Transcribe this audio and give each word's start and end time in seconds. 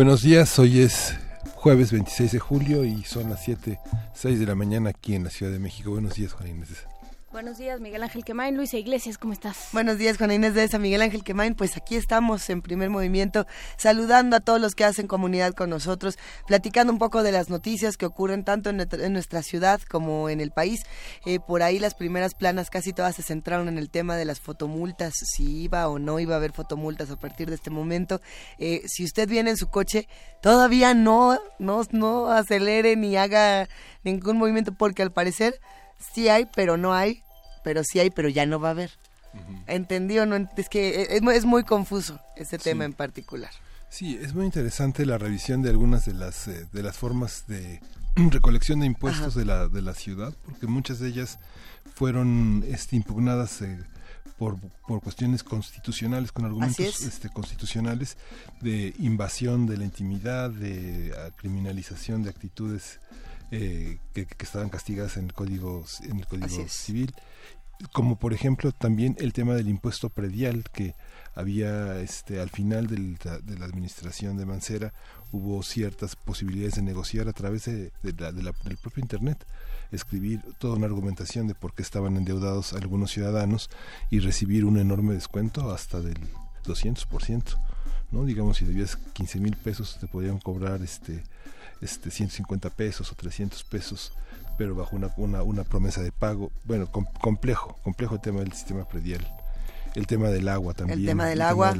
Buenos 0.00 0.22
días, 0.22 0.58
hoy 0.58 0.80
es 0.80 1.14
jueves 1.56 1.92
26 1.92 2.32
de 2.32 2.38
julio 2.38 2.86
y 2.86 3.04
son 3.04 3.28
las 3.28 3.44
7, 3.44 3.78
6 4.14 4.40
de 4.40 4.46
la 4.46 4.54
mañana 4.54 4.88
aquí 4.88 5.14
en 5.14 5.24
la 5.24 5.30
Ciudad 5.30 5.52
de 5.52 5.58
México. 5.58 5.90
Buenos 5.90 6.14
días, 6.14 6.32
Juan 6.32 6.48
Inés. 6.48 6.86
Buenos 7.32 7.58
días, 7.58 7.80
Miguel 7.80 8.02
Ángel 8.02 8.24
Quemain. 8.24 8.56
Luisa 8.56 8.76
Iglesias, 8.76 9.16
¿cómo 9.16 9.32
estás? 9.32 9.68
Buenos 9.72 9.98
días, 9.98 10.18
Juana 10.18 10.34
Inés 10.34 10.52
de 10.54 10.64
esa, 10.64 10.80
Miguel 10.80 11.00
Ángel 11.00 11.22
Quemain. 11.22 11.54
Pues 11.54 11.76
aquí 11.76 11.94
estamos 11.94 12.50
en 12.50 12.60
primer 12.60 12.90
movimiento, 12.90 13.46
saludando 13.76 14.34
a 14.34 14.40
todos 14.40 14.60
los 14.60 14.74
que 14.74 14.84
hacen 14.84 15.06
comunidad 15.06 15.54
con 15.54 15.70
nosotros, 15.70 16.18
platicando 16.48 16.92
un 16.92 16.98
poco 16.98 17.22
de 17.22 17.30
las 17.30 17.48
noticias 17.48 17.96
que 17.96 18.04
ocurren 18.04 18.42
tanto 18.42 18.70
en, 18.70 19.12
nuestra 19.12 19.44
ciudad 19.44 19.80
como 19.82 20.28
en 20.28 20.40
el 20.40 20.50
país. 20.50 20.82
Eh, 21.24 21.38
por 21.38 21.62
ahí 21.62 21.78
las 21.78 21.94
primeras 21.94 22.34
planas 22.34 22.68
casi 22.68 22.92
todas 22.92 23.14
se 23.14 23.22
centraron 23.22 23.68
en 23.68 23.78
el 23.78 23.90
tema 23.90 24.16
de 24.16 24.24
las 24.24 24.40
fotomultas, 24.40 25.14
si 25.14 25.62
iba 25.62 25.86
o 25.86 26.00
no 26.00 26.18
iba 26.18 26.34
a 26.34 26.38
haber 26.38 26.50
fotomultas 26.50 27.12
a 27.12 27.16
partir 27.16 27.48
de 27.48 27.54
este 27.54 27.70
momento. 27.70 28.20
Eh, 28.58 28.82
si 28.86 29.04
usted 29.04 29.28
viene 29.28 29.50
en 29.50 29.56
su 29.56 29.68
coche, 29.68 30.08
todavía 30.42 30.94
no, 30.94 31.38
no, 31.60 31.82
no 31.92 32.32
acelere 32.32 32.96
ni 32.96 33.16
haga 33.16 33.68
ningún 34.02 34.36
movimiento 34.36 34.72
porque 34.72 35.02
al 35.02 35.12
parecer 35.12 35.60
sí 36.14 36.28
hay, 36.28 36.46
pero 36.54 36.76
no 36.76 36.92
hay, 36.94 37.22
pero 37.62 37.82
sí 37.84 38.00
hay, 38.00 38.10
pero 38.10 38.28
ya 38.28 38.46
no 38.46 38.60
va 38.60 38.68
a 38.68 38.72
haber. 38.72 38.90
¿Entendió? 39.68 40.26
No, 40.26 40.36
es 40.56 40.68
que 40.68 41.02
es, 41.02 41.22
es 41.22 41.44
muy 41.44 41.62
confuso 41.62 42.18
este 42.36 42.58
tema 42.58 42.84
en 42.84 42.92
particular. 42.92 43.50
Sí, 43.90 44.16
es 44.22 44.34
muy 44.34 44.44
interesante 44.44 45.04
la 45.04 45.18
revisión 45.18 45.62
de 45.62 45.70
algunas 45.70 46.04
de 46.06 46.14
las, 46.14 46.46
eh, 46.46 46.66
de 46.72 46.82
las 46.82 46.96
formas 46.96 47.44
de 47.48 47.80
recolección 48.16 48.80
de 48.80 48.86
impuestos 48.86 49.34
de 49.34 49.44
la, 49.44 49.68
de 49.68 49.82
la 49.82 49.94
ciudad, 49.94 50.32
porque 50.44 50.68
muchas 50.68 51.00
de 51.00 51.08
ellas 51.08 51.40
fueron 51.94 52.64
este, 52.68 52.94
impugnadas 52.94 53.62
eh, 53.62 53.78
por, 54.38 54.58
por, 54.86 55.02
cuestiones 55.02 55.42
constitucionales, 55.42 56.30
con 56.30 56.44
argumentos 56.44 57.02
este, 57.02 57.28
constitucionales 57.30 58.16
de 58.60 58.94
invasión 59.00 59.66
de 59.66 59.76
la 59.76 59.84
intimidad, 59.84 60.50
de 60.50 61.12
criminalización 61.36 62.22
de 62.22 62.30
actitudes 62.30 63.00
eh, 63.50 63.98
que, 64.12 64.26
estaban 64.40 64.68
castigadas 64.68 65.16
en 65.16 65.26
el 65.26 65.32
código 65.32 65.84
en 66.02 66.18
el 66.18 66.26
código 66.26 66.68
civil 66.68 67.14
como 67.92 68.18
por 68.18 68.34
ejemplo 68.34 68.72
también 68.72 69.16
el 69.18 69.32
tema 69.32 69.54
del 69.54 69.68
impuesto 69.68 70.10
predial 70.10 70.64
que 70.72 70.94
había 71.34 72.00
este 72.00 72.40
al 72.40 72.50
final 72.50 72.86
del, 72.86 73.16
de 73.16 73.58
la 73.58 73.64
administración 73.64 74.36
de 74.36 74.46
Mancera 74.46 74.92
hubo 75.32 75.62
ciertas 75.62 76.16
posibilidades 76.16 76.74
de 76.74 76.82
negociar 76.82 77.28
a 77.28 77.32
través 77.32 77.64
de, 77.64 77.92
la, 78.18 78.32
del 78.32 78.76
propio 78.76 79.00
internet 79.00 79.46
escribir 79.92 80.42
toda 80.58 80.76
una 80.76 80.86
argumentación 80.86 81.48
de 81.48 81.54
por 81.54 81.74
qué 81.74 81.82
estaban 81.82 82.16
endeudados 82.16 82.72
algunos 82.72 83.10
ciudadanos 83.10 83.70
y 84.10 84.20
recibir 84.20 84.64
un 84.64 84.78
enorme 84.78 85.14
descuento 85.14 85.72
hasta 85.72 86.00
del 86.00 86.18
200%, 86.64 87.58
¿no? 88.10 88.24
Digamos, 88.24 88.58
si 88.58 88.64
debías 88.64 88.96
15 88.96 89.40
mil 89.40 89.56
pesos, 89.56 89.98
te 90.00 90.06
podían 90.06 90.38
cobrar 90.38 90.82
este 90.82 91.22
este 91.80 92.10
150 92.10 92.70
pesos 92.70 93.10
o 93.12 93.14
300 93.14 93.64
pesos, 93.64 94.12
pero 94.58 94.74
bajo 94.74 94.96
una, 94.96 95.12
una, 95.16 95.42
una 95.42 95.64
promesa 95.64 96.02
de 96.02 96.12
pago. 96.12 96.50
Bueno, 96.64 96.88
complejo, 97.20 97.78
complejo 97.82 98.16
el 98.16 98.20
tema 98.20 98.40
del 98.40 98.52
sistema 98.52 98.84
predial. 98.84 99.26
El 99.94 100.06
tema 100.06 100.28
del 100.28 100.48
agua 100.48 100.74
también. 100.74 101.00
El 101.00 101.06
tema 101.06 101.26
del 101.26 101.42
agua. 101.42 101.74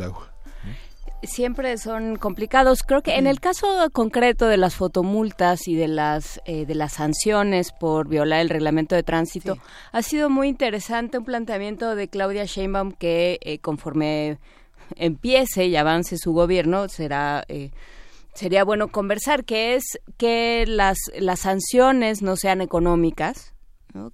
siempre 1.22 1.76
son 1.78 2.16
complicados. 2.16 2.82
Creo 2.82 3.02
que 3.02 3.16
en 3.16 3.26
el 3.26 3.40
caso 3.40 3.66
concreto 3.92 4.46
de 4.46 4.56
las 4.56 4.74
fotomultas 4.74 5.68
y 5.68 5.76
de 5.76 5.88
las 5.88 6.40
eh, 6.44 6.66
de 6.66 6.74
las 6.74 6.94
sanciones 6.94 7.72
por 7.72 8.08
violar 8.08 8.40
el 8.40 8.48
reglamento 8.48 8.94
de 8.94 9.02
tránsito, 9.02 9.58
ha 9.92 10.02
sido 10.02 10.30
muy 10.30 10.48
interesante 10.48 11.18
un 11.18 11.24
planteamiento 11.24 11.94
de 11.94 12.08
Claudia 12.08 12.44
Sheinbaum 12.46 12.92
que 12.92 13.38
eh, 13.42 13.58
conforme 13.58 14.38
empiece 14.96 15.66
y 15.66 15.76
avance 15.76 16.16
su 16.18 16.32
gobierno 16.32 16.88
será 16.88 17.44
eh, 17.48 17.70
sería 18.34 18.64
bueno 18.64 18.88
conversar, 18.88 19.44
que 19.44 19.74
es 19.74 20.00
que 20.16 20.64
las, 20.66 20.98
las 21.18 21.40
sanciones 21.40 22.22
no 22.22 22.36
sean 22.36 22.60
económicas, 22.60 23.54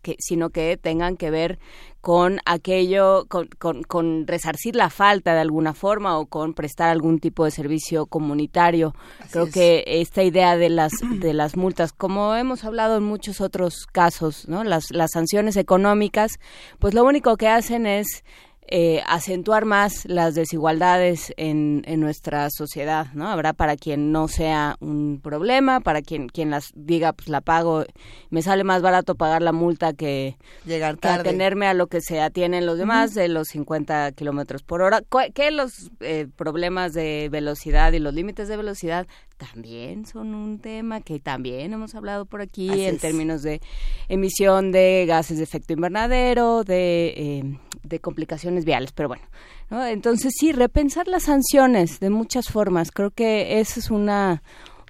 Que, 0.00 0.16
sino 0.18 0.48
que 0.48 0.78
tengan 0.78 1.18
que 1.18 1.30
ver 1.30 1.58
con 2.00 2.38
aquello, 2.46 3.26
con, 3.28 3.48
con, 3.82 4.26
resarcir 4.28 4.76
la 4.76 4.90
falta 4.90 5.34
de 5.34 5.40
alguna 5.40 5.74
forma 5.74 6.18
o 6.18 6.26
con 6.26 6.54
prestar 6.54 6.88
algún 6.88 7.18
tipo 7.18 7.44
de 7.44 7.50
servicio 7.50 8.06
comunitario. 8.06 8.94
Creo 9.32 9.50
que 9.50 9.82
esta 9.86 10.22
idea 10.22 10.56
de 10.56 10.70
las, 10.70 10.92
de 11.20 11.34
las 11.34 11.56
multas, 11.56 11.92
como 11.92 12.36
hemos 12.36 12.62
hablado 12.62 12.96
en 12.96 13.02
muchos 13.02 13.40
otros 13.40 13.86
casos, 13.86 14.48
¿no? 14.48 14.62
las, 14.62 14.92
las 14.92 15.10
sanciones 15.10 15.56
económicas, 15.56 16.38
pues 16.78 16.94
lo 16.94 17.04
único 17.04 17.36
que 17.36 17.48
hacen 17.48 17.86
es 17.86 18.24
eh, 18.68 19.02
acentuar 19.06 19.64
más 19.64 20.04
las 20.06 20.34
desigualdades 20.34 21.32
en, 21.36 21.82
en, 21.86 22.00
nuestra 22.00 22.48
sociedad, 22.50 23.06
¿no? 23.14 23.28
Habrá 23.28 23.52
para 23.52 23.76
quien 23.76 24.10
no 24.10 24.26
sea 24.26 24.76
un 24.80 25.20
problema, 25.22 25.80
para 25.80 26.02
quien 26.02 26.28
quien 26.28 26.50
las 26.50 26.72
diga, 26.74 27.12
pues 27.12 27.28
la 27.28 27.40
pago, 27.40 27.84
me 28.30 28.42
sale 28.42 28.64
más 28.64 28.82
barato 28.82 29.14
pagar 29.14 29.42
la 29.42 29.52
multa 29.52 29.92
que, 29.92 30.36
Llegar 30.64 30.98
que 30.98 31.06
atenerme 31.08 31.68
a 31.68 31.74
lo 31.74 31.86
que 31.86 32.00
se 32.00 32.20
atienen 32.20 32.66
los 32.66 32.76
demás 32.76 33.14
de 33.14 33.28
los 33.28 33.48
50 33.48 34.10
kilómetros 34.12 34.64
por 34.64 34.82
hora, 34.82 35.02
que 35.32 35.50
los 35.52 35.90
eh, 36.00 36.26
problemas 36.34 36.92
de 36.92 37.28
velocidad 37.30 37.92
y 37.92 38.00
los 38.00 38.14
límites 38.14 38.48
de 38.48 38.56
velocidad 38.56 39.06
también 39.36 40.06
son 40.06 40.34
un 40.34 40.58
tema 40.58 41.00
que 41.00 41.20
también 41.20 41.72
hemos 41.72 41.94
hablado 41.94 42.24
por 42.24 42.40
aquí 42.40 42.84
en 42.84 42.98
términos 42.98 43.42
de 43.42 43.60
emisión 44.08 44.72
de 44.72 45.04
gases 45.06 45.38
de 45.38 45.44
efecto 45.44 45.72
invernadero, 45.72 46.64
de, 46.64 47.14
eh, 47.16 47.58
de 47.82 48.00
complicaciones 48.00 48.64
viales, 48.64 48.92
pero 48.92 49.08
bueno, 49.08 49.24
¿no? 49.70 49.84
entonces 49.84 50.32
sí, 50.38 50.52
repensar 50.52 51.08
las 51.08 51.24
sanciones 51.24 52.00
de 52.00 52.10
muchas 52.10 52.48
formas, 52.48 52.90
creo 52.90 53.10
que 53.10 53.60
eso 53.60 53.80
es 53.80 53.90
una 53.90 54.42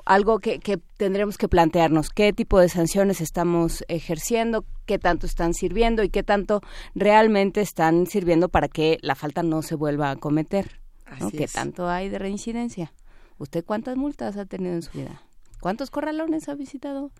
algo 0.05 0.39
que, 0.39 0.61
que 0.61 0.79
tendremos 0.97 1.37
que 1.37 1.49
plantearnos, 1.49 2.11
qué 2.11 2.33
tipo 2.33 2.61
de 2.61 2.69
sanciones 2.69 3.21
estamos 3.21 3.85
ejerciendo, 3.89 4.65
qué 4.87 5.01
tanto 5.01 5.27
están 5.27 5.53
sirviendo 5.53 6.05
y 6.05 6.11
qué 6.11 6.23
tanto 6.23 6.61
realmente 6.95 7.61
están 7.61 8.07
sirviendo 8.07 8.49
para 8.49 8.69
que 8.69 8.99
la 9.03 9.17
falta 9.17 9.43
no 9.43 9.63
se 9.63 9.75
vuelva 9.75 10.13
a 10.13 10.17
cometer, 10.17 10.81
¿no? 11.19 11.31
qué 11.31 11.49
tanto 11.49 11.89
hay 11.89 12.09
de 12.09 12.21
reincidencia. 12.21 12.93
¿Usted 13.39 13.65
cuántas 13.65 13.97
multas 13.97 14.37
ha 14.37 14.47
tenido 14.47 14.75
en 14.75 14.83
su 14.83 14.93
vida? 14.93 15.23
¿Cuántos 15.61 15.91
corralones 15.91 16.49
ha 16.49 16.55
visitado? 16.55 17.11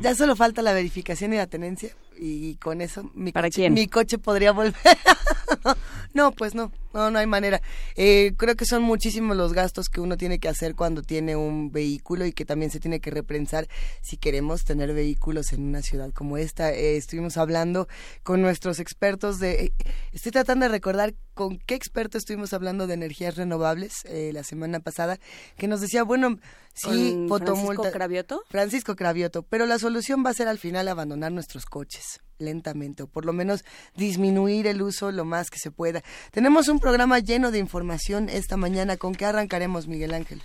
ya, 0.00 0.14
solo 0.14 0.36
falta 0.36 0.62
la 0.62 0.72
verificación 0.72 1.32
y 1.32 1.36
la 1.36 1.46
tenencia 1.46 1.94
y 2.22 2.56
con 2.56 2.80
eso 2.80 3.10
mi, 3.14 3.32
¿Para 3.32 3.48
coche, 3.48 3.62
quién? 3.62 3.74
mi 3.74 3.88
coche 3.88 4.18
podría 4.18 4.52
volver. 4.52 4.74
no, 6.14 6.32
pues 6.32 6.54
no, 6.54 6.70
no, 6.92 7.10
no 7.10 7.18
hay 7.18 7.26
manera. 7.26 7.60
Eh, 7.96 8.34
creo 8.36 8.54
que 8.56 8.64
son 8.64 8.82
muchísimos 8.82 9.36
los 9.36 9.52
gastos 9.52 9.88
que 9.88 10.00
uno 10.00 10.16
tiene 10.16 10.38
que 10.38 10.48
hacer 10.48 10.74
cuando 10.74 11.02
tiene 11.02 11.36
un 11.36 11.72
vehículo 11.72 12.26
y 12.26 12.32
que 12.32 12.44
también 12.44 12.70
se 12.70 12.80
tiene 12.80 13.00
que 13.00 13.10
repensar 13.10 13.68
si 14.02 14.16
queremos 14.16 14.64
tener 14.64 14.92
vehículos 14.94 15.52
en 15.52 15.62
una 15.62 15.82
ciudad 15.82 16.10
como 16.12 16.36
esta. 16.36 16.72
Eh, 16.72 16.96
estuvimos 16.96 17.36
hablando 17.36 17.88
con 18.22 18.40
nuestros 18.42 18.78
expertos 18.78 19.38
de... 19.38 19.64
Eh, 19.64 19.72
estoy 20.12 20.32
tratando 20.32 20.66
de 20.66 20.70
recordar 20.70 21.14
con 21.34 21.58
qué 21.58 21.74
experto 21.74 22.18
estuvimos 22.18 22.52
hablando 22.52 22.86
de 22.86 22.94
energías 22.94 23.36
renovables 23.36 24.04
la 24.04 24.44
semana 24.44 24.80
pasada, 24.80 25.18
que 25.56 25.66
nos 25.66 25.80
decía, 25.80 26.02
bueno, 26.02 26.38
sí, 26.74 27.24
fotomulta... 27.26 27.64
¿Francisco 27.64 27.90
Cravioto? 27.90 28.42
Francisco 28.50 28.96
Cravioto, 28.96 29.42
pero 29.42 29.64
la 29.64 29.78
solución 29.78 30.22
va 30.24 30.30
a 30.30 30.34
ser 30.34 30.46
al 30.46 30.58
final 30.58 30.88
abandonar 30.88 31.32
nuestros 31.32 31.64
coches 31.64 32.11
lentamente 32.38 33.04
o 33.04 33.06
por 33.06 33.24
lo 33.24 33.32
menos 33.32 33.64
disminuir 33.96 34.66
el 34.66 34.82
uso 34.82 35.12
lo 35.12 35.24
más 35.24 35.50
que 35.50 35.58
se 35.58 35.70
pueda. 35.70 36.02
Tenemos 36.30 36.68
un 36.68 36.80
programa 36.80 37.18
lleno 37.18 37.50
de 37.50 37.58
información 37.58 38.28
esta 38.28 38.56
mañana. 38.56 38.96
¿Con 38.96 39.14
qué 39.14 39.26
arrancaremos, 39.26 39.86
Miguel 39.86 40.14
Ángel? 40.14 40.42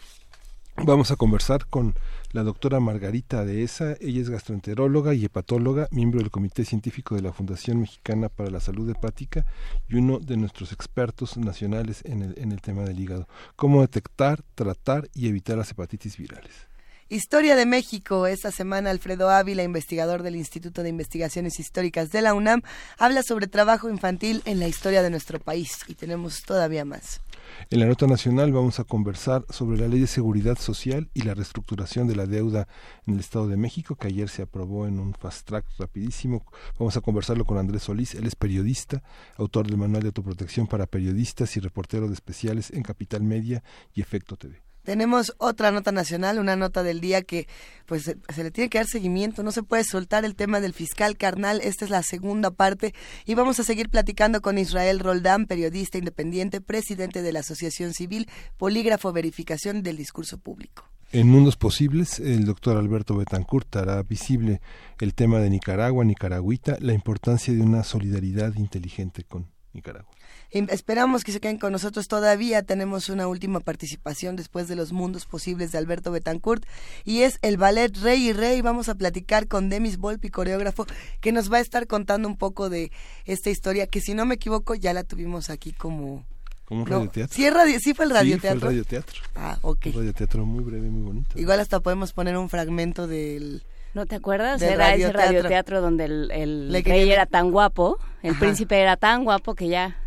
Vamos 0.84 1.10
a 1.10 1.16
conversar 1.16 1.66
con 1.66 1.96
la 2.34 2.44
doctora 2.44 2.80
Margarita 2.80 3.44
Dehesa. 3.44 3.96
Ella 4.00 4.22
es 4.22 4.30
gastroenteróloga 4.30 5.16
y 5.16 5.26
hepatóloga, 5.26 5.88
miembro 5.90 6.20
del 6.20 6.30
Comité 6.30 6.66
Científico 6.66 7.16
de 7.16 7.24
la 7.24 7.34
Fundación 7.34 7.80
Mexicana 7.80 8.30
para 8.30 8.52
la 8.52 8.60
Salud 8.60 8.88
Hepática 8.88 9.44
y 9.90 9.96
uno 9.96 10.20
de 10.20 10.38
nuestros 10.38 10.72
expertos 10.72 11.36
nacionales 11.36 12.04
en 12.06 12.22
el, 12.22 12.38
en 12.38 12.52
el 12.52 12.62
tema 12.62 12.84
del 12.84 13.00
hígado. 13.00 13.28
Cómo 13.56 13.82
detectar, 13.82 14.44
tratar 14.54 15.10
y 15.16 15.28
evitar 15.28 15.58
las 15.58 15.72
hepatitis 15.72 16.16
virales. 16.16 16.68
Historia 17.10 17.56
de 17.56 17.66
México. 17.66 18.28
Esta 18.28 18.52
semana 18.52 18.90
Alfredo 18.90 19.30
Ávila, 19.30 19.64
investigador 19.64 20.24
del 20.24 20.36
Instituto 20.36 20.84
de 20.84 20.90
Investigaciones 20.90 21.58
Históricas 21.58 22.12
de 22.12 22.22
la 22.22 22.34
UNAM, 22.34 22.64
habla 22.98 23.24
sobre 23.24 23.48
trabajo 23.48 23.90
infantil 23.90 24.42
en 24.44 24.60
la 24.60 24.68
historia 24.68 25.02
de 25.02 25.10
nuestro 25.10 25.40
país 25.40 25.80
y 25.88 25.96
tenemos 25.96 26.44
todavía 26.44 26.84
más. 26.84 27.22
En 27.70 27.80
la 27.80 27.86
nota 27.86 28.08
nacional 28.08 28.52
vamos 28.52 28.82
a 28.82 28.84
conversar 28.84 29.46
sobre 29.50 29.80
la 29.80 29.88
Ley 29.88 30.02
de 30.02 30.08
Seguridad 30.08 30.58
Social 30.58 31.10
y 31.14 31.22
la 31.22 31.34
reestructuración 31.34 32.10
de 32.10 32.18
la 32.18 32.26
deuda 32.26 32.68
en 33.06 33.14
el 33.14 33.22
Estado 33.22 33.48
de 33.48 33.56
México, 33.56 33.96
que 33.96 34.08
ayer 34.08 34.28
se 34.28 34.42
aprobó 34.42 34.86
en 34.86 35.00
un 35.00 35.14
fast 35.14 35.48
track 35.48 35.66
rapidísimo. 35.80 36.46
Vamos 36.78 36.98
a 36.98 37.02
conversarlo 37.02 37.46
con 37.46 37.58
Andrés 37.58 37.84
Solís, 37.84 38.16
él 38.16 38.28
es 38.28 38.36
periodista, 38.36 39.02
autor 39.38 39.66
del 39.68 39.78
Manual 39.78 40.02
de 40.02 40.10
Autoprotección 40.10 40.68
para 40.68 40.88
Periodistas 40.88 41.56
y 41.56 41.62
reportero 41.62 42.10
de 42.10 42.16
especiales 42.16 42.70
en 42.72 42.84
Capital 42.84 43.24
Media 43.24 43.64
y 43.94 44.02
Efecto 44.02 44.36
TV. 44.36 44.67
Tenemos 44.88 45.34
otra 45.38 45.70
nota 45.72 45.92
nacional, 45.92 46.40
una 46.40 46.56
nota 46.56 46.82
del 46.82 47.02
día 47.02 47.22
que 47.22 47.46
pues 47.88 48.04
se 48.04 48.44
le 48.44 48.52
tiene 48.52 48.70
que 48.70 48.78
dar 48.78 48.88
seguimiento, 48.88 49.44
no 49.44 49.52
se 49.52 49.62
puede 49.62 49.84
soltar 49.84 50.24
el 50.24 50.34
tema 50.34 50.62
del 50.62 50.72
fiscal 50.72 51.18
carnal, 51.18 51.60
esta 51.62 51.84
es 51.84 51.92
la 51.92 52.04
segunda 52.04 52.52
parte 52.52 52.94
y 53.26 53.36
vamos 53.36 53.60
a 53.60 53.66
seguir 53.66 53.90
platicando 53.90 54.42
con 54.42 54.58
Israel 54.58 55.02
Roldán, 55.02 55.46
periodista 55.46 55.98
independiente, 55.98 56.62
presidente 56.62 57.22
de 57.22 57.34
la 57.34 57.42
Asociación 57.42 57.94
Civil, 57.94 58.30
Polígrafo 58.56 59.12
Verificación 59.12 59.84
del 59.84 59.98
Discurso 59.98 60.38
Público. 60.38 60.86
En 61.12 61.28
Mundos 61.28 61.58
Posibles, 61.58 62.22
el 62.22 62.46
doctor 62.46 62.78
Alberto 62.78 63.18
Betancourt 63.18 63.76
hará 63.76 64.02
visible 64.04 64.62
el 65.02 65.14
tema 65.14 65.40
de 65.40 65.50
Nicaragua, 65.50 66.06
Nicaragüita, 66.06 66.78
la 66.80 66.94
importancia 66.94 67.54
de 67.54 67.62
una 67.62 67.84
solidaridad 67.84 68.56
inteligente 68.56 69.26
con 69.26 69.48
Nicaragua. 69.74 70.17
Esperamos 70.52 71.24
que 71.24 71.32
se 71.32 71.40
queden 71.40 71.58
con 71.58 71.72
nosotros 71.72 72.08
todavía. 72.08 72.64
Tenemos 72.64 73.10
una 73.10 73.28
última 73.28 73.60
participación 73.60 74.36
después 74.36 74.68
de 74.68 74.76
los 74.76 74.94
mundos 74.94 75.26
posibles 75.26 75.72
de 75.72 75.78
Alberto 75.78 76.12
Betancourt 76.12 76.66
y 77.04 77.22
es 77.22 77.38
el 77.42 77.58
ballet 77.58 77.96
Rey 77.98 78.30
y 78.30 78.34
Rey. 78.34 78.62
Vamos 78.62 78.88
a 78.90 78.96
platicar 78.96 79.48
con 79.48 79.70
Demis 79.70 79.98
Volpi, 79.98 80.30
coreógrafo, 80.30 80.86
que 81.20 81.32
nos 81.32 81.52
va 81.52 81.58
a 81.58 81.62
estar 81.62 81.88
contando 81.88 82.28
un 82.28 82.38
poco 82.38 82.70
de 82.70 82.92
esta 83.26 83.50
historia 83.50 83.88
que 83.88 84.02
si 84.02 84.14
no 84.14 84.26
me 84.26 84.36
equivoco 84.36 84.74
ya 84.76 84.94
la 84.94 85.04
tuvimos 85.04 85.50
aquí 85.50 85.74
como... 85.74 86.26
Como 86.66 86.82
un 86.82 86.88
radioteatro. 86.88 87.34
¿Sí, 87.34 87.80
sí 87.80 87.94
fue 87.94 88.06
el 88.06 88.12
radioteatro. 88.12 88.60
Sí, 88.60 88.60
fue 88.60 88.70
el 88.70 88.86
radioteatro. 88.86 89.22
Ah, 89.36 89.58
ok. 89.62 89.86
Un 89.86 89.94
radioteatro 89.94 90.46
muy 90.46 90.64
breve, 90.66 90.90
muy 90.90 91.02
bonito. 91.02 91.40
Igual 91.40 91.62
hasta 91.62 91.80
podemos 91.80 92.12
poner 92.12 92.38
un 92.38 92.50
fragmento 92.50 93.08
del... 93.08 93.64
¿No 93.94 94.06
te 94.06 94.16
acuerdas? 94.16 94.62
Era 94.62 94.94
ese 94.94 95.12
radioteatro 95.12 95.82
donde 95.82 96.06
el, 96.06 96.30
el 96.32 96.84
rey 96.84 97.10
era 97.10 97.26
tan 97.26 97.52
guapo, 97.52 97.98
el 98.22 98.38
príncipe 98.38 98.80
era 98.80 98.98
tan 98.98 99.24
guapo 99.24 99.56
que 99.56 99.70
ya 99.70 99.98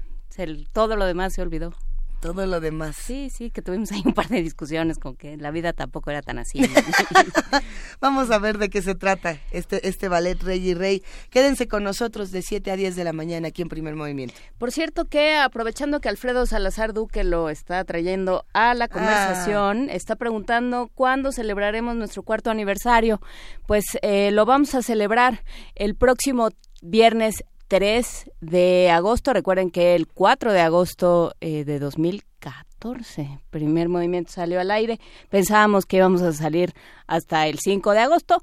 todo 0.72 0.96
lo 0.96 1.04
demás 1.06 1.34
se 1.34 1.42
olvidó. 1.42 1.74
Todo 2.20 2.44
lo 2.44 2.60
demás. 2.60 2.96
Sí, 2.96 3.30
sí, 3.30 3.50
que 3.50 3.62
tuvimos 3.62 3.90
ahí 3.92 4.02
un 4.04 4.12
par 4.12 4.28
de 4.28 4.42
discusiones 4.42 4.98
con 4.98 5.16
que 5.16 5.38
la 5.38 5.50
vida 5.50 5.72
tampoco 5.72 6.10
era 6.10 6.20
tan 6.20 6.38
así. 6.38 6.60
Vamos 8.00 8.30
a 8.30 8.38
ver 8.38 8.58
de 8.58 8.68
qué 8.68 8.82
se 8.82 8.94
trata 8.94 9.38
este, 9.52 9.88
este 9.88 10.08
ballet 10.08 10.40
Rey 10.42 10.68
y 10.68 10.74
Rey. 10.74 11.02
Quédense 11.30 11.66
con 11.66 11.82
nosotros 11.82 12.30
de 12.30 12.42
7 12.42 12.70
a 12.70 12.76
10 12.76 12.94
de 12.94 13.04
la 13.04 13.14
mañana 13.14 13.48
aquí 13.48 13.62
en 13.62 13.70
Primer 13.70 13.96
Movimiento. 13.96 14.34
Por 14.58 14.70
cierto 14.70 15.06
que 15.06 15.38
aprovechando 15.38 16.00
que 16.00 16.10
Alfredo 16.10 16.44
Salazar 16.44 16.92
Duque 16.92 17.24
lo 17.24 17.48
está 17.48 17.82
trayendo 17.84 18.44
a 18.52 18.74
la 18.74 18.88
conversación, 18.88 19.88
ah. 19.88 19.94
está 19.94 20.14
preguntando 20.16 20.90
cuándo 20.94 21.32
celebraremos 21.32 21.96
nuestro 21.96 22.22
cuarto 22.22 22.50
aniversario. 22.50 23.22
Pues 23.66 23.84
eh, 24.02 24.30
lo 24.30 24.44
vamos 24.44 24.74
a 24.74 24.82
celebrar 24.82 25.42
el 25.74 25.94
próximo 25.94 26.50
viernes 26.82 27.44
3 27.70 28.32
de 28.40 28.90
agosto. 28.90 29.32
Recuerden 29.32 29.70
que 29.70 29.94
el 29.94 30.08
4 30.08 30.52
de 30.52 30.60
agosto 30.60 31.34
eh, 31.40 31.64
de 31.64 31.78
2014, 31.78 33.38
primer 33.50 33.88
movimiento 33.88 34.32
salió 34.32 34.60
al 34.60 34.72
aire. 34.72 34.98
Pensábamos 35.28 35.86
que 35.86 35.98
íbamos 35.98 36.20
a 36.20 36.32
salir 36.32 36.74
hasta 37.06 37.46
el 37.46 37.60
5 37.60 37.92
de 37.92 38.00
agosto 38.00 38.42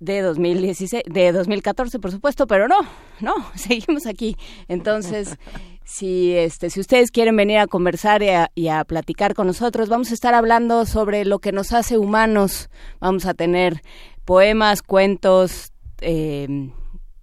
de 0.00 0.22
2016, 0.22 1.02
de 1.06 1.32
2014, 1.32 1.98
por 1.98 2.10
supuesto, 2.10 2.46
pero 2.46 2.66
no, 2.66 2.78
no, 3.20 3.34
seguimos 3.54 4.06
aquí. 4.06 4.38
Entonces, 4.68 5.36
si 5.84 6.32
este, 6.32 6.70
si 6.70 6.80
ustedes 6.80 7.10
quieren 7.10 7.36
venir 7.36 7.58
a 7.58 7.66
conversar 7.66 8.22
y 8.54 8.68
a, 8.68 8.84
platicar 8.84 9.34
con 9.34 9.48
nosotros, 9.48 9.90
vamos 9.90 10.10
a 10.12 10.14
estar 10.14 10.32
hablando 10.32 10.86
sobre 10.86 11.26
lo 11.26 11.40
que 11.40 11.52
nos 11.52 11.74
hace 11.74 11.98
humanos. 11.98 12.70
Vamos 13.00 13.26
a 13.26 13.34
tener 13.34 13.82
poemas, 14.24 14.80
cuentos. 14.80 15.72
Eh, 16.00 16.70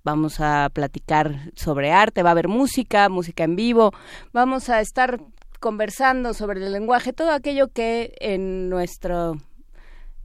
vamos 0.04 0.40
a 0.40 0.69
platicar 0.74 1.51
sobre 1.56 1.92
arte, 1.92 2.24
va 2.24 2.30
a 2.30 2.31
haber 2.31 2.48
música, 2.48 3.10
música 3.10 3.44
en 3.44 3.56
vivo, 3.56 3.92
vamos 4.34 4.69
a 4.69 4.81
estar 4.81 5.22
conversando 5.60 6.34
sobre 6.34 6.66
el 6.66 6.72
lenguaje, 6.72 7.13
todo 7.13 7.31
aquello 7.31 7.68
que 7.68 8.16
en 8.19 8.69
nuestro 8.69 9.38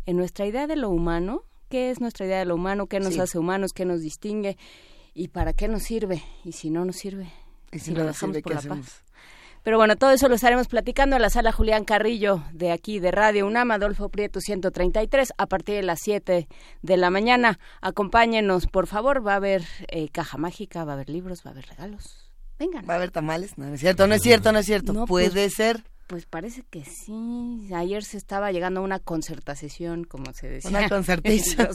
en 0.06 0.17
nuestra 0.17 0.47
idea 0.47 0.67
de 0.67 0.76
lo 0.76 0.91
humano, 0.91 1.44
qué 1.69 1.91
es 1.91 2.00
nuestra 2.00 2.26
idea 2.26 2.38
de 2.38 2.44
lo 2.44 2.56
humano, 2.56 2.87
qué 2.87 3.00
nos 3.00 3.19
hace 3.19 3.38
humanos, 3.38 3.73
qué 3.73 3.85
nos 3.85 4.00
distingue 4.00 4.56
y 5.15 5.29
para 5.29 5.53
qué 5.53 5.69
nos 5.69 5.82
sirve 5.82 6.23
y 6.44 6.53
si 6.53 6.71
no 6.71 6.85
nos 6.85 6.97
sirve, 6.97 7.32
y 7.73 7.79
si, 7.79 7.93
lo 7.93 8.05
dejamos 8.05 8.38
por 8.38 8.55
la 8.55 8.62
paz. 8.62 9.03
Pero 9.64 9.78
bueno, 9.78 9.96
todo 9.96 10.11
eso 10.11 10.28
lo 10.28 10.34
estaremos 10.34 10.69
platicando 10.69 11.16
en 11.16 11.22
la 11.22 11.31
sala 11.31 11.50
Julián 11.50 11.87
Carrillo 11.87 12.44
de 12.52 12.70
aquí 12.70 13.00
de 13.00 13.11
Radio 13.11 13.46
UNAM, 13.46 13.70
Adolfo 13.70 14.11
Prieto 14.11 14.38
133, 14.38 15.32
a 15.38 15.46
partir 15.46 15.76
de 15.76 15.82
las 15.82 16.00
7 16.02 16.46
de 16.82 16.96
la 16.99 17.08
mañana. 17.08 17.58
Acompáñenos, 17.81 18.66
por 18.66 18.87
favor. 18.87 19.26
Va 19.26 19.32
a 19.32 19.37
haber 19.37 19.64
eh, 19.88 20.11
caja 20.11 20.37
mágica, 20.37 20.84
va 20.84 20.93
a 20.93 20.94
haber 20.96 21.08
libros, 21.08 21.46
va 21.46 21.49
a 21.49 21.52
haber 21.52 21.64
regalos. 21.66 22.31
Vengan. 22.58 22.84
¿Va 22.87 22.93
a 22.93 22.96
haber 22.99 23.11
tamales? 23.11 23.56
No, 23.56 23.72
es 23.72 23.81
cierto, 23.81 24.06
no 24.06 24.14
es 24.14 24.20
cierto, 24.20 24.52
no 24.52 24.58
es 24.58 24.66
cierto. 24.66 24.93
No, 24.93 25.06
Puede 25.06 25.31
pues, 25.31 25.55
ser. 25.55 25.82
Pues 26.08 26.26
parece 26.26 26.62
que 26.69 26.84
sí. 26.84 27.70
Ayer 27.75 28.05
se 28.05 28.19
estaba 28.19 28.52
llegando 28.52 28.81
a 28.81 28.82
una 28.82 28.99
concertación, 28.99 30.05
como 30.05 30.34
se 30.34 30.46
decía. 30.46 30.69
Una 30.69 30.90
concertación. 30.90 31.69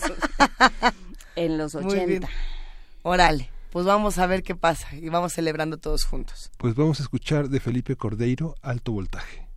en 1.36 1.58
los 1.58 1.74
80. 1.74 2.30
Órale 3.02 3.50
pues 3.72 3.86
vamos 3.86 4.18
a 4.18 4.28
ver 4.28 4.44
qué 4.44 4.56
pasa 4.56 4.96
y 4.96 5.10
vamos 5.10 5.34
celebrando 5.34 5.78
todos 5.78 6.04
juntos. 6.04 6.52
Pues 6.58 6.76
vamos 6.76 7.00
a 7.00 7.04
escuchar 7.04 7.50
de 7.50 7.60
Felipe 7.60 7.96
Cordeiro 7.96 8.56
Alto 8.62 8.92
Voltaje. 8.92 9.48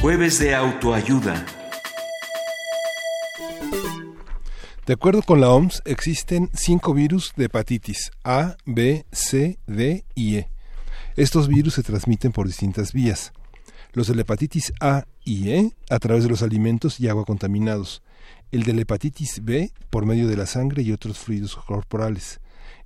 Jueves 0.00 0.38
de 0.38 0.54
autoayuda. 0.54 1.46
De 4.86 4.92
acuerdo 4.92 5.22
con 5.22 5.40
la 5.40 5.48
OMS, 5.50 5.80
existen 5.86 6.50
cinco 6.52 6.92
virus 6.92 7.32
de 7.36 7.46
hepatitis 7.46 8.10
A, 8.22 8.56
B, 8.66 9.06
C, 9.10 9.58
D 9.66 10.04
y 10.14 10.36
E. 10.36 10.50
Estos 11.16 11.48
virus 11.48 11.74
se 11.74 11.82
transmiten 11.82 12.32
por 12.32 12.46
distintas 12.46 12.92
vías. 12.92 13.32
Los 13.92 14.08
de 14.08 14.14
la 14.14 14.20
hepatitis 14.22 14.74
A 14.80 15.06
y 15.24 15.52
E 15.52 15.72
a 15.88 15.98
través 15.98 16.24
de 16.24 16.28
los 16.28 16.42
alimentos 16.42 17.00
y 17.00 17.08
agua 17.08 17.24
contaminados. 17.24 18.02
El 18.54 18.62
de 18.62 18.72
la 18.72 18.82
hepatitis 18.82 19.40
B 19.42 19.72
por 19.90 20.06
medio 20.06 20.28
de 20.28 20.36
la 20.36 20.46
sangre 20.46 20.82
y 20.82 20.92
otros 20.92 21.18
fluidos 21.18 21.56
corporales. 21.56 22.38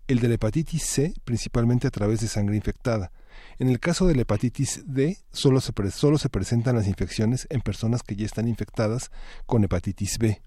El 0.06 0.18
de 0.18 0.28
la 0.28 0.36
hepatitis 0.36 0.82
C 0.82 1.12
principalmente 1.24 1.86
a 1.86 1.90
través 1.90 2.20
de 2.20 2.26
sangre 2.26 2.56
infectada. 2.56 3.12
En 3.58 3.68
el 3.68 3.78
caso 3.78 4.06
de 4.06 4.14
la 4.14 4.22
hepatitis 4.22 4.84
D, 4.86 5.18
solo 5.30 5.60
se, 5.60 5.74
solo 5.90 6.16
se 6.16 6.30
presentan 6.30 6.76
las 6.76 6.88
infecciones 6.88 7.46
en 7.50 7.60
personas 7.60 8.02
que 8.02 8.16
ya 8.16 8.24
están 8.24 8.48
infectadas 8.48 9.10
con 9.44 9.62
hepatitis 9.62 10.16
B. 10.16 10.40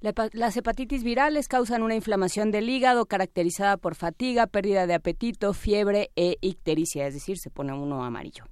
Las 0.00 0.56
hepatitis 0.56 1.02
virales 1.02 1.48
causan 1.48 1.82
una 1.82 1.94
inflamación 1.94 2.50
del 2.50 2.68
hígado 2.68 3.06
caracterizada 3.06 3.76
por 3.76 3.94
fatiga, 3.94 4.46
pérdida 4.46 4.86
de 4.86 4.94
apetito, 4.94 5.52
fiebre 5.52 6.10
e 6.16 6.36
ictericia, 6.40 7.06
es 7.06 7.14
decir, 7.14 7.38
se 7.38 7.50
pone 7.50 7.72
uno 7.72 8.04
amarillo. 8.04 8.44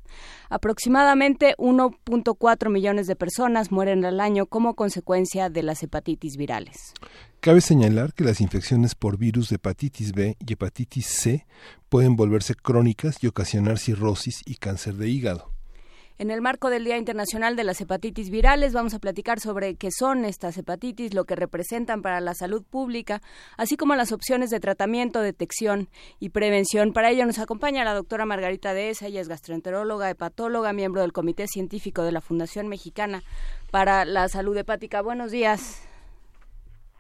Aproximadamente 0.49 1.55
1.4 1.59 2.71
millones 2.71 3.07
de 3.07 3.17
personas 3.17 3.71
mueren 3.71 4.05
al 4.05 4.21
año 4.21 4.47
como 4.47 4.75
consecuencia 4.75 5.51
de 5.51 5.63
las 5.63 5.83
hepatitis 5.83 6.37
virales. 6.37 6.95
Cabe 7.41 7.61
señalar 7.61 8.15
que 8.15 8.25
las 8.25 8.41
infecciones 8.41 8.95
por 8.95 9.19
virus 9.19 9.51
de 9.51 9.57
hepatitis 9.57 10.13
B 10.13 10.37
y 10.39 10.53
hepatitis 10.55 11.07
C 11.07 11.47
pueden 11.89 12.17
volverse 12.17 12.55
crónicas 12.55 13.23
y 13.23 13.27
ocasionar 13.27 13.79
cirrosis 13.79 14.43
y 14.47 14.57
cáncer 14.57 14.95
de 14.95 15.09
hígado. 15.11 15.54
En 16.17 16.31
el 16.31 16.41
marco 16.41 16.71
del 16.71 16.85
Día 16.85 16.97
Internacional 16.97 17.57
de 17.57 17.65
las 17.65 17.81
Hepatitis 17.81 18.31
Virales 18.31 18.73
vamos 18.73 18.95
a 18.95 19.01
platicar 19.01 19.41
sobre 19.41 19.75
qué 19.75 19.89
son 19.91 20.25
estas 20.25 20.57
hepatitis, 20.57 21.13
lo 21.13 21.25
que 21.25 21.35
representan 21.35 22.03
para 22.03 22.21
la 22.21 22.35
salud 22.35 22.63
pública, 22.63 23.21
así 23.57 23.77
como 23.77 23.97
las 23.97 24.13
opciones 24.13 24.51
de 24.51 24.61
tratamiento, 24.61 25.21
detección 25.21 25.89
y 26.21 26.29
prevención. 26.29 26.93
Para 26.93 27.11
ello 27.11 27.27
nos 27.27 27.41
acompaña 27.41 27.83
la 27.83 27.95
doctora 27.95 28.27
Margarita 28.27 28.75
Dehesa, 28.75 29.09
ella 29.09 29.21
es 29.21 29.29
gastroenteróloga, 29.29 30.09
hepatóloga, 30.09 30.73
miembro 30.73 31.01
del 31.01 31.13
Comité 31.13 31.49
Científico 31.49 32.05
de 32.05 32.13
la 32.13 32.21
Fundación 32.21 32.69
Mexicana 32.69 33.25
para 33.73 34.05
la 34.05 34.29
Salud 34.29 34.57
Hepática. 34.57 35.03
Buenos 35.03 35.33
días, 35.33 35.85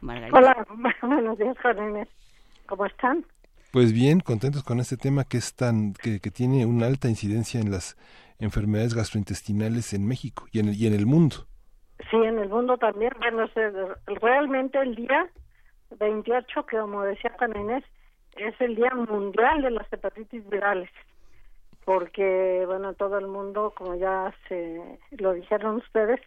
Margarita. 0.00 0.36
Hola, 0.36 0.66
buenos 1.02 1.38
días, 1.38 1.56
Juan 1.62 2.08
¿Cómo 2.66 2.84
están? 2.86 3.24
Pues 3.70 3.92
bien, 3.92 4.18
contentos 4.18 4.64
con 4.64 4.80
este 4.80 4.96
tema 4.96 5.22
que 5.22 5.36
es 5.36 5.54
tan 5.54 5.94
que, 5.94 6.18
que 6.18 6.32
tiene 6.32 6.66
una 6.66 6.86
alta 6.86 7.08
incidencia 7.08 7.60
en 7.60 7.70
las 7.70 7.96
enfermedades 8.38 8.94
gastrointestinales 8.94 9.92
en 9.94 10.06
México 10.06 10.46
y 10.52 10.60
en 10.60 10.68
el, 10.68 10.74
y 10.76 10.86
en 10.86 10.94
el 10.94 11.06
mundo. 11.06 11.46
Sí, 12.10 12.16
en 12.16 12.38
el 12.38 12.48
mundo 12.48 12.76
también. 12.76 13.12
Bueno, 13.18 13.48
realmente 14.20 14.78
el 14.78 14.94
día 14.94 15.28
28, 15.98 16.66
que 16.66 16.78
como 16.78 17.02
decía 17.02 17.34
Juan 17.38 17.56
Inés, 17.56 17.84
es 18.36 18.60
el 18.60 18.74
Día 18.74 18.90
Mundial 18.94 19.62
de 19.62 19.70
las 19.70 19.92
Hepatitis 19.92 20.48
Virales, 20.48 20.90
porque, 21.84 22.64
bueno, 22.66 22.94
todo 22.94 23.18
el 23.18 23.28
mundo, 23.28 23.72
como 23.76 23.94
ya 23.94 24.34
se 24.48 24.98
lo 25.12 25.34
dijeron 25.34 25.76
ustedes, 25.76 26.20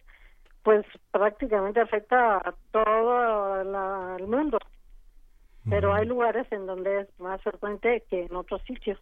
pues 0.62 0.86
prácticamente 1.10 1.80
afecta 1.80 2.36
a 2.36 2.54
todo 2.72 4.16
el 4.16 4.26
mundo. 4.26 4.58
Pero 5.68 5.92
hay 5.92 6.06
lugares 6.06 6.46
en 6.50 6.66
donde 6.66 7.02
es 7.02 7.20
más 7.20 7.42
frecuente 7.42 8.02
que 8.08 8.24
en 8.24 8.34
otros 8.34 8.62
sitios. 8.62 8.98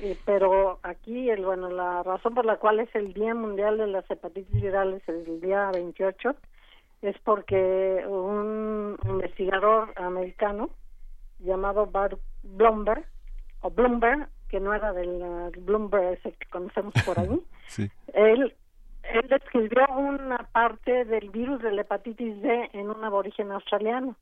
Eh, 0.00 0.16
pero 0.24 0.78
aquí, 0.82 1.30
el, 1.30 1.44
bueno, 1.44 1.70
la 1.70 2.02
razón 2.02 2.34
por 2.34 2.44
la 2.44 2.56
cual 2.56 2.80
es 2.80 2.94
el 2.94 3.14
Día 3.14 3.34
Mundial 3.34 3.78
de 3.78 3.86
las 3.86 4.08
Hepatitis 4.10 4.60
Virales, 4.60 5.02
el 5.08 5.40
día 5.40 5.70
28, 5.72 6.34
es 7.02 7.16
porque 7.20 8.04
un 8.06 8.98
investigador 9.04 9.92
americano 9.96 10.70
llamado 11.38 11.86
Bart 11.86 12.18
Blumberg, 12.42 13.04
o 13.60 13.70
Bloomberg, 13.70 14.28
que 14.48 14.60
no 14.60 14.74
era 14.74 14.92
del 14.92 15.22
uh, 15.22 15.50
Bloomberg 15.60 16.18
ese 16.18 16.32
que 16.32 16.48
conocemos 16.50 16.92
por 17.04 17.18
ahí, 17.18 17.40
él, 18.14 18.54
él 19.02 19.28
describió 19.28 19.86
una 19.96 20.38
parte 20.52 21.04
del 21.06 21.30
virus 21.30 21.62
de 21.62 21.72
la 21.72 21.82
hepatitis 21.82 22.40
D 22.42 22.70
en 22.72 22.90
un 22.90 23.02
aborigen 23.02 23.50
australiano 23.50 24.14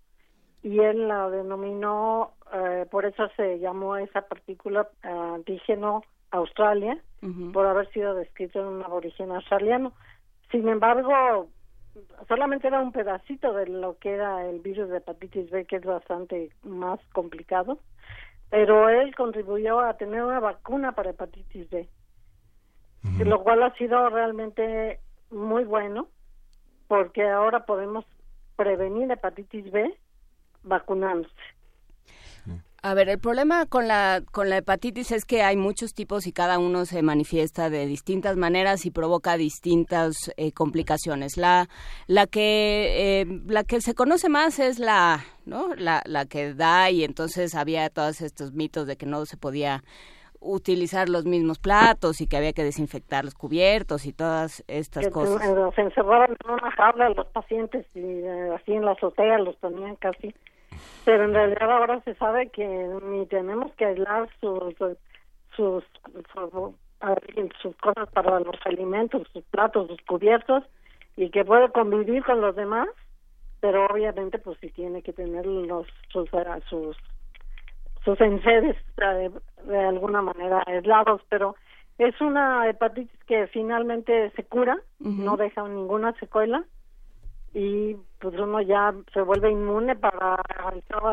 y 0.64 0.80
él 0.80 1.09
la 1.09 1.28
denominó, 1.28 2.33
eh, 2.50 2.87
por 2.90 3.04
eso 3.04 3.28
se 3.37 3.59
llamó 3.59 3.99
esa 3.99 4.23
partícula 4.23 4.88
antígeno 5.02 6.02
Australia, 6.30 6.99
por 7.52 7.66
haber 7.66 7.88
sido 7.92 8.14
descrito 8.14 8.61
en 8.61 8.66
un 8.66 8.83
aborigen 8.83 9.30
australiano. 9.30 9.92
Sin 10.50 10.66
embargo, 10.68 11.49
solamente 12.28 12.66
era 12.66 12.80
un 12.80 12.92
pedacito 12.92 13.52
de 13.52 13.66
lo 13.66 13.99
que 13.99 14.14
era 14.14 14.49
el 14.49 14.61
virus 14.61 14.88
de 14.88 14.99
hepatitis 14.99 15.50
B, 15.50 15.66
que 15.66 15.76
es 15.76 15.85
bastante 15.85 16.50
más 16.62 16.99
complicado, 17.12 17.78
pero 18.49 18.88
él 18.88 19.14
contribuyó 19.14 19.80
a 19.80 19.94
tener 19.99 20.25
una 20.25 20.40
vacuna 20.40 20.92
para 20.92 21.11
hepatitis 21.11 21.68
B, 21.68 21.88
lo 23.23 23.42
cual 23.42 23.62
ha 23.62 23.75
sido 23.75 24.09
realmente 24.09 24.99
muy 25.30 25.64
bueno, 25.64 26.09
porque 26.88 27.28
ahora 27.28 27.66
podemos 27.66 28.06
prevenir 28.56 29.11
hepatitis 29.11 29.71
B 29.71 29.94
vacunándose. 30.64 31.35
A 32.83 32.92
ver, 32.92 33.09
el 33.09 33.18
problema 33.18 33.64
con 33.64 33.88
la, 33.88 34.21
con 34.30 34.50
la 34.50 34.59
hepatitis 34.59 35.11
es 35.11 35.25
que 35.25 35.42
hay 35.42 35.56
muchos 35.56 35.94
tipos 35.94 36.26
y 36.26 36.33
cada 36.33 36.59
uno 36.59 36.85
se 36.85 37.00
manifiesta 37.00 37.71
de 37.71 37.87
distintas 37.87 38.37
maneras 38.37 38.85
y 38.85 38.90
provoca 38.90 39.38
distintas 39.38 40.30
eh, 40.37 40.52
complicaciones. 40.52 41.38
La, 41.38 41.66
la, 42.09 42.26
que, 42.26 43.23
eh, 43.23 43.40
la 43.47 43.64
que 43.64 43.80
se 43.80 43.94
conoce 43.94 44.28
más 44.28 44.59
es 44.59 44.78
la, 44.78 45.21
¿no? 45.47 45.75
la, 45.76 46.02
la 46.04 46.26
que 46.26 46.52
da 46.52 46.90
y 46.90 47.04
entonces 47.04 47.54
había 47.54 47.88
todos 47.88 48.21
estos 48.21 48.52
mitos 48.52 48.87
de 48.87 48.99
que 48.99 49.06
no 49.06 49.25
se 49.25 49.38
podía 49.38 49.83
utilizar 50.40 51.09
los 51.09 51.25
mismos 51.25 51.59
platos 51.59 52.21
y 52.21 52.26
que 52.26 52.37
había 52.37 52.52
que 52.52 52.64
desinfectar 52.64 53.25
los 53.25 53.33
cubiertos 53.33 54.04
y 54.04 54.12
todas 54.12 54.62
estas 54.68 55.09
cosas. 55.09 55.40
Se 55.75 55.80
encerraban 55.80 56.33
en 56.33 56.50
una 56.50 56.71
jaula 56.73 57.09
los 57.09 57.28
pacientes 57.28 57.87
y 57.94 58.00
eh, 58.00 58.50
así 58.54 58.73
en 58.75 58.85
la 58.85 58.92
azotea 58.92 59.38
los 59.38 59.56
ponían 59.56 59.97
casi 59.97 60.35
pero 61.04 61.25
en 61.25 61.35
realidad 61.35 61.71
ahora 61.71 62.00
se 62.02 62.14
sabe 62.14 62.49
que 62.50 62.66
ni 63.04 63.26
tenemos 63.26 63.73
que 63.75 63.87
aislar 63.87 64.28
sus 64.40 64.75
sus 65.57 65.85
sus, 67.61 67.76
cosas 67.76 68.09
para 68.12 68.40
los 68.40 68.57
alimentos, 68.64 69.28
sus 69.33 69.45
platos, 69.45 69.88
sus 69.88 70.00
cubiertos 70.02 70.64
y 71.16 71.31
que 71.31 71.45
puede 71.45 71.71
convivir 71.71 72.25
con 72.25 72.40
los 72.40 72.57
demás, 72.57 72.88
pero 73.61 73.87
obviamente 73.87 74.38
pues 74.38 74.59
sí 74.61 74.71
tiene 74.71 75.02
que 75.02 75.12
tener 75.12 75.47
los 75.47 75.87
sus 76.09 76.28
sus 76.69 76.97
sus 78.04 78.21
enseres 78.21 78.76
de, 78.97 79.31
de 79.64 79.78
alguna 79.78 80.23
manera 80.23 80.62
aislados, 80.66 81.23
pero 81.28 81.57
es 81.99 82.21
una 82.21 82.69
hepatitis 82.69 83.25
que 83.26 83.47
finalmente 83.49 84.31
se 84.31 84.45
cura, 84.45 84.78
no 84.99 85.37
deja 85.37 85.66
ninguna 85.69 86.12
secuela 86.19 86.64
y 87.54 87.96
pues 88.18 88.34
uno 88.38 88.61
ya 88.61 88.92
se 89.12 89.23
vuelve 89.23 89.50
inmune 89.50 89.94
para 89.94 90.42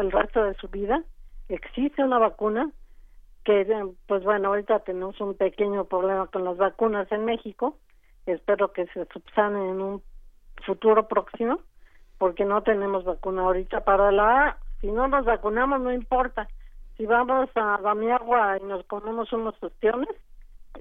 el 0.02 0.12
resto 0.12 0.44
de 0.44 0.56
su 0.56 0.68
vida. 0.68 1.04
Existe 1.50 2.04
una 2.04 2.18
vacuna 2.18 2.72
que, 3.46 3.66
pues 4.08 4.24
bueno, 4.24 4.50
ahorita 4.50 4.80
tenemos 4.80 5.22
un 5.22 5.36
pequeño 5.36 5.86
problema 5.86 6.28
con 6.28 6.44
las 6.44 6.58
vacunas 6.58 7.12
en 7.12 7.26
México. 7.26 7.78
Espero 8.26 8.72
que 8.74 8.88
se 8.88 9.06
subsane 9.06 9.70
en 9.70 9.82
un 9.82 10.02
futuro 10.66 11.08
próximo, 11.08 11.60
porque 12.18 12.46
no 12.46 12.64
tenemos 12.64 13.04
vacuna 13.04 13.44
ahorita 13.44 13.82
para 13.82 14.12
la 14.12 14.48
A. 14.48 14.58
Si 14.80 14.92
no 14.92 15.08
nos 15.08 15.26
vacunamos, 15.26 15.80
no 15.82 15.94
importa. 15.94 16.48
Si 16.98 17.06
vamos 17.06 17.50
a 17.56 17.76
agua 17.76 18.58
y 18.60 18.64
nos 18.66 18.84
comemos 18.86 19.32
unos 19.32 19.56
ostiones, 19.62 20.10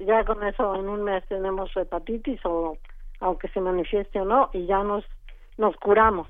ya 0.07 0.25
con 0.25 0.43
eso 0.43 0.75
en 0.75 0.89
un 0.89 1.03
mes 1.03 1.27
tenemos 1.29 1.75
hepatitis 1.77 2.41
o 2.45 2.79
aunque 3.21 3.49
se 3.49 3.61
manifieste 3.61 4.21
o 4.21 4.25
no, 4.25 4.49
y 4.53 4.67
ya 4.67 4.83
nos 4.83 5.05
nos 5.59 5.77
curamos. 5.77 6.29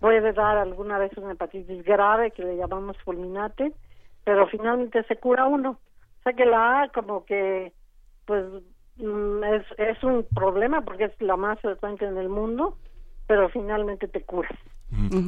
Puede 0.00 0.32
dar 0.32 0.58
alguna 0.58 0.98
vez 0.98 1.16
una 1.16 1.32
hepatitis 1.32 1.82
grave 1.84 2.30
que 2.32 2.44
le 2.44 2.56
llamamos 2.56 2.96
fulminante, 3.04 3.72
pero 4.24 4.46
finalmente 4.48 5.02
se 5.04 5.16
cura 5.16 5.46
uno. 5.46 5.78
O 6.20 6.22
sea 6.22 6.32
que 6.32 6.44
la 6.44 6.82
A 6.82 6.88
como 6.88 7.24
que 7.24 7.72
pues 8.26 8.44
mm, 8.96 9.44
es, 9.44 9.64
es 9.78 10.02
un 10.02 10.26
problema 10.34 10.82
porque 10.82 11.04
es 11.04 11.12
la 11.20 11.36
más 11.36 11.60
frecuente 11.60 12.06
en 12.06 12.16
el 12.16 12.28
mundo, 12.28 12.76
pero 13.26 13.48
finalmente 13.48 14.08
te 14.08 14.22
cura. 14.22 14.48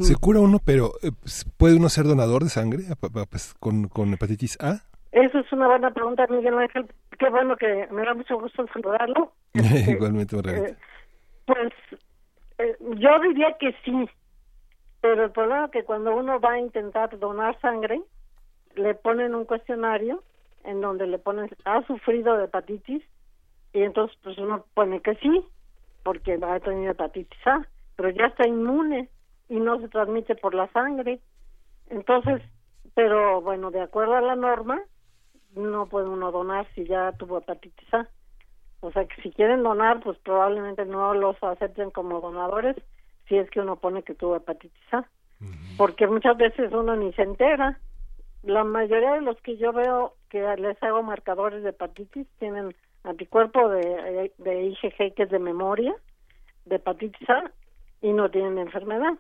Se 0.01 0.15
cura 0.15 0.41
uno, 0.41 0.59
pero 0.65 0.93
eh, 1.03 1.11
pues, 1.21 1.45
¿puede 1.57 1.77
uno 1.77 1.89
ser 1.89 2.05
donador 2.05 2.45
de 2.45 2.51
sangre 2.51 2.85
pues, 3.31 3.55
con, 3.59 3.89
con 3.89 4.13
hepatitis 4.13 4.59
A? 4.61 4.83
Eso 5.13 5.39
es 5.39 5.53
una 5.53 5.67
buena 5.67 5.91
pregunta, 5.91 6.27
Miguel 6.29 6.59
Ángel. 6.59 6.87
Qué 7.19 7.29
bueno 7.31 7.57
que 7.57 7.89
me 7.91 8.05
da 8.05 8.15
mucho 8.15 8.39
gusto 8.39 8.67
saludarlo. 8.73 9.33
Igualmente, 9.55 10.37
eh, 10.37 10.77
Pues 11.47 11.73
eh, 12.59 12.77
yo 12.81 13.19
diría 13.21 13.57
que 13.59 13.75
sí, 13.85 14.09
Pero 15.01 15.25
el 15.25 15.31
problema 15.31 15.67
es 15.67 15.71
que 15.71 15.85
cuando 15.85 16.15
uno 16.17 16.41
va 16.41 16.53
a 16.53 16.59
intentar 16.59 17.19
donar 17.19 17.61
sangre, 17.61 18.01
le 18.75 18.95
ponen 18.95 19.35
un 19.35 19.45
cuestionario 19.45 20.23
en 20.65 20.81
donde 20.81 21.07
le 21.07 21.19
ponen, 21.19 21.49
¿ha 21.65 21.83
sufrido 21.87 22.37
de 22.37 22.45
hepatitis? 22.45 23.03
Y 23.73 23.83
entonces 23.83 24.17
pues 24.23 24.39
uno 24.39 24.65
pone 24.75 25.01
que 25.01 25.15
sí, 25.17 25.45
porque 26.03 26.39
ha 26.43 26.61
tenido 26.61 26.93
hepatitis 26.93 27.47
A, 27.47 27.67
pero 27.95 28.11
ya 28.11 28.27
está 28.27 28.49
inmune 28.49 29.09
y 29.49 29.57
no 29.57 29.81
se 29.81 29.89
transmite 29.89 30.35
por 30.35 30.55
la 30.55 30.69
sangre. 30.73 31.21
Entonces, 31.89 32.43
pero 32.95 33.41
bueno, 33.43 33.71
de 33.71 33.83
acuerdo 33.83 34.15
a 34.15 34.21
la 34.21 34.35
norma, 34.35 34.81
no 35.55 35.87
puede 35.87 36.09
uno 36.09 36.33
donar 36.33 36.67
si 36.75 36.85
ya 36.85 37.13
tuvo 37.13 37.39
hepatitis 37.39 37.95
A. 37.95 38.09
O 38.81 38.93
sea 38.93 39.05
que 39.07 39.21
si 39.23 39.31
quieren 39.31 39.63
donar, 39.63 40.01
pues 40.01 40.19
probablemente 40.19 40.85
no 40.85 41.15
los 41.15 41.43
acepten 41.43 41.91
como 41.91 42.21
donadores 42.21 42.77
si 43.29 43.37
es 43.37 43.51
que 43.51 43.61
uno 43.61 43.77
pone 43.77 44.03
que 44.03 44.15
tuvo 44.15 44.37
hepatitis 44.37 44.95
A. 44.95 45.05
Porque 45.77 46.07
muchas 46.07 46.37
veces 46.37 46.73
uno 46.73 46.97
ni 46.97 47.13
se 47.13 47.23
entera. 47.23 47.79
La 48.43 48.65
mayoría 48.65 49.15
de 49.15 49.23
los 49.23 49.41
que 49.43 49.57
yo 49.57 49.73
veo 49.73 50.15
que 50.31 50.41
les 50.57 50.81
hago 50.83 51.03
marcadores 51.03 51.63
de 51.63 51.71
hepatitis 51.71 52.27
tienen 52.39 52.75
anticuerpo 53.05 53.69
de, 53.69 54.33
de 54.39 54.63
IgG 54.65 55.15
que 55.15 55.23
es 55.25 55.31
de 55.31 55.39
memoria, 55.39 55.95
de 56.65 56.77
hepatitis 56.77 57.29
A, 57.29 57.51
y 58.01 58.13
no 58.13 58.31
tienen 58.31 58.59
enfermedad. 58.59 59.15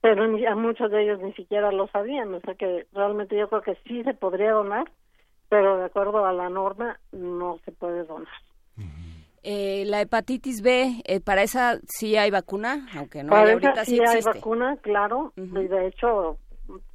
Pero 0.00 0.26
ni, 0.26 0.44
a 0.46 0.54
muchos 0.54 0.90
de 0.90 1.02
ellos 1.02 1.20
ni 1.20 1.32
siquiera 1.34 1.70
lo 1.72 1.88
sabían. 1.88 2.32
O 2.34 2.40
sea 2.40 2.54
que 2.54 2.86
realmente 2.92 3.36
yo 3.36 3.48
creo 3.48 3.62
que 3.62 3.76
sí 3.86 4.02
se 4.04 4.14
podría 4.14 4.52
donar, 4.52 4.90
pero 5.48 5.78
de 5.78 5.84
acuerdo 5.84 6.24
a 6.24 6.32
la 6.32 6.48
norma 6.48 6.98
no 7.12 7.58
se 7.64 7.72
puede 7.72 8.04
donar. 8.04 8.28
Eh, 9.48 9.84
la 9.86 10.00
hepatitis 10.00 10.60
B, 10.60 11.02
eh, 11.04 11.20
para 11.20 11.44
esa 11.44 11.78
sí 11.86 12.16
hay 12.16 12.32
vacuna, 12.32 12.88
aunque 12.96 13.22
no 13.22 13.30
Para 13.30 13.42
hay 13.42 13.46
esa 13.56 13.68
ahorita 13.68 13.84
sí 13.84 13.92
sí 13.92 14.00
hay 14.00 14.16
existe. 14.18 14.38
vacuna, 14.40 14.76
claro, 14.82 15.32
y 15.36 15.68
de 15.68 15.86
hecho 15.86 16.36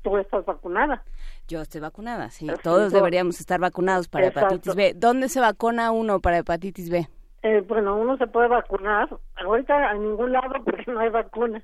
tú 0.01 0.17
estás 0.17 0.43
vacunada. 0.43 1.01
Yo 1.47 1.61
estoy 1.61 1.79
vacunada, 1.79 2.29
sí. 2.29 2.47
Todos 2.61 2.61
todo. 2.61 2.89
deberíamos 2.89 3.39
estar 3.39 3.57
vacunados 3.61 4.09
para 4.09 4.27
Exacto. 4.27 4.55
hepatitis 4.55 4.75
B. 4.75 4.93
¿Dónde 4.97 5.29
se 5.29 5.39
vacuna 5.39 5.91
uno 5.91 6.19
para 6.19 6.39
hepatitis 6.39 6.89
B? 6.89 7.07
Eh, 7.43 7.63
bueno, 7.67 7.95
uno 7.95 8.17
se 8.17 8.27
puede 8.27 8.49
vacunar, 8.49 9.07
ahorita 9.37 9.89
a 9.89 9.93
ningún 9.93 10.33
lado 10.33 10.53
porque 10.65 10.91
no 10.91 10.99
hay 10.99 11.09
vacuna, 11.09 11.63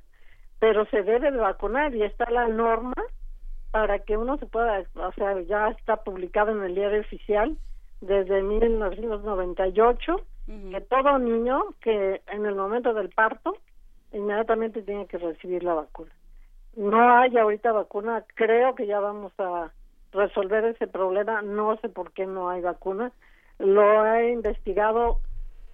pero 0.59 0.85
se 0.85 1.03
debe 1.03 1.31
de 1.31 1.37
vacunar 1.37 1.93
y 1.93 2.03
está 2.03 2.31
la 2.31 2.47
norma 2.47 2.93
para 3.71 3.99
que 3.99 4.15
uno 4.15 4.37
se 4.37 4.45
pueda, 4.45 4.83
o 4.95 5.11
sea, 5.17 5.41
ya 5.41 5.67
está 5.67 5.97
publicado 5.97 6.51
en 6.51 6.63
el 6.63 6.75
diario 6.75 7.01
oficial 7.01 7.57
desde 7.99 8.41
1998 8.41 10.15
que 10.47 10.81
todo 10.81 11.19
niño 11.19 11.61
que 11.81 12.21
en 12.27 12.45
el 12.45 12.55
momento 12.55 12.93
del 12.93 13.09
parto 13.09 13.57
inmediatamente 14.13 14.81
tiene 14.81 15.05
que 15.05 15.17
recibir 15.17 15.63
la 15.63 15.73
vacuna. 15.73 16.11
No 16.75 17.17
hay 17.17 17.37
ahorita 17.37 17.71
vacuna, 17.71 18.23
creo 18.35 18.75
que 18.75 18.87
ya 18.87 18.99
vamos 18.99 19.33
a 19.39 19.71
resolver 20.13 20.63
ese 20.65 20.87
problema, 20.87 21.41
no 21.41 21.75
sé 21.77 21.89
por 21.89 22.11
qué 22.13 22.25
no 22.25 22.49
hay 22.49 22.61
vacuna. 22.61 23.11
Lo 23.59 24.05
he 24.05 24.31
investigado, 24.31 25.19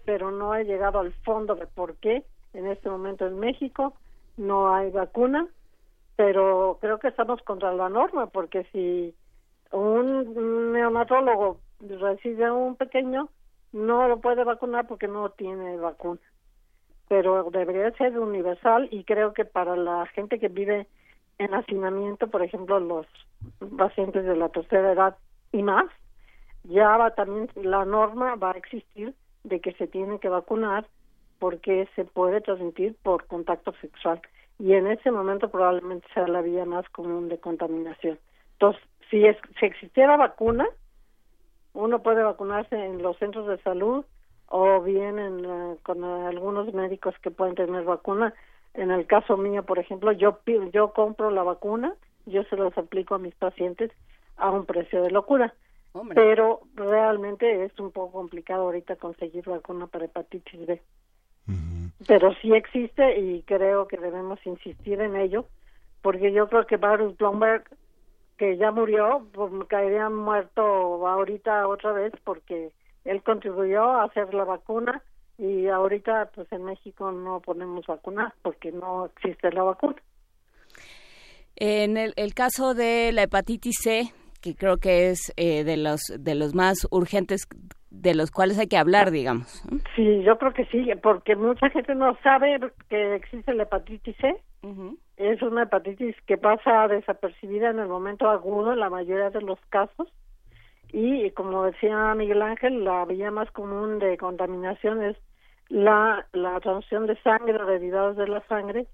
pero 0.06 0.32
no 0.32 0.56
he 0.56 0.64
llegado 0.66 1.00
al 1.00 1.14
fondo 1.24 1.56
de 1.56 1.68
por 1.68 1.96
qué 1.98 2.24
en 2.54 2.68
este 2.68 2.90
momento 2.90 3.28
en 3.28 3.40
México 3.40 3.94
no 4.38 4.74
hay 4.74 4.90
vacuna, 4.90 5.48
pero 6.16 6.78
creo 6.82 7.00
que 7.00 7.10
estamos 7.10 7.42
contra 7.44 7.74
la 7.74 7.90
norma, 7.90 8.28
porque 8.28 8.64
si 8.72 9.14
un 9.72 10.72
neonatólogo 10.72 11.60
recibe 11.80 12.46
a 12.46 12.54
un 12.54 12.76
pequeño, 12.76 13.30
no 13.74 14.08
lo 14.08 14.22
puede 14.22 14.44
vacunar 14.44 14.88
porque 14.88 15.08
no 15.08 15.30
tiene 15.30 15.78
vacuna. 15.78 16.22
Pero 17.10 17.50
debería 17.52 17.92
ser 17.92 18.18
universal 18.18 18.88
y 18.92 19.04
creo 19.04 19.34
que 19.34 19.46
para 19.46 19.76
la 19.76 20.06
gente 20.08 20.40
que 20.40 20.48
vive 20.48 20.88
en 21.40 21.54
hacinamiento, 21.54 22.28
por 22.28 22.44
ejemplo, 22.44 22.80
los 22.80 23.06
pacientes 23.78 24.24
de 24.24 24.36
la 24.36 24.50
tercera 24.50 24.94
edad 24.94 25.18
y 25.52 25.64
más, 25.64 25.86
ya 26.64 26.96
va 26.98 27.12
también 27.16 27.50
la 27.56 27.84
norma 27.84 28.36
va 28.36 28.52
a 28.52 28.58
existir 28.58 29.14
de 29.44 29.60
que 29.60 29.74
se 29.74 29.88
tiene 29.88 30.20
que 30.20 30.30
vacunar 30.30 30.88
porque 31.40 31.90
se 31.96 32.06
puede 32.06 32.40
transmitir 32.40 32.96
por 33.04 33.28
contacto 33.28 33.74
sexual 33.82 34.22
y 34.60 34.74
en 34.74 34.88
ese 34.88 35.12
momento 35.12 35.50
probablemente 35.50 36.08
sea 36.14 36.28
la 36.28 36.42
vía 36.42 36.64
más 36.64 36.88
común 36.90 37.28
de 37.28 37.40
contaminación. 37.40 38.18
Entonces, 38.54 38.82
si, 39.10 39.26
es, 39.26 39.36
si 39.60 39.66
existiera 39.66 40.16
vacuna, 40.16 40.68
uno 41.74 42.02
puede 42.02 42.24
vacunarse 42.24 42.76
en 42.76 43.02
los 43.02 43.18
centros 43.18 43.48
de 43.48 43.58
salud 43.64 44.06
o 44.48 44.82
bien 44.82 45.20
en, 45.20 45.46
eh, 45.46 45.78
con 45.84 46.04
algunos 46.04 46.74
médicos 46.74 47.16
que 47.22 47.32
pueden 47.32 47.56
tener 47.56 47.84
vacuna. 47.84 48.34
En 48.74 48.92
el 48.92 49.06
caso 49.06 49.38
mío, 49.38 49.64
por 49.64 49.80
ejemplo, 49.80 50.12
yo 50.12 50.40
yo 50.72 50.94
compro 50.94 51.32
la 51.32 51.44
vacuna, 51.44 51.94
yo 52.26 52.44
se 52.44 52.56
los 52.56 52.78
aplico 52.78 53.16
a 53.16 53.20
mis 53.20 53.36
pacientes 53.36 53.92
a 54.38 54.52
un 54.52 54.66
precio 54.66 55.02
de 55.02 55.12
locura. 55.12 55.54
Hombre. 55.94 56.16
Pero 56.16 56.62
realmente 56.76 57.66
es 57.66 57.80
un 57.80 57.92
poco 57.92 58.14
complicado 58.14 58.64
ahorita 58.64 58.96
conseguir 58.96 59.46
vacuna 59.46 59.88
para 59.88 60.06
hepatitis 60.06 60.66
B. 60.66 60.82
Pero 62.08 62.34
sí 62.42 62.54
existe 62.54 63.20
y 63.20 63.44
creo 63.44 63.88
que 63.88 63.98
debemos 63.98 64.40
insistir 64.46 65.00
en 65.02 65.16
ello, 65.16 65.46
porque 66.02 66.32
yo 66.32 66.48
creo 66.50 66.66
que 66.66 66.78
Baruch 66.78 67.18
Blomberg, 67.18 67.64
que 68.38 68.58
ya 68.58 68.72
murió, 68.72 69.28
pues 69.34 69.52
caería 69.68 70.10
muerto 70.10 70.62
ahorita 71.08 71.68
otra 71.68 71.92
vez 71.94 72.14
porque 72.24 72.72
él 73.06 73.22
contribuyó 73.24 73.84
a 73.84 74.06
hacer 74.06 74.34
la 74.34 74.44
vacuna 74.44 75.04
y 75.38 75.68
ahorita 75.68 76.32
pues 76.34 76.52
en 76.52 76.64
México 76.64 77.12
no 77.12 77.42
ponemos 77.42 77.86
vacunas 77.86 78.34
porque 78.42 78.72
no 78.72 79.06
existe 79.06 79.52
la 79.52 79.64
vacuna. 79.64 80.02
En 81.56 81.98
el, 81.98 82.14
el 82.16 82.34
caso 82.34 82.74
de 82.74 83.12
la 83.12 83.24
hepatitis 83.24 83.76
C, 83.82 84.14
que 84.42 84.56
creo 84.56 84.78
que 84.78 85.10
es 85.10 85.32
eh, 85.38 85.64
de 85.64 85.78
los 85.78 86.02
de 86.18 86.36
los 86.36 86.54
más 86.54 86.88
urgentes 86.92 87.48
de 87.94 88.16
los 88.16 88.32
cuales 88.32 88.58
hay 88.58 88.68
que 88.68 88.78
hablar, 88.78 89.12
digamos. 89.12 89.64
Sí, 89.96 90.24
yo 90.24 90.38
creo 90.40 90.52
que 90.52 90.66
sí, 90.66 90.90
porque 91.02 91.36
mucha 91.36 91.70
gente 91.70 91.94
no 91.94 92.18
sabe 92.24 92.60
que 92.90 93.16
existe 93.16 93.54
la 93.54 93.64
hepatitis 93.64 94.16
C. 94.18 94.36
Es 95.18 95.42
una 95.44 95.64
hepatitis 95.64 96.16
que 96.26 96.38
pasa 96.38 96.88
desapercibida 96.88 97.70
en 97.70 97.80
el 97.80 97.88
momento 97.88 98.30
agudo 98.30 98.74
en 98.74 98.80
la 98.80 98.90
mayoría 98.90 99.30
de 99.30 99.42
los 99.42 99.60
casos. 99.70 100.12
Y 100.92 101.30
como 101.32 101.66
decía 101.66 102.16
Miguel 102.16 102.42
Ángel, 102.42 102.84
la 102.84 103.06
vía 103.06 103.30
más 103.30 103.50
común 103.52 104.00
de 104.00 104.18
contaminación 104.18 105.04
es 105.04 105.16
la, 105.70 106.26
la 106.34 106.60
transfusión 106.62 107.06
de 107.06 107.16
sangre, 107.22 107.64
derivados 107.66 108.18
de 108.18 108.28
la 108.28 108.42
sangre, 108.48 108.88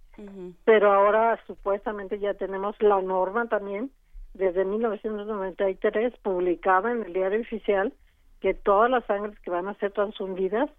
pero 0.65 0.91
ahora 0.91 1.39
supuestamente 1.47 2.19
ya 2.19 2.33
tenemos 2.33 2.75
la 2.81 3.01
norma 3.01 3.47
también 3.47 3.91
desde 4.33 4.65
1993 4.65 6.13
publicada 6.21 6.91
en 6.91 7.03
el 7.03 7.13
diario 7.13 7.41
oficial 7.41 7.93
que 8.41 8.53
todas 8.53 8.89
las 8.89 9.05
sangres 9.05 9.37
que 9.39 9.49
van 9.51 9.67
a 9.67 9.73
ser 9.75 9.91
transfundidas 9.91 10.69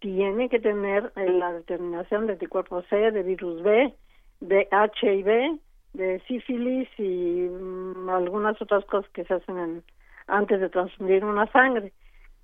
tienen 0.00 0.48
que 0.48 0.60
tener 0.60 1.12
eh, 1.16 1.30
la 1.30 1.52
determinación 1.52 2.26
de 2.26 2.34
anticuerpo 2.34 2.82
C, 2.82 3.10
de 3.10 3.22
virus 3.22 3.62
B, 3.62 3.94
de 4.40 4.68
HIV, 4.72 5.58
de 5.92 6.20
sífilis 6.26 6.88
y 6.98 7.48
mm, 7.50 8.08
algunas 8.08 8.60
otras 8.62 8.84
cosas 8.86 9.10
que 9.12 9.24
se 9.24 9.34
hacen 9.34 9.58
en- 9.58 9.84
antes 10.26 10.60
de 10.60 10.68
transfundir 10.68 11.24
una 11.24 11.46
sangre. 11.52 11.92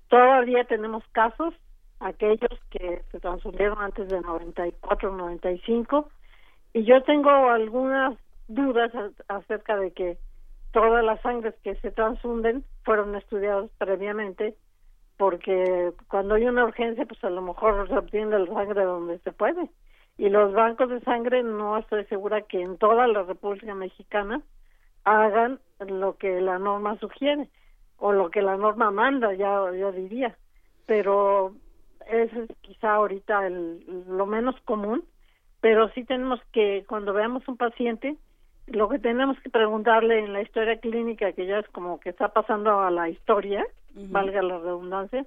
Todavía 0.09 0.63
tenemos 0.65 1.03
casos, 1.13 1.53
aquellos 1.99 2.51
que 2.69 3.01
se 3.11 3.19
transfundieron 3.19 3.79
antes 3.81 4.07
de 4.09 4.21
94 4.21 5.15
95, 5.15 6.09
y 6.73 6.83
yo 6.83 7.01
tengo 7.03 7.29
algunas 7.29 8.15
dudas 8.47 8.91
acerca 9.27 9.77
de 9.77 9.91
que 9.91 10.17
todas 10.77 11.03
las 11.03 11.19
sangres 11.21 11.55
que 11.63 11.75
se 11.77 11.89
transfunden 11.89 12.63
fueron 12.83 13.15
estudiadas 13.15 13.71
previamente 13.79 14.55
porque 15.17 15.91
cuando 16.07 16.35
hay 16.35 16.45
una 16.45 16.65
urgencia 16.65 17.03
pues 17.07 17.23
a 17.23 17.31
lo 17.31 17.41
mejor 17.41 17.87
se 17.87 17.97
obtiene 17.97 18.37
la 18.37 18.53
sangre 18.53 18.83
donde 18.83 19.17
se 19.19 19.31
puede. 19.31 19.69
Y 20.19 20.29
los 20.29 20.53
bancos 20.53 20.89
de 20.89 20.99
sangre 21.01 21.41
no 21.41 21.77
estoy 21.79 22.05
segura 22.05 22.43
que 22.43 22.61
en 22.61 22.77
toda 22.77 23.07
la 23.07 23.23
República 23.23 23.73
Mexicana 23.73 24.41
hagan 25.03 25.59
lo 25.79 26.17
que 26.17 26.41
la 26.41 26.59
norma 26.59 26.99
sugiere 26.99 27.49
o 27.97 28.11
lo 28.11 28.29
que 28.29 28.43
la 28.43 28.55
norma 28.55 28.91
manda 28.91 29.33
ya 29.33 29.71
yo 29.71 29.91
diría. 29.91 30.37
Pero 30.85 31.55
eso 32.07 32.41
es 32.43 32.49
quizá 32.61 32.93
ahorita 32.93 33.47
el, 33.47 34.05
lo 34.07 34.27
menos 34.27 34.55
común 34.61 35.03
pero 35.59 35.89
sí 35.89 36.03
tenemos 36.03 36.39
que 36.51 36.85
cuando 36.87 37.13
veamos 37.13 37.47
un 37.47 37.57
paciente 37.57 38.15
lo 38.67 38.89
que 38.89 38.99
tenemos 38.99 39.39
que 39.39 39.49
preguntarle 39.49 40.19
en 40.19 40.33
la 40.33 40.41
historia 40.41 40.77
clínica 40.79 41.31
que 41.33 41.45
ya 41.45 41.59
es 41.59 41.67
como 41.69 41.99
que 41.99 42.09
está 42.09 42.29
pasando 42.29 42.79
a 42.79 42.91
la 42.91 43.09
historia 43.09 43.65
valga 43.95 44.41
la 44.41 44.57
redundancia 44.59 45.25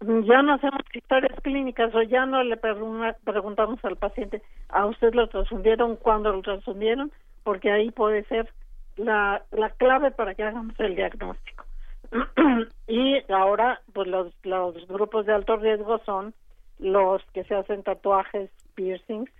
ya 0.00 0.42
no 0.42 0.54
hacemos 0.54 0.80
historias 0.92 1.40
clínicas 1.40 1.94
o 1.94 2.02
ya 2.02 2.26
no 2.26 2.42
le 2.42 2.60
pregun- 2.60 3.16
preguntamos 3.24 3.82
al 3.84 3.96
paciente 3.96 4.42
a 4.68 4.86
usted 4.86 5.14
lo 5.14 5.28
transfundieron 5.28 5.96
cuándo 5.96 6.32
lo 6.32 6.42
transfundieron 6.42 7.10
porque 7.44 7.70
ahí 7.70 7.90
puede 7.90 8.24
ser 8.24 8.48
la, 8.96 9.42
la 9.52 9.70
clave 9.70 10.10
para 10.10 10.34
que 10.34 10.42
hagamos 10.42 10.78
el 10.80 10.96
diagnóstico. 10.96 11.64
Y 12.88 13.20
ahora 13.32 13.80
pues 13.92 14.06
los, 14.08 14.32
los 14.44 14.86
grupos 14.86 15.26
de 15.26 15.32
alto 15.32 15.56
riesgo 15.56 15.98
son 16.04 16.34
los 16.78 17.22
que 17.32 17.44
se 17.44 17.54
hacen 17.54 17.82
tatuajes 17.82 18.50
piercings 18.74 19.30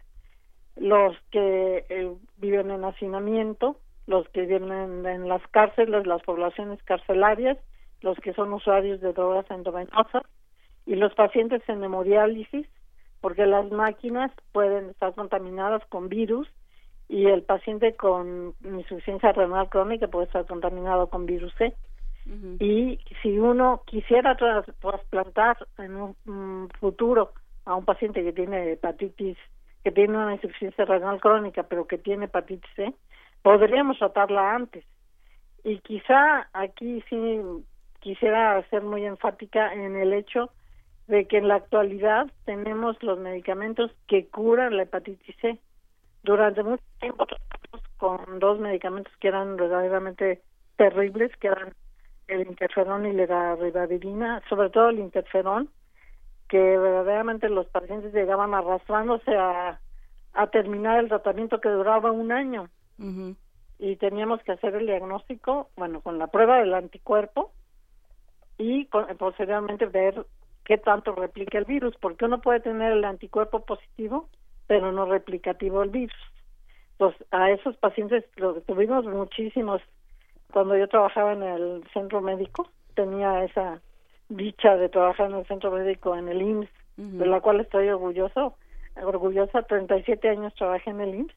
los 0.76 1.16
que 1.30 1.84
eh, 1.88 2.12
viven 2.38 2.70
en 2.70 2.84
hacinamiento, 2.84 3.76
los 4.06 4.28
que 4.28 4.42
viven 4.42 4.70
en, 4.70 5.06
en 5.06 5.28
las 5.28 5.42
cárceles, 5.48 6.06
las 6.06 6.22
poblaciones 6.22 6.82
carcelarias, 6.84 7.58
los 8.02 8.18
que 8.18 8.34
son 8.34 8.52
usuarios 8.52 9.00
de 9.00 9.12
drogas 9.12 9.50
endovenosas 9.50 10.22
y 10.84 10.94
los 10.94 11.14
pacientes 11.14 11.62
en 11.68 11.82
hemodiálisis, 11.82 12.66
porque 13.20 13.46
las 13.46 13.70
máquinas 13.72 14.30
pueden 14.52 14.90
estar 14.90 15.14
contaminadas 15.14 15.84
con 15.86 16.08
virus 16.08 16.46
y 17.08 17.26
el 17.26 17.42
paciente 17.42 17.94
con 17.96 18.54
insuficiencia 18.64 19.32
renal 19.32 19.68
crónica 19.68 20.08
puede 20.08 20.26
estar 20.26 20.46
contaminado 20.46 21.08
con 21.08 21.26
virus 21.26 21.52
C. 21.56 21.74
Y 22.60 22.98
si 23.22 23.38
uno 23.38 23.82
quisiera 23.86 24.36
tras- 24.36 24.66
trasplantar 24.80 25.56
en 25.78 25.94
un, 25.96 26.16
un 26.26 26.68
futuro 26.80 27.32
a 27.64 27.74
un 27.76 27.84
paciente 27.84 28.22
que 28.24 28.32
tiene 28.32 28.72
hepatitis, 28.72 29.38
que 29.86 29.92
tiene 29.92 30.18
una 30.18 30.34
insuficiencia 30.34 30.84
renal 30.84 31.20
crónica, 31.20 31.62
pero 31.62 31.86
que 31.86 31.96
tiene 31.96 32.24
hepatitis 32.24 32.68
C, 32.74 32.92
podríamos 33.42 33.96
tratarla 34.00 34.52
antes. 34.52 34.84
Y 35.62 35.78
quizá 35.78 36.48
aquí 36.52 37.04
sí 37.08 37.40
quisiera 38.00 38.60
ser 38.68 38.82
muy 38.82 39.06
enfática 39.06 39.72
en 39.72 39.94
el 39.94 40.12
hecho 40.12 40.50
de 41.06 41.28
que 41.28 41.38
en 41.38 41.46
la 41.46 41.54
actualidad 41.54 42.26
tenemos 42.46 43.00
los 43.00 43.20
medicamentos 43.20 43.92
que 44.08 44.26
curan 44.26 44.76
la 44.76 44.82
hepatitis 44.82 45.36
C. 45.40 45.56
Durante 46.24 46.64
mucho 46.64 46.82
tiempo 46.98 47.24
con 47.96 48.40
dos 48.40 48.58
medicamentos 48.58 49.12
que 49.20 49.28
eran 49.28 49.56
verdaderamente 49.56 50.42
terribles, 50.74 51.30
que 51.36 51.46
eran 51.46 51.74
el 52.26 52.40
interferón 52.40 53.06
y 53.06 53.12
la 53.12 53.54
ribavirina, 53.54 54.42
sobre 54.48 54.68
todo 54.68 54.88
el 54.88 54.98
interferón, 54.98 55.70
que 56.48 56.58
verdaderamente 56.58 57.48
los 57.48 57.66
pacientes 57.68 58.12
llegaban 58.12 58.54
arrastrándose 58.54 59.36
a, 59.36 59.80
a 60.32 60.46
terminar 60.48 60.98
el 61.00 61.08
tratamiento 61.08 61.60
que 61.60 61.68
duraba 61.68 62.12
un 62.12 62.32
año 62.32 62.68
y 63.78 63.96
teníamos 63.96 64.42
que 64.42 64.52
hacer 64.52 64.74
el 64.74 64.86
diagnóstico, 64.86 65.70
bueno, 65.76 66.00
con 66.00 66.18
la 66.18 66.28
prueba 66.28 66.58
del 66.58 66.72
anticuerpo 66.74 67.52
y 68.58 68.86
con- 68.86 69.06
posteriormente 69.18 69.86
ver 69.86 70.26
qué 70.64 70.78
tanto 70.78 71.14
replica 71.14 71.58
el 71.58 71.64
virus, 71.64 71.94
porque 72.00 72.24
uno 72.24 72.40
puede 72.40 72.60
tener 72.60 72.92
el 72.92 73.04
anticuerpo 73.04 73.64
positivo, 73.64 74.28
pero 74.66 74.92
no 74.92 75.04
replicativo 75.06 75.82
el 75.82 75.90
virus. 75.90 76.16
Entonces, 76.92 77.26
a 77.30 77.50
esos 77.50 77.76
pacientes 77.76 78.24
lo 78.36 78.60
tuvimos 78.62 79.04
muchísimos. 79.04 79.82
Cuando 80.52 80.76
yo 80.76 80.88
trabajaba 80.88 81.34
en 81.34 81.42
el 81.42 81.84
centro 81.92 82.20
médico, 82.22 82.68
tenía 82.94 83.44
esa 83.44 83.80
dicha 84.28 84.76
de 84.76 84.88
trabajar 84.88 85.30
en 85.30 85.38
el 85.38 85.46
centro 85.46 85.70
médico 85.70 86.16
en 86.16 86.28
el 86.28 86.42
IMSS, 86.42 86.70
de 86.96 87.26
la 87.26 87.40
cual 87.40 87.60
estoy 87.60 87.88
orgulloso, 87.88 88.56
orgullosa. 88.96 89.62
37 89.62 90.28
años 90.28 90.54
trabajé 90.54 90.90
en 90.90 91.00
el 91.00 91.14
IMSS 91.14 91.34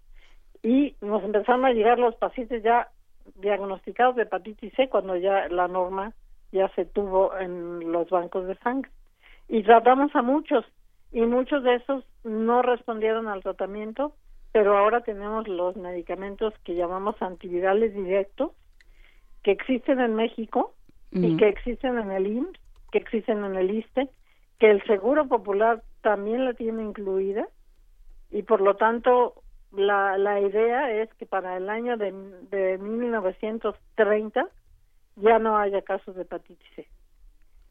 y 0.63 0.95
nos 1.01 1.23
empezaron 1.23 1.65
a 1.65 1.73
llegar 1.73 1.99
los 1.99 2.15
pacientes 2.15 2.63
ya 2.63 2.89
diagnosticados 3.35 4.15
de 4.15 4.23
hepatitis 4.23 4.73
C 4.75 4.89
cuando 4.89 5.15
ya 5.15 5.47
la 5.49 5.67
norma 5.67 6.13
ya 6.51 6.67
se 6.69 6.85
tuvo 6.85 7.37
en 7.37 7.91
los 7.91 8.09
bancos 8.09 8.47
de 8.47 8.55
sangre. 8.55 8.91
Y 9.47 9.63
tratamos 9.63 10.15
a 10.15 10.21
muchos 10.21 10.65
y 11.11 11.21
muchos 11.21 11.63
de 11.63 11.75
esos 11.75 12.03
no 12.23 12.61
respondieron 12.61 13.27
al 13.27 13.41
tratamiento, 13.41 14.13
pero 14.51 14.77
ahora 14.77 15.01
tenemos 15.01 15.47
los 15.47 15.75
medicamentos 15.75 16.53
que 16.63 16.75
llamamos 16.75 17.21
antivirales 17.21 17.93
directos 17.93 18.51
que 19.43 19.51
existen 19.51 19.99
en 19.99 20.15
México 20.15 20.73
y 21.11 21.37
que 21.37 21.47
existen 21.47 21.97
en 21.97 22.11
el 22.11 22.27
IMSS, 22.27 22.59
que 22.91 22.97
existen 22.99 23.43
en 23.43 23.55
el 23.55 23.71
ISTE, 23.71 24.09
que 24.59 24.69
el 24.69 24.83
Seguro 24.83 25.27
Popular 25.27 25.83
también 26.01 26.45
la 26.45 26.53
tiene 26.53 26.83
incluida 26.83 27.47
y 28.31 28.43
por 28.43 28.61
lo 28.61 28.75
tanto 28.75 29.41
la, 29.71 30.17
la 30.17 30.39
idea 30.39 30.91
es 30.91 31.13
que 31.15 31.25
para 31.25 31.57
el 31.57 31.69
año 31.69 31.97
de, 31.97 32.11
de 32.49 32.77
1930 32.77 34.47
ya 35.17 35.39
no 35.39 35.57
haya 35.57 35.81
casos 35.81 36.15
de 36.15 36.23
hepatitis 36.23 36.67
C. 36.75 36.87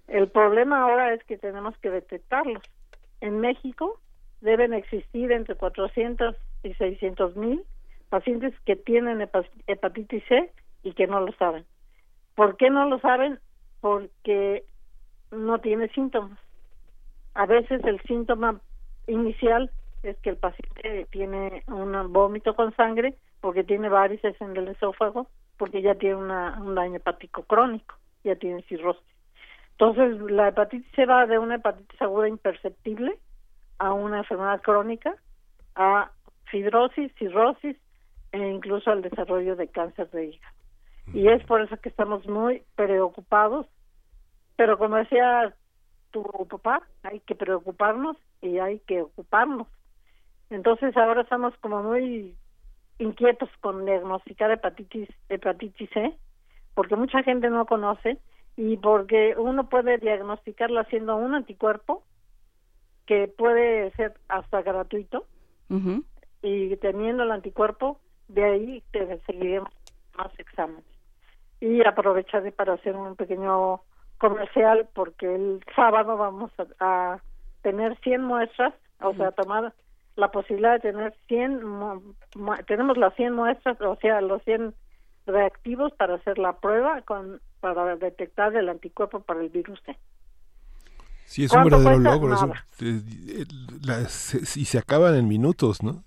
El 0.07 0.29
problema 0.29 0.83
ahora 0.83 1.13
es 1.15 1.23
que 1.25 1.37
tenemos 1.39 1.77
que 1.79 1.91
detectarlos. 1.91 2.63
En 3.21 3.41
México 3.41 4.01
deben 4.41 4.73
existir 4.73 5.33
entre 5.33 5.55
400 5.57 6.37
y 6.63 6.75
600 6.75 7.37
mil 7.37 7.65
pacientes 8.09 8.55
que 8.65 8.77
tienen 8.77 9.21
hepa- 9.21 9.49
hepatitis 9.67 10.25
C 10.29 10.53
y 10.83 10.93
que 10.93 11.07
no 11.07 11.21
lo 11.21 11.33
saben. 11.33 11.65
¿Por 12.35 12.57
qué 12.57 12.71
no 12.71 12.87
lo 12.89 12.99
saben? 13.01 13.39
Porque 13.81 14.65
no 15.31 15.59
tiene 15.59 15.88
síntomas. 15.88 16.38
A 17.35 17.47
veces 17.47 17.83
el 17.85 18.01
síntoma 18.03 18.61
inicial 19.07 19.71
es 20.03 20.17
que 20.19 20.31
el 20.31 20.37
paciente 20.37 21.07
tiene 21.11 21.62
un 21.67 22.12
vómito 22.12 22.55
con 22.55 22.75
sangre 22.77 23.14
porque 23.41 23.64
tiene 23.64 23.88
varices 23.88 24.41
en 24.41 24.57
el 24.57 24.69
esófago, 24.69 25.29
porque 25.57 25.83
ya 25.83 25.95
tiene 25.95 26.17
una, 26.17 26.61
un 26.61 26.75
daño 26.75 26.97
hepático 26.97 27.43
crónico, 27.45 27.95
ya 28.25 28.37
tiene 28.37 28.62
cirrosis. 28.62 29.03
Entonces, 29.73 30.21
la 30.31 30.49
hepatitis 30.49 30.91
se 30.95 31.07
va 31.07 31.27
de 31.27 31.38
una 31.38 31.57
hepatitis 31.57 32.03
aguda 32.03 32.29
imperceptible 32.29 33.17
a 33.79 33.93
una 33.93 34.19
enfermedad 34.19 34.61
crónica, 34.61 35.14
a 35.77 36.11
fibrosis, 36.47 37.12
cirrosis 37.17 37.77
e 38.33 38.38
incluso 38.38 38.91
al 38.91 39.03
desarrollo 39.03 39.55
de 39.55 39.69
cáncer 39.69 40.11
de 40.11 40.27
hígado. 40.27 40.55
Y 41.14 41.29
es 41.29 41.45
por 41.45 41.62
eso 41.62 41.77
que 41.79 41.88
estamos 41.88 42.27
muy 42.27 42.62
preocupados, 42.75 43.67
pero 44.59 44.77
como 44.77 44.97
decía 44.97 45.55
tu 46.11 46.25
papá, 46.51 46.83
hay 47.05 47.21
que 47.21 47.37
preocuparnos 47.37 48.16
y 48.42 48.59
hay 48.59 48.81
que 48.81 49.03
ocuparnos. 49.03 49.68
Entonces 50.51 50.97
ahora 50.97 51.23
estamos 51.23 51.55
como 51.61 51.81
muy 51.85 52.35
inquietos 52.99 53.49
con 53.61 53.85
diagnosticar 53.85 54.51
hepatitis, 54.51 55.09
hepatitis 55.29 55.88
C, 55.90 56.18
porque 56.75 56.97
mucha 56.97 57.23
gente 57.23 57.49
no 57.51 57.66
conoce 57.66 58.18
y 58.57 58.79
porque 58.79 59.37
uno 59.38 59.68
puede 59.68 59.99
diagnosticarlo 59.99 60.81
haciendo 60.81 61.14
un 61.14 61.37
anticuerpo 61.37 62.03
que 63.07 63.29
puede 63.29 63.92
ser 63.92 64.14
hasta 64.27 64.62
gratuito 64.62 65.25
y 66.42 66.77
teniendo 66.79 67.23
el 67.23 67.31
anticuerpo, 67.31 68.01
de 68.27 68.42
ahí 68.42 68.83
te 68.90 69.21
seguiremos 69.21 69.71
más 70.16 70.37
exámenes. 70.37 70.85
Y 71.61 71.87
aprovecharé 71.87 72.51
para 72.51 72.73
hacer 72.73 72.97
un 72.97 73.14
pequeño 73.14 73.83
comercial 74.19 74.89
porque 74.95 75.35
el 75.35 75.65
sábado 75.75 76.17
vamos 76.17 76.51
a, 76.59 76.67
a 77.15 77.23
tener 77.63 77.97
100 78.01 78.23
muestras, 78.23 78.75
o 79.01 79.15
sea, 79.15 79.33
tomar 79.33 79.73
la 80.17 80.31
posibilidad 80.31 80.73
de 80.75 80.81
tener 80.91 81.15
100, 81.29 81.65
mu- 81.65 82.15
mu- 82.35 82.57
tenemos 82.67 82.97
las 82.97 83.15
100 83.15 83.33
muestras, 83.35 83.81
o 83.81 83.97
sea, 83.97 84.21
los 84.21 84.43
100 84.45 84.75
reactivos 85.27 85.93
para 85.93 86.15
hacer 86.15 86.39
la 86.39 86.55
prueba 86.59 87.03
con 87.03 87.41
para 87.61 87.97
detectar 87.97 88.55
el 88.57 88.69
anticuerpo 88.69 89.21
para 89.21 89.41
el 89.41 89.49
virus 89.49 89.81
C. 89.85 89.97
Sí, 91.25 91.45
es 91.45 91.53
un 91.53 91.63
¿Cuánto 91.63 91.79
verdadero 91.79 92.03
cuesta? 92.03 92.11
logro. 92.15 92.35
eso. 92.35 92.53
Eh, 92.81 93.01
eh, 93.41 93.45
la- 93.85 94.05
se- 94.09 94.39
y 94.61 94.65
se 94.65 94.79
acaban 94.79 95.15
en 95.17 95.29
minutos, 95.29 95.83
¿no? 95.83 96.03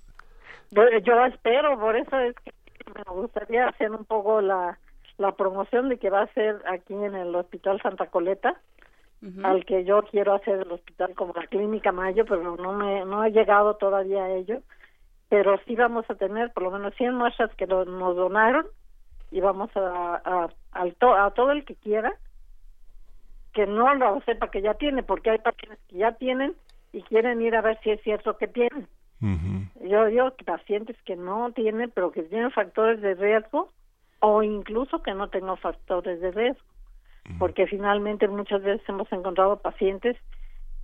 Yo 0.72 1.26
espero, 1.26 1.78
por 1.78 1.96
eso 1.98 2.18
es 2.20 2.36
que 2.44 2.52
me 2.96 3.04
gustaría 3.14 3.68
hacer 3.68 3.92
un 3.92 4.06
poco 4.06 4.40
la, 4.42 4.80
la 5.22 5.32
promoción 5.36 5.88
de 5.90 5.98
que 5.98 6.10
va 6.10 6.22
a 6.24 6.34
ser 6.34 6.62
aquí 6.68 6.94
en 6.94 7.16
el 7.16 7.34
Hospital 7.36 7.82
Santa 7.82 8.08
Coleta, 8.08 8.60
al 9.44 9.66
que 9.66 9.84
yo 9.86 10.02
quiero 10.04 10.34
hacer 10.34 10.60
el 10.62 10.72
hospital 10.72 11.14
como 11.14 11.32
la 11.36 11.46
Clínica 11.46 11.92
Mayo, 11.92 12.26
pero 12.26 12.58
no 12.58 12.74
me 12.74 13.06
no 13.06 13.24
he 13.24 13.32
llegado 13.32 13.76
todavía 13.76 14.24
a 14.26 14.32
ello. 14.32 14.62
Pero 15.30 15.60
sí 15.66 15.76
vamos 15.76 16.06
a 16.10 16.16
tener 16.16 16.52
por 16.54 16.64
lo 16.64 16.72
menos 16.72 16.94
100 16.96 17.14
muestras 17.16 17.54
que 17.56 17.68
lo- 17.68 17.86
nos 17.86 18.16
donaron 18.16 18.66
y 19.30 19.40
vamos 19.40 19.70
a, 19.78 20.22
a, 20.26 20.50
al 20.72 20.96
to- 20.96 21.14
a 21.16 21.32
todo 21.32 21.52
el 21.52 21.64
que 21.66 21.76
quiera 21.76 22.12
que 23.54 23.68
no 23.68 23.94
lo 23.96 24.22
sepa 24.22 24.50
que 24.50 24.62
ya 24.62 24.74
tiene, 24.74 25.04
porque 25.04 25.30
hay 25.30 25.38
pacientes 25.40 25.80
que 25.88 25.98
ya 25.98 26.14
tienen 26.14 26.56
y 26.92 27.04
quieren 27.04 27.42
ir 27.42 27.56
a 27.56 27.62
ver 27.62 27.80
si 27.84 27.92
es 27.92 28.02
cierto 28.02 28.38
que 28.38 28.48
tienen. 28.48 28.88
Ujú. 29.22 29.88
Yo 29.88 30.06
digo 30.06 30.36
que 30.36 30.46
pacientes 30.46 30.98
que 31.06 31.16
no 31.16 31.52
tienen, 31.54 31.92
pero 31.92 32.12
que 32.12 32.24
tienen 32.24 32.52
factores 32.52 33.02
de 33.02 33.14
riesgo 33.14 33.72
o 34.22 34.42
incluso 34.42 35.04
que 35.04 35.14
no 35.14 35.28
tengan 35.28 35.58
factores 35.58 36.22
de 36.22 36.32
riesgo. 36.32 36.64
Porque 37.38 37.68
finalmente 37.68 38.28
muchas 38.28 38.64
veces 38.64 38.82
hemos 38.90 39.12
encontrado 39.12 39.58
pacientes 39.58 40.18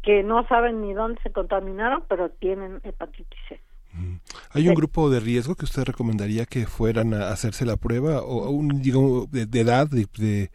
que 0.03 0.21
no 0.23 0.45
saben 0.47 0.81
ni 0.81 0.93
dónde 0.93 1.19
se 1.21 1.31
contaminaron, 1.31 2.03
pero 2.07 2.29
tienen 2.29 2.79
hepatitis 2.83 3.39
C. 3.49 3.59
¿Hay 4.51 4.67
un 4.69 4.75
grupo 4.75 5.09
de 5.09 5.19
riesgo 5.19 5.55
que 5.55 5.65
usted 5.65 5.83
recomendaría 5.83 6.45
que 6.45 6.65
fueran 6.67 7.13
a 7.13 7.29
hacerse 7.29 7.65
la 7.65 7.77
prueba 7.77 8.21
o 8.21 8.49
un, 8.51 8.81
digamos, 8.81 9.31
de, 9.31 9.45
de 9.47 9.59
edad, 9.59 9.87
de, 9.89 10.05
de 10.17 10.51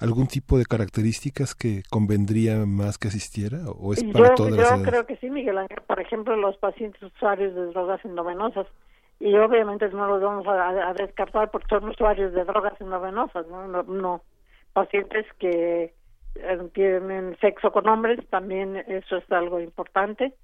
algún 0.00 0.28
tipo 0.28 0.58
de 0.58 0.64
características 0.64 1.54
que 1.54 1.82
convendría 1.90 2.64
más 2.66 2.96
que 2.98 3.08
asistiera 3.08 3.58
o 3.68 3.92
es 3.92 4.04
para 4.04 4.28
Yo, 4.28 4.34
todas 4.34 4.52
yo 4.52 4.56
las 4.62 4.70
edades? 4.70 4.88
creo 4.88 5.06
que 5.06 5.16
sí, 5.16 5.28
Miguel 5.30 5.58
Ángel. 5.58 5.78
Por 5.86 6.00
ejemplo, 6.00 6.36
los 6.36 6.56
pacientes 6.58 7.02
usuarios 7.02 7.54
de 7.54 7.66
drogas 7.66 8.04
endovenosas. 8.04 8.66
Y 9.20 9.34
obviamente 9.36 9.88
no 9.90 10.06
los 10.08 10.22
vamos 10.22 10.46
a, 10.46 10.92
descartar 10.94 11.50
porque 11.50 11.68
son 11.68 11.88
usuarios 11.88 12.32
de 12.32 12.44
drogas 12.44 12.78
endovenosas, 12.80 13.46
¿no? 13.46 13.66
No, 13.68 13.82
no. 13.84 14.22
Pacientes 14.72 15.26
que 15.38 15.94
eh, 16.34 16.68
tienen 16.72 17.36
sexo 17.40 17.70
con 17.70 17.88
hombres, 17.88 18.20
también 18.28 18.76
eso 18.88 19.16
es 19.16 19.32
algo 19.32 19.60
importante. 19.60 20.34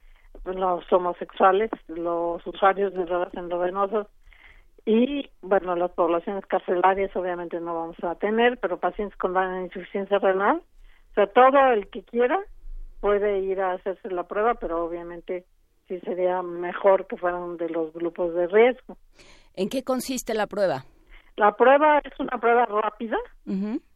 los 0.44 0.90
homosexuales, 0.92 1.70
los 1.88 2.46
usuarios 2.46 2.94
de 2.94 3.04
drogas 3.04 3.34
endovenosas 3.34 4.06
y, 4.86 5.30
bueno, 5.42 5.76
las 5.76 5.90
poblaciones 5.90 6.46
carcelarias 6.46 7.14
obviamente 7.14 7.60
no 7.60 7.74
vamos 7.74 8.02
a 8.02 8.14
tener, 8.14 8.58
pero 8.58 8.78
pacientes 8.78 9.18
con 9.18 9.36
insuficiencia 9.62 10.18
renal, 10.18 10.62
o 11.10 11.14
sea, 11.14 11.26
todo 11.26 11.72
el 11.72 11.88
que 11.88 12.02
quiera 12.02 12.38
puede 13.00 13.40
ir 13.40 13.60
a 13.60 13.72
hacerse 13.72 14.10
la 14.10 14.24
prueba, 14.24 14.54
pero 14.54 14.84
obviamente 14.84 15.44
sí 15.90 15.98
sería 16.04 16.40
mejor 16.40 17.08
que 17.08 17.16
fueran 17.16 17.56
de 17.56 17.68
los 17.68 17.92
grupos 17.92 18.32
de 18.34 18.46
riesgo. 18.46 18.96
¿En 19.54 19.68
qué 19.68 19.82
consiste 19.82 20.34
la 20.34 20.46
prueba? 20.46 20.84
La 21.36 21.56
prueba 21.56 21.98
es 21.98 22.18
una 22.20 22.38
prueba 22.38 22.64
rápida, 22.66 23.16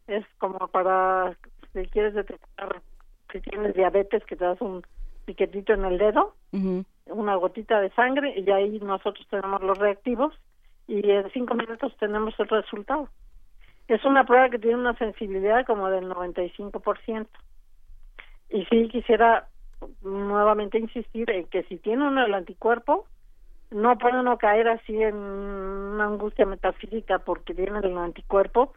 es 0.08 0.24
como 0.38 0.58
para 0.68 1.36
si 1.72 1.86
quieres 1.86 2.14
detectar 2.14 2.82
si 3.32 3.40
tienes 3.40 3.74
diabetes 3.74 4.24
que 4.26 4.36
te 4.36 4.44
das 4.44 4.60
un 4.60 4.82
piquetito 5.24 5.72
en 5.72 5.84
el 5.84 5.98
dedo, 5.98 6.34
una 7.06 7.36
gotita 7.36 7.80
de 7.80 7.90
sangre 7.90 8.34
y 8.36 8.50
ahí 8.50 8.80
nosotros 8.80 9.26
tenemos 9.30 9.62
los 9.62 9.78
reactivos 9.78 10.34
y 10.88 11.10
en 11.10 11.30
cinco 11.30 11.54
minutos 11.54 11.96
tenemos 11.98 12.34
el 12.38 12.48
resultado. 12.48 13.08
Es 13.86 14.04
una 14.04 14.24
prueba 14.24 14.50
que 14.50 14.58
tiene 14.58 14.76
una 14.76 14.96
sensibilidad 14.96 15.64
como 15.66 15.90
del 15.90 16.08
95%. 16.08 17.26
Y 18.50 18.64
sí 18.66 18.88
quisiera 18.88 19.48
nuevamente 20.02 20.78
insistir 20.78 21.30
en 21.30 21.46
que 21.46 21.62
si 21.64 21.78
tiene 21.78 22.06
uno 22.06 22.24
el 22.24 22.34
anticuerpo, 22.34 23.06
no 23.70 23.98
puede 23.98 24.20
uno 24.20 24.38
caer 24.38 24.68
así 24.68 25.02
en 25.02 25.16
una 25.16 26.04
angustia 26.04 26.46
metafísica 26.46 27.18
porque 27.18 27.54
tiene 27.54 27.80
el 27.80 27.98
anticuerpo, 27.98 28.72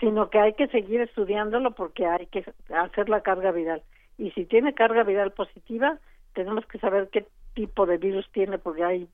sino 0.00 0.30
que 0.30 0.38
hay 0.38 0.54
que 0.54 0.68
seguir 0.68 1.00
estudiándolo 1.00 1.72
porque 1.72 2.06
hay 2.06 2.26
que 2.26 2.44
hacer 2.74 3.08
la 3.08 3.20
carga 3.20 3.52
viral. 3.52 3.82
Y 4.18 4.30
si 4.32 4.44
tiene 4.44 4.74
carga 4.74 5.04
viral 5.04 5.32
positiva, 5.32 5.98
tenemos 6.34 6.66
que 6.66 6.78
saber 6.78 7.08
qué 7.10 7.26
tipo 7.54 7.86
de 7.86 7.98
virus 7.98 8.28
tiene 8.32 8.58
porque 8.58 8.84
hay 8.84 9.08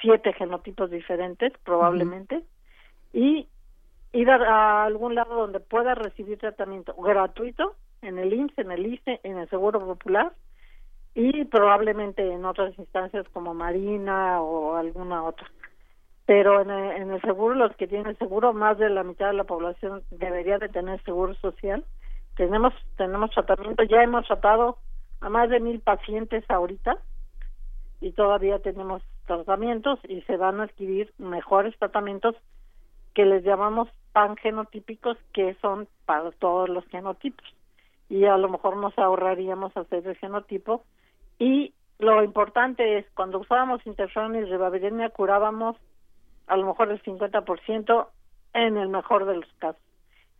siete 0.00 0.32
genotipos 0.32 0.90
diferentes 0.90 1.52
probablemente 1.64 2.42
y 3.12 3.48
ir 4.12 4.30
a, 4.30 4.84
algún 4.84 5.14
lado 5.14 5.34
donde 5.34 5.60
pueda 5.60 5.94
recibir 5.94 6.38
tratamiento 6.38 6.94
gratuito 6.94 7.74
en 8.02 8.18
el 8.18 8.32
IMSS, 8.32 8.58
en 8.58 8.70
el 8.70 8.86
ICE, 8.86 9.20
en 9.22 9.38
el 9.38 9.48
Seguro 9.48 9.80
Popular 9.80 10.32
y 11.14 11.44
probablemente 11.46 12.30
en 12.32 12.44
otras 12.44 12.78
instancias 12.78 13.26
como 13.32 13.54
Marina 13.54 14.40
o 14.40 14.76
alguna 14.76 15.24
otra. 15.24 15.50
Pero 16.26 16.60
en 16.60 16.70
el, 16.70 17.02
en 17.02 17.10
el 17.10 17.20
seguro, 17.22 17.54
los 17.54 17.74
que 17.76 17.86
tienen 17.86 18.16
seguro, 18.18 18.52
más 18.52 18.78
de 18.78 18.90
la 18.90 19.02
mitad 19.02 19.28
de 19.28 19.32
la 19.32 19.44
población 19.44 20.02
debería 20.10 20.58
de 20.58 20.68
tener 20.68 21.02
seguro 21.04 21.34
social. 21.36 21.84
Tenemos, 22.36 22.74
tenemos 22.96 23.30
tratamiento, 23.30 23.82
ya 23.84 24.02
hemos 24.02 24.26
tratado 24.26 24.78
a 25.20 25.28
más 25.28 25.48
de 25.48 25.60
mil 25.60 25.80
pacientes 25.80 26.44
ahorita 26.48 26.98
y 28.00 28.12
todavía 28.12 28.60
tenemos 28.60 29.02
tratamientos 29.26 29.98
y 30.08 30.20
se 30.22 30.36
van 30.36 30.60
a 30.60 30.64
adquirir 30.64 31.12
mejores 31.18 31.76
tratamientos 31.78 32.36
que 33.14 33.24
les 33.24 33.42
llamamos 33.42 33.88
pangenotípicos 34.12 35.16
que 35.32 35.56
son 35.60 35.88
para 36.06 36.30
todos 36.32 36.68
los 36.68 36.86
genotipos 36.86 37.44
y 38.08 38.24
a 38.24 38.36
lo 38.36 38.48
mejor 38.48 38.76
nos 38.76 38.96
ahorraríamos 38.98 39.76
hacer 39.76 40.06
el 40.06 40.16
genotipo 40.16 40.84
y 41.38 41.72
lo 41.98 42.22
importante 42.22 42.98
es 42.98 43.06
cuando 43.14 43.38
usábamos 43.38 43.84
interferón 43.86 44.36
y 44.36 44.44
ribavirin 44.44 45.08
curábamos 45.10 45.76
a 46.46 46.56
lo 46.56 46.66
mejor 46.66 46.90
el 46.90 47.02
50% 47.02 48.08
en 48.54 48.76
el 48.76 48.88
mejor 48.88 49.26
de 49.26 49.36
los 49.36 49.52
casos 49.58 49.82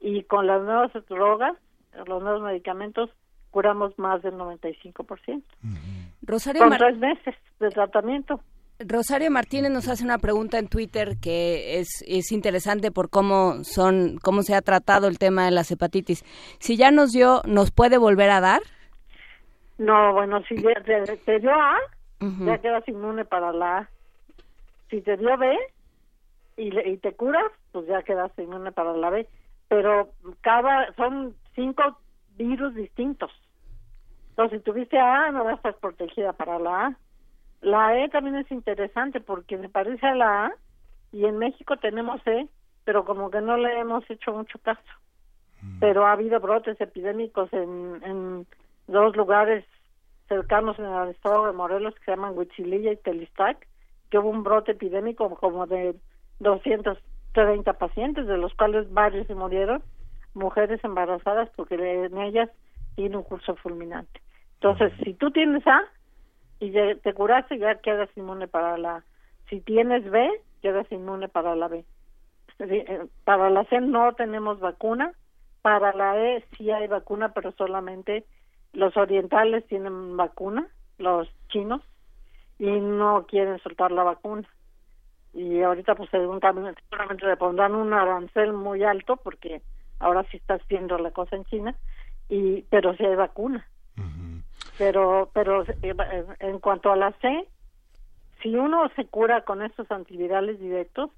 y 0.01 0.23
con 0.25 0.47
las 0.47 0.63
nuevas 0.63 0.93
drogas 1.09 1.57
los 2.07 2.23
nuevos 2.23 2.43
medicamentos 2.43 3.11
curamos 3.51 3.99
más 3.99 4.23
del 4.23 4.35
95%. 4.35 5.43
Rosario 6.23 6.63
Con 6.63 6.77
tres 6.77 6.99
meses 6.99 7.35
de 7.59 7.71
tratamiento. 7.71 8.41
Rosario 8.79 9.31
Martínez 9.31 9.73
nos 9.73 9.89
hace 9.89 10.05
una 10.05 10.19
pregunta 10.19 10.59
en 10.59 10.69
Twitter 10.69 11.17
que 11.21 11.81
es, 11.81 11.89
es 12.07 12.31
interesante 12.31 12.93
por 12.93 13.11
cómo 13.11 13.65
son, 13.65 14.19
cómo 14.23 14.43
se 14.43 14.55
ha 14.55 14.63
tratado 14.63 15.09
el 15.09 15.19
tema 15.19 15.47
de 15.47 15.51
las 15.51 15.71
hepatitis. 15.73 16.25
Si 16.61 16.77
ya 16.77 16.93
nos 16.93 17.11
dio, 17.11 17.43
¿nos 17.45 17.73
puede 17.73 17.99
volver 17.99 18.31
a 18.31 18.41
dar? 18.41 18.61
No, 19.79 20.13
bueno, 20.13 20.43
si 20.49 20.57
te, 20.57 21.41
dio 21.41 21.55
A, 21.55 21.79
ya 22.21 22.59
quedas 22.59 22.87
inmune 22.89 23.25
para 23.25 23.53
la 23.53 23.79
A. 23.79 23.89
Si 24.91 25.01
te 25.01 25.17
dio 25.17 25.37
B 25.39 25.57
y, 26.57 26.77
y 26.79 26.97
te 26.99 27.15
curas, 27.15 27.51
pues 27.73 27.87
ya 27.87 28.03
quedas 28.03 28.33
inmune 28.39 28.73
para 28.73 28.93
la 28.95 29.11
B. 29.11 29.29
Pero 29.69 30.11
cada, 30.41 30.93
son 30.95 31.35
cinco 31.55 31.99
virus 32.37 32.75
distintos. 32.75 33.31
Entonces, 34.31 34.59
si 34.59 34.65
tuviste 34.65 34.99
A, 34.99 35.31
no 35.31 35.45
vas 35.45 35.55
a 35.55 35.57
estar 35.57 35.75
protegida 35.77 36.33
para 36.33 36.59
la 36.59 36.87
A. 36.87 36.97
La 37.61 37.99
E 37.99 38.09
también 38.09 38.37
es 38.37 38.51
interesante 38.51 39.21
porque 39.21 39.57
me 39.57 39.69
parece 39.69 40.07
a 40.07 40.15
la 40.15 40.47
A 40.47 40.53
y 41.13 41.25
en 41.25 41.39
México 41.39 41.77
tenemos 41.77 42.21
E, 42.27 42.49
pero 42.85 43.05
como 43.05 43.31
que 43.31 43.41
no 43.41 43.57
le 43.57 43.81
hemos 43.81 44.09
hecho 44.11 44.33
mucho 44.33 44.59
caso. 44.61 44.81
Mm. 45.63 45.81
Pero 45.81 46.07
ha 46.07 46.13
habido 46.13 46.39
brotes 46.41 46.81
epidémicos 46.81 47.53
en, 47.53 48.01
en 48.05 48.47
dos 48.89 49.17
lugares 49.17 49.65
cercanos 50.29 50.79
en 50.79 50.87
el 50.87 51.11
estado 51.11 51.47
de 51.47 51.53
Morelos 51.53 51.95
que 51.95 52.05
se 52.05 52.11
llaman 52.11 52.37
Huichililla 52.37 52.93
y 52.93 52.97
Telistac, 52.97 53.67
que 54.11 54.19
hubo 54.19 54.31
un 54.31 54.43
brote 54.43 54.73
epidémico 54.73 55.31
como 55.37 55.67
de 55.67 55.95
230 56.41 57.73
pacientes, 57.75 58.27
de 58.27 58.37
los 58.37 58.55
cuales 58.55 58.93
varios 58.93 59.27
se 59.27 59.35
murieron, 59.35 59.83
mujeres 60.35 60.83
embarazadas 60.85 61.49
porque 61.57 61.75
en 61.75 62.19
ellas 62.19 62.51
tiene 62.97 63.17
un 63.17 63.23
curso 63.23 63.55
fulminante. 63.57 64.21
Entonces, 64.55 64.93
si 65.05 65.15
tú 65.15 65.31
tienes 65.31 65.67
A 65.67 65.83
y 66.61 66.73
te 66.73 67.15
curaste, 67.15 67.59
ya 67.59 67.77
quedas 67.77 68.09
inmune 68.17 68.49
para 68.49 68.77
la 68.77 69.05
Si 69.49 69.61
tienes 69.61 70.11
B, 70.11 70.29
quedas 70.63 70.91
inmune 70.91 71.29
para 71.29 71.55
la 71.55 71.69
B. 71.69 71.85
Eh, 72.59 73.07
para 73.25 73.51
la 73.51 73.65
C 73.65 73.81
no 73.81 74.13
tenemos 74.15 74.59
vacuna, 74.59 75.13
para 75.63 75.93
la 75.93 76.19
E 76.19 76.45
sí 76.57 76.71
hay 76.71 76.89
vacuna, 76.89 77.33
pero 77.33 77.53
solamente 77.53 78.25
los 78.73 78.97
orientales 78.97 79.67
tienen 79.67 80.17
vacuna, 80.17 80.67
los 80.99 81.29
chinos, 81.49 81.83
y 82.59 82.67
no 82.67 83.27
quieren 83.27 83.59
soltar 83.61 83.93
la 83.93 84.03
vacuna. 84.03 84.49
Y 85.33 85.63
ahorita 85.63 85.95
pues 85.95 86.11
seguramente 86.11 87.27
le 87.27 87.37
pondrán 87.37 87.75
un 87.75 87.93
arancel 87.93 88.53
muy 88.53 88.83
alto 88.83 89.17
porque 89.17 89.63
ahora 90.01 90.25
sí 90.31 90.39
está 90.39 90.55
haciendo 90.55 90.99
la 90.99 91.11
cosa 91.11 91.37
en 91.37 91.45
China, 91.45 91.75
y 92.29 92.63
pero 92.71 92.95
sí 92.97 93.05
hay 93.05 93.17
vacuna 93.17 93.67
pero 94.79 95.31
pero 95.35 95.65
eh, 95.65 96.25
en 96.39 96.59
cuanto 96.61 96.91
a 96.91 96.97
la 96.97 97.13
C 97.21 97.47
si 98.43 98.55
uno 98.55 98.89
se 98.95 99.05
cura 99.07 99.45
con 99.45 99.63
estos 99.63 99.91
antivirales 99.91 100.59
directos 100.61 101.11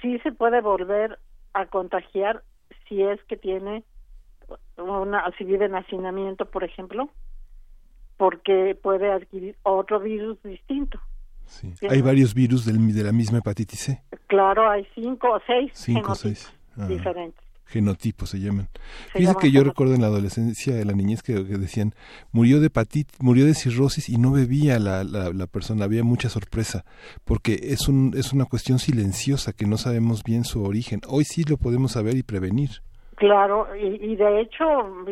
sí 0.00 0.18
se 0.20 0.32
puede 0.32 0.62
volver 0.62 1.18
a 1.52 1.66
contagiar 1.66 2.42
si 2.88 3.02
es 3.02 3.22
que 3.24 3.36
tiene 3.36 3.84
una 4.76 5.24
si 5.36 5.44
vive 5.44 5.66
en 5.66 5.74
hacinamiento 5.74 6.46
por 6.46 6.64
ejemplo 6.64 7.08
porque 8.16 8.76
puede 8.80 9.10
adquirir 9.10 9.56
otro 9.62 10.00
virus 10.00 10.42
distinto 10.42 11.00
sí. 11.44 11.72
hay 11.88 12.02
varios 12.02 12.34
virus 12.34 12.64
del, 12.64 12.94
de 12.94 13.02
la 13.02 13.12
misma 13.12 13.38
hepatitis 13.38 13.80
C 13.80 14.02
claro 14.26 14.68
hay 14.68 14.86
cinco 14.94 15.32
o 15.32 15.40
seis 15.46 15.72
cinco 15.74 16.12
o 16.12 16.14
seis 16.14 16.52
diferentes 16.88 17.46
genotipos 17.66 18.30
se 18.30 18.40
llaman. 18.40 18.68
Fíjese 19.12 19.34
que 19.40 19.50
yo 19.50 19.64
recuerdo 19.64 19.94
en 19.94 20.00
la 20.00 20.06
adolescencia, 20.06 20.74
de 20.74 20.84
la 20.84 20.92
niñez, 20.92 21.22
que, 21.22 21.34
decían, 21.34 21.94
murió 22.32 22.60
de 22.60 22.68
hepatitis, 22.68 23.20
murió 23.20 23.44
de 23.44 23.54
cirrosis 23.54 24.08
y 24.08 24.18
no 24.18 24.30
bebía 24.30 24.78
la, 24.78 25.04
la, 25.04 25.46
persona, 25.46 25.84
había 25.84 26.04
mucha 26.04 26.28
sorpresa, 26.28 26.84
porque 27.24 27.58
es, 27.62 27.88
un, 27.88 28.14
es 28.16 28.32
una 28.32 28.44
cuestión 28.44 28.78
silenciosa 28.78 29.52
que 29.52 29.66
no 29.66 29.76
sabemos 29.78 30.22
bien 30.22 30.44
su 30.44 30.62
origen. 30.62 31.00
Hoy 31.08 31.24
sí 31.24 31.44
lo 31.44 31.56
podemos 31.56 31.92
saber 31.92 32.16
y 32.16 32.22
prevenir. 32.22 32.82
Claro, 33.16 33.74
y, 33.74 34.14
de 34.14 34.40
hecho 34.42 34.64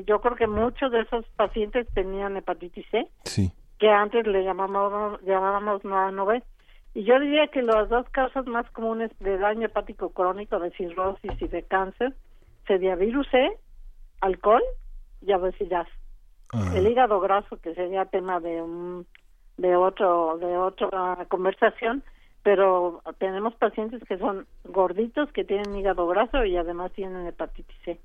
yo 0.06 0.20
creo 0.20 0.36
que 0.36 0.46
muchos 0.46 0.92
de 0.92 1.00
esos 1.00 1.24
pacientes 1.36 1.86
tenían 1.94 2.36
hepatitis 2.36 2.84
C, 2.90 3.08
sí. 3.24 3.50
que 3.78 3.88
antes 3.88 4.26
le 4.26 4.44
llamábamos, 4.44 5.22
llamábamos 5.22 5.82
no 5.84 6.26
B. 6.26 6.42
Y 6.92 7.04
yo 7.04 7.18
diría 7.18 7.48
que 7.48 7.62
las 7.62 7.88
dos 7.88 8.06
causas 8.10 8.46
más 8.46 8.70
comunes 8.72 9.10
de 9.20 9.38
daño 9.38 9.66
hepático 9.66 10.10
crónico, 10.10 10.58
de 10.60 10.70
cirrosis 10.72 11.32
y 11.40 11.48
de 11.48 11.62
cáncer, 11.62 12.14
sería 12.66 12.94
virus 12.94 13.26
C, 13.30 13.58
alcohol 14.20 14.62
y 15.22 15.32
obesidad. 15.32 15.86
El 16.74 16.86
hígado 16.86 17.20
graso, 17.20 17.56
que 17.56 17.74
sería 17.74 18.04
tema 18.04 18.38
de 18.38 18.60
un, 18.60 19.06
de 19.56 19.74
otro 19.76 20.36
de 20.38 20.56
otra 20.58 21.24
conversación, 21.28 22.04
pero 22.44 23.00
tenemos 23.18 23.54
pacientes 23.54 24.04
que 24.04 24.18
son 24.18 24.46
gorditos, 24.64 25.32
que 25.32 25.44
tienen 25.44 25.74
hígado 25.74 26.06
graso 26.06 26.44
y 26.44 26.56
además 26.56 26.92
tienen 26.92 27.26
hepatitis 27.26 27.76
C. 27.84 27.98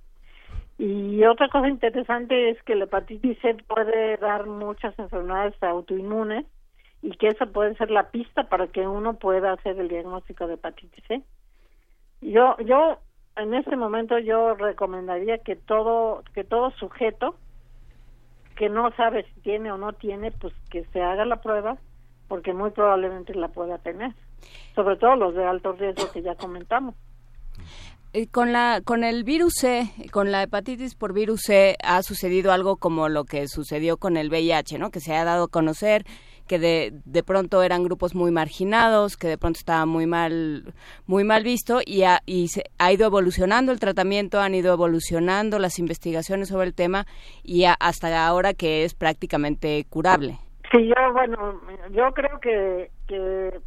Y 0.77 1.25
otra 1.25 1.49
cosa 1.49 1.67
interesante 1.67 2.49
es 2.49 2.63
que 2.63 2.75
la 2.75 2.85
hepatitis 2.85 3.37
C 3.41 3.53
puede 3.67 4.15
dar 4.15 4.47
muchas 4.47 4.97
enfermedades 4.97 5.61
autoinmunes 5.61 6.45
y 7.01 7.11
que 7.17 7.27
esa 7.27 7.47
puede 7.47 7.75
ser 7.75 7.91
la 7.91 8.11
pista 8.11 8.47
para 8.47 8.67
que 8.67 8.87
uno 8.87 9.15
pueda 9.15 9.51
hacer 9.51 9.77
el 9.77 9.89
diagnóstico 9.89 10.47
de 10.47 10.53
hepatitis 10.53 11.03
C. 11.05 11.21
Yo 12.21 12.55
yo 12.59 12.97
en 13.35 13.53
este 13.53 13.75
momento 13.75 14.19
yo 14.19 14.55
recomendaría 14.55 15.39
que 15.39 15.57
todo 15.57 16.23
que 16.33 16.45
todo 16.45 16.71
sujeto 16.71 17.35
que 18.55 18.69
no 18.69 18.89
sabe 18.91 19.23
si 19.23 19.41
tiene 19.41 19.69
o 19.71 19.77
no 19.77 19.91
tiene, 19.91 20.31
pues 20.31 20.53
que 20.69 20.85
se 20.85 21.01
haga 21.01 21.25
la 21.25 21.41
prueba 21.41 21.77
porque 22.29 22.53
muy 22.53 22.69
probablemente 22.69 23.33
la 23.35 23.49
pueda 23.49 23.79
tener, 23.79 24.13
sobre 24.75 24.97
todo 24.97 25.15
los 25.15 25.35
de 25.35 25.45
alto 25.45 25.73
riesgo 25.73 26.11
que 26.11 26.21
ya 26.21 26.35
comentamos. 26.35 26.95
Eh, 28.11 28.27
con 28.27 28.51
la 28.51 28.81
con 28.83 29.03
el 29.03 29.23
virus 29.23 29.53
C, 29.59 29.91
con 30.11 30.31
la 30.31 30.41
hepatitis 30.41 30.95
por 30.95 31.13
virus 31.13 31.41
C 31.45 31.75
ha 31.83 32.01
sucedido 32.01 32.51
algo 32.51 32.77
como 32.77 33.07
lo 33.07 33.23
que 33.23 33.47
sucedió 33.47 33.97
con 33.97 34.17
el 34.17 34.29
VIH, 34.29 34.79
¿no? 34.79 34.89
Que 34.89 34.99
se 34.99 35.15
ha 35.15 35.23
dado 35.23 35.43
a 35.43 35.47
conocer 35.47 36.05
que 36.47 36.57
de, 36.57 36.91
de 37.05 37.23
pronto 37.23 37.61
eran 37.61 37.83
grupos 37.83 38.15
muy 38.15 38.31
marginados, 38.31 39.15
que 39.15 39.27
de 39.27 39.37
pronto 39.37 39.59
estaba 39.59 39.85
muy 39.85 40.07
mal 40.07 40.73
muy 41.05 41.23
mal 41.23 41.43
visto 41.43 41.81
y 41.85 42.01
ha, 42.01 42.21
y 42.25 42.47
se, 42.47 42.63
ha 42.79 42.91
ido 42.91 43.05
evolucionando 43.05 43.71
el 43.71 43.79
tratamiento, 43.79 44.39
han 44.39 44.55
ido 44.55 44.73
evolucionando 44.73 45.59
las 45.59 45.77
investigaciones 45.77 46.47
sobre 46.47 46.65
el 46.65 46.73
tema 46.73 47.05
y 47.43 47.65
a, 47.65 47.73
hasta 47.73 48.25
ahora 48.25 48.55
que 48.55 48.85
es 48.85 48.95
prácticamente 48.95 49.85
curable. 49.87 50.39
Sí, 50.71 50.87
yo 50.87 51.13
bueno, 51.13 51.61
yo 51.91 52.11
creo 52.15 52.39
que, 52.39 52.89
que 53.07 53.59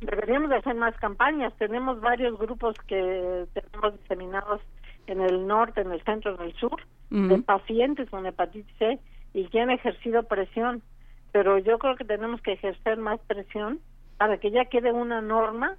deberíamos 0.00 0.50
de 0.50 0.56
hacer 0.56 0.74
más 0.74 0.96
campañas. 0.96 1.52
Tenemos 1.58 2.00
varios 2.00 2.38
grupos 2.38 2.76
que 2.86 3.46
tenemos 3.52 4.00
diseminados 4.00 4.60
en 5.06 5.20
el 5.20 5.46
norte, 5.46 5.80
en 5.80 5.92
el 5.92 6.02
centro, 6.02 6.34
en 6.34 6.42
el 6.42 6.54
sur, 6.54 6.80
de 7.10 7.38
pacientes 7.38 8.10
con 8.10 8.26
hepatitis 8.26 8.74
C 8.78 8.98
y 9.32 9.46
que 9.46 9.60
han 9.60 9.70
ejercido 9.70 10.24
presión. 10.24 10.82
Pero 11.32 11.58
yo 11.58 11.78
creo 11.78 11.96
que 11.96 12.04
tenemos 12.04 12.40
que 12.40 12.52
ejercer 12.52 12.98
más 12.98 13.20
presión 13.26 13.80
para 14.16 14.38
que 14.38 14.50
ya 14.50 14.64
quede 14.64 14.92
una 14.92 15.20
norma 15.20 15.76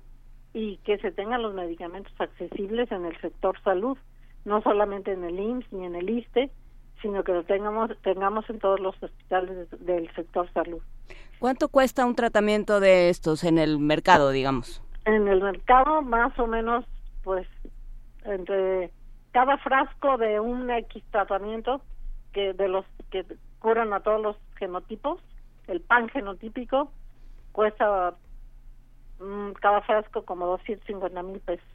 y 0.53 0.77
que 0.77 0.97
se 0.99 1.11
tengan 1.11 1.41
los 1.41 1.53
medicamentos 1.53 2.13
accesibles 2.19 2.91
en 2.91 3.05
el 3.05 3.19
sector 3.19 3.59
salud, 3.63 3.97
no 4.45 4.61
solamente 4.61 5.11
en 5.11 5.23
el 5.23 5.39
IMSS 5.39 5.73
ni 5.73 5.85
en 5.85 5.95
el 5.95 6.09
ISTE, 6.09 6.49
sino 7.01 7.23
que 7.23 7.33
lo 7.33 7.43
tengamos 7.43 7.91
tengamos 8.01 8.49
en 8.49 8.59
todos 8.59 8.79
los 8.79 8.95
hospitales 9.01 9.69
del 9.79 10.09
sector 10.15 10.51
salud. 10.53 10.81
¿Cuánto 11.39 11.69
cuesta 11.69 12.05
un 12.05 12.15
tratamiento 12.15 12.79
de 12.79 13.09
estos 13.09 13.43
en 13.43 13.57
el 13.59 13.79
mercado, 13.79 14.31
digamos? 14.31 14.81
En 15.05 15.27
el 15.27 15.41
mercado 15.41 16.01
más 16.01 16.37
o 16.39 16.47
menos 16.47 16.85
pues 17.23 17.47
entre 18.23 18.91
cada 19.31 19.57
frasco 19.57 20.17
de 20.17 20.39
un 20.39 20.69
X 20.69 21.03
tratamiento 21.11 21.81
que 22.33 22.53
de 22.53 22.67
los 22.67 22.85
que 23.11 23.25
curan 23.59 23.93
a 23.93 23.99
todos 23.99 24.21
los 24.21 24.37
genotipos, 24.57 25.21
el 25.67 25.81
pan 25.81 26.09
genotípico 26.09 26.91
cuesta 27.51 28.15
mm, 29.19 29.51
cada 29.61 29.81
frasco 29.81 30.23
como 30.23 30.47
250 30.47 31.23
mil 31.23 31.39
pesos. 31.39 31.67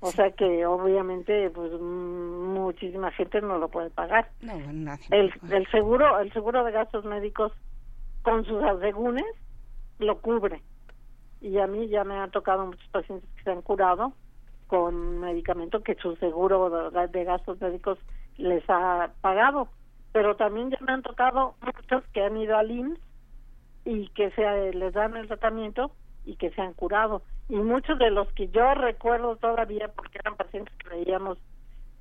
O 0.00 0.10
sea 0.10 0.30
que 0.30 0.66
obviamente 0.66 1.50
pues 1.50 1.72
mm, 1.72 2.54
muchísima 2.54 3.10
gente 3.12 3.40
no 3.40 3.58
lo 3.58 3.68
puede 3.68 3.90
pagar. 3.90 4.30
No, 4.40 4.58
nadie. 4.72 5.06
El, 5.10 5.32
el 5.50 5.70
seguro 5.70 6.18
el 6.18 6.32
seguro 6.32 6.64
de 6.64 6.72
gastos 6.72 7.04
médicos 7.04 7.52
con 8.22 8.44
sus 8.44 8.62
asegúnes 8.62 9.26
lo 9.98 10.20
cubre. 10.20 10.62
Y 11.40 11.58
a 11.58 11.66
mí 11.66 11.88
ya 11.88 12.04
me 12.04 12.16
han 12.16 12.30
tocado 12.30 12.66
muchos 12.66 12.88
pacientes 12.88 13.28
que 13.36 13.42
se 13.44 13.50
han 13.50 13.62
curado 13.62 14.12
con 14.66 15.20
medicamento 15.20 15.82
que 15.82 15.96
su 15.96 16.14
seguro 16.16 16.90
de, 16.90 17.24
gastos 17.24 17.60
médicos 17.60 17.98
les 18.36 18.62
ha 18.68 19.10
pagado. 19.20 19.68
Pero 20.12 20.36
también 20.36 20.70
ya 20.70 20.78
me 20.80 20.92
han 20.92 21.02
tocado 21.02 21.54
muchos 21.60 22.04
que 22.12 22.22
han 22.22 22.36
ido 22.36 22.56
al 22.56 22.70
IMSS 22.70 23.00
y 23.84 24.08
que 24.08 24.30
se 24.32 24.72
les 24.72 24.92
dan 24.92 25.16
el 25.16 25.28
tratamiento 25.28 25.92
y 26.24 26.36
que 26.36 26.50
se 26.50 26.60
han 26.60 26.74
curado. 26.74 27.22
Y 27.48 27.56
muchos 27.56 27.98
de 27.98 28.10
los 28.10 28.30
que 28.34 28.48
yo 28.48 28.74
recuerdo 28.74 29.36
todavía, 29.36 29.88
porque 29.88 30.18
eran 30.18 30.36
pacientes 30.36 30.74
que 30.76 30.88
veíamos 30.88 31.38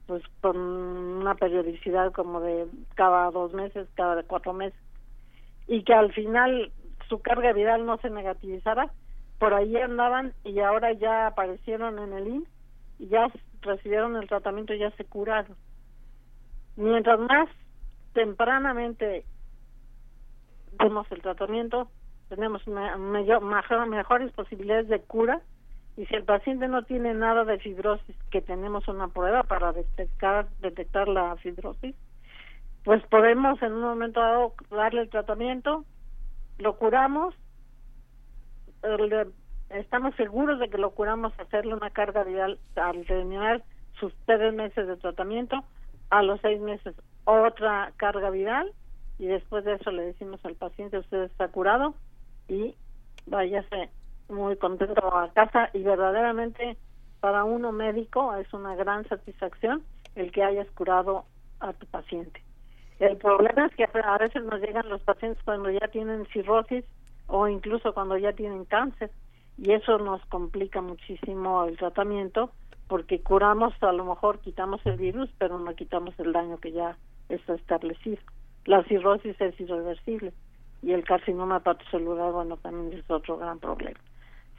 pues 0.05 0.23
con 0.41 0.58
una 0.58 1.36
periodicidad 1.36 2.12
como 2.12 2.39
de 2.41 2.67
cada 2.95 3.29
dos 3.29 3.53
meses, 3.53 3.88
cada 3.93 4.23
cuatro 4.23 4.53
meses, 4.53 4.79
y 5.69 5.84
que 5.84 5.93
al 5.93 6.12
final 6.12 6.71
su 7.08 7.21
carga 7.21 7.53
viral 7.53 7.86
no 7.86 7.97
se 7.97 8.10
negativizara, 8.10 8.91
por 9.38 9.53
ahí 9.53 9.77
andaban 9.77 10.34
y 10.43 10.60
ahora 10.60 10.91
ya 10.93 11.27
aparecieron 11.27 11.99
en 11.99 12.12
el 12.12 12.27
IN 12.27 12.47
y 12.97 13.08
ya 13.08 13.32
recibieron 13.62 14.15
el 14.15 14.27
tratamiento 14.27 14.73
y 14.73 14.79
ya 14.79 14.89
se 14.91 15.05
curaron. 15.05 15.55
Mientras 16.75 17.19
más 17.19 17.47
tempranamente 18.13 19.25
demos 20.79 21.10
el 21.12 21.21
tratamiento, 21.21 21.88
tenemos 22.29 22.67
mayor, 22.67 23.41
mayor, 23.41 23.88
mejores 23.88 24.32
posibilidades 24.32 24.88
de 24.88 25.01
cura 25.01 25.39
y 25.97 26.05
si 26.08 26.15
el 26.15 26.23
paciente 26.23 26.67
no 26.67 26.84
tiene 26.84 27.13
nada 27.13 27.45
de 27.45 27.60
fibrosis, 27.60 28.15
que 28.32 28.41
tenemos 28.41 28.88
una 28.88 29.10
prueba 29.10 29.43
para 29.43 29.71
detectar, 29.71 30.47
detectar 30.61 31.07
la 31.07 31.36
fibrosis, 31.36 31.95
pues 32.89 33.05
podemos 33.05 33.61
en 33.61 33.73
un 33.73 33.81
momento 33.81 34.19
dado 34.19 34.55
darle 34.71 35.01
el 35.01 35.11
tratamiento, 35.11 35.85
lo 36.57 36.75
curamos, 36.75 37.35
estamos 39.69 40.15
seguros 40.15 40.59
de 40.59 40.71
que 40.71 40.79
lo 40.79 40.89
curamos, 40.89 41.31
hacerle 41.39 41.75
una 41.75 41.91
carga 41.91 42.23
viral 42.23 42.57
al 42.75 43.05
terminar 43.05 43.63
sus 43.99 44.11
tres 44.25 44.55
meses 44.55 44.87
de 44.87 44.97
tratamiento, 44.97 45.63
a 46.09 46.23
los 46.23 46.41
seis 46.41 46.59
meses 46.61 46.95
otra 47.25 47.93
carga 47.97 48.31
viral 48.31 48.73
y 49.19 49.27
después 49.27 49.65
de 49.65 49.73
eso 49.73 49.91
le 49.91 50.05
decimos 50.05 50.43
al 50.43 50.55
paciente 50.55 50.97
usted 50.97 51.25
está 51.25 51.47
curado 51.49 51.93
y 52.47 52.73
váyase 53.27 53.91
muy 54.29 54.55
contento 54.55 55.15
a 55.15 55.31
casa 55.33 55.69
y 55.75 55.83
verdaderamente 55.83 56.75
para 57.19 57.43
uno 57.43 57.71
médico 57.71 58.35
es 58.37 58.51
una 58.51 58.73
gran 58.73 59.07
satisfacción 59.07 59.83
el 60.15 60.31
que 60.31 60.41
hayas 60.41 60.71
curado 60.71 61.25
a 61.59 61.73
tu 61.73 61.85
paciente. 61.85 62.49
El 63.00 63.16
problema 63.16 63.66
es 63.66 63.76
que 63.76 63.86
a 63.86 64.18
veces 64.18 64.43
nos 64.43 64.60
llegan 64.60 64.89
los 64.89 65.02
pacientes 65.02 65.41
cuando 65.43 65.70
ya 65.70 65.88
tienen 65.88 66.26
cirrosis 66.28 66.84
o 67.28 67.47
incluso 67.47 67.93
cuando 67.93 68.18
ya 68.18 68.34
tienen 68.34 68.66
cáncer 68.66 69.10
y 69.58 69.72
eso 69.72 69.97
nos 70.00 70.24
complica 70.26 70.82
muchísimo 70.82 71.64
el 71.66 71.78
tratamiento 71.78 72.52
porque 72.88 73.22
curamos, 73.22 73.74
a 73.82 73.93
lo 73.93 74.04
mejor 74.04 74.39
quitamos 74.39 74.82
el 74.86 74.97
virus, 74.97 75.30
pero 75.38 75.60
no 75.60 75.76
quitamos 75.76 76.14
el 76.20 76.34
daño 76.34 76.58
que 76.58 76.72
ya 76.72 76.97
está 77.30 77.54
establecido. 77.54 78.18
La 78.66 78.84
cirrosis 78.84 79.39
es 79.39 79.58
irreversible 79.60 80.34
y 80.82 80.91
el 80.91 81.06
carcinoma 81.06 81.58
hepatocelular, 81.58 82.34
bueno, 82.34 82.58
también 82.58 83.00
es 83.00 83.10
otro 83.10 83.38
gran 83.38 83.60
problema. 83.60 84.00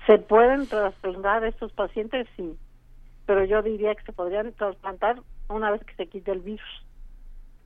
¿Se 0.06 0.18
pueden 0.18 0.66
trasplantar 0.66 1.44
estos 1.44 1.72
pacientes? 1.72 2.26
Sí, 2.36 2.56
pero 3.26 3.44
yo 3.44 3.62
diría 3.62 3.94
que 3.94 4.04
se 4.04 4.12
podrían 4.12 4.52
trasplantar 4.52 5.20
una 5.48 5.70
vez 5.70 5.84
que 5.84 5.94
se 5.94 6.06
quite 6.06 6.30
el 6.30 6.40
virus 6.40 6.84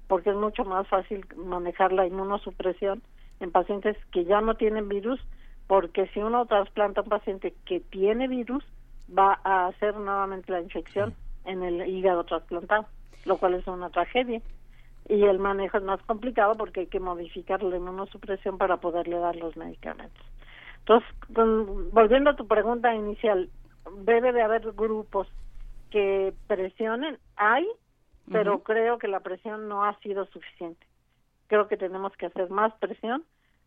porque 0.09 0.31
es 0.31 0.37
mucho 0.37 0.65
más 0.65 0.87
fácil 0.89 1.27
manejar 1.37 1.93
la 1.93 2.07
inmunosupresión 2.07 3.03
en 3.41 3.51
pacientes 3.51 3.97
que 4.13 4.25
ya 4.25 4.41
no 4.41 4.55
tienen 4.55 4.89
virus, 4.89 5.21
porque 5.67 6.07
si 6.09 6.21
uno 6.21 6.47
trasplanta 6.47 7.01
a 7.01 7.05
un 7.05 7.11
paciente 7.11 7.55
que 7.65 7.81
tiene 7.81 8.29
virus, 8.29 8.65
va 9.17 9.41
a 9.45 9.67
hacer 9.67 9.97
nuevamente 9.97 10.53
la 10.53 10.61
infección 10.61 11.15
en 11.45 11.63
el 11.63 11.89
hígado 11.89 12.25
trasplantado, 12.25 12.87
lo 13.25 13.37
cual 13.39 13.55
es 13.55 13.67
una 13.67 13.91
tragedia. 13.91 14.41
Y 15.09 15.23
el 15.25 15.39
manejo 15.39 15.79
es 15.79 15.85
más 15.85 16.01
complicado 16.03 16.55
porque 16.57 16.81
hay 16.81 16.87
que 16.87 17.01
modificar 17.01 17.63
la 17.63 17.77
inmunosupresión 17.77 18.57
para 18.57 18.79
poderle 18.79 19.19
dar 19.19 19.37
los 19.37 19.57
medicamentos. 19.57 20.25
Entonces, 20.81 21.09
volviendo 21.93 22.31
a 22.31 22.37
tu 22.37 22.47
pregunta 22.47 22.95
inicial, 22.95 23.51
debe 24.05 24.33
de 24.33 24.43
haber 24.43 24.73
grupos 24.73 25.29
que 25.91 26.33
presionen. 26.47 27.19
Hay, 27.37 27.67
pero 28.31 28.63
creo 28.63 28.99
que 28.99 29.09
la 29.09 29.21
presión 29.21 29.69
no 29.69 29.85
ha 29.85 29.99
sido 30.01 30.27
suficiente. 30.27 30.87
Creo 31.47 31.69
que 31.69 31.77
tenemos 31.77 32.13
que 32.17 32.27
hacer 32.27 32.51
más 32.51 32.73
presión 32.75 33.25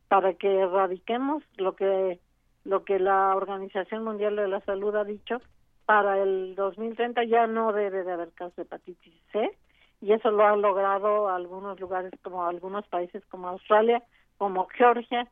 para 0.07 0.33
que 0.33 0.61
erradiquemos 0.61 1.43
lo 1.57 1.75
que 1.75 2.19
lo 2.63 2.83
que 2.83 2.99
la 2.99 3.33
Organización 3.35 4.03
Mundial 4.03 4.35
de 4.35 4.47
la 4.47 4.59
Salud 4.61 4.93
ha 4.95 5.05
dicho 5.05 5.41
para 5.85 6.21
el 6.21 6.53
2030 6.55 7.23
ya 7.23 7.47
no 7.47 7.71
debe 7.71 8.03
de 8.03 8.11
haber 8.11 8.33
casos 8.33 8.57
de 8.57 8.63
hepatitis 8.63 9.13
C 9.31 9.57
y 10.01 10.11
eso 10.11 10.31
lo 10.31 10.45
han 10.45 10.61
logrado 10.61 11.29
algunos 11.29 11.79
lugares 11.79 12.11
como 12.21 12.45
algunos 12.45 12.85
países 12.87 13.25
como 13.27 13.47
Australia, 13.47 14.03
como 14.37 14.67
Georgia, 14.67 15.27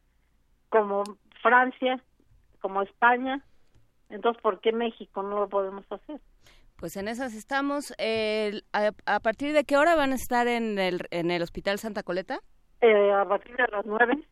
como 0.69 1.03
Francia, 1.41 2.01
como 2.61 2.81
España. 2.81 3.43
Entonces, 4.09 4.41
¿por 4.41 4.59
qué 4.61 4.71
México 4.71 5.21
no 5.21 5.41
lo 5.41 5.49
podemos 5.49 5.85
hacer? 5.91 6.21
Pues 6.77 6.97
en 6.97 7.07
esas 7.07 7.33
estamos. 7.33 7.93
Eh, 7.97 8.61
a, 8.73 8.91
a, 9.05 9.19
partir 9.19 9.53
de 9.53 9.63
qué 9.63 9.77
hora 9.77 9.95
van 9.95 10.11
a 10.11 10.15
estar 10.15 10.47
en 10.47 10.77
el, 10.77 11.01
en 11.11 11.31
el 11.31 11.41
Hospital 11.41 11.79
Santa 11.79 12.03
Coleta? 12.03 12.39
Eh, 12.81 13.11
a 13.11 13.25
partir 13.25 13.55
de 13.55 13.65
las 13.71 13.85
nueve. 13.85 14.27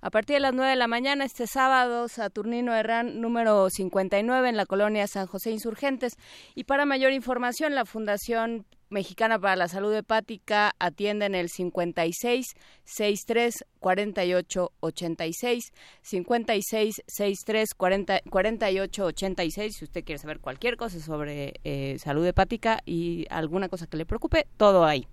A 0.00 0.10
partir 0.10 0.34
de 0.34 0.40
las 0.40 0.54
nueve 0.54 0.70
de 0.70 0.76
la 0.76 0.88
mañana, 0.88 1.24
este 1.24 1.46
sábado, 1.46 2.08
Saturnino 2.08 2.74
Herrán, 2.74 3.20
número 3.20 3.70
59, 3.70 4.48
en 4.48 4.56
la 4.56 4.66
colonia 4.66 5.06
San 5.06 5.26
José 5.26 5.50
Insurgentes. 5.50 6.14
Y 6.54 6.64
para 6.64 6.86
mayor 6.86 7.12
información, 7.12 7.74
la 7.74 7.84
Fundación 7.84 8.66
Mexicana 8.92 9.38
para 9.38 9.56
la 9.56 9.68
Salud 9.68 9.94
Hepática 9.94 10.72
atiende 10.78 11.26
en 11.26 11.34
el 11.34 11.48
56 11.48 12.54
63 12.84 13.64
48 13.80 14.72
86 14.80 15.72
56 16.02 17.02
63 17.06 17.74
40, 17.74 18.20
48 18.30 19.04
86 19.04 19.76
si 19.76 19.84
usted 19.84 20.04
quiere 20.04 20.18
saber 20.18 20.40
cualquier 20.40 20.76
cosa 20.76 21.00
sobre 21.00 21.54
eh, 21.64 21.96
salud 21.98 22.26
hepática 22.26 22.78
y 22.84 23.26
alguna 23.30 23.68
cosa 23.68 23.86
que 23.86 23.96
le 23.96 24.06
preocupe 24.06 24.46
todo 24.56 24.84
ahí 24.84 25.06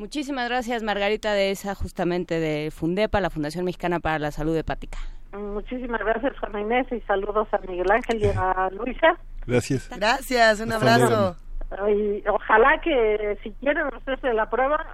Muchísimas 0.00 0.48
gracias, 0.48 0.82
Margarita 0.82 1.34
de 1.34 1.50
esa, 1.50 1.74
justamente 1.74 2.40
de 2.40 2.70
Fundepa, 2.70 3.20
la 3.20 3.28
Fundación 3.28 3.66
Mexicana 3.66 4.00
para 4.00 4.18
la 4.18 4.30
Salud 4.30 4.56
Hepática. 4.56 4.96
Muchísimas 5.32 6.00
gracias, 6.00 6.38
Juana 6.38 6.62
Inés, 6.62 6.86
y 6.90 7.00
saludos 7.02 7.46
a 7.52 7.58
Miguel 7.58 7.90
Ángel 7.90 8.22
y 8.22 8.26
a 8.26 8.70
Luisa. 8.72 9.18
Gracias. 9.46 9.90
Gracias, 9.94 10.60
un 10.60 10.72
Hasta 10.72 10.94
abrazo. 10.94 11.49
Y 11.88 12.26
ojalá 12.28 12.80
que 12.80 13.38
si 13.42 13.50
quieren 13.52 13.86
hacerse 13.94 14.32
la 14.34 14.50
prueba, 14.50 14.84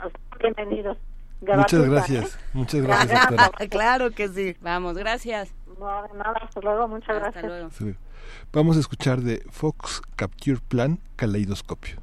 bienvenidos. 0.40 0.98
Muchas 1.40 1.80
Gratuita, 1.80 1.90
gracias. 1.90 2.34
¿eh? 2.34 2.38
Muchas 2.52 2.82
gracias, 2.82 3.28
doctora. 3.28 3.50
claro 3.70 4.10
que 4.10 4.28
sí. 4.28 4.56
Vamos, 4.60 4.96
gracias. 4.96 5.54
No, 5.78 6.02
de 6.02 6.18
nada, 6.18 6.34
hasta 6.42 6.60
luego, 6.60 6.88
muchas 6.88 7.10
Hasta 7.10 7.40
gracias. 7.40 7.44
luego. 7.44 7.70
Sí. 7.70 7.94
Vamos 8.52 8.76
a 8.76 8.80
escuchar 8.80 9.20
de 9.20 9.42
Fox 9.50 10.02
Capture 10.16 10.60
Plan 10.68 10.98
Caleidoscopio. 11.16 12.00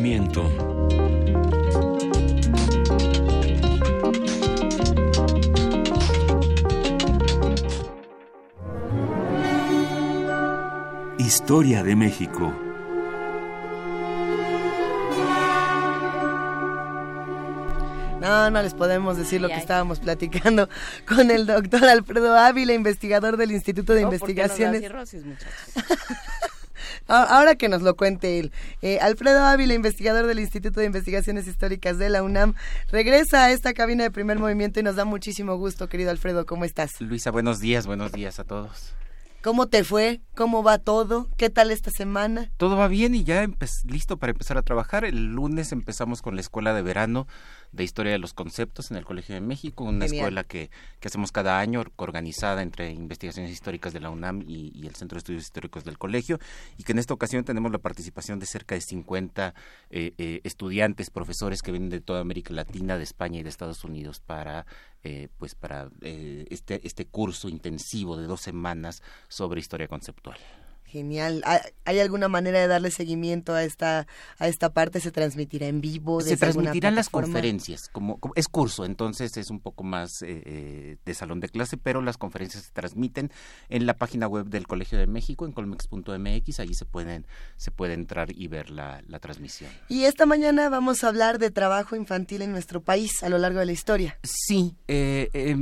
Movimiento. 0.00 0.50
Historia 11.18 11.82
de 11.82 11.94
México. 11.96 12.52
No, 18.20 18.50
no 18.50 18.62
les 18.62 18.72
podemos 18.72 19.18
decir 19.18 19.40
lo 19.42 19.48
que 19.48 19.56
estábamos 19.56 20.00
platicando 20.00 20.68
con 21.08 21.30
el 21.30 21.46
doctor 21.46 21.84
Alfredo 21.84 22.36
Ávila, 22.38 22.72
investigador 22.72 23.36
del 23.36 23.50
Instituto 23.52 23.92
de 23.92 24.02
¿por 24.06 24.10
qué 24.12 24.18
nos 24.18 24.20
da 24.20 24.26
Investigaciones. 24.32 24.80
cirrosis, 24.80 25.24
muchachos? 25.24 25.50
A- 27.08 27.36
Ahora 27.38 27.54
que 27.54 27.68
nos 27.68 27.82
lo 27.82 27.96
cuente 27.96 28.38
él. 28.38 28.52
Eh, 28.84 28.98
Alfredo 29.00 29.42
Ávila, 29.42 29.72
investigador 29.72 30.26
del 30.26 30.40
Instituto 30.40 30.78
de 30.78 30.84
Investigaciones 30.84 31.46
Históricas 31.46 31.96
de 31.96 32.10
la 32.10 32.22
UNAM, 32.22 32.52
regresa 32.92 33.46
a 33.46 33.50
esta 33.50 33.72
cabina 33.72 34.02
de 34.04 34.10
primer 34.10 34.38
movimiento 34.38 34.78
y 34.78 34.82
nos 34.82 34.94
da 34.94 35.06
muchísimo 35.06 35.56
gusto, 35.56 35.88
querido 35.88 36.10
Alfredo. 36.10 36.44
¿Cómo 36.44 36.66
estás? 36.66 37.00
Luisa, 37.00 37.30
buenos 37.30 37.60
días, 37.60 37.86
buenos 37.86 38.12
días 38.12 38.38
a 38.40 38.44
todos. 38.44 38.92
¿Cómo 39.42 39.68
te 39.68 39.84
fue? 39.84 40.20
¿Cómo 40.34 40.62
va 40.62 40.76
todo? 40.76 41.28
¿Qué 41.38 41.48
tal 41.48 41.70
esta 41.70 41.90
semana? 41.90 42.50
Todo 42.58 42.76
va 42.76 42.88
bien 42.88 43.14
y 43.14 43.24
ya 43.24 43.46
listo 43.86 44.18
para 44.18 44.32
empezar 44.32 44.58
a 44.58 44.62
trabajar. 44.62 45.06
El 45.06 45.32
lunes 45.32 45.72
empezamos 45.72 46.20
con 46.20 46.34
la 46.34 46.42
escuela 46.42 46.74
de 46.74 46.82
verano 46.82 47.26
de 47.74 47.84
Historia 47.84 48.12
de 48.12 48.18
los 48.18 48.34
Conceptos 48.34 48.90
en 48.90 48.96
el 48.96 49.04
Colegio 49.04 49.34
de 49.34 49.40
México, 49.40 49.84
una 49.84 50.06
Genial. 50.06 50.14
escuela 50.14 50.44
que, 50.44 50.70
que 51.00 51.08
hacemos 51.08 51.32
cada 51.32 51.58
año, 51.58 51.82
organizada 51.96 52.62
entre 52.62 52.90
investigaciones 52.92 53.50
históricas 53.50 53.92
de 53.92 54.00
la 54.00 54.10
UNAM 54.10 54.42
y, 54.46 54.70
y 54.74 54.86
el 54.86 54.94
Centro 54.94 55.16
de 55.16 55.18
Estudios 55.18 55.42
Históricos 55.42 55.84
del 55.84 55.98
Colegio, 55.98 56.38
y 56.78 56.84
que 56.84 56.92
en 56.92 56.98
esta 56.98 57.14
ocasión 57.14 57.44
tenemos 57.44 57.72
la 57.72 57.78
participación 57.78 58.38
de 58.38 58.46
cerca 58.46 58.74
de 58.74 58.80
50 58.80 59.54
eh, 59.90 60.14
eh, 60.18 60.40
estudiantes, 60.44 61.10
profesores 61.10 61.62
que 61.62 61.72
vienen 61.72 61.90
de 61.90 62.00
toda 62.00 62.20
América 62.20 62.52
Latina, 62.52 62.96
de 62.96 63.04
España 63.04 63.40
y 63.40 63.42
de 63.42 63.48
Estados 63.48 63.84
Unidos 63.84 64.20
para, 64.20 64.66
eh, 65.02 65.28
pues 65.38 65.54
para 65.54 65.90
eh, 66.02 66.46
este, 66.50 66.86
este 66.86 67.06
curso 67.06 67.48
intensivo 67.48 68.16
de 68.16 68.26
dos 68.26 68.40
semanas 68.40 69.02
sobre 69.28 69.60
historia 69.60 69.88
conceptual. 69.88 70.38
Genial. 70.98 71.42
¿Ha- 71.44 71.60
¿Hay 71.86 71.98
alguna 71.98 72.28
manera 72.28 72.60
de 72.60 72.68
darle 72.68 72.92
seguimiento 72.92 73.52
a 73.52 73.64
esta 73.64 74.06
a 74.38 74.46
esta 74.46 74.72
parte? 74.72 75.00
¿Se 75.00 75.10
transmitirá 75.10 75.66
en 75.66 75.80
vivo? 75.80 76.20
Se 76.20 76.36
transmitirán 76.36 76.94
las 76.94 77.10
conferencias, 77.10 77.88
como, 77.88 78.18
como- 78.20 78.32
es 78.36 78.46
curso, 78.46 78.84
entonces 78.84 79.36
es 79.36 79.50
un 79.50 79.58
poco 79.58 79.82
más 79.82 80.22
eh, 80.22 80.40
eh, 80.46 80.96
de 81.04 81.14
salón 81.14 81.40
de 81.40 81.48
clase, 81.48 81.76
pero 81.76 82.00
las 82.00 82.16
conferencias 82.16 82.62
se 82.62 82.70
transmiten 82.70 83.32
en 83.70 83.86
la 83.86 83.94
página 83.94 84.28
web 84.28 84.46
del 84.46 84.68
Colegio 84.68 84.96
de 84.96 85.08
México, 85.08 85.44
en 85.46 85.50
colmex.mx, 85.52 86.60
allí 86.60 86.74
se 86.74 86.84
pueden, 86.84 87.26
se 87.56 87.72
puede 87.72 87.94
entrar 87.94 88.28
y 88.30 88.46
ver 88.46 88.70
la, 88.70 89.02
la 89.08 89.18
transmisión. 89.18 89.70
Y 89.88 90.04
esta 90.04 90.26
mañana 90.26 90.68
vamos 90.68 91.02
a 91.02 91.08
hablar 91.08 91.40
de 91.40 91.50
trabajo 91.50 91.96
infantil 91.96 92.42
en 92.42 92.52
nuestro 92.52 92.82
país 92.84 93.24
a 93.24 93.28
lo 93.28 93.38
largo 93.38 93.58
de 93.58 93.66
la 93.66 93.72
historia. 93.72 94.16
Sí, 94.22 94.76
eh, 94.86 95.28
eh, 95.32 95.56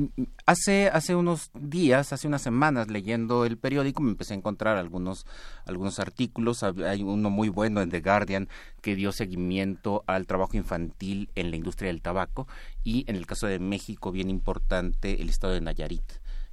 hace, 0.44 0.88
hace 0.88 1.14
unos 1.14 1.50
días, 1.58 2.12
hace 2.12 2.28
unas 2.28 2.42
semanas, 2.42 2.88
leyendo 2.90 3.46
el 3.46 3.56
periódico, 3.56 4.02
me 4.02 4.10
empecé 4.10 4.34
a 4.34 4.36
encontrar 4.36 4.76
algunos, 4.76 5.21
algunos 5.66 5.98
artículos. 5.98 6.62
Hay 6.62 7.02
uno 7.02 7.30
muy 7.30 7.48
bueno 7.48 7.82
en 7.82 7.90
The 7.90 8.00
Guardian 8.00 8.48
que 8.80 8.96
dio 8.96 9.12
seguimiento 9.12 10.04
al 10.06 10.26
trabajo 10.26 10.56
infantil 10.56 11.30
en 11.34 11.50
la 11.50 11.56
industria 11.56 11.88
del 11.88 12.02
tabaco 12.02 12.46
y 12.84 13.04
en 13.08 13.16
el 13.16 13.26
caso 13.26 13.46
de 13.46 13.58
México, 13.58 14.12
bien 14.12 14.30
importante, 14.30 15.20
el 15.20 15.28
estado 15.28 15.52
de 15.52 15.60
Nayarit. 15.60 16.04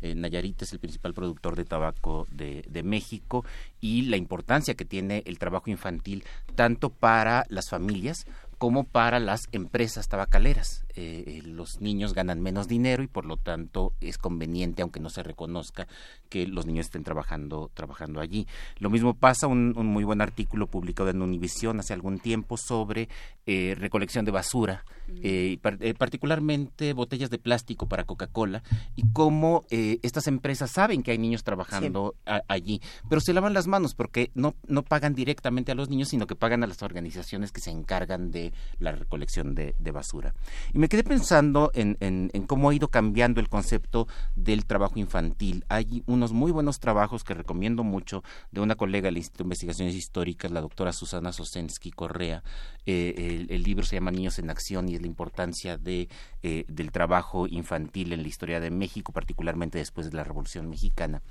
Eh, 0.01 0.15
Nayarit 0.15 0.61
es 0.61 0.71
el 0.71 0.79
principal 0.79 1.13
productor 1.13 1.55
de 1.55 1.65
tabaco 1.65 2.25
de 2.31 2.83
México 2.83 3.43
y 3.81 4.03
la 4.03 4.15
importancia 4.15 4.75
que 4.75 4.85
tiene 4.85 5.23
el 5.25 5.39
trabajo 5.39 5.69
infantil 5.69 6.23
tanto 6.55 6.89
para 6.89 7.45
las 7.49 7.69
familias 7.69 8.25
como 8.59 8.83
para 8.83 9.19
las 9.19 9.47
empresas 9.51 10.09
tabacaleras. 10.09 10.85
Eh, 10.99 11.23
eh, 11.27 11.41
los 11.45 11.79
niños 11.79 12.13
ganan 12.13 12.41
menos 12.41 12.67
dinero 12.67 13.01
y 13.03 13.07
por 13.07 13.25
lo 13.25 13.37
tanto 13.37 13.93
es 14.01 14.17
conveniente, 14.17 14.81
aunque 14.81 14.99
no 14.99 15.09
se 15.09 15.23
reconozca, 15.23 15.87
que 16.27 16.45
los 16.45 16.65
niños 16.65 16.87
estén 16.87 17.03
trabajando, 17.05 17.71
trabajando 17.73 18.19
allí. 18.19 18.47
Lo 18.79 18.89
mismo 18.89 19.13
pasa, 19.13 19.47
un, 19.47 19.73
un 19.77 19.87
muy 19.87 20.03
buen 20.03 20.19
artículo 20.19 20.67
publicado 20.67 21.09
en 21.09 21.21
Univisión 21.21 21.79
hace 21.79 21.93
algún 21.93 22.19
tiempo 22.19 22.57
sobre 22.57 23.07
eh, 23.45 23.75
recolección 23.79 24.25
de 24.25 24.31
basura, 24.31 24.83
eh, 25.23 25.57
par- 25.61 25.79
particularmente 25.97 26.91
botellas 26.93 27.29
de 27.29 27.37
plástico 27.39 27.87
para 27.87 28.03
Coca-Cola, 28.03 28.61
y 28.95 29.03
cómo 29.13 29.63
estas 29.69 30.27
empresas 30.27 30.71
saben 30.71 31.01
que 31.01 31.11
hay 31.11 31.17
niños 31.17 31.43
trabajando 31.43 32.15
a- 32.25 32.41
allí, 32.49 32.81
pero 33.07 33.21
se 33.21 33.31
lavan 33.33 33.53
las 33.53 33.67
manos 33.67 33.95
porque 33.95 34.31
no, 34.35 34.53
no 34.67 34.83
pagan 34.83 35.13
directamente 35.15 35.71
a 35.71 35.75
los 35.75 35.89
niños, 35.89 36.09
sino 36.09 36.27
que 36.27 36.35
pagan 36.35 36.63
a 36.63 36.67
las 36.67 36.81
organizaciones 36.83 37.51
que 37.51 37.61
se 37.61 37.71
encargan 37.71 38.31
de 38.31 38.51
la 38.79 38.91
recolección 38.91 39.55
de, 39.55 39.75
de 39.79 39.91
basura. 39.91 40.33
Y 40.73 40.77
me 40.79 40.88
quedé 40.89 41.03
pensando 41.03 41.71
en, 41.73 42.29
cómo 42.47 42.69
ha 42.69 42.73
ido 42.73 42.89
cambiando 42.89 43.39
el 43.39 43.47
concepto 43.47 44.07
del 44.35 44.65
trabajo 44.65 44.99
infantil. 44.99 45.63
Hay 45.69 46.03
unos 46.07 46.33
muy 46.33 46.51
buenos 46.51 46.79
trabajos 46.79 47.23
que 47.23 47.33
recomiendo 47.33 47.83
mucho 47.83 48.23
de 48.51 48.59
una 48.59 48.75
colega 48.75 49.05
del 49.05 49.17
Instituto 49.17 49.43
de 49.43 49.47
Investigaciones 49.47 49.95
Históricas, 49.95 50.51
la 50.51 50.61
doctora 50.61 50.91
Susana 50.91 51.31
Sosensky 51.31 51.91
Correa. 51.91 52.43
Eh, 52.85 53.45
el, 53.49 53.63
libro 53.63 53.85
se 53.85 53.95
llama 53.95 54.11
Niños 54.11 54.39
en 54.39 54.49
Acción 54.49 54.89
y 54.89 54.95
es 54.95 55.01
la 55.01 55.07
importancia 55.07 55.79
eh, 55.85 56.65
del 56.67 56.91
trabajo 56.91 57.47
infantil 57.47 58.11
en 58.11 58.23
la 58.23 58.27
historia 58.27 58.59
de 58.59 58.71
México, 58.71 59.13
particularmente 59.13 59.77
después 59.77 60.09
de 60.09 60.17
la 60.17 60.23
Revolución 60.23 60.69
Mexicana. 60.69 61.21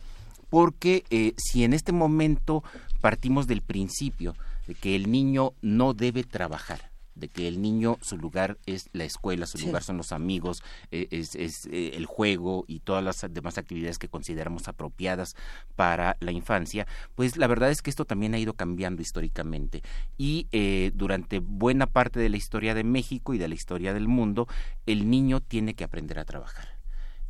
Porque 0.50 1.04
eh, 1.10 1.34
si 1.36 1.64
en 1.64 1.72
este 1.74 1.92
momento 1.92 2.62
partimos 3.00 3.46
del 3.46 3.60
principio 3.62 4.34
de 4.66 4.74
que 4.74 4.94
el 4.94 5.10
niño 5.10 5.52
no 5.62 5.94
debe 5.94 6.22
trabajar, 6.22 6.87
de 7.18 7.28
que 7.28 7.48
el 7.48 7.60
niño 7.60 7.98
su 8.00 8.16
lugar 8.16 8.58
es 8.66 8.88
la 8.92 9.04
escuela, 9.04 9.46
su 9.46 9.58
Sí. 9.58 9.66
lugar 9.66 9.82
son 9.82 9.96
los 9.96 10.12
amigos, 10.12 10.62
eh, 10.90 11.08
es, 11.10 11.34
es, 11.34 11.66
eh, 11.66 11.92
el 11.94 12.06
juego 12.06 12.64
y 12.68 12.80
todas 12.80 13.02
las 13.04 13.26
demás 13.30 13.58
actividades 13.58 13.98
que 13.98 14.08
consideramos 14.08 14.68
apropiadas 14.68 15.34
para 15.76 16.16
la 16.20 16.32
infancia, 16.32 16.86
pues 17.14 17.36
la 17.36 17.46
verdad 17.46 17.70
es 17.70 17.82
que 17.82 17.90
esto 17.90 18.04
también 18.04 18.34
ha 18.34 18.38
ido 18.38 18.54
cambiando 18.54 19.02
históricamente 19.02 19.82
y 20.16 20.46
eh, 20.52 20.92
durante 20.94 21.40
buena 21.40 21.86
parte 21.86 22.20
de 22.20 22.28
la 22.28 22.36
historia 22.36 22.74
de 22.74 22.84
México 22.84 23.34
y 23.34 23.38
de 23.38 23.48
la 23.48 23.54
historia 23.54 23.92
del 23.92 24.08
mundo, 24.08 24.46
el 24.86 25.10
niño 25.10 25.40
tiene 25.40 25.74
que 25.74 25.84
aprender 25.84 26.18
a 26.18 26.24
trabajar. 26.24 26.77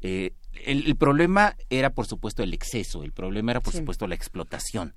Eh, 0.00 0.32
el, 0.64 0.86
el 0.86 0.96
problema 0.96 1.56
era, 1.70 1.90
por 1.90 2.06
supuesto, 2.06 2.42
el 2.42 2.52
exceso, 2.54 3.04
el 3.04 3.12
problema 3.12 3.52
era, 3.52 3.60
por 3.60 3.72
Sí. 3.72 3.78
supuesto, 3.80 4.06
la 4.06 4.14
explotación, 4.14 4.94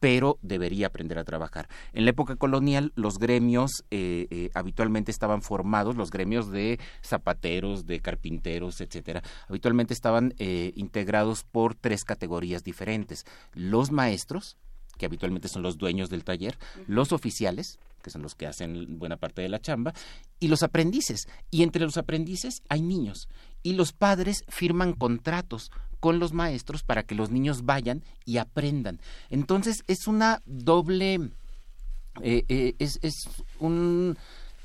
pero 0.00 0.38
debería 0.42 0.88
aprender 0.88 1.18
a 1.18 1.24
trabajar. 1.24 1.68
En 1.92 2.04
la 2.04 2.10
época 2.10 2.36
colonial, 2.36 2.92
los 2.96 3.18
gremios 3.18 3.84
eh, 3.90 4.26
eh, 4.30 4.50
habitualmente 4.54 5.10
estaban 5.12 5.40
formados, 5.42 5.96
los 5.96 6.10
gremios 6.10 6.50
de 6.50 6.78
zapateros, 7.02 7.86
de 7.86 8.00
carpinteros, 8.00 8.80
etcétera, 8.80 9.22
habitualmente 9.48 9.94
estaban 9.94 10.34
eh, 10.38 10.72
integrados 10.74 11.44
por 11.44 11.74
tres 11.74 12.04
categorías 12.04 12.64
diferentes. 12.64 13.24
Los 13.54 13.90
maestros, 13.92 14.56
que 14.98 15.06
habitualmente 15.06 15.48
son 15.48 15.62
los 15.62 15.78
dueños 15.78 16.10
del 16.10 16.24
taller, 16.24 16.58
los 16.86 17.12
oficiales, 17.12 17.78
que 18.02 18.10
son 18.10 18.22
los 18.22 18.34
que 18.34 18.46
hacen 18.46 18.98
buena 18.98 19.16
parte 19.16 19.42
de 19.42 19.48
la 19.48 19.60
chamba, 19.60 19.94
y 20.38 20.48
los 20.48 20.62
aprendices. 20.62 21.26
Y 21.50 21.62
entre 21.62 21.82
los 21.82 21.96
aprendices 21.96 22.62
hay 22.68 22.82
niños. 22.82 23.28
Y 23.64 23.72
los 23.72 23.92
padres 23.92 24.44
firman 24.48 24.92
contratos 24.92 25.72
con 25.98 26.20
los 26.20 26.32
maestros 26.32 26.84
para 26.84 27.02
que 27.02 27.16
los 27.16 27.30
niños 27.30 27.64
vayan 27.64 28.04
y 28.24 28.36
aprendan. 28.36 29.00
Entonces 29.30 29.82
es 29.88 30.06
una 30.06 30.42
doble, 30.46 31.14
eh, 32.22 32.44
eh, 32.48 32.74
es, 32.78 33.00
es 33.02 33.14
un 33.58 34.16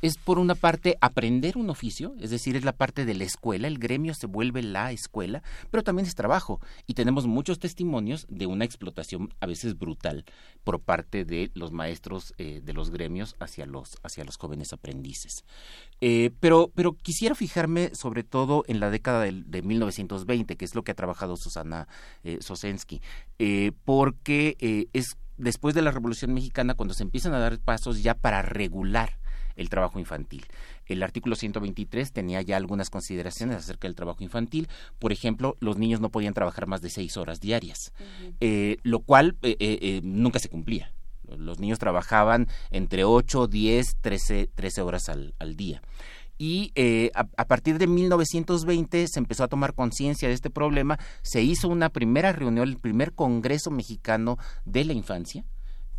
es 0.02 0.18
por 0.18 0.39
una 0.39 0.56
parte 0.56 0.97
aprender 1.02 1.58
un 1.58 1.70
oficio, 1.70 2.16
es 2.20 2.30
decir, 2.30 2.56
es 2.56 2.64
la 2.64 2.74
parte 2.74 3.06
de 3.06 3.14
la 3.16 3.24
escuela, 3.26 3.68
el 3.68 3.80
gremio 3.80 4.14
se 4.14 4.28
vuelve 4.28 4.64
la 4.64 4.91
escuela, 4.91 5.43
pero 5.72 5.84
también 5.84 6.08
es 6.08 6.16
trabajo. 6.16 6.60
Y 6.88 6.93
tenemos 6.93 7.28
muchos 7.28 7.60
testimonios 7.60 8.26
de 8.30 8.45
una 8.45 8.66
explotación 8.66 9.34
a 9.39 9.45
veces 9.45 9.78
brutal 9.78 10.26
por 10.64 10.80
parte 10.80 11.26
de 11.26 11.52
los 11.54 11.72
maestros 11.72 12.34
eh, 12.38 12.62
de 12.64 12.74
los 12.74 12.89
gremios 12.91 13.36
hacia 13.39 13.66
los, 13.66 13.97
hacia 14.04 14.24
los 14.24 14.38
jóvenes 14.38 14.74
aprendices. 14.74 15.43
Eh, 16.02 16.32
pero, 16.39 16.72
pero 16.74 16.93
quisiera 16.93 17.36
fijarme 17.36 17.91
sobre 17.93 18.24
todo 18.24 18.64
en 18.68 18.80
la 18.80 18.89
década 18.89 19.22
del- 19.22 19.50
de, 19.52 19.62
1920, 19.62 20.56
que 20.56 20.66
es 20.66 20.76
lo 20.76 20.84
que 20.84 20.91
ha 20.91 20.95
trabajado 20.95 21.36
Susana 21.38 21.88
eh, 22.24 22.38
Sosensky, 22.41 23.02
eh, 23.38 23.72
porque 23.86 24.56
eh, 24.60 24.88
es 24.93 25.18
después 25.38 25.76
de 25.76 25.82
la 25.82 25.91
Revolución 25.91 26.34
Mexicana 26.34 26.74
cuando 26.74 26.93
se 26.93 27.04
empiezan 27.04 27.34
a 27.34 27.39
dar 27.39 27.60
pasos 27.60 28.02
ya 28.04 28.14
para 28.14 28.41
regular 28.41 29.18
el 29.60 29.70
trabajo 29.70 29.99
infantil. 29.99 30.45
El 30.88 31.03
artículo 31.03 31.36
123 31.36 32.12
tenía 32.12 32.41
ya 32.41 32.57
algunas 32.57 32.89
consideraciones 32.89 33.57
acerca 33.57 33.88
del 33.88 33.95
trabajo 33.95 34.24
infantil. 34.24 34.68
Por 34.97 35.12
ejemplo, 35.12 35.57
los 35.60 35.78
niños 35.78 35.99
no 35.99 36.10
podían 36.10 36.34
trabajar 36.34 36.66
más 36.66 36.82
de 36.82 36.89
seis 36.89 37.18
horas 37.18 37.41
diarias, 37.41 37.93
eh, 38.39 38.78
lo 38.84 38.99
cual 38.99 39.36
eh, 39.43 39.57
eh, 39.60 39.80
eh, 39.82 40.01
nunca 40.03 40.39
se 40.39 40.49
cumplía. 40.49 40.91
Los 41.38 41.60
niños 41.60 41.78
trabajaban 41.78 42.47
entre 42.72 43.03
8, 43.03 43.47
10, 43.47 43.97
13, 44.01 44.49
13 44.55 44.82
horas 44.82 45.10
al, 45.10 45.36
al 45.38 45.55
día. 45.55 45.82
Y 46.41 46.72
eh, 46.76 47.12
a, 47.14 47.28
a 47.36 47.45
partir 47.45 47.78
de 47.78 47.86
1920 47.86 49.07
se 49.10 49.20
empezó 49.20 49.43
a 49.43 49.49
tomar 49.49 49.74
conciencia 49.74 50.30
de 50.30 50.34
este 50.34 50.49
problema, 50.49 50.97
se 51.22 51.41
hizo 51.43 51.68
una 51.68 51.89
primera 51.89 52.32
reunión, 52.32 52.68
el 52.68 52.78
primer 52.78 53.12
Congreso 53.14 53.72
Mexicano 53.72 54.38
de 54.64 54.86
la 54.86 54.93
Infancia, 54.93 55.43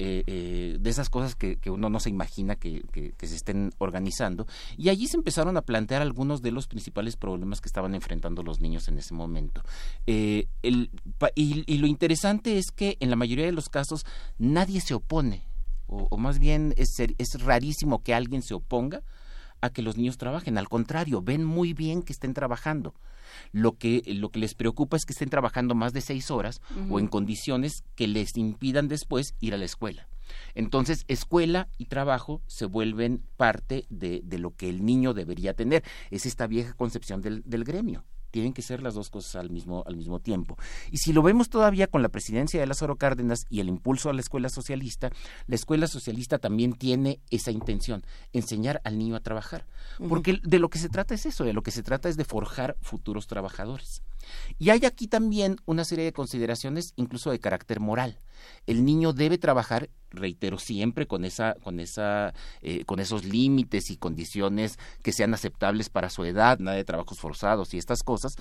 eh, 0.03 0.25
eh, 0.27 0.77
de 0.81 0.89
esas 0.89 1.11
cosas 1.11 1.35
que, 1.35 1.59
uno 1.67 1.91
no 1.91 2.01
se 2.01 2.09
imagina 2.09 2.57
que, 2.57 2.83
se 3.21 3.37
estén 3.37 3.71
organizando. 3.77 4.47
Y 4.79 4.89
allí 4.89 5.07
se 5.07 5.19
empezaron 5.19 5.59
a 5.59 5.63
plantear 5.63 6.01
algunos 6.01 6.41
de 6.41 6.53
los 6.53 6.69
principales 6.69 7.17
problemas 7.17 7.61
que 7.61 7.69
estaban 7.69 7.95
enfrentando 7.95 8.43
los 8.43 8.63
niños 8.63 8.89
en 8.89 8.97
ese 8.97 9.13
momento. 9.13 9.63
Eh, 10.07 10.47
y, 10.63 11.79
lo 11.79 11.87
interesante 11.87 12.57
es 12.57 12.71
que 12.71 12.97
en 13.01 13.11
la 13.11 13.17
mayoría 13.17 13.45
de 13.45 13.53
los 13.53 13.69
casos 13.69 14.07
nadie 14.39 14.81
se 14.81 14.95
opone, 14.95 15.45
o, 15.87 16.09
o 16.11 16.17
más 16.17 16.39
bien 16.39 16.73
es, 16.79 16.99
es 16.99 17.43
rarísimo 17.43 18.03
que 18.03 18.15
alguien 18.15 18.41
se 18.41 18.55
oponga 18.55 19.03
a 19.61 19.71
que 19.71 19.83
los 19.83 19.97
niños 19.97 20.19
trabajen. 20.19 20.59
Al 20.59 20.69
contrario, 20.69 21.23
ven 21.23 21.45
muy 21.45 21.73
bien 21.73 22.03
que 22.03 22.13
estén 22.13 22.35
trabajando. 22.35 22.95
Lo 23.53 23.77
que, 23.77 24.03
lo 24.07 24.31
que 24.31 24.41
les 24.41 24.55
preocupa 24.55 24.97
es 24.97 25.05
que 25.05 25.13
estén 25.13 25.31
trabajando 25.31 25.75
más 25.75 25.93
de 25.93 26.01
seis 26.01 26.31
horas 26.31 26.61
o 26.89 26.99
en 26.99 27.07
condiciones 27.07 27.85
que 27.95 28.09
les 28.09 28.37
impidan 28.37 28.89
después 28.89 29.35
ir 29.41 29.55
a 29.55 29.59
la 29.59 29.65
escuela. 29.65 30.09
Entonces, 30.55 31.05
escuela 31.09 31.69
y 31.79 31.87
trabajo 31.87 32.41
se 32.47 32.67
vuelven 32.67 33.23
parte 33.37 33.87
de, 33.89 34.21
de 34.25 34.39
lo 34.39 34.55
que 34.55 34.69
el 34.69 34.85
niño 34.85 35.15
debería 35.15 35.55
tener. 35.55 35.85
Es 36.11 36.27
esta 36.27 36.47
vieja 36.47 36.73
concepción 36.75 37.21
del, 37.21 37.43
del 37.45 37.65
gremio. 37.65 38.05
Tienen 38.31 38.53
que 38.53 38.63
ser 38.63 38.83
las 38.83 38.95
dos 38.95 39.11
cosas 39.11 39.37
al 39.37 39.51
mismo, 39.51 39.85
al 39.87 39.97
mismo 39.97 40.21
tiempo. 40.21 40.57
Y 40.91 40.99
si 40.99 41.13
lo 41.13 41.23
vemos 41.23 41.49
todavía 41.49 41.87
con 41.87 42.03
la 42.03 42.09
presidencia 42.09 42.61
de 42.61 42.67
Lázaro 42.67 42.97
Cárdenas 42.97 43.47
y 43.51 43.61
el 43.61 43.69
impulso 43.69 44.11
a 44.11 44.13
la 44.13 44.21
escuela 44.21 44.49
socialista, 44.49 45.11
la 45.47 45.55
escuela 45.55 45.87
socialista 45.87 46.39
también 46.39 46.73
tiene 46.73 47.21
esa 47.31 47.51
intención, 47.51 48.05
enseñar 48.33 48.81
al 48.85 48.99
niño 48.99 49.17
a 49.17 49.21
trabajar. 49.21 49.67
Porque 50.09 50.41
de 50.43 50.59
lo 50.59 50.69
que 50.71 50.79
se 50.79 50.89
trata 50.89 51.15
es 51.15 51.27
eso, 51.27 51.45
de 51.45 51.53
lo 51.53 51.63
que 51.63 51.71
se 51.71 51.83
trata 51.83 52.09
es 52.09 52.17
de 52.17 52.25
forjar 52.25 52.77
futuros 52.81 53.27
trabajadores. 53.27 54.03
Y 54.59 54.71
hay 54.71 54.85
aquí 54.85 55.07
también 55.07 55.57
una 55.67 55.85
serie 55.85 56.05
de 56.05 56.13
consideraciones 56.13 56.93
incluso 56.97 57.31
de 57.31 57.41
carácter 57.41 57.81
moral. 57.81 58.19
El 58.67 58.85
niño 58.85 59.13
debe 59.13 59.39
trabajar, 59.39 59.91
reitero, 60.11 60.59
siempre 60.59 61.07
con 61.07 61.25
esa, 61.25 61.55
con 61.63 61.81
esa, 61.81 62.35
eh, 62.63 62.85
con 62.85 63.01
esos 63.01 63.25
límites 63.25 63.91
y 63.91 63.97
condiciones 63.97 64.79
que 65.03 65.13
sean 65.13 65.35
aceptables 65.35 65.89
para 65.89 66.11
su 66.11 66.25
edad, 66.25 66.59
nada 66.59 66.77
de 66.77 66.85
trabajos 66.85 67.19
forzados 67.19 67.75
y 67.75 67.79
estas 67.79 68.03
cosas, 68.03 68.37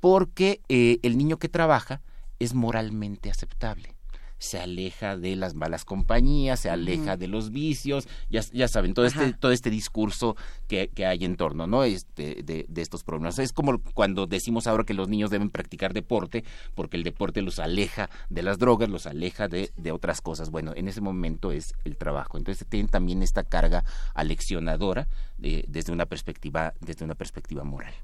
porque 0.00 0.60
eh, 0.68 0.98
el 1.02 1.16
niño 1.16 1.38
que 1.38 1.48
trabaja 1.48 2.02
es 2.38 2.54
moralmente 2.54 3.30
aceptable 3.30 3.94
se 4.38 4.58
aleja 4.60 5.16
de 5.16 5.36
las 5.36 5.54
malas 5.54 5.84
compañías, 5.84 6.60
se 6.60 6.70
aleja 6.70 7.16
de 7.16 7.28
los 7.28 7.50
vicios, 7.50 8.08
ya, 8.28 8.42
ya 8.52 8.68
saben, 8.68 8.94
todo 8.94 9.06
este, 9.06 9.32
todo 9.32 9.52
este 9.52 9.70
discurso 9.70 10.36
que, 10.68 10.88
que 10.88 11.06
hay 11.06 11.24
en 11.24 11.36
torno, 11.36 11.66
¿no? 11.66 11.84
Este, 11.84 12.42
de, 12.42 12.66
de 12.68 12.82
estos 12.82 13.04
problemas. 13.04 13.38
Es 13.38 13.52
como 13.52 13.78
cuando 13.94 14.26
decimos 14.26 14.66
ahora 14.66 14.84
que 14.84 14.94
los 14.94 15.08
niños 15.08 15.30
deben 15.30 15.50
practicar 15.50 15.94
deporte, 15.94 16.44
porque 16.74 16.96
el 16.96 17.04
deporte 17.04 17.42
los 17.42 17.58
aleja 17.58 18.10
de 18.28 18.42
las 18.42 18.58
drogas, 18.58 18.88
los 18.88 19.06
aleja 19.06 19.48
de, 19.48 19.70
de 19.76 19.92
otras 19.92 20.20
cosas. 20.20 20.50
Bueno, 20.50 20.72
en 20.74 20.88
ese 20.88 21.00
momento 21.00 21.52
es 21.52 21.72
el 21.84 21.96
trabajo. 21.96 22.36
Entonces 22.36 22.66
tienen 22.68 22.88
también 22.88 23.22
esta 23.22 23.44
carga 23.44 23.84
aleccionadora 24.14 25.08
eh, 25.42 25.64
desde 25.68 25.92
una 25.92 26.06
perspectiva, 26.06 26.74
desde 26.80 27.04
una 27.04 27.14
perspectiva 27.14 27.64
moral. 27.64 27.94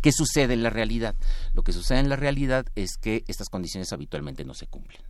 ¿Qué 0.00 0.12
sucede 0.12 0.54
en 0.54 0.62
la 0.62 0.70
realidad? 0.70 1.14
Lo 1.52 1.62
que 1.62 1.72
sucede 1.72 1.98
en 1.98 2.08
la 2.08 2.16
realidad 2.16 2.66
es 2.74 2.96
que 2.96 3.24
estas 3.28 3.48
condiciones 3.48 3.92
habitualmente 3.92 4.44
no 4.44 4.54
se 4.54 4.66
cumplen. 4.66 5.00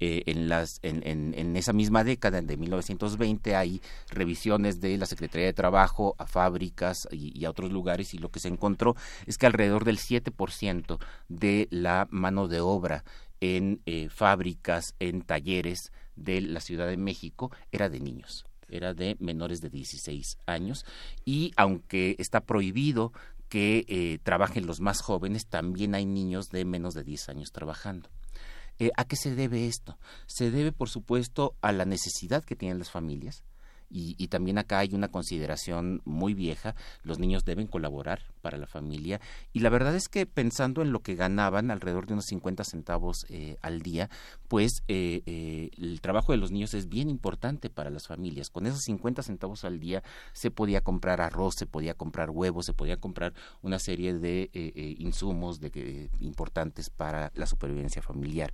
Eh, 0.00 0.24
en, 0.26 0.48
las, 0.48 0.80
en, 0.82 1.02
en- 1.06 1.56
esa 1.56 1.72
misma 1.72 2.02
década, 2.04 2.42
de 2.42 2.56
1920, 2.56 3.54
hay 3.54 3.80
revisiones 4.10 4.80
de 4.80 4.98
la 4.98 5.06
Secretaría 5.06 5.46
de 5.46 5.52
Trabajo 5.52 6.14
a 6.18 6.26
fábricas 6.26 7.06
y, 7.12 7.38
y 7.38 7.44
a 7.44 7.50
otros 7.50 7.70
lugares 7.70 8.12
y 8.12 8.18
lo 8.18 8.28
que 8.30 8.40
se 8.40 8.48
encontró 8.48 8.96
es 9.26 9.38
que 9.38 9.46
alrededor 9.46 9.84
del 9.84 9.98
7% 9.98 10.98
de 11.28 11.68
la 11.70 12.08
mano 12.10 12.48
de 12.48 12.60
obra 12.60 13.04
en 13.40 13.80
eh, 13.86 14.08
fábricas, 14.08 14.94
en 14.98 15.22
talleres 15.22 15.92
de 16.16 16.40
la 16.40 16.60
Ciudad 16.60 16.88
de 16.88 16.96
México 16.96 17.50
era 17.70 17.88
de 17.88 18.00
niños. 18.00 18.46
era 18.68 18.94
de 18.94 19.16
menores 19.20 19.60
de 19.60 19.68
16 19.70 20.38
años 20.46 20.84
y 21.24 21.52
aunque 21.56 22.16
está 22.18 22.40
prohibido 22.40 23.12
que 23.48 23.84
eh, 23.88 24.18
trabajen 24.22 24.66
los 24.66 24.80
más 24.80 25.00
jóvenes, 25.02 25.46
también 25.46 25.94
hay 25.94 26.06
niños 26.06 26.50
de 26.50 26.64
menos 26.64 26.94
de 26.94 27.04
10 27.04 27.28
años 27.28 27.52
trabajando. 27.52 28.08
Eh, 28.78 28.90
¿A 28.96 29.04
qué 29.04 29.16
se 29.16 29.34
debe 29.34 29.66
esto? 29.66 29.98
Se 30.26 30.50
debe, 30.50 30.72
por 30.72 30.88
supuesto, 30.88 31.56
a 31.60 31.72
la 31.72 31.84
necesidad 31.84 32.44
que 32.44 32.56
tienen 32.56 32.78
las 32.78 32.90
familias 32.90 33.44
y, 33.94 34.26
también 34.28 34.58
acá 34.58 34.80
hay 34.80 34.92
una 34.92 35.08
consideración 35.08 36.02
muy 36.04 36.34
vieja, 36.34 36.74
los 37.04 37.20
niños 37.20 37.44
deben 37.44 37.68
colaborar 37.68 38.22
para 38.42 38.58
la 38.58 38.66
familia 38.66 39.20
y 39.52 39.60
la 39.60 39.68
verdad 39.68 39.94
es 39.94 40.08
que 40.08 40.26
pensando 40.26 40.82
en 40.82 40.90
lo 40.90 41.00
que 41.00 41.14
ganaban, 41.14 41.70
alrededor 41.70 42.06
de 42.06 42.14
unos 42.14 42.26
50 42.26 42.64
centavos 42.64 43.24
eh, 43.28 43.56
al 43.62 43.82
día, 43.82 44.10
pues 44.48 44.82
eh, 44.88 45.22
eh, 45.26 45.70
el 45.78 46.00
trabajo 46.00 46.32
de 46.32 46.38
los 46.38 46.50
niños 46.50 46.74
es 46.74 46.88
bien 46.88 47.08
importante 47.08 47.70
para 47.70 47.90
las 47.90 48.08
familias. 48.08 48.50
Con 48.50 48.66
esos 48.66 48.80
50 48.80 49.22
centavos 49.22 49.64
al 49.64 49.78
día 49.78 50.02
se 50.32 50.50
podía 50.50 50.80
comprar 50.80 51.20
arroz, 51.20 51.54
se 51.56 51.66
podía 51.66 51.94
comprar 51.94 52.30
huevos, 52.30 52.66
se 52.66 52.72
podía 52.72 52.96
comprar 52.96 53.32
una 53.62 53.78
serie 53.78 54.14
de 54.14 54.50
insumos 54.98 55.60
de, 55.60 56.10
importantes 56.20 56.90
para 56.90 57.30
la 57.34 57.46
supervivencia 57.46 58.02
familiar. 58.02 58.52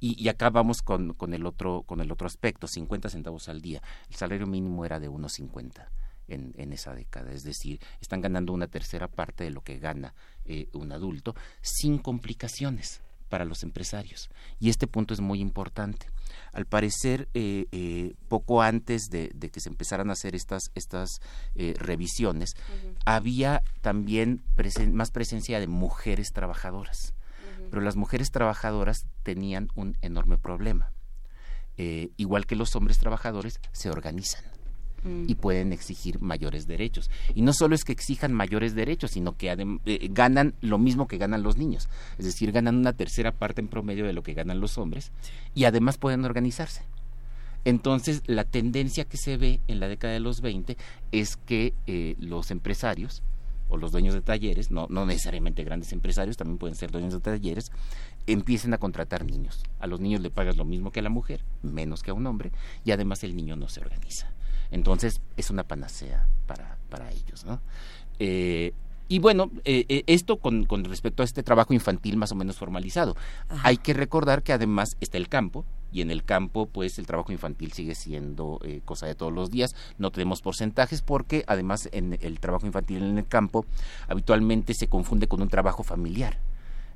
Y, 0.00 0.28
acá 0.28 0.50
vamos 0.50 0.82
con, 0.82 1.14
con, 1.14 1.34
el 1.34 1.44
otro, 1.44 1.82
con 1.82 2.00
el 2.00 2.12
otro 2.12 2.26
aspecto, 2.26 2.68
50 2.68 3.08
centavos 3.08 3.48
al 3.48 3.60
día. 3.60 3.82
El 4.08 4.16
salario 4.16 4.46
mínimo 4.46 4.84
era 4.84 5.00
de 5.00 5.08
unos 5.08 5.32
50 5.32 5.90
en, 6.28 6.54
en 6.56 6.72
esa 6.72 6.94
década, 6.94 7.32
es 7.32 7.42
decir, 7.42 7.80
están 8.00 8.20
ganando 8.20 8.52
una 8.52 8.68
tercera 8.68 9.08
parte 9.08 9.44
de 9.44 9.50
lo 9.50 9.62
que 9.62 9.78
gana 9.78 10.14
eh, 10.44 10.68
un 10.72 10.92
adulto 10.92 11.34
sin 11.62 11.98
complicaciones 11.98 13.02
para 13.28 13.44
los 13.44 13.62
empresarios. 13.62 14.30
Y 14.58 14.70
este 14.70 14.86
punto 14.86 15.12
es 15.14 15.20
muy 15.20 15.40
importante. 15.40 16.06
Al 16.52 16.64
parecer, 16.64 17.28
eh, 17.34 17.66
eh, 17.72 18.14
poco 18.28 18.62
antes 18.62 19.08
de, 19.10 19.30
que 19.30 19.60
se 19.60 19.68
empezaran 19.68 20.10
a 20.10 20.14
hacer 20.14 20.34
estas, 20.34 20.70
estas 20.74 21.20
revisiones, 21.54 22.54
había 23.04 23.62
también 23.82 24.42
más 24.92 25.10
presencia 25.10 25.60
de 25.60 25.66
mujeres 25.66 26.32
trabajadoras 26.32 27.14
pero 27.70 27.82
las 27.82 27.96
mujeres 27.96 28.30
trabajadoras 28.30 29.06
tenían 29.22 29.68
un 29.74 29.96
enorme 30.02 30.38
problema. 30.38 30.92
Eh, 31.76 32.10
igual 32.16 32.46
que 32.46 32.56
los 32.56 32.74
hombres 32.74 32.98
trabajadores, 32.98 33.60
se 33.72 33.88
organizan 33.88 34.44
y 35.04 35.34
mm. 35.34 35.36
pueden 35.36 35.72
exigir 35.72 36.20
mayores 36.20 36.66
derechos. 36.66 37.10
Y 37.34 37.42
no 37.42 37.52
solo 37.52 37.74
es 37.74 37.84
que 37.84 37.92
exijan 37.92 38.32
mayores 38.32 38.74
derechos, 38.74 39.12
sino 39.12 39.36
que 39.36 39.50
eh, 39.50 40.08
ganan 40.10 40.54
lo 40.60 40.78
mismo 40.78 41.06
que 41.06 41.18
ganan 41.18 41.42
los 41.42 41.56
niños. 41.56 41.88
Es 42.18 42.24
decir, 42.24 42.52
ganan 42.52 42.76
una 42.76 42.92
tercera 42.92 43.32
parte 43.32 43.60
en 43.60 43.68
promedio 43.68 44.06
de 44.06 44.12
lo 44.12 44.22
que 44.22 44.34
ganan 44.34 44.60
los 44.60 44.78
hombres 44.78 45.12
y 45.54 45.64
además 45.64 45.98
pueden 45.98 46.24
organizarse. 46.24 46.82
Entonces, 47.64 48.22
la 48.26 48.44
tendencia 48.44 49.04
que 49.04 49.16
se 49.16 49.36
ve 49.36 49.60
en 49.68 49.80
la 49.80 49.88
década 49.88 50.14
de 50.14 50.20
los 50.20 50.40
20 50.40 50.76
es 51.12 51.36
que 51.36 51.74
eh, 51.86 52.16
los 52.18 52.50
empresarios 52.50 53.22
o 53.68 53.76
los 53.76 53.92
dueños 53.92 54.14
de 54.14 54.22
talleres, 54.22 54.70
no, 54.70 54.86
no 54.90 55.06
necesariamente 55.06 55.64
grandes 55.64 55.92
empresarios, 55.92 56.36
también 56.36 56.58
pueden 56.58 56.76
ser 56.76 56.90
dueños 56.90 57.12
de 57.12 57.20
talleres, 57.20 57.70
empiecen 58.26 58.74
a 58.74 58.78
contratar 58.78 59.24
niños. 59.24 59.62
A 59.78 59.86
los 59.86 60.00
niños 60.00 60.20
le 60.20 60.30
pagas 60.30 60.56
lo 60.56 60.64
mismo 60.64 60.90
que 60.90 61.00
a 61.00 61.02
la 61.02 61.10
mujer, 61.10 61.44
menos 61.62 62.02
que 62.02 62.10
a 62.10 62.14
un 62.14 62.26
hombre, 62.26 62.52
y 62.84 62.92
además 62.92 63.22
el 63.24 63.36
niño 63.36 63.56
no 63.56 63.68
se 63.68 63.80
organiza. 63.80 64.32
Entonces 64.70 65.20
es 65.36 65.50
una 65.50 65.64
panacea 65.64 66.28
para, 66.46 66.78
para 66.88 67.10
ellos. 67.10 67.44
¿no? 67.44 67.60
Eh, 68.18 68.72
y 69.08 69.18
bueno, 69.18 69.50
eh, 69.64 69.84
eh, 69.88 70.04
esto 70.06 70.36
con, 70.36 70.64
con, 70.64 70.84
respecto 70.84 71.22
a 71.22 71.24
este 71.24 71.42
trabajo 71.42 71.74
infantil 71.74 72.16
más 72.16 72.32
o 72.32 72.34
menos 72.34 72.56
formalizado. 72.56 73.16
Hay 73.62 73.78
que 73.78 73.94
recordar 73.94 74.42
que 74.42 74.52
además 74.52 74.96
está 75.00 75.18
el 75.18 75.28
campo, 75.28 75.64
y 75.92 76.02
en 76.02 76.10
el 76.10 76.24
campo 76.24 76.66
pues 76.66 76.98
el 76.98 77.06
trabajo 77.06 77.32
infantil 77.32 77.72
sigue 77.72 77.94
siendo 77.94 78.60
eh, 78.64 78.80
cosa 78.84 79.06
de 79.06 79.14
todos 79.14 79.32
los 79.32 79.50
días. 79.50 79.74
No 79.98 80.10
tenemos 80.10 80.42
porcentajes 80.42 81.02
porque 81.02 81.44
además 81.46 81.88
en 81.92 82.18
el 82.20 82.40
trabajo 82.40 82.66
infantil 82.66 83.02
en 83.02 83.18
el 83.18 83.26
campo 83.26 83.64
habitualmente 84.06 84.74
se 84.74 84.88
confunde 84.88 85.28
con 85.28 85.42
un 85.42 85.48
trabajo 85.48 85.82
familiar. 85.82 86.38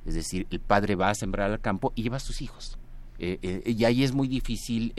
Es 0.05 0.15
decir 0.15 0.47
el 0.51 0.59
padre 0.59 0.95
va 0.95 1.09
a 1.09 1.15
sembrar 1.15 1.51
al 1.51 1.59
campo 1.59 1.91
y 1.95 2.03
lleva 2.03 2.17
a 2.17 2.21
sus 2.21 2.41
hijos. 2.41 2.77
Eh, 3.19 3.39
eh, 3.41 3.71
y 3.71 3.85
ahí 3.85 4.03
es 4.03 4.11
muy 4.13 4.27
difícil 4.27 4.93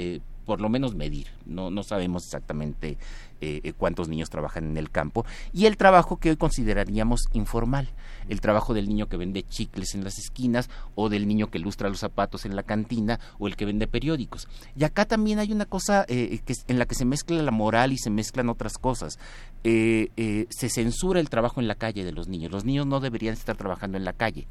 por 0.44 0.60
lo 0.60 0.68
menos 0.68 0.94
medir. 0.94 1.28
No, 1.46 1.70
no 1.70 1.82
sabemos 1.82 2.24
exactamente 2.24 2.96
eh, 3.40 3.60
eh, 3.62 3.72
cuántos 3.76 4.08
niños 4.08 4.30
trabajan 4.30 4.64
en 4.64 4.76
el 4.76 4.90
campo. 4.90 5.26
Y 5.52 5.66
el 5.66 5.76
trabajo 5.76 6.16
que 6.16 6.30
hoy 6.30 6.36
consideraríamos 6.36 7.28
informal, 7.32 7.88
el 8.28 8.40
trabajo 8.40 8.72
del 8.72 8.88
niño 8.88 9.08
que 9.08 9.16
vende 9.16 9.42
chicles 9.42 9.94
en 9.94 10.04
las 10.04 10.18
esquinas 10.18 10.70
o 10.94 11.08
del 11.08 11.28
niño 11.28 11.50
que 11.50 11.58
lustra 11.58 11.88
los 11.88 11.98
zapatos 11.98 12.46
en 12.46 12.56
la 12.56 12.62
cantina 12.62 13.20
o 13.38 13.46
el 13.46 13.56
que 13.56 13.66
vende 13.66 13.86
periódicos. 13.86 14.48
Y 14.76 14.84
acá 14.84 15.04
también 15.04 15.38
hay 15.38 15.52
una 15.52 15.66
cosa 15.66 16.06
eh, 16.08 16.40
que, 16.44 16.54
en 16.68 16.78
la 16.78 16.86
que 16.86 16.94
se 16.94 17.04
mezcla 17.04 17.42
la 17.42 17.50
moral 17.50 17.92
y 17.92 17.98
se 17.98 18.10
mezclan 18.10 18.48
otras 18.48 18.78
cosas. 18.78 19.18
se 19.62 20.68
censura 20.68 21.20
el 21.20 21.28
trabajo 21.28 21.60
en 21.60 21.68
la 21.68 21.74
calle 21.74 22.04
de 22.04 22.12
los 22.12 22.28
niños. 22.28 22.52
Los 22.52 22.64
niños 22.64 22.86
no 22.86 23.00
deberían 23.00 23.34
estar 23.34 23.56
trabajando 23.56 23.98
en 23.98 24.04
la 24.04 24.12
calle, 24.12 24.46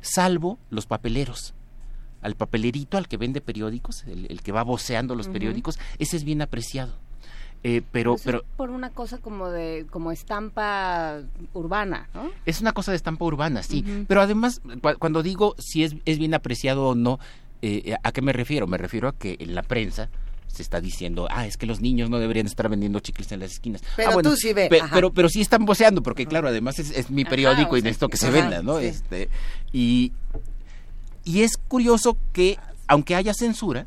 salvo 0.00 0.58
los 0.70 0.86
papeleros 0.86 1.54
al 2.22 2.34
papelerito, 2.34 2.96
al 2.96 3.08
que 3.08 3.16
vende 3.16 3.40
periódicos, 3.40 4.04
el, 4.04 4.40
que 4.42 4.52
va 4.52 4.62
voceando 4.62 5.14
los 5.14 5.28
periódicos, 5.28 5.78
ese 5.98 6.16
es 6.16 6.24
bien 6.24 6.42
apreciado. 6.42 6.92
Eh, 7.64 7.82
pero, 7.90 8.16
pero, 8.24 8.44
por 8.56 8.70
una 8.70 8.90
cosa 8.90 9.18
como 9.18 9.48
de 9.48 9.84
como 9.90 10.12
estampa 10.12 11.22
urbana, 11.54 12.08
¿no? 12.14 12.30
Es 12.46 12.60
una 12.60 12.72
cosa 12.72 12.92
de 12.92 12.96
estampa 12.96 13.24
urbana, 13.24 13.64
sí. 13.64 13.84
Pero 14.06 14.20
además, 14.20 14.60
cuando 15.00 15.24
digo 15.24 15.56
si 15.58 15.82
es, 15.82 15.96
es 16.04 16.18
bien 16.18 16.34
apreciado 16.34 16.86
o 16.86 16.94
no, 16.94 17.18
eh, 17.60 17.96
¿a 18.00 18.12
qué 18.12 18.22
me 18.22 18.32
refiero? 18.32 18.68
Me 18.68 18.78
refiero 18.78 19.08
a 19.08 19.12
que 19.12 19.36
en 19.40 19.56
la 19.56 19.62
prensa 19.64 20.08
se 20.46 20.62
está 20.62 20.80
diciendo, 20.80 21.28
ah, 21.30 21.46
es 21.46 21.56
que 21.56 21.66
los 21.66 21.80
niños 21.80 22.10
no 22.10 22.18
deberían 22.18 22.46
estar 22.46 22.68
vendiendo 22.68 23.00
chicles 23.00 23.30
en 23.32 23.40
las 23.40 23.52
esquinas. 23.52 23.82
Pero 23.96 24.18
ah, 24.18 24.22
tú 24.22 24.36
sí 24.36 24.52
ves. 24.52 24.68
pero, 24.92 25.12
pero 25.12 25.28
sí 25.28 25.40
están 25.40 25.64
voceando, 25.64 26.02
porque 26.02 26.26
claro, 26.26 26.48
además 26.48 26.78
es, 26.78 27.10
mi 27.10 27.24
periódico 27.24 27.76
y 27.76 27.82
necesito 27.82 28.08
que 28.08 28.16
se 28.16 28.30
venda, 28.30 28.62
¿no? 28.62 28.78
Este, 28.78 29.28
y, 29.72 30.12
y 31.28 31.42
es 31.42 31.58
curioso 31.58 32.16
que, 32.32 32.58
aunque 32.86 33.14
haya 33.14 33.34
censura, 33.34 33.86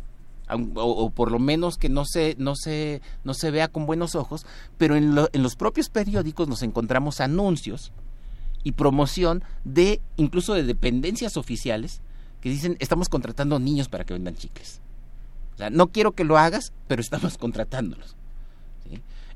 o, 0.76 1.10
por 1.10 1.32
lo 1.32 1.40
menos 1.40 1.80
que 1.80 1.90
no 1.90 2.06
se, 2.06 2.36
no, 2.38 2.56
se, 2.56 3.02
no 3.24 3.34
se 3.34 3.50
vea 3.50 3.68
con 3.68 3.88
buenos 3.88 4.14
ojos, 4.14 4.46
pero 4.78 4.96
en, 4.96 5.18
en 5.34 5.42
los 5.42 5.56
propios 5.56 5.90
periódicos 5.90 6.48
nos 6.48 6.62
encontramos 6.62 7.20
anuncios 7.20 7.94
y 8.64 8.74
promoción 8.74 9.44
de 9.64 10.02
incluso 10.18 10.54
de 10.54 10.62
dependencias 10.62 11.36
oficiales 11.36 12.02
que 12.42 12.50
dicen 12.50 12.78
estamos 12.80 13.10
contratando 13.10 13.58
niños 13.58 13.90
para 13.90 14.04
que 14.04 14.14
vendan 14.14 14.36
chicles. 14.36 14.80
O 15.56 15.58
sea, 15.58 15.72
no 15.72 15.88
quiero 15.88 16.12
que 16.12 16.26
lo 16.26 16.38
hagas, 16.38 16.74
pero 16.88 17.02
estamos 17.02 17.38
contratándolos. 17.40 18.16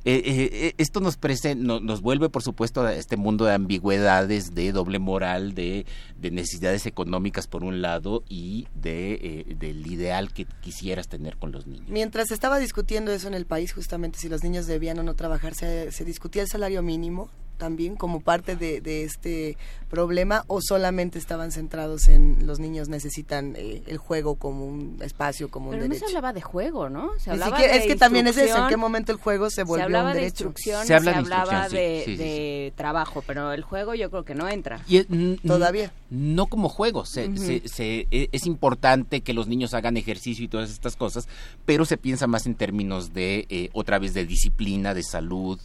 Eh, 0.07 0.21
eh, 0.23 0.49
eh, 0.51 0.73
esto 0.77 0.99
nos, 0.99 1.17
nos 1.57 2.01
vuelve, 2.01 2.29
por 2.29 2.43
supuesto, 2.43 2.81
a 2.81 2.93
este 2.93 3.17
mundo 3.17 3.45
de 3.45 3.53
ambigüedades, 3.53 4.53
de 4.53 4.71
doble 4.71 4.99
moral, 4.99 5.55
de, 5.55 5.85
necesidades 6.21 6.85
económicas 6.85 7.47
por 7.47 7.63
un 7.63 7.81
lado 7.81 8.23
y 8.29 8.67
de, 8.75 9.55
del 9.59 9.85
ideal 9.87 10.31
que 10.33 10.45
quisieras 10.61 11.07
tener 11.07 11.37
con 11.37 11.51
los 11.51 11.65
niños. 11.65 11.89
Mientras 11.89 12.31
estaba 12.31 12.59
discutiendo 12.59 13.11
eso 13.11 13.27
en 13.27 13.33
el 13.33 13.45
país, 13.45 13.73
justamente 13.73 14.19
si 14.19 14.29
los 14.29 14.43
niños 14.43 14.67
debían 14.67 14.99
o 14.99 15.03
no 15.03 15.15
trabajar, 15.15 15.55
se 15.55 16.05
discutía 16.05 16.43
el 16.43 16.47
salario 16.47 16.81
mínimo 16.83 17.29
también 17.55 17.95
como 17.95 18.19
parte 18.19 18.55
de, 18.55 18.81
de, 18.81 19.03
este 19.03 19.57
problema 19.89 20.43
o 20.47 20.61
solamente 20.61 21.19
estaban 21.19 21.51
centrados 21.51 22.07
en 22.07 22.45
los 22.45 22.59
niños 22.59 22.89
necesitan 22.89 23.55
eh, 23.55 23.83
el 23.87 23.97
juego 23.97 24.35
como 24.35 24.65
un 24.65 24.97
espacio, 25.01 25.49
como 25.49 25.69
un 25.69 25.79
derecho? 25.79 25.93
no 25.93 25.99
se 25.99 26.05
hablaba 26.05 26.33
de 26.33 26.41
juego, 26.41 26.89
¿no? 26.89 27.11
Se 27.19 27.31
hablaba 27.31 27.57
de 27.57 27.77
es 27.77 27.87
que 27.87 27.95
también 27.95 28.27
es 28.27 28.37
eso, 28.37 28.57
en 28.57 28.67
qué 28.67 28.77
momento 28.77 29.11
el 29.11 29.17
juego 29.17 29.49
se 29.49 29.63
volvió 29.63 29.77
se 29.77 29.83
hablaba 29.83 30.09
un 30.09 30.15
derecho. 30.15 30.23
De 30.23 30.27
instrucción, 30.27 30.85
se, 30.85 30.93
hablaba 30.93 31.69
de, 31.69 32.73
trabajo, 32.75 33.23
pero 33.25 33.53
el 33.53 33.63
juego 33.63 33.95
yo 33.95 34.09
creo 34.09 34.25
que 34.25 34.35
no 34.35 34.47
entra. 34.47 34.81
Y 34.87 35.03
Todavía. 35.45 35.91
No 36.09 36.47
como 36.47 36.69
juego, 36.69 37.05
se, 37.05 37.25
e, 37.25 38.29
es 38.31 38.45
importante 38.45 39.21
que 39.21 39.33
los 39.33 39.47
niños 39.47 39.73
hagan 39.73 39.97
ejercicio 39.97 40.45
y 40.45 40.47
todas 40.47 40.69
estas 40.69 40.95
cosas, 40.95 41.27
pero 41.65 41.85
se 41.85 41.97
piensa 41.97 42.27
más 42.27 42.45
en 42.45 42.55
términos 42.55 43.13
de, 43.13 43.45
eh, 43.49 43.69
otra 43.73 43.99
vez, 43.99 44.13
de 44.13 44.25
disciplina, 44.25 44.93
de 44.93 45.03
salud, 45.03 45.59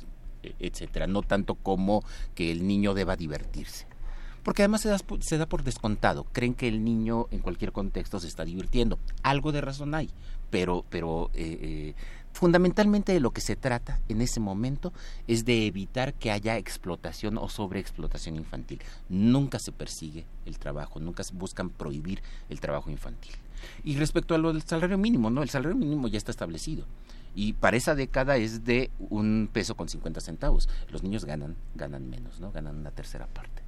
etcétera, 0.58 1.06
no 1.06 1.22
tanto 1.22 1.54
como 1.54 2.04
que 2.34 2.50
el 2.50 2.66
niño 2.66 2.94
deba 2.94 3.16
divertirse. 3.16 3.86
Porque 4.42 4.62
además 4.62 4.80
se 4.80 4.88
da, 4.88 4.98
se 5.20 5.38
da 5.38 5.46
por 5.46 5.64
descontado, 5.64 6.24
creen 6.32 6.54
que 6.54 6.68
el 6.68 6.82
niño 6.82 7.26
en 7.30 7.40
cualquier 7.40 7.72
contexto 7.72 8.18
se 8.20 8.28
está 8.28 8.44
divirtiendo. 8.44 8.98
Algo 9.22 9.52
de 9.52 9.60
razón 9.60 9.94
hay, 9.94 10.08
pero, 10.50 10.84
pero 10.88 11.30
eh, 11.34 11.58
eh, 11.60 11.94
fundamentalmente 12.32 13.12
de 13.12 13.20
lo 13.20 13.32
que 13.32 13.42
se 13.42 13.56
trata 13.56 14.00
en 14.08 14.22
ese 14.22 14.40
momento 14.40 14.94
es 15.26 15.44
de 15.44 15.66
evitar 15.66 16.14
que 16.14 16.30
haya 16.30 16.56
explotación 16.56 17.36
o 17.36 17.48
sobreexplotación 17.50 18.36
infantil. 18.36 18.80
Nunca 19.10 19.58
se 19.58 19.72
persigue 19.72 20.24
el 20.46 20.58
trabajo, 20.58 21.00
nunca 21.00 21.22
se 21.22 21.34
buscan 21.34 21.68
prohibir 21.68 22.22
el 22.48 22.60
trabajo 22.60 22.90
infantil. 22.90 23.34
Y 23.84 23.96
respecto 23.96 24.34
a 24.34 24.38
lo 24.38 24.54
del 24.54 24.62
salario 24.62 24.96
mínimo, 24.96 25.28
¿no? 25.28 25.42
El 25.42 25.50
salario 25.50 25.76
mínimo 25.76 26.08
ya 26.08 26.16
está 26.16 26.30
establecido 26.30 26.86
y 27.34 27.54
para 27.54 27.76
esa 27.76 27.94
década 27.94 28.36
es 28.36 28.64
de 28.64 28.90
un 28.98 29.48
peso 29.52 29.76
con 29.76 29.88
50 29.88 30.20
centavos. 30.20 30.68
Los 30.90 31.02
niños 31.02 31.24
ganan, 31.24 31.56
ganan 31.74 32.08
menos, 32.08 32.40
¿no? 32.40 32.52
Ganan 32.52 32.76
una 32.76 32.90
tercera 32.90 33.26
parte. 33.26 33.62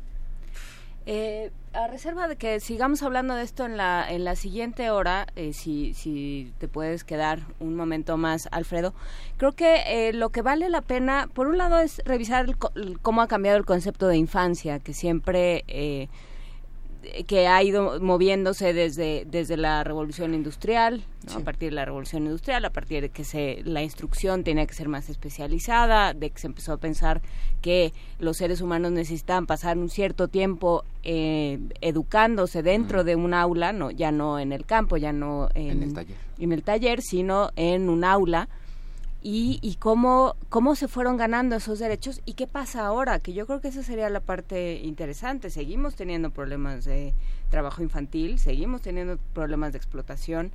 Eh, 1.05 1.51
a 1.73 1.89
reserva 1.89 2.29
de 2.29 2.37
que 2.37 2.61
sigamos 2.61 3.03
hablando 3.03 3.35
de 3.35 3.43
esto 3.43 3.65
en 3.65 3.77
la, 3.77 4.07
en 4.09 4.25
la 4.25 4.37
siguiente 4.37 4.91
hora, 4.91 5.27
eh, 5.35 5.53
si, 5.53 5.95
si 5.95 6.53
te 6.59 6.69
puedes 6.69 7.03
quedar 7.03 7.41
un 7.59 7.75
momento 7.75 8.17
más, 8.17 8.49
Alfredo, 8.53 8.95
creo 9.37 9.53
que 9.53 9.83
eh, 9.87 10.13
lo 10.13 10.29
que 10.31 10.43
vale 10.43 10.69
la 10.69 10.83
pena, 10.83 11.29
por 11.33 11.49
un 11.49 11.59
lado, 11.59 11.81
es 11.81 12.03
revisar 12.05 12.57
cómo 13.01 13.23
ha 13.23 13.27
cambiado 13.27 13.59
el 13.59 13.65
concepto 13.65 14.07
de 14.07 14.17
infancia, 14.17 14.79
que 14.79 14.95
siempre 14.95 15.65
eh, 15.67 16.09
que 17.27 17.49
ha 17.49 17.63
ido 17.63 18.01
moviéndose 18.01 18.73
desde, 18.73 19.25
desde 19.27 19.57
la 19.57 19.85
revolución 19.85 20.35
industrial, 20.35 21.05
a 21.35 21.41
partir 21.41 21.71
de 21.71 21.77
la 21.77 21.85
revolución 21.85 22.25
industrial, 22.25 22.65
a 22.65 22.71
partir 22.71 23.03
de 23.03 23.09
que 23.09 23.25
se, 23.25 23.63
la 23.65 23.83
instrucción 23.83 24.45
tenía 24.45 24.67
que 24.67 24.75
ser 24.75 24.89
más 24.89 25.09
especializada, 25.09 26.15
de 26.15 26.31
que 26.31 26.41
se 26.41 26.47
empezó 26.47 26.73
a 26.73 26.77
pensar 26.79 27.21
que 27.61 27.93
los 28.19 28.37
seres 28.37 28.61
humanos 28.61 28.93
necesitaban 28.93 29.47
pasar 29.47 29.79
un 29.79 29.89
cierto 29.89 30.29
tiempo 30.29 30.85
eh, 31.05 31.59
educándose 31.81 32.63
dentro 32.63 33.05
de 33.05 33.17
un 33.17 33.35
aula, 33.35 33.73
no, 33.73 33.91
ya 33.91 34.11
no 34.11 34.39
en 34.39 34.53
el 34.53 34.65
campo, 34.65 34.97
ya 34.97 35.13
no 35.13 35.49
en 35.55 35.83
el 35.83 35.95
taller, 35.95 36.17
en 36.39 36.53
el 36.53 36.63
taller 36.63 37.03
sino 37.03 37.51
en 37.57 37.89
un 37.89 38.05
aula 38.05 38.49
y, 39.23 39.59
y 39.62 39.77
cómo, 39.77 40.37
cómo 40.49 40.75
se 40.75 40.89
fueron 40.89 41.16
ganando 41.16 41.57
esos 41.57 41.79
derechos 41.79 42.20
y 42.25 42.35
qué 42.35 42.47
pasa 42.47 42.85
ahora, 42.85 43.20
que 43.20 43.33
yo 43.33 43.47
creo 43.47 43.61
que 43.61 43.68
esa 43.68 43.83
sería 43.83 44.11
la 44.11 44.20
parte 44.20 44.81
interesante. 44.83 45.51
Seguimos 45.51 45.95
teniendo 45.95 46.31
problemas 46.31 46.85
de 46.85 47.14
trabajo 47.51 47.83
infantil, 47.83 48.39
seguimos 48.39 48.83
teniendo 48.83 49.18
problemas 49.33 49.73
de 49.73 49.79
explotación. 49.79 50.53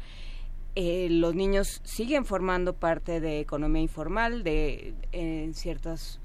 Eh, 0.76 1.08
los 1.10 1.34
niños 1.34 1.82
siguen 1.84 2.26
formando 2.26 2.74
parte 2.74 3.20
de 3.20 3.40
economía 3.40 3.82
informal, 3.82 4.44
de 4.44 4.94
en 5.12 5.54
ciertas 5.54 6.20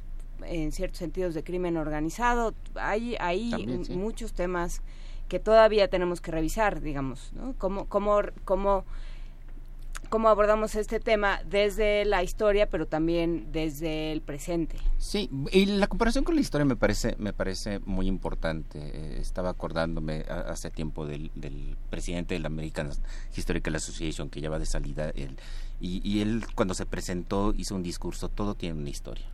en 0.44 0.72
ciertos 0.72 0.98
sentidos 0.98 1.34
de 1.34 1.44
crimen 1.44 1.76
organizado. 1.76 2.54
Hay, 2.74 3.16
hay 3.20 3.52
muchos 3.90 4.32
temas 4.32 4.82
que 5.28 5.38
todavía 5.38 5.88
tenemos 5.88 6.20
que 6.20 6.30
revisar, 6.30 6.80
digamos, 6.80 7.32
¿no? 7.32 7.54
Cómo, 7.56 7.86
cómo, 7.88 8.20
cómo 8.44 8.84
cómo 10.12 10.28
abordamos 10.28 10.74
este 10.74 11.00
tema 11.00 11.40
desde 11.46 12.04
la 12.04 12.22
historia, 12.22 12.68
pero 12.68 12.86
también 12.86 13.50
desde 13.50 14.12
el 14.12 14.20
presente. 14.20 14.76
Sí, 14.98 15.30
y 15.50 15.64
la 15.64 15.86
comparación 15.86 16.22
con 16.22 16.34
la 16.34 16.42
historia 16.42 16.66
me 16.66 16.76
parece, 16.76 17.16
me 17.18 17.32
parece 17.32 17.78
muy 17.86 18.08
importante. 18.08 18.78
Eh, 18.78 19.16
estaba 19.22 19.48
acordándome 19.48 20.26
hace 20.28 20.70
tiempo 20.70 21.06
del, 21.06 21.30
presidente 21.88 22.34
de 22.34 22.40
la 22.40 22.48
American 22.48 22.90
Historical 23.34 23.74
Association 23.74 24.28
que 24.28 24.42
lleva 24.42 24.58
de 24.58 24.66
salida 24.66 25.08
él, 25.14 25.38
y 25.80 26.20
él 26.20 26.44
cuando 26.54 26.74
se 26.74 26.84
presentó 26.84 27.54
hizo 27.56 27.74
un 27.74 27.82
discurso, 27.82 28.28
todo 28.28 28.54
tiene 28.54 28.78
una 28.78 28.90
historia. 28.90 29.24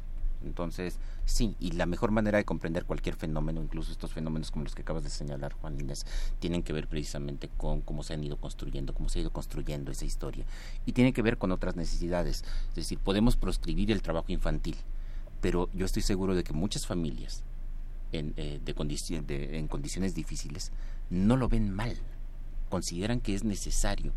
Entonces, 0.45 0.99
sí, 1.25 1.57
y 1.59 1.73
la 1.73 1.87
mejor 1.87 2.11
manera 2.11 2.39
de 2.39 2.45
comprender 2.45 2.85
cualquier 2.85 3.17
fenómeno, 3.17 3.63
incluso 3.63 3.91
estos 3.91 4.13
fenómenos 4.13 4.51
como 4.51 4.65
los 4.65 4.75
que 4.75 4.83
acabas 4.83 5.03
de 5.03 5.11
señalar, 5.11 5.53
Juan 5.55 5.79
Inés, 5.81 6.07
tienen 6.39 6.63
que 6.63 6.73
ver 6.73 6.89
precisamente 6.89 7.49
con 7.57 7.81
cómo 7.81 8.03
se 8.03 8.15
han 8.15 8.23
ido 8.23 8.37
construyendo, 8.37 8.95
cómo 8.95 9.09
se 9.09 9.19
ha 9.19 9.23
ido 9.23 9.33
construyendo 9.33 9.91
esa 9.91 10.05
historia. 10.05 10.45
Y 10.87 10.93
tiene 10.93 11.13
que 11.13 11.23
ver 11.23 11.39
con 11.39 11.53
otras 11.53 11.77
necesidades. 11.77 12.45
Es 12.71 12.75
decir, 12.77 12.99
podemos 12.99 13.37
proscribir 13.37 13.91
el 13.91 14.03
trabajo 14.03 14.33
infantil, 14.33 14.77
pero 15.41 15.69
yo 15.73 15.87
estoy 15.87 16.03
seguro 16.03 16.35
de 16.35 16.45
que 16.45 16.53
muchas 16.53 16.87
familias 16.87 17.43
en, 18.13 18.35
eh, 18.37 18.61
de 18.65 19.59
en 19.59 19.69
condiciones 19.69 20.15
difíciles 20.15 20.73
no 21.11 21.37
lo 21.37 21.49
ven 21.49 21.73
mal, 21.73 21.97
consideran 22.69 23.21
que 23.21 23.35
es 23.35 23.45
necesario 23.45 24.13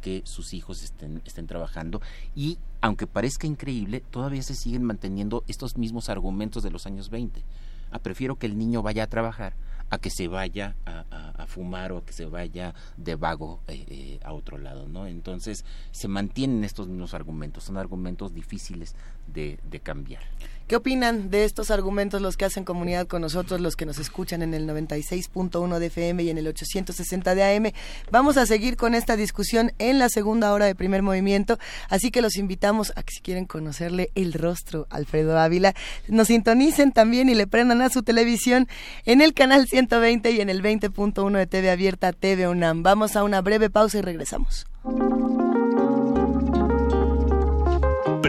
que 0.00 0.22
sus 0.24 0.54
hijos 0.54 0.82
estén, 0.82 1.22
estén 1.24 1.46
trabajando 1.46 2.00
y 2.34 2.58
aunque 2.80 3.06
parezca 3.06 3.46
increíble, 3.46 4.02
todavía 4.10 4.42
se 4.42 4.54
siguen 4.54 4.84
manteniendo 4.84 5.44
estos 5.48 5.76
mismos 5.76 6.08
argumentos 6.08 6.62
de 6.62 6.70
los 6.70 6.86
años 6.86 7.10
20. 7.10 7.42
Ah, 7.90 7.98
prefiero 7.98 8.36
que 8.36 8.46
el 8.46 8.56
niño 8.56 8.82
vaya 8.82 9.04
a 9.04 9.08
trabajar 9.08 9.54
a 9.90 9.98
que 9.98 10.10
se 10.10 10.28
vaya 10.28 10.76
a, 10.86 11.46
fumar 11.46 11.90
o 11.90 11.98
a 11.98 12.04
que 12.04 12.12
se 12.12 12.26
vaya 12.26 12.74
de 12.96 13.16
vago 13.16 13.60
eh, 13.66 13.84
eh, 13.88 14.20
a 14.22 14.32
otro 14.32 14.56
lado, 14.56 14.86
¿no? 14.88 15.08
Entonces 15.08 15.64
se 15.90 16.06
mantienen 16.06 16.62
estos 16.62 16.86
mismos 16.86 17.12
argumentos, 17.12 17.64
son 17.64 17.76
argumentos 17.76 18.32
difíciles 18.32 18.94
de, 19.32 19.80
cambiar. 19.82 20.22
¿Qué 20.66 20.76
opinan 20.76 21.30
de 21.30 21.44
estos 21.44 21.72
argumentos 21.72 22.22
los 22.22 22.36
que 22.36 22.44
hacen 22.44 22.64
comunidad 22.64 23.08
con 23.08 23.22
nosotros, 23.22 23.60
los 23.60 23.74
que 23.74 23.86
nos 23.86 23.98
escuchan 23.98 24.40
en 24.42 24.54
el 24.54 24.68
96.1 24.68 25.78
de 25.80 25.86
FM 25.86 26.22
y 26.22 26.30
en 26.30 26.38
el 26.38 26.46
860 26.46 27.34
de 27.34 27.56
AM? 27.56 27.72
Vamos 28.12 28.36
a 28.36 28.46
seguir 28.46 28.76
con 28.76 28.94
esta 28.94 29.16
discusión 29.16 29.72
en 29.80 29.98
la 29.98 30.08
segunda 30.08 30.52
hora 30.52 30.66
de 30.66 30.76
primer 30.76 31.02
movimiento, 31.02 31.58
así 31.88 32.12
que 32.12 32.22
los 32.22 32.36
invitamos 32.36 32.92
a 32.94 33.02
que 33.02 33.14
si 33.14 33.20
quieren 33.20 33.46
conocerle 33.46 34.10
el 34.14 34.32
rostro 34.32 34.86
Alfredo 34.90 35.36
Ávila, 35.40 35.74
nos 36.06 36.28
sintonicen 36.28 36.92
también 36.92 37.28
y 37.28 37.34
le 37.34 37.48
prendan 37.48 37.82
a 37.82 37.90
su 37.90 38.04
televisión 38.04 38.68
en 39.06 39.22
el 39.22 39.34
canal 39.34 39.66
120 39.66 40.30
y 40.30 40.40
en 40.40 40.50
el 40.50 40.62
20.1 40.62 41.36
de 41.36 41.46
TV 41.48 41.70
Abierta 41.70 42.12
TV 42.12 42.46
UNAM. 42.46 42.84
Vamos 42.84 43.16
a 43.16 43.24
una 43.24 43.40
breve 43.40 43.70
pausa 43.70 43.98
y 43.98 44.02
regresamos. 44.02 44.66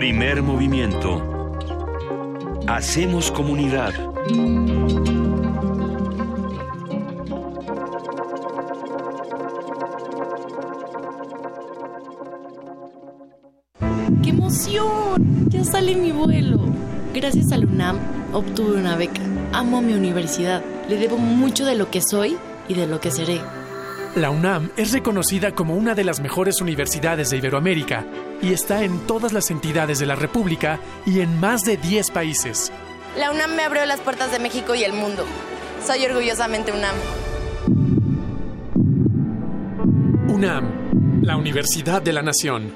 Primer 0.01 0.41
movimiento 0.41 1.21
Hacemos 2.65 3.29
comunidad. 3.29 3.93
¡Qué 14.23 14.29
emoción! 14.31 15.47
Ya 15.49 15.63
sale 15.63 15.95
mi 15.95 16.11
vuelo. 16.11 16.57
Gracias 17.13 17.51
al 17.51 17.65
UNAM 17.65 17.99
obtuve 18.33 18.79
una 18.79 18.95
beca. 18.95 19.21
Amo 19.53 19.83
mi 19.83 19.93
universidad. 19.93 20.63
Le 20.89 20.97
debo 20.97 21.19
mucho 21.19 21.63
de 21.63 21.75
lo 21.75 21.91
que 21.91 22.01
soy 22.01 22.37
y 22.67 22.73
de 22.73 22.87
lo 22.87 22.99
que 22.99 23.11
seré. 23.11 23.39
La 24.15 24.29
UNAM 24.29 24.71
es 24.75 24.91
reconocida 24.91 25.55
como 25.55 25.73
una 25.75 25.95
de 25.95 26.03
las 26.03 26.19
mejores 26.19 26.59
universidades 26.59 27.29
de 27.29 27.37
Iberoamérica 27.37 28.05
y 28.41 28.51
está 28.51 28.83
en 28.83 28.99
todas 29.07 29.31
las 29.31 29.49
entidades 29.51 29.99
de 29.99 30.05
la 30.05 30.15
República 30.15 30.81
y 31.05 31.21
en 31.21 31.39
más 31.39 31.61
de 31.61 31.77
10 31.77 32.11
países. 32.11 32.73
La 33.15 33.31
UNAM 33.31 33.55
me 33.55 33.63
abrió 33.63 33.85
las 33.85 34.01
puertas 34.01 34.33
de 34.33 34.39
México 34.39 34.75
y 34.75 34.83
el 34.83 34.91
mundo. 34.91 35.25
Soy 35.85 36.03
orgullosamente 36.03 36.73
UNAM. 36.73 36.95
UNAM, 40.27 41.21
la 41.23 41.37
Universidad 41.37 42.01
de 42.01 42.11
la 42.11 42.21
Nación. 42.21 42.73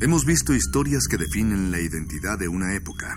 Hemos 0.00 0.24
visto 0.24 0.54
historias 0.54 1.06
que 1.08 1.18
definen 1.18 1.70
la 1.70 1.80
identidad 1.80 2.36
de 2.36 2.48
una 2.48 2.74
época. 2.74 3.16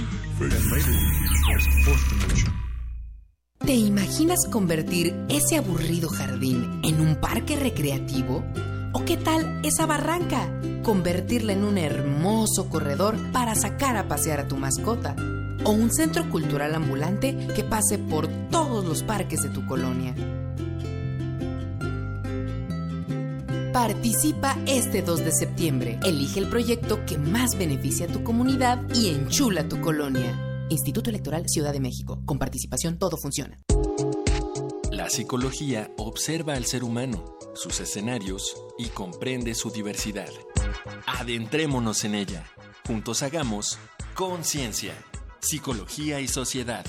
¿Te 3.59 3.73
imaginas 3.73 4.47
convertir 4.51 5.15
ese 5.29 5.57
aburrido 5.57 6.09
jardín 6.09 6.81
en 6.83 6.99
un 6.99 7.15
parque 7.15 7.55
recreativo? 7.55 8.43
¿O 8.93 9.05
qué 9.05 9.17
tal 9.17 9.61
esa 9.63 9.85
barranca? 9.85 10.49
Convertirla 10.83 11.53
en 11.53 11.63
un 11.63 11.77
hermoso 11.77 12.69
corredor 12.69 13.15
para 13.31 13.53
sacar 13.53 13.97
a 13.97 14.07
pasear 14.07 14.39
a 14.39 14.47
tu 14.47 14.57
mascota. 14.57 15.15
O 15.63 15.71
un 15.71 15.91
centro 15.91 16.27
cultural 16.31 16.73
ambulante 16.73 17.37
que 17.55 17.63
pase 17.63 17.99
por 17.99 18.27
todos 18.49 18.83
los 18.83 19.03
parques 19.03 19.43
de 19.43 19.49
tu 19.49 19.65
colonia. 19.67 20.15
Participa 23.73 24.57
este 24.65 25.01
2 25.01 25.23
de 25.23 25.31
septiembre. 25.31 25.97
Elige 26.03 26.41
el 26.41 26.49
proyecto 26.49 27.05
que 27.05 27.17
más 27.17 27.57
beneficia 27.57 28.05
a 28.05 28.09
tu 28.09 28.21
comunidad 28.21 28.81
y 28.93 29.07
enchula 29.07 29.69
tu 29.69 29.79
colonia. 29.79 30.65
Instituto 30.67 31.09
Electoral 31.09 31.47
Ciudad 31.47 31.71
de 31.71 31.79
México. 31.79 32.21
Con 32.25 32.37
participación 32.37 32.99
todo 32.99 33.15
funciona. 33.15 33.57
La 34.91 35.09
psicología 35.09 35.89
observa 35.97 36.55
al 36.55 36.65
ser 36.65 36.83
humano, 36.83 37.37
sus 37.53 37.79
escenarios 37.79 38.61
y 38.77 38.87
comprende 38.87 39.55
su 39.55 39.71
diversidad. 39.71 40.29
Adentrémonos 41.05 42.03
en 42.03 42.15
ella. 42.15 42.43
Juntos 42.85 43.23
hagamos 43.23 43.79
conciencia, 44.15 44.93
psicología 45.39 46.19
y 46.19 46.27
sociedad. 46.27 46.85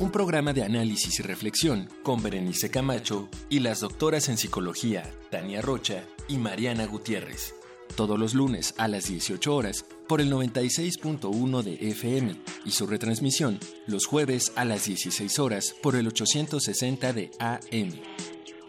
Un 0.00 0.10
programa 0.10 0.54
de 0.54 0.62
análisis 0.62 1.20
y 1.20 1.22
reflexión 1.22 1.86
con 2.02 2.22
Berenice 2.22 2.70
Camacho 2.70 3.28
y 3.50 3.58
las 3.58 3.80
doctoras 3.80 4.30
en 4.30 4.38
psicología 4.38 5.02
Tania 5.30 5.60
Rocha 5.60 6.06
y 6.26 6.38
Mariana 6.38 6.86
Gutiérrez. 6.86 7.54
Todos 7.96 8.18
los 8.18 8.32
lunes 8.32 8.72
a 8.78 8.88
las 8.88 9.08
18 9.08 9.54
horas 9.54 9.84
por 10.08 10.22
el 10.22 10.32
96.1 10.32 11.62
de 11.62 11.90
FM 11.90 12.34
y 12.64 12.70
su 12.70 12.86
retransmisión 12.86 13.58
los 13.86 14.06
jueves 14.06 14.52
a 14.56 14.64
las 14.64 14.86
16 14.86 15.38
horas 15.38 15.74
por 15.82 15.94
el 15.94 16.06
860 16.06 17.12
de 17.12 17.30
AM. 17.38 17.92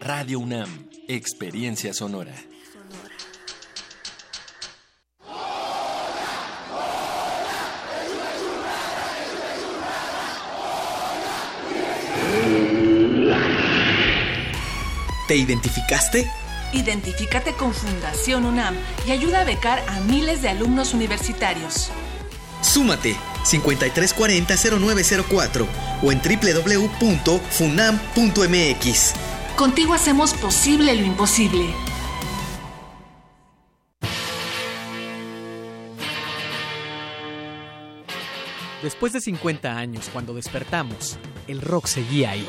Radio 0.00 0.38
UNAM, 0.38 0.86
Experiencia 1.08 1.94
Sonora. 1.94 2.51
¿Te 15.28 15.36
identificaste? 15.36 16.28
Identifícate 16.72 17.52
con 17.52 17.72
Fundación 17.72 18.44
UNAM 18.44 18.74
y 19.06 19.12
ayuda 19.12 19.42
a 19.42 19.44
becar 19.44 19.84
a 19.88 20.00
miles 20.00 20.42
de 20.42 20.48
alumnos 20.48 20.94
universitarios. 20.94 21.92
Súmate 22.62 23.14
5340-0904 23.44 25.66
o 26.02 26.10
en 26.12 26.20
www.funam.mx. 26.20 29.12
Contigo 29.56 29.94
hacemos 29.94 30.34
posible 30.34 30.94
lo 30.94 31.04
imposible. 31.04 31.74
Después 38.82 39.12
de 39.12 39.20
50 39.20 39.76
años, 39.76 40.08
cuando 40.12 40.34
despertamos, 40.34 41.16
el 41.46 41.60
rock 41.60 41.86
seguía 41.86 42.32
ahí. 42.32 42.48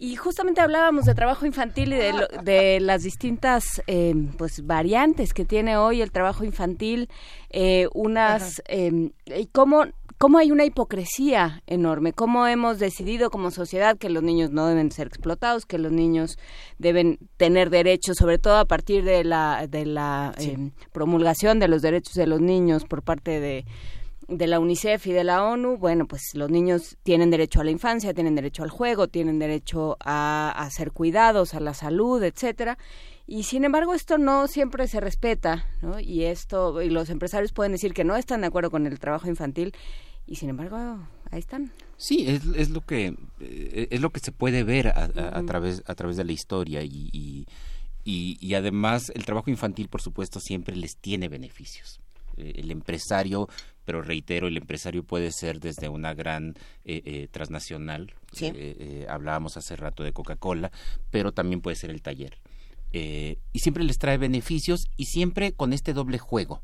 Y 0.03 0.15
justamente 0.15 0.61
hablábamos 0.61 1.05
de 1.05 1.13
trabajo 1.13 1.45
infantil 1.45 1.93
y 1.93 1.95
de, 1.95 2.27
de 2.41 2.79
las 2.79 3.03
distintas 3.03 3.83
eh, 3.85 4.15
pues 4.35 4.65
variantes 4.65 5.31
que 5.31 5.45
tiene 5.45 5.77
hoy 5.77 6.01
el 6.01 6.11
trabajo 6.11 6.43
infantil, 6.43 7.07
eh, 7.51 7.87
unas 7.93 8.63
eh, 8.67 9.11
y 9.27 9.45
cómo 9.51 9.85
cómo 10.17 10.39
hay 10.39 10.49
una 10.49 10.65
hipocresía 10.65 11.61
enorme, 11.67 12.13
cómo 12.13 12.47
hemos 12.47 12.79
decidido 12.79 13.29
como 13.29 13.51
sociedad 13.51 13.95
que 13.95 14.09
los 14.09 14.23
niños 14.23 14.49
no 14.49 14.65
deben 14.65 14.91
ser 14.91 15.05
explotados, 15.05 15.67
que 15.67 15.77
los 15.77 15.91
niños 15.91 16.39
deben 16.79 17.19
tener 17.37 17.69
derechos, 17.69 18.17
sobre 18.17 18.39
todo 18.39 18.57
a 18.57 18.65
partir 18.65 19.03
de 19.03 19.23
la 19.23 19.67
de 19.69 19.85
la 19.85 20.33
promulgación 20.91 21.59
de 21.59 21.67
los 21.67 21.83
derechos 21.83 22.15
de 22.15 22.25
los 22.25 22.41
niños 22.41 22.85
por 22.85 23.03
parte 23.03 23.39
de 23.39 23.65
de 24.31 24.47
la 24.47 24.59
UNICEF 24.59 25.07
y 25.07 25.11
de 25.11 25.25
la 25.25 25.43
ONU, 25.43 25.77
bueno, 25.77 26.07
pues 26.07 26.33
los 26.35 26.49
niños 26.49 26.97
tienen 27.03 27.29
derecho 27.29 27.59
a 27.59 27.65
la 27.65 27.71
infancia, 27.71 28.13
tienen 28.13 28.35
derecho 28.35 28.63
al 28.63 28.69
juego, 28.69 29.09
tienen 29.09 29.39
derecho 29.39 29.97
a, 29.99 30.67
ser 30.71 30.91
cuidados, 30.91 31.53
a 31.53 31.59
la 31.59 31.73
salud, 31.73 32.23
etcétera. 32.23 32.77
Y 33.27 33.43
sin 33.43 33.65
embargo 33.65 33.93
esto 33.93 34.17
no 34.17 34.47
siempre 34.47 34.87
se 34.87 35.01
respeta, 35.01 35.67
¿no? 35.81 35.99
Y 35.99 36.23
esto 36.23 36.81
y 36.81 36.89
los 36.89 37.09
empresarios 37.09 37.51
pueden 37.51 37.73
decir 37.73 37.93
que 37.93 38.03
no 38.03 38.15
están 38.15 38.41
de 38.41 38.47
acuerdo 38.47 38.71
con 38.71 38.87
el 38.87 38.99
trabajo 38.99 39.27
infantil 39.27 39.73
y 40.25 40.37
sin 40.37 40.49
embargo 40.49 40.77
ahí 41.29 41.39
están. 41.39 41.71
Sí, 41.97 42.25
es, 42.27 42.41
es 42.55 42.69
lo 42.69 42.81
que 42.81 43.15
eh, 43.41 43.87
es 43.91 44.01
lo 44.01 44.11
que 44.11 44.21
se 44.21 44.31
puede 44.31 44.63
ver 44.63 44.87
a, 44.87 45.43
través 45.45 45.83
a 45.85 45.95
través 45.95 46.17
de 46.17 46.23
la 46.23 46.31
historia 46.31 46.83
y, 46.83 47.09
y, 47.13 48.37
y 48.39 48.53
además 48.53 49.11
el 49.13 49.25
trabajo 49.25 49.49
infantil 49.49 49.89
por 49.89 50.01
supuesto 50.01 50.39
siempre 50.39 50.75
les 50.75 50.97
tiene 50.97 51.29
beneficios 51.29 51.99
el 52.41 52.71
empresario 52.71 53.47
pero 53.85 54.01
reitero, 54.01 54.47
el 54.47 54.57
empresario 54.57 55.03
puede 55.03 55.31
ser 55.31 55.59
desde 55.59 55.89
una 55.89 56.13
gran 56.13 56.55
eh, 56.85 57.01
eh, 57.05 57.27
transnacional, 57.31 58.13
eh, 58.39 59.05
hablábamos 59.09 59.57
hace 59.57 59.75
rato 59.75 60.03
de 60.03 60.13
Coca-Cola, 60.13 60.71
pero 61.09 61.31
también 61.31 61.61
puede 61.61 61.75
ser 61.75 61.89
el 61.89 62.01
taller. 62.01 62.37
y 62.93 63.59
siempre 63.59 63.83
les 63.83 63.97
trae 63.97 64.17
beneficios 64.17 64.87
y 64.97 65.05
siempre 65.05 65.53
con 65.53 65.73
este 65.73 65.93
doble 65.93 66.19
juego, 66.19 66.61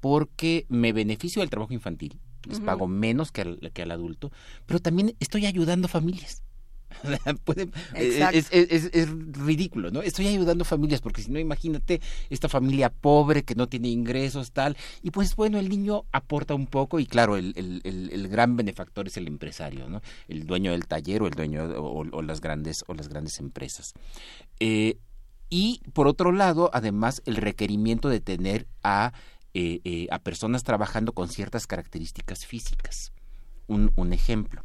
porque 0.00 0.66
me 0.68 0.92
beneficio 0.92 1.40
del 1.40 1.50
trabajo 1.50 1.72
infantil, 1.72 2.20
les 2.48 2.60
pago 2.60 2.86
menos 2.86 3.32
que 3.32 3.42
al, 3.42 3.72
que 3.72 3.82
al 3.82 3.90
adulto, 3.90 4.30
pero 4.66 4.80
también 4.80 5.14
estoy 5.20 5.46
ayudando 5.46 5.86
a 5.86 5.88
familias. 5.88 6.42
Puede- 7.44 7.70
Exacto. 7.94 8.36
es, 8.38 8.48
es- 8.50 8.70
es- 8.70 8.90
es 8.92 9.08
ridículo, 9.32 9.90
¿no? 9.90 10.02
Estoy 10.02 10.26
ayudando 10.28 10.64
familias, 10.64 11.00
porque 11.00 11.22
si 11.22 11.30
no, 11.30 11.38
imagínate 11.38 12.00
esta 12.30 12.48
familia 12.48 12.90
pobre 12.90 13.44
que 13.44 13.54
no 13.54 13.68
tiene 13.68 13.88
ingresos, 13.88 14.52
tal, 14.52 14.76
y 15.02 15.10
pues 15.10 15.36
bueno, 15.36 15.58
el 15.58 15.68
niño 15.68 16.04
aporta 16.12 16.54
un 16.54 16.66
poco 16.66 16.98
y 17.00 17.06
claro, 17.06 17.36
el, 17.36 17.52
el- 17.56 17.80
el- 17.84 18.10
el 18.12 18.28
gran 18.28 18.56
benefactor 18.56 19.06
es 19.06 19.16
el 19.16 19.26
empresario, 19.26 19.88
¿no? 19.88 20.00
El 20.28 20.46
dueño 20.46 20.72
del 20.72 20.86
taller 20.86 21.22
o 21.22 21.26
el 21.26 21.34
dueño 21.34 21.64
o, 21.64 22.04
o 22.10 22.22
las 22.22 22.40
grandes 22.40 22.84
o 22.88 22.94
las 22.94 23.08
grandes 23.08 23.38
empresas. 23.38 23.92
Eh, 24.60 24.98
y 25.50 25.80
por 25.92 26.08
otro 26.08 26.32
lado, 26.32 26.70
además, 26.74 27.22
el 27.24 27.36
requerimiento 27.36 28.08
de 28.08 28.20
tener 28.20 28.66
a, 28.82 29.12
eh, 29.54 29.80
eh, 29.84 30.06
a 30.10 30.18
personas 30.18 30.62
trabajando 30.64 31.12
con 31.12 31.28
ciertas 31.28 31.66
características 31.66 32.44
físicas. 32.46 33.12
Un, 33.66 33.92
un 33.96 34.12
ejemplo. 34.12 34.64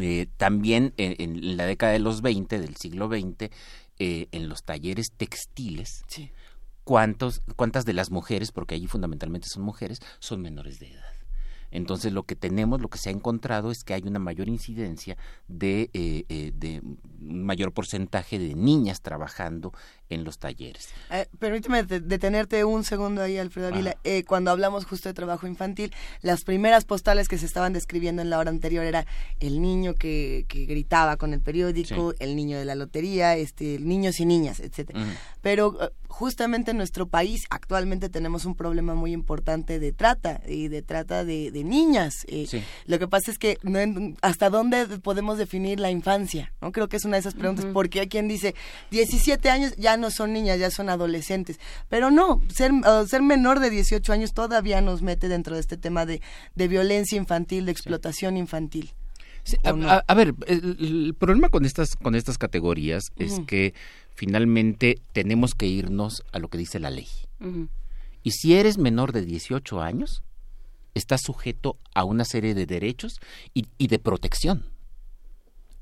Eh, 0.00 0.28
también 0.36 0.92
en, 0.96 1.14
en 1.18 1.56
la 1.56 1.66
década 1.66 1.92
de 1.92 1.98
los 1.98 2.22
20, 2.22 2.58
del 2.58 2.76
siglo 2.76 3.08
XX, 3.08 3.50
eh, 3.98 4.28
en 4.32 4.50
los 4.50 4.62
talleres 4.62 5.12
textiles, 5.16 6.04
¿cuántos, 6.84 7.40
¿cuántas 7.56 7.86
de 7.86 7.94
las 7.94 8.10
mujeres, 8.10 8.52
porque 8.52 8.74
allí 8.74 8.86
fundamentalmente 8.86 9.48
son 9.48 9.62
mujeres, 9.62 10.00
son 10.18 10.42
menores 10.42 10.78
de 10.80 10.92
edad? 10.92 11.14
Entonces 11.70 12.12
lo 12.12 12.24
que 12.24 12.36
tenemos, 12.36 12.80
lo 12.80 12.88
que 12.88 12.98
se 12.98 13.08
ha 13.08 13.12
encontrado 13.12 13.70
es 13.70 13.84
que 13.84 13.94
hay 13.94 14.02
una 14.04 14.18
mayor 14.18 14.48
incidencia 14.48 15.16
de, 15.48 15.90
eh, 15.94 16.24
eh, 16.28 16.52
de 16.54 16.80
un 16.80 17.44
mayor 17.44 17.72
porcentaje 17.72 18.38
de 18.38 18.54
niñas 18.54 19.00
trabajando 19.00 19.72
en 20.08 20.24
los 20.24 20.38
talleres. 20.38 20.88
Eh, 21.10 21.26
permíteme 21.38 21.82
de- 21.82 22.00
detenerte 22.00 22.64
un 22.64 22.84
segundo 22.84 23.22
ahí, 23.22 23.38
Alfredo 23.38 23.68
Ávila. 23.68 23.96
Eh, 24.04 24.24
cuando 24.24 24.50
hablamos 24.50 24.84
justo 24.84 25.08
de 25.08 25.14
trabajo 25.14 25.46
infantil, 25.46 25.92
las 26.22 26.44
primeras 26.44 26.84
postales 26.84 27.28
que 27.28 27.38
se 27.38 27.46
estaban 27.46 27.72
describiendo 27.72 28.22
en 28.22 28.30
la 28.30 28.38
hora 28.38 28.50
anterior 28.50 28.84
era 28.84 29.06
el 29.40 29.60
niño 29.60 29.94
que, 29.94 30.44
que 30.48 30.64
gritaba 30.66 31.16
con 31.16 31.32
el 31.32 31.40
periódico, 31.40 32.12
el 32.20 32.36
niño 32.36 32.58
de 32.58 32.64
la 32.64 32.74
lotería, 32.74 33.36
este, 33.36 33.78
niños 33.80 34.20
y 34.20 34.26
niñas, 34.26 34.60
etcétera. 34.60 35.04
Pero 35.42 35.76
eh, 35.82 35.90
justamente 36.08 36.70
en 36.70 36.76
nuestro 36.76 37.06
país 37.08 37.44
actualmente 37.50 38.08
tenemos 38.08 38.44
un 38.44 38.54
problema 38.54 38.94
muy 38.94 39.12
importante 39.12 39.78
de 39.78 39.92
trata 39.92 40.40
y 40.48 40.68
de 40.68 40.82
trata 40.82 41.24
de, 41.24 41.50
de 41.50 41.64
niñas. 41.64 42.14
Eh, 42.28 42.46
Sí. 42.46 42.62
Lo 42.86 42.98
que 43.00 43.08
pasa 43.08 43.30
es 43.32 43.38
que 43.38 43.58
no 43.62 43.80
hasta 44.22 44.50
dónde 44.50 44.86
podemos 45.00 45.36
definir 45.36 45.80
la 45.80 45.90
infancia, 45.90 46.52
¿no? 46.60 46.70
Creo 46.70 46.88
que 46.88 46.96
es 46.96 47.04
una 47.04 47.16
de 47.16 47.20
esas 47.20 47.34
preguntas 47.34 47.66
porque 47.72 48.00
hay 48.00 48.08
quien 48.08 48.28
dice 48.28 48.54
17 48.90 49.50
años 49.50 49.74
ya 49.76 49.95
no 49.96 50.10
son 50.10 50.32
niñas, 50.32 50.58
ya 50.58 50.70
son 50.70 50.88
adolescentes, 50.88 51.58
pero 51.88 52.10
no, 52.10 52.40
ser 52.54 52.72
uh, 52.72 53.06
ser 53.06 53.22
menor 53.22 53.60
de 53.60 53.70
18 53.70 54.12
años 54.12 54.32
todavía 54.34 54.80
nos 54.80 55.02
mete 55.02 55.28
dentro 55.28 55.54
de 55.54 55.60
este 55.60 55.76
tema 55.76 56.06
de, 56.06 56.20
de 56.54 56.68
violencia 56.68 57.16
infantil, 57.16 57.66
de 57.66 57.72
explotación 57.72 58.36
infantil. 58.36 58.92
Sí, 59.44 59.56
¿O 59.64 59.68
a, 59.68 59.72
no? 59.74 59.88
a- 59.90 60.04
a 60.06 60.14
ver, 60.14 60.34
el, 60.48 60.76
el 60.80 61.14
problema 61.18 61.48
con 61.50 61.64
estas, 61.64 61.94
con 61.94 62.14
estas 62.16 62.36
categorías 62.38 63.04
es 63.16 63.40
que 63.46 63.74
finalmente 64.14 65.00
tenemos 65.12 65.54
que 65.54 65.66
irnos 65.66 66.24
a 66.32 66.38
lo 66.38 66.48
que 66.48 66.58
dice 66.58 66.80
la 66.80 66.90
ley. 66.90 67.06
Y 68.22 68.30
si 68.32 68.54
eres 68.54 68.76
menor 68.78 69.12
de 69.12 69.22
18 69.24 69.80
años, 69.80 70.22
estás 70.94 71.20
sujeto 71.22 71.76
a 71.94 72.02
una 72.04 72.24
serie 72.24 72.54
de 72.54 72.66
derechos 72.66 73.20
y, 73.54 73.66
y 73.78 73.86
de 73.86 73.98
protección. 74.00 74.64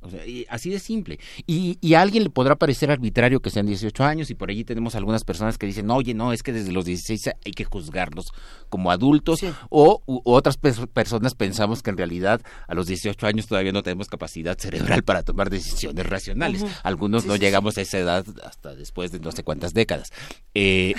O 0.05 0.11
sea, 0.11 0.26
y 0.26 0.44
así 0.50 0.68
de 0.68 0.78
simple. 0.78 1.18
Y, 1.46 1.78
y 1.80 1.94
a 1.94 2.02
alguien 2.02 2.24
le 2.24 2.30
podrá 2.30 2.57
parecer 2.57 2.90
arbitrario 2.90 3.40
que 3.40 3.48
sean 3.48 3.64
18 3.66 4.05
años 4.05 4.28
y 4.30 4.34
por 4.34 4.50
allí 4.50 4.62
tenemos 4.62 4.94
algunas 4.94 5.24
personas 5.24 5.57
que 5.57 5.64
dicen, 5.66 5.90
oye, 5.90 6.12
no, 6.12 6.32
es 6.34 6.42
que 6.42 6.52
desde 6.52 6.72
los 6.72 6.84
16 6.84 7.30
hay 7.44 7.52
que 7.52 7.64
juzgarlos 7.64 8.26
como 8.68 8.90
adultos 8.90 9.40
o 9.70 10.02
u- 10.05 10.20
otras 10.24 10.61
pers- 10.61 10.86
personas 10.88 11.34
pensamos 11.34 11.82
que 11.82 11.88
en 11.88 11.96
realidad 11.96 12.42
a 12.68 12.74
los 12.74 12.86
18 12.86 13.26
años 13.26 13.46
todavía 13.46 13.72
no 13.72 13.82
tenemos 13.82 14.09
capacidad 14.09 14.59
cerebral 14.59 15.02
para 15.05 15.22
tomar 15.22 15.48
decisiones 15.48 16.05
racionales. 16.07 16.62
Algunos 16.82 17.22
Sí, 17.22 17.28
no 17.28 17.34
sí. 17.34 17.40
llegamos 17.40 17.78
a 17.78 17.80
esa 17.80 17.98
edad 17.98 18.26
hasta 18.44 18.74
después 18.74 19.11
de 19.11 19.20
no 19.20 19.32
sé 19.32 19.42
cuántas 19.42 19.72
décadas. 19.72 20.11
Eh, 20.55 20.94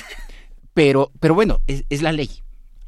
pero, 0.74 1.12
pero 1.20 1.34
bueno, 1.36 1.62
es, 1.68 1.86
es 1.90 2.02
la 2.02 2.12
ley. 2.12 2.30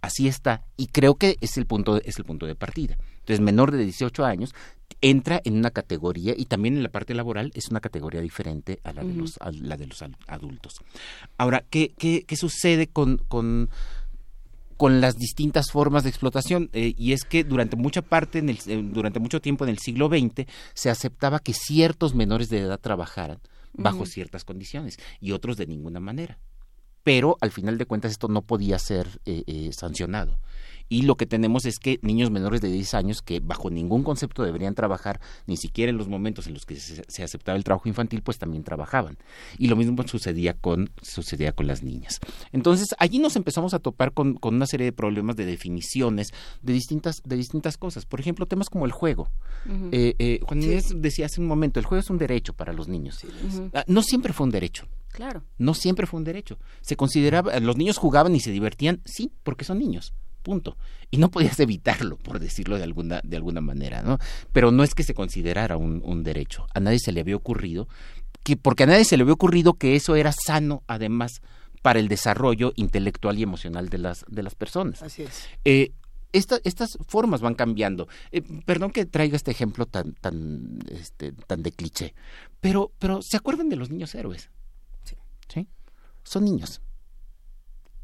Así 0.01 0.27
está. 0.27 0.63
Y 0.77 0.87
creo 0.87 1.15
que 1.15 1.37
es 1.41 1.57
el 1.57 1.65
punto, 1.65 2.01
es 2.03 2.17
el 2.17 2.23
punto 2.25 2.45
de 2.45 2.55
partida. 2.55 2.97
Entonces, 3.19 3.41
menor 3.41 3.71
de 3.71 3.83
18 3.83 4.23
años 4.25 4.53
entra 5.01 5.41
en 5.43 5.57
una 5.57 5.71
categoría 5.71 6.33
y 6.35 6.45
también 6.45 6.77
en 6.77 6.83
la 6.83 6.89
parte 6.89 7.13
laboral 7.13 7.51
es 7.53 7.69
una 7.69 7.79
categoría 7.79 8.21
diferente 8.21 8.79
a 8.83 8.93
la 8.93 9.03
de 9.03 9.13
los, 9.13 9.37
a 9.39 9.51
la 9.51 9.77
de 9.77 9.87
los 9.87 10.03
adultos. 10.27 10.73
Ahora, 11.37 11.63
¿qué, 11.69 11.93
qué, 11.97 12.23
qué 12.25 12.35
sucede 12.35 12.87
con, 12.87 13.17
con, 13.27 13.69
con 14.75 15.01
las 15.01 15.15
distintas 15.15 15.71
formas 15.71 16.03
de 16.03 16.09
explotación? 16.09 16.69
Eh, 16.73 16.93
y 16.97 17.13
es 17.13 17.23
que 17.23 17.43
durante 17.43 17.75
mucha 17.75 18.01
parte, 18.01 18.39
en 18.39 18.49
el, 18.49 18.59
eh, 18.67 18.81
durante 18.83 19.19
mucho 19.19 19.41
tiempo 19.41 19.65
en 19.65 19.69
el 19.69 19.79
siglo 19.79 20.07
XX, 20.09 20.47
se 20.73 20.89
aceptaba 20.89 21.39
que 21.39 21.53
ciertos 21.53 22.15
menores 22.15 22.49
de 22.49 22.59
edad 22.59 22.79
trabajaran 22.79 23.39
bajo 23.73 24.07
ciertas 24.07 24.43
condiciones 24.43 24.97
y 25.21 25.33
otros 25.33 25.55
de 25.55 25.67
ninguna 25.67 25.99
manera 25.99 26.39
pero 27.07 27.37
al 27.39 27.51
final 27.51 27.77
de 27.77 27.85
cuentas 27.85 28.11
esto 28.11 28.27
no 28.27 28.41
podía 28.41 28.77
ser 28.79 29.07
eh, 29.25 29.41
eh, 29.47 29.69
sancionado. 29.71 30.39
Y 30.89 31.03
lo 31.03 31.15
que 31.15 31.25
tenemos 31.25 31.65
es 31.65 31.79
que 31.79 31.99
niños 32.01 32.31
menores 32.31 32.61
de 32.61 32.69
10 32.71 32.93
años 32.93 33.21
que 33.21 33.39
bajo 33.39 33.69
ningún 33.69 34.03
concepto 34.03 34.43
deberían 34.43 34.75
trabajar, 34.75 35.19
ni 35.45 35.57
siquiera 35.57 35.89
en 35.89 35.97
los 35.97 36.07
momentos 36.07 36.47
en 36.47 36.53
los 36.53 36.65
que 36.65 36.75
se, 36.77 37.03
se 37.07 37.23
aceptaba 37.23 37.57
el 37.57 37.63
trabajo 37.63 37.89
infantil, 37.89 38.21
pues 38.21 38.37
también 38.37 38.63
trabajaban. 38.63 39.17
Y 39.57 39.67
lo 39.67 39.75
mismo 39.75 40.01
sucedía 40.07 40.53
con, 40.53 40.89
sucedía 41.01 41.51
con 41.53 41.67
las 41.67 41.83
niñas. 41.83 42.19
Entonces 42.51 42.89
allí 42.99 43.19
nos 43.19 43.35
empezamos 43.35 43.73
a 43.73 43.79
topar 43.79 44.13
con, 44.13 44.35
con 44.35 44.55
una 44.55 44.65
serie 44.67 44.85
de 44.85 44.91
problemas 44.93 45.35
de 45.35 45.45
definiciones 45.45 46.31
de 46.61 46.73
distintas, 46.73 47.21
de 47.23 47.35
distintas 47.35 47.77
cosas. 47.77 48.05
Por 48.05 48.19
ejemplo, 48.19 48.45
temas 48.45 48.69
como 48.69 48.85
el 48.85 48.91
juego. 48.91 49.29
Ujú. 49.65 49.89
Eh, 49.91 50.15
eh, 50.19 50.39
Juan 50.43 50.63
Inés 50.63 50.93
decía 50.95 51.25
hace 51.25 51.41
un 51.41 51.47
momento, 51.47 51.79
el 51.79 51.85
juego 51.85 51.99
es 52.01 52.09
un 52.09 52.17
derecho 52.17 52.53
para 52.53 52.73
los 52.73 52.87
niños. 52.87 53.23
Ujú. 53.23 53.69
Ah, 53.73 53.83
No 53.87 54.01
siempre 54.01 54.33
fue 54.33 54.45
un 54.45 54.51
derecho. 54.51 54.87
Claro. 55.11 55.43
No 55.57 55.73
siempre 55.73 56.05
fue 56.05 56.19
un 56.19 56.23
derecho. 56.23 56.59
Se 56.81 56.95
consideraba, 56.95 57.59
los 57.59 57.75
niños 57.77 57.97
jugaban 57.97 58.35
y 58.35 58.39
se 58.39 58.51
divertían, 58.51 59.01
sí, 59.05 59.31
porque 59.43 59.65
son 59.65 59.79
niños, 59.79 60.13
punto. 60.47 60.77
Y 61.11 61.17
no 61.17 61.29
podías 61.29 61.59
evitarlo, 61.59 62.15
por 62.17 62.39
decirlo 62.39 62.77
de 62.77 62.83
alguna, 62.83 63.19
de 63.23 63.35
alguna 63.35 63.59
manera, 63.61 64.01
¿no? 64.01 64.17
Pero 64.53 64.71
no 64.71 64.83
es 64.83 64.95
que 64.95 65.03
se 65.03 65.13
considerara 65.13 65.75
un, 65.77 66.01
un 66.05 66.23
derecho. 66.23 66.65
A 66.73 66.79
nadie 66.79 66.99
se 66.99 67.11
le 67.11 67.19
había 67.21 67.35
ocurrido, 67.35 67.87
que, 68.43 68.55
porque 68.55 68.83
a 68.83 68.87
nadie 68.87 69.03
se 69.03 69.17
le 69.17 69.23
había 69.23 69.33
ocurrido 69.33 69.73
que 69.73 69.95
eso 69.97 70.15
era 70.15 70.31
sano, 70.31 70.83
además, 70.87 71.41
para 71.81 71.99
el 71.99 72.07
desarrollo 72.07 72.71
intelectual 72.77 73.37
y 73.37 73.43
emocional 73.43 73.89
de 73.89 73.97
las, 73.97 74.23
de 74.29 74.41
las 74.43 74.55
personas. 74.55 75.03
Así 75.03 75.23
es. 75.23 75.47
Eh, 75.65 75.91
esta- 76.33 76.59
estas 76.63 76.97
formas 77.07 77.41
van 77.41 77.55
cambiando. 77.55 78.07
Eh, 78.31 78.41
perdón 78.65 78.91
que 78.91 79.05
traiga 79.05 79.35
este 79.35 79.51
ejemplo 79.51 79.85
tan, 79.85 80.13
tan, 80.13 80.79
este, 80.89 81.31
tan 81.33 81.61
de 81.63 81.71
cliché, 81.71 82.13
pero, 82.61 82.91
pero 82.99 83.21
¿se 83.21 83.35
acuerdan 83.37 83.69
de 83.69 83.75
los 83.75 83.89
niños 83.89 84.15
héroes? 84.15 84.49
Sí. 85.49 85.67
Son 86.23 86.43
niños. 86.43 86.81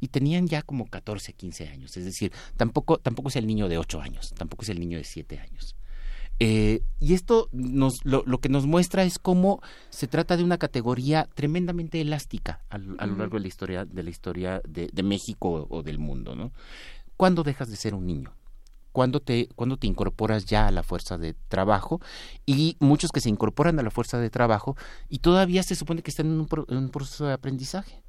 Y 0.04 0.10
tenían 0.10 0.48
ya 0.48 0.62
como 0.64 0.86
14, 0.88 1.32
15 1.32 1.70
años. 1.70 1.96
Es 1.96 2.04
decir, 2.04 2.34
tampoco, 2.58 2.98
tampoco 2.98 3.30
es 3.30 3.38
el 3.38 3.48
niño 3.48 3.70
de 3.70 3.78
8 3.78 4.02
años, 4.02 4.34
tampoco 4.38 4.64
es 4.64 4.70
el 4.70 4.80
niño 4.82 4.98
de 4.98 5.06
7 5.06 5.40
años. 5.40 5.78
Eh, 6.40 6.82
y 7.00 7.14
esto 7.14 7.48
nos, 7.54 8.04
lo, 8.04 8.24
lo 8.26 8.40
que 8.40 8.50
nos 8.50 8.66
muestra 8.66 9.04
es 9.04 9.18
cómo 9.18 9.62
se 9.92 10.08
trata 10.08 10.36
de 10.36 10.44
una 10.44 10.58
categoría 10.58 11.30
tremendamente 11.36 12.02
elástica 12.02 12.64
a, 12.70 12.80
lo- 12.80 13.00
a 13.00 13.06
lo 13.06 13.16
largo 13.16 13.38
de 13.38 13.42
la 13.44 13.48
historia, 13.48 13.86
de 13.86 14.04
la 14.04 14.10
historia 14.10 14.62
de, 14.68 14.90
de 14.92 15.04
México 15.04 15.68
o, 15.70 15.78
o 15.78 15.84
del 15.84 16.00
mundo, 16.00 16.36
¿no? 16.36 16.52
¿Cuándo 17.16 17.44
dejas 17.44 17.70
de 17.70 17.78
ser 17.78 17.94
un 17.96 18.06
niño? 18.08 18.34
¿Cuándo 18.92 19.22
te, 19.22 19.48
cuándo 19.56 19.78
te 19.78 19.88
incorporas 19.88 20.46
ya 20.46 20.68
a 20.68 20.72
la 20.72 20.84
fuerza 20.84 21.18
de 21.18 21.34
trabajo? 21.48 22.02
Y 22.46 22.76
muchos 22.80 23.12
que 23.12 23.22
se 23.22 23.30
incorporan 23.30 23.80
a 23.80 23.84
la 23.84 23.90
fuerza 23.92 24.20
de 24.20 24.30
trabajo 24.30 24.76
y 25.10 25.20
todavía 25.20 25.64
se 25.64 25.76
supone 25.76 26.02
que 26.02 26.12
están 26.12 26.26
en 26.28 26.40
un, 26.42 26.48
pro- 26.48 26.66
en 26.70 26.78
un 26.78 26.90
proceso 26.90 27.26
de 27.26 27.34
aprendizaje. 27.34 28.03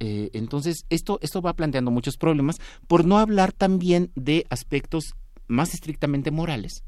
Eh, 0.00 0.30
entonces, 0.34 0.84
esto, 0.90 1.18
esto 1.22 1.40
va 1.40 1.54
planteando 1.54 1.90
muchos 1.90 2.16
problemas, 2.16 2.58
por 2.86 3.04
no 3.04 3.18
hablar 3.18 3.52
también 3.52 4.10
de 4.14 4.46
aspectos 4.50 5.14
más 5.48 5.72
estrictamente 5.74 6.30
morales. 6.30 6.84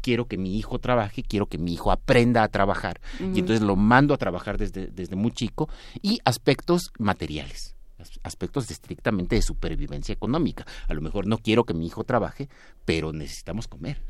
Quiero 0.00 0.26
que 0.26 0.38
mi 0.38 0.56
hijo 0.56 0.78
trabaje, 0.78 1.22
quiero 1.22 1.46
que 1.46 1.58
mi 1.58 1.74
hijo 1.74 1.90
aprenda 1.90 2.42
a 2.42 2.48
trabajar, 2.48 3.00
y 3.20 3.40
entonces 3.40 3.62
lo 3.62 3.76
mando 3.76 4.14
a 4.14 4.16
trabajar 4.18 4.56
desde, 4.58 4.86
desde 4.88 5.16
muy 5.16 5.32
chico, 5.32 5.68
y 6.02 6.20
aspectos 6.24 6.90
materiales, 6.98 7.74
as- 7.98 8.20
aspectos 8.22 8.70
estrictamente 8.70 9.34
de 9.36 9.42
supervivencia 9.42 10.12
económica. 10.12 10.64
A 10.88 10.94
lo 10.94 11.00
mejor 11.00 11.26
no 11.26 11.38
quiero 11.38 11.64
que 11.64 11.74
mi 11.74 11.86
hijo 11.86 12.04
trabaje, 12.04 12.48
pero 12.84 13.12
necesitamos 13.12 13.66
comer. 13.68 14.00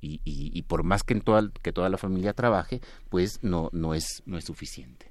Y, 0.00 0.20
y- 0.24 0.50
y 0.52 0.62
por 0.62 0.82
más 0.84 1.02
que, 1.02 1.14
en 1.14 1.20
toda, 1.22 1.50
que 1.62 1.72
toda 1.72 1.88
la 1.88 1.98
familia 1.98 2.32
trabaje, 2.32 2.80
pues 3.08 3.38
no, 3.42 3.70
no, 3.72 3.94
es, 3.94 4.22
no 4.26 4.36
es 4.38 4.44
suficiente. 4.44 5.10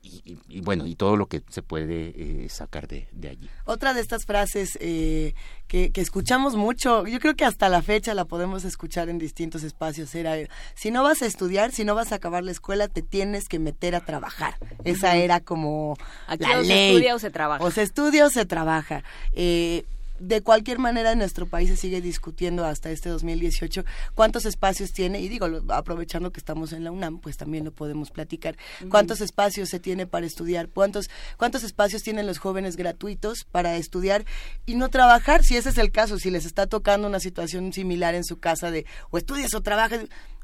Y, 0.00 0.22
y- 0.24 0.38
y 0.48 0.60
bueno, 0.60 0.86
y 0.86 0.94
todo 0.94 1.16
lo 1.16 1.26
que 1.26 1.42
se 1.50 1.60
puede 1.62 2.12
eh, 2.44 2.48
sacar 2.48 2.86
de, 2.88 3.08
de 3.12 3.28
allí. 3.30 3.50
Otra 3.64 3.94
de 3.94 4.00
estas 4.00 4.24
frases 4.24 4.78
eh, 4.80 5.34
que, 5.66 5.90
que 5.90 6.00
escuchamos 6.00 6.54
mucho, 6.56 7.06
yo 7.06 7.18
creo 7.18 7.34
que 7.34 7.44
hasta 7.44 7.68
la 7.68 7.82
fecha 7.82 8.14
la 8.14 8.24
podemos 8.24 8.64
escuchar 8.64 9.08
en 9.08 9.18
distintos 9.18 9.64
espacios, 9.64 10.14
era, 10.14 10.34
si 10.74 10.90
no 10.92 11.02
vas 11.02 11.20
a 11.22 11.26
estudiar, 11.26 11.72
si 11.72 11.84
no 11.84 11.94
vas 11.94 12.12
a 12.12 12.14
acabar 12.14 12.44
la 12.44 12.52
escuela, 12.52 12.86
te 12.88 13.02
tienes 13.02 13.48
que 13.48 13.58
meter 13.58 13.94
a 13.96 14.00
trabajar. 14.00 14.54
Esa 14.84 15.16
era 15.16 15.40
como 15.40 15.96
Aquí 16.28 16.44
la 16.44 16.58
o 16.60 16.62
se 16.62 16.68
ley. 16.68 16.90
estudia 16.90 17.14
o 17.14 17.18
se 17.18 17.30
trabaja. 17.30 17.64
O 17.64 17.70
se 17.70 17.82
estudia 17.82 18.26
o 18.26 18.30
se 18.30 18.46
trabaja. 18.46 19.02
Eh, 19.32 19.84
de 20.18 20.42
cualquier 20.42 20.78
manera 20.78 21.12
en 21.12 21.18
nuestro 21.18 21.46
país 21.46 21.68
se 21.68 21.76
sigue 21.76 22.00
discutiendo 22.00 22.64
hasta 22.64 22.90
este 22.90 23.08
2018 23.08 23.84
cuántos 24.14 24.46
espacios 24.46 24.92
tiene, 24.92 25.20
y 25.20 25.28
digo, 25.28 25.46
aprovechando 25.68 26.32
que 26.32 26.40
estamos 26.40 26.72
en 26.72 26.84
la 26.84 26.90
UNAM, 26.90 27.20
pues 27.20 27.36
también 27.36 27.64
lo 27.64 27.72
podemos 27.72 28.10
platicar, 28.10 28.56
cuántos 28.88 29.20
espacios 29.20 29.68
se 29.68 29.80
tiene 29.80 30.06
para 30.06 30.26
estudiar, 30.26 30.68
cuántos, 30.68 31.10
cuántos 31.36 31.62
espacios 31.62 32.02
tienen 32.02 32.26
los 32.26 32.38
jóvenes 32.38 32.76
gratuitos 32.76 33.44
para 33.44 33.76
estudiar 33.76 34.24
y 34.66 34.74
no 34.74 34.88
trabajar, 34.88 35.42
si 35.42 35.56
ese 35.56 35.70
es 35.70 35.78
el 35.78 35.90
caso, 35.90 36.18
si 36.18 36.30
les 36.30 36.44
está 36.44 36.66
tocando 36.66 37.06
una 37.06 37.20
situación 37.20 37.72
similar 37.72 38.14
en 38.14 38.24
su 38.24 38.38
casa 38.38 38.70
de 38.70 38.86
o 39.10 39.18
estudias 39.18 39.54
o 39.54 39.60
trabajas 39.60 40.00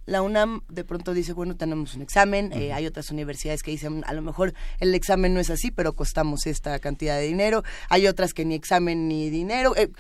la 0.07 0.23
UNAM 0.23 0.63
de 0.69 0.85
pronto 0.85 1.15
dice, 1.15 1.33
bueno, 1.33 1.57
tenemos 1.57 1.95
un 1.95 2.03
examen, 2.03 2.53
eh, 2.53 2.73
hay 2.73 2.87
otras 2.87 3.11
universidades 3.11 3.63
que 3.63 3.71
dicen, 3.71 4.03
a 4.07 4.13
lo 4.13 4.23
mejor 4.23 4.55
el 4.81 4.95
examen 4.95 5.35
no 5.35 5.41
es 5.41 5.51
así, 5.51 5.71
pero 5.71 5.95
costamos 5.95 6.47
esta 6.47 6.79
cantidad 6.79 7.17
de 7.17 7.27
dinero, 7.27 7.63
hay 7.89 8.07
otras 8.07 8.35
que 8.35 8.45
ni 8.45 8.55
examen 8.55 9.09
ni 9.09 9.31
dinero. 9.31 9.77
Eh, 9.77 9.91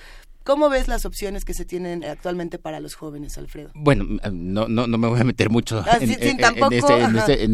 ¿Cómo 0.44 0.68
ves 0.68 0.88
las 0.88 1.06
opciones 1.06 1.46
que 1.46 1.54
se 1.54 1.64
tienen 1.64 2.04
actualmente 2.04 2.58
para 2.58 2.78
los 2.78 2.94
jóvenes, 2.94 3.38
Alfredo? 3.38 3.70
Bueno, 3.74 4.04
eh, 4.22 4.30
no, 4.30 4.68
no, 4.68 4.86
no 4.86 4.98
me 4.98 5.08
voy 5.08 5.18
a 5.18 5.24
meter 5.24 5.48
mucho 5.48 5.82
en, 6.00 6.10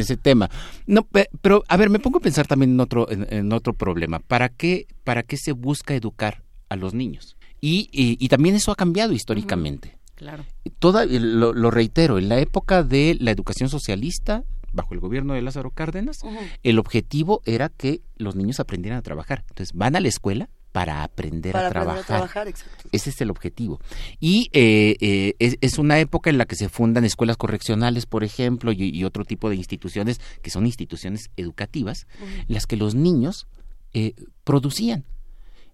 ese, 0.01 0.17
tema. 0.17 0.51
No, 0.89 1.07
pero 1.41 1.63
a 1.69 1.77
ver, 1.77 1.89
me 1.89 2.01
pongo 2.01 2.19
a 2.19 2.21
pensar 2.21 2.49
también 2.49 2.73
en 2.73 2.81
otro, 2.81 3.07
en, 3.09 3.53
otro 3.53 3.75
problema. 3.75 4.19
¿Para 4.19 4.49
qué, 4.49 4.89
¿Para 5.05 5.23
qué 5.23 5.37
se 5.37 5.53
busca 5.53 5.95
educar 5.95 6.43
a 6.69 6.75
los 6.75 6.93
niños? 6.93 7.37
Y, 7.61 7.89
y, 7.93 8.29
también 8.29 8.57
eso 8.57 8.73
ha 8.73 8.77
cambiado 8.77 9.13
históricamente. 9.13 10.00
Claro. 10.21 10.45
Toda, 10.79 11.07
lo, 11.07 11.71
reitero, 11.71 12.19
en 12.19 12.29
la 12.29 12.41
época 12.41 12.83
de 12.83 13.17
la 13.19 13.31
educación 13.31 13.71
socialista, 13.71 14.45
bajo 14.71 14.93
el 14.93 15.01
gobierno 15.01 15.33
de 15.33 15.41
Lázaro 15.41 15.71
Cárdenas, 15.71 16.21
el 16.63 16.79
objetivo 16.79 17.41
era 17.47 17.71
que 17.71 18.03
los 18.19 18.37
niños 18.37 18.61
aprendieran 18.61 18.99
a 18.99 19.03
trabajar. 19.03 19.45
Entonces, 19.49 19.75
van 19.75 19.97
a 19.97 20.01
la 20.01 20.09
escuela 20.09 20.51
para 20.73 21.05
aprender, 21.05 21.57
a, 21.57 21.71
trabajar. 21.71 22.53
Ese 22.93 23.09
es 23.09 23.21
el 23.23 23.31
objetivo. 23.31 23.81
Y 24.21 24.51
eh, 24.53 24.95
eh, 25.01 25.57
es, 25.63 25.79
una 25.79 25.99
época 26.01 26.29
en 26.29 26.37
la 26.37 26.45
que 26.45 26.55
se 26.55 26.69
fundan 26.69 27.07
escuelas 27.07 27.39
correccionales, 27.39 28.05
por 28.05 28.23
ejemplo, 28.23 28.73
y, 28.73 29.03
otro 29.05 29.25
tipo 29.25 29.49
de 29.49 29.57
instituciones 29.57 30.21
que 30.43 30.51
son 30.51 30.67
instituciones 30.67 31.31
educativas, 31.39 32.07
en 32.21 32.55
las 32.55 32.67
que 32.67 32.77
los 32.77 32.95
niños 32.95 33.47
eh, 33.95 34.13
producían 34.45 35.07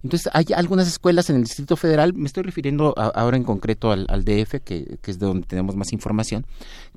entonces, 0.03 0.29
hay 0.33 0.45
algunas 0.55 0.87
escuelas 0.87 1.29
en 1.29 1.37
el 1.37 1.43
Distrito 1.43 1.75
Federal, 1.75 2.13
me 2.13 2.27
estoy 2.27 2.43
refiriendo 2.43 2.93
ahora 2.97 3.37
en 3.37 3.43
concreto 3.43 3.91
al, 3.91 4.05
DF, 4.23 4.61
que, 4.63 4.99
es 5.05 5.19
de 5.19 5.25
donde 5.25 5.47
tenemos 5.47 5.75
más 5.75 5.91
información, 5.91 6.45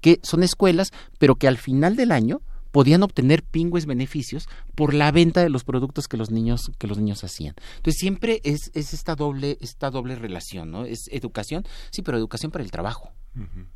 que 0.00 0.20
son 0.22 0.42
escuelas, 0.42 0.90
pero 1.18 1.36
que 1.36 1.48
al 1.48 1.56
final 1.56 1.96
del 1.96 2.12
año 2.12 2.42
podían 2.70 3.02
obtener 3.02 3.42
pingües 3.42 3.86
beneficios 3.86 4.48
por 4.76 4.94
la 4.94 5.10
venta 5.10 5.42
de 5.42 5.50
los 5.50 5.64
productos 5.64 6.06
que 6.06 6.16
los 6.16 6.30
niños 6.30 6.70
que 6.78 6.86
los 6.86 6.98
niños 6.98 7.24
hacían. 7.24 7.56
Entonces 7.78 7.98
siempre 7.98 8.40
es, 8.44 8.70
es 8.74 8.94
esta 8.94 9.16
doble 9.16 9.58
esta 9.60 9.90
doble 9.90 10.14
relación, 10.14 10.70
¿no? 10.70 10.84
Es 10.84 11.08
educación, 11.10 11.64
sí, 11.90 12.02
pero 12.02 12.16
educación 12.16 12.52
para 12.52 12.62
el 12.62 12.70
trabajo, 12.70 13.10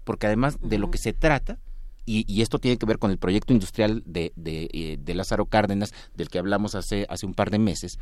porque 0.04 0.28
además 0.28 0.58
de 0.62 0.78
lo 0.78 0.92
que 0.92 0.98
se 0.98 1.12
trata 1.12 1.58
y, 2.06 2.42
esto 2.42 2.58
tiene 2.58 2.76
que 2.76 2.86
ver 2.86 2.98
con 2.98 3.10
el 3.10 3.18
proyecto 3.18 3.52
industrial 3.52 4.02
de, 4.04 4.32
eh, 4.44 4.98
de, 5.00 5.14
Lázaro 5.14 5.46
Cárdenas, 5.46 5.92
del 6.14 6.28
que 6.28 6.38
hablamos 6.38 6.74
hace, 6.74 7.06
hace 7.08 7.26
un 7.26 7.34
par 7.34 7.50
de 7.50 7.58
meses, 7.58 7.98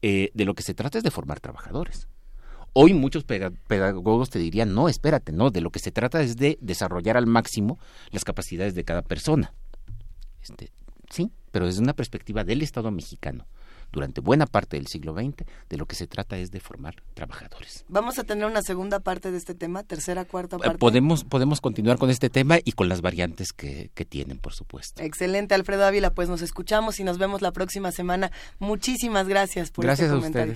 eh, 0.00 0.30
de 0.34 0.44
lo 0.44 0.54
que 0.54 0.62
se 0.62 0.74
trata 0.74 0.98
es 0.98 1.04
de 1.04 1.10
formar 1.10 1.40
trabajadores. 1.40 2.08
Hoy 2.72 2.94
muchos 2.94 3.24
pedagogos 3.24 4.30
te 4.30 4.38
dirían, 4.38 4.74
no, 4.74 4.88
espérate, 4.88 5.32
no, 5.32 5.50
de 5.50 5.60
lo 5.60 5.70
que 5.70 5.78
se 5.78 5.92
trata 5.92 6.22
es 6.22 6.36
de 6.36 6.56
desarrollar 6.62 7.18
al 7.18 7.26
máximo 7.26 7.78
las 8.10 8.24
capacidades 8.24 8.74
de 8.74 8.84
cada 8.84 9.02
persona. 9.02 9.52
Este, 10.40 10.72
sí, 11.10 11.30
pero 11.50 11.66
desde 11.66 11.82
una 11.82 11.92
perspectiva 11.92 12.44
del 12.44 12.62
Estado 12.62 12.90
mexicano 12.90 13.46
durante 13.92 14.20
buena 14.20 14.46
parte 14.46 14.76
del 14.76 14.86
siglo 14.86 15.14
XX, 15.14 15.44
de 15.68 15.76
lo 15.76 15.86
que 15.86 15.94
se 15.94 16.06
trata 16.06 16.38
es 16.38 16.50
de 16.50 16.60
formar 16.60 17.02
trabajadores. 17.14 17.84
Vamos 17.88 18.18
a 18.18 18.24
tener 18.24 18.46
una 18.46 18.62
segunda 18.62 19.00
parte 19.00 19.30
de 19.30 19.38
este 19.38 19.54
tema, 19.54 19.82
tercera, 19.82 20.24
cuarta 20.24 20.56
eh, 20.56 20.60
parte. 20.60 20.78
Podemos, 20.78 21.24
podemos 21.24 21.60
continuar 21.60 21.98
con 21.98 22.10
este 22.10 22.30
tema 22.30 22.58
y 22.64 22.72
con 22.72 22.88
las 22.88 23.02
variantes 23.02 23.52
que, 23.52 23.90
que 23.94 24.04
tienen, 24.04 24.38
por 24.38 24.54
supuesto. 24.54 25.02
Excelente, 25.02 25.54
Alfredo 25.54 25.84
Ávila, 25.84 26.10
pues 26.10 26.28
nos 26.28 26.42
escuchamos 26.42 26.98
y 27.00 27.04
nos 27.04 27.18
vemos 27.18 27.42
la 27.42 27.52
próxima 27.52 27.92
semana. 27.92 28.32
Muchísimas 28.58 29.28
gracias 29.28 29.70
por 29.70 29.84
gracias 29.84 30.08
este 30.08 30.16
comentario. 30.16 30.54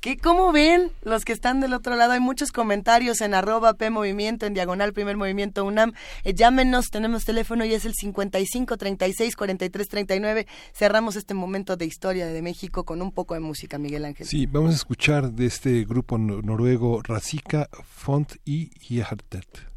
¿Qué, 0.00 0.16
¿Cómo 0.18 0.52
ven 0.52 0.90
los 1.02 1.24
que 1.24 1.32
están 1.32 1.60
del 1.60 1.72
otro 1.72 1.96
lado? 1.96 2.12
Hay 2.12 2.20
muchos 2.20 2.52
comentarios 2.52 3.20
en 3.22 3.34
arroba 3.34 3.74
P 3.74 3.90
Movimiento, 3.90 4.46
en 4.46 4.54
diagonal 4.54 4.92
Primer 4.92 5.16
Movimiento 5.16 5.64
UNAM. 5.64 5.94
Eh, 6.24 6.34
llámenos, 6.34 6.90
tenemos 6.90 7.24
teléfono 7.24 7.64
y 7.64 7.72
es 7.72 7.84
el 7.86 7.94
55 7.94 8.76
36 8.76 9.36
43 9.36 9.88
39. 9.88 10.46
Cerramos 10.74 11.16
este 11.16 11.34
momento 11.34 11.76
de 11.76 11.86
historia 11.86 12.26
de 12.26 12.42
México 12.42 12.73
con 12.82 13.00
un 13.00 13.12
poco 13.12 13.34
de 13.34 13.40
música, 13.40 13.78
Miguel 13.78 14.04
Ángel. 14.04 14.26
Sí, 14.26 14.46
vamos 14.46 14.72
a 14.72 14.74
escuchar 14.74 15.32
de 15.32 15.46
este 15.46 15.84
grupo 15.84 16.18
noruego 16.18 17.00
Razika, 17.02 17.68
Font 17.84 18.32
y 18.44 18.70
Hjertet. 18.80 19.73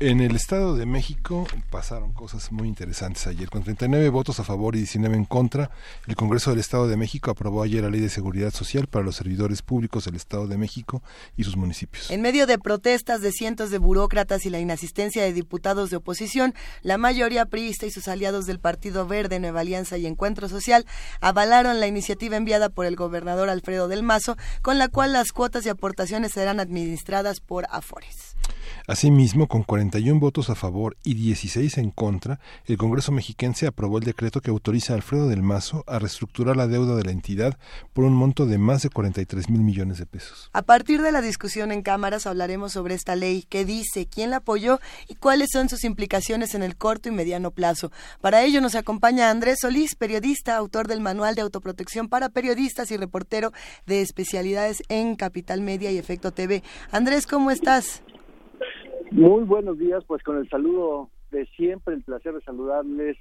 En 0.00 0.20
el 0.20 0.34
Estado 0.34 0.74
de 0.74 0.86
México 0.86 1.46
cosas 2.14 2.52
muy 2.52 2.68
interesantes 2.68 3.26
ayer. 3.26 3.48
Con 3.48 3.64
39 3.64 4.08
votos 4.10 4.38
a 4.38 4.44
favor 4.44 4.76
y 4.76 4.78
19 4.78 5.16
en 5.16 5.24
contra, 5.24 5.70
el 6.06 6.14
Congreso 6.14 6.50
del 6.50 6.60
Estado 6.60 6.86
de 6.86 6.96
México 6.96 7.30
aprobó 7.30 7.62
ayer 7.62 7.82
la 7.82 7.90
Ley 7.90 8.00
de 8.00 8.08
Seguridad 8.08 8.52
Social 8.52 8.86
para 8.86 9.04
los 9.04 9.16
servidores 9.16 9.62
públicos 9.62 10.04
del 10.04 10.14
Estado 10.14 10.46
de 10.46 10.56
México 10.56 11.02
y 11.36 11.44
sus 11.44 11.56
municipios. 11.56 12.10
En 12.10 12.22
medio 12.22 12.46
de 12.46 12.58
protestas 12.58 13.20
de 13.22 13.32
cientos 13.32 13.70
de 13.70 13.78
burócratas 13.78 14.46
y 14.46 14.50
la 14.50 14.60
inasistencia 14.60 15.22
de 15.22 15.32
diputados 15.32 15.90
de 15.90 15.96
oposición, 15.96 16.54
la 16.82 16.96
mayoría 16.96 17.46
priista 17.46 17.86
y 17.86 17.90
sus 17.90 18.06
aliados 18.06 18.46
del 18.46 18.60
Partido 18.60 19.06
Verde, 19.06 19.40
Nueva 19.40 19.60
Alianza 19.60 19.98
y 19.98 20.06
Encuentro 20.06 20.48
Social 20.48 20.86
avalaron 21.20 21.80
la 21.80 21.88
iniciativa 21.88 22.36
enviada 22.36 22.68
por 22.68 22.86
el 22.86 22.94
gobernador 22.94 23.48
Alfredo 23.48 23.88
del 23.88 24.04
Mazo, 24.04 24.36
con 24.62 24.78
la 24.78 24.88
cual 24.88 25.12
las 25.12 25.32
cuotas 25.32 25.66
y 25.66 25.68
aportaciones 25.68 26.32
serán 26.32 26.60
administradas 26.60 27.40
por 27.40 27.66
Afores. 27.70 28.36
Asimismo, 28.86 29.48
con 29.48 29.62
41 29.62 30.20
votos 30.20 30.50
a 30.50 30.54
favor 30.54 30.96
y 31.04 31.14
16 31.14 31.78
en 31.78 31.90
contra, 31.90 32.40
el 32.66 32.76
Congreso 32.76 33.12
mexiquense 33.12 33.66
aprobó 33.66 33.98
el 33.98 34.04
decreto 34.04 34.40
que 34.40 34.50
autoriza 34.50 34.92
a 34.92 34.96
Alfredo 34.96 35.28
del 35.28 35.42
Mazo 35.42 35.84
a 35.86 35.98
reestructurar 35.98 36.56
la 36.56 36.66
deuda 36.66 36.96
de 36.96 37.04
la 37.04 37.10
entidad 37.10 37.58
por 37.92 38.04
un 38.04 38.14
monto 38.14 38.46
de 38.46 38.58
más 38.58 38.82
de 38.82 38.90
43 38.90 39.50
mil 39.50 39.62
millones 39.62 39.98
de 39.98 40.06
pesos. 40.06 40.50
A 40.52 40.62
partir 40.62 41.02
de 41.02 41.12
la 41.12 41.22
discusión 41.22 41.72
en 41.72 41.82
cámaras 41.82 42.26
hablaremos 42.26 42.72
sobre 42.72 42.94
esta 42.94 43.16
ley, 43.16 43.44
qué 43.48 43.64
dice, 43.64 44.06
quién 44.06 44.30
la 44.30 44.36
apoyó 44.36 44.80
y 45.08 45.14
cuáles 45.14 45.48
son 45.52 45.68
sus 45.68 45.84
implicaciones 45.84 46.54
en 46.54 46.62
el 46.62 46.76
corto 46.76 47.08
y 47.08 47.12
mediano 47.12 47.50
plazo. 47.50 47.90
Para 48.20 48.42
ello 48.42 48.60
nos 48.60 48.74
acompaña 48.74 49.30
Andrés 49.30 49.58
Solís, 49.60 49.94
periodista, 49.94 50.56
autor 50.56 50.88
del 50.88 51.00
Manual 51.00 51.34
de 51.34 51.42
Autoprotección 51.42 52.08
para 52.08 52.28
Periodistas 52.28 52.90
y 52.90 52.96
reportero 52.96 53.52
de 53.86 54.00
especialidades 54.02 54.82
en 54.88 55.16
Capital 55.16 55.60
Media 55.60 55.90
y 55.90 55.98
Efecto 55.98 56.32
TV. 56.32 56.62
Andrés, 56.90 57.26
¿cómo 57.26 57.50
estás? 57.50 58.02
Muy 59.10 59.42
buenos 59.42 59.76
días, 59.76 60.04
pues 60.06 60.22
con 60.22 60.38
el 60.38 60.48
saludo 60.48 61.10
de 61.32 61.44
siempre, 61.56 61.94
el 61.94 62.02
placer 62.02 62.32
de 62.32 62.40
saludarles 62.42 63.16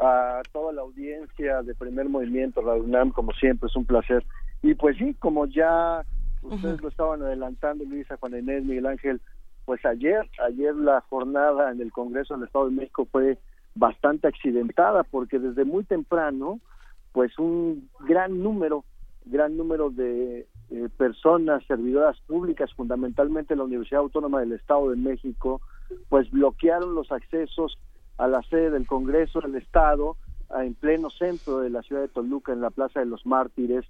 a 0.00 0.42
toda 0.52 0.72
la 0.72 0.82
audiencia 0.82 1.62
de 1.62 1.74
Primer 1.76 2.08
Movimiento, 2.08 2.62
la 2.62 2.74
UNAM, 2.74 3.12
como 3.12 3.32
siempre, 3.34 3.68
es 3.68 3.76
un 3.76 3.84
placer. 3.84 4.24
Y 4.62 4.74
pues 4.74 4.96
sí, 4.96 5.14
como 5.14 5.46
ya 5.46 6.04
ustedes 6.42 6.80
lo 6.80 6.88
estaban 6.88 7.22
adelantando, 7.22 7.84
Luisa, 7.84 8.16
Juan 8.16 8.38
Inés, 8.38 8.64
Miguel 8.64 8.86
Ángel, 8.86 9.20
pues 9.66 9.84
ayer, 9.86 10.28
ayer 10.44 10.74
la 10.74 11.00
jornada 11.02 11.70
en 11.70 11.80
el 11.80 11.92
Congreso 11.92 12.34
del 12.34 12.46
Estado 12.46 12.66
de 12.66 12.72
México 12.72 13.06
fue 13.12 13.38
bastante 13.76 14.26
accidentada, 14.26 15.04
porque 15.04 15.38
desde 15.38 15.64
muy 15.64 15.84
temprano, 15.84 16.58
pues 17.12 17.38
un 17.38 17.88
gran 18.00 18.42
número, 18.42 18.84
gran 19.26 19.56
número 19.56 19.90
de 19.90 20.48
eh, 20.70 20.88
personas 20.96 21.64
servidoras 21.66 22.18
públicas, 22.26 22.72
fundamentalmente 22.74 23.56
la 23.56 23.64
Universidad 23.64 24.02
Autónoma 24.02 24.40
del 24.40 24.52
Estado 24.52 24.90
de 24.90 24.96
México, 24.96 25.60
pues 26.08 26.30
bloquearon 26.30 26.94
los 26.94 27.10
accesos 27.10 27.76
a 28.18 28.28
la 28.28 28.42
sede 28.42 28.70
del 28.70 28.86
Congreso 28.86 29.40
del 29.40 29.56
Estado 29.56 30.16
en 30.58 30.74
pleno 30.74 31.10
centro 31.10 31.58
de 31.58 31.70
la 31.70 31.82
ciudad 31.82 32.02
de 32.02 32.08
Toluca, 32.08 32.52
en 32.52 32.60
la 32.60 32.70
Plaza 32.70 33.00
de 33.00 33.06
los 33.06 33.24
Mártires. 33.24 33.84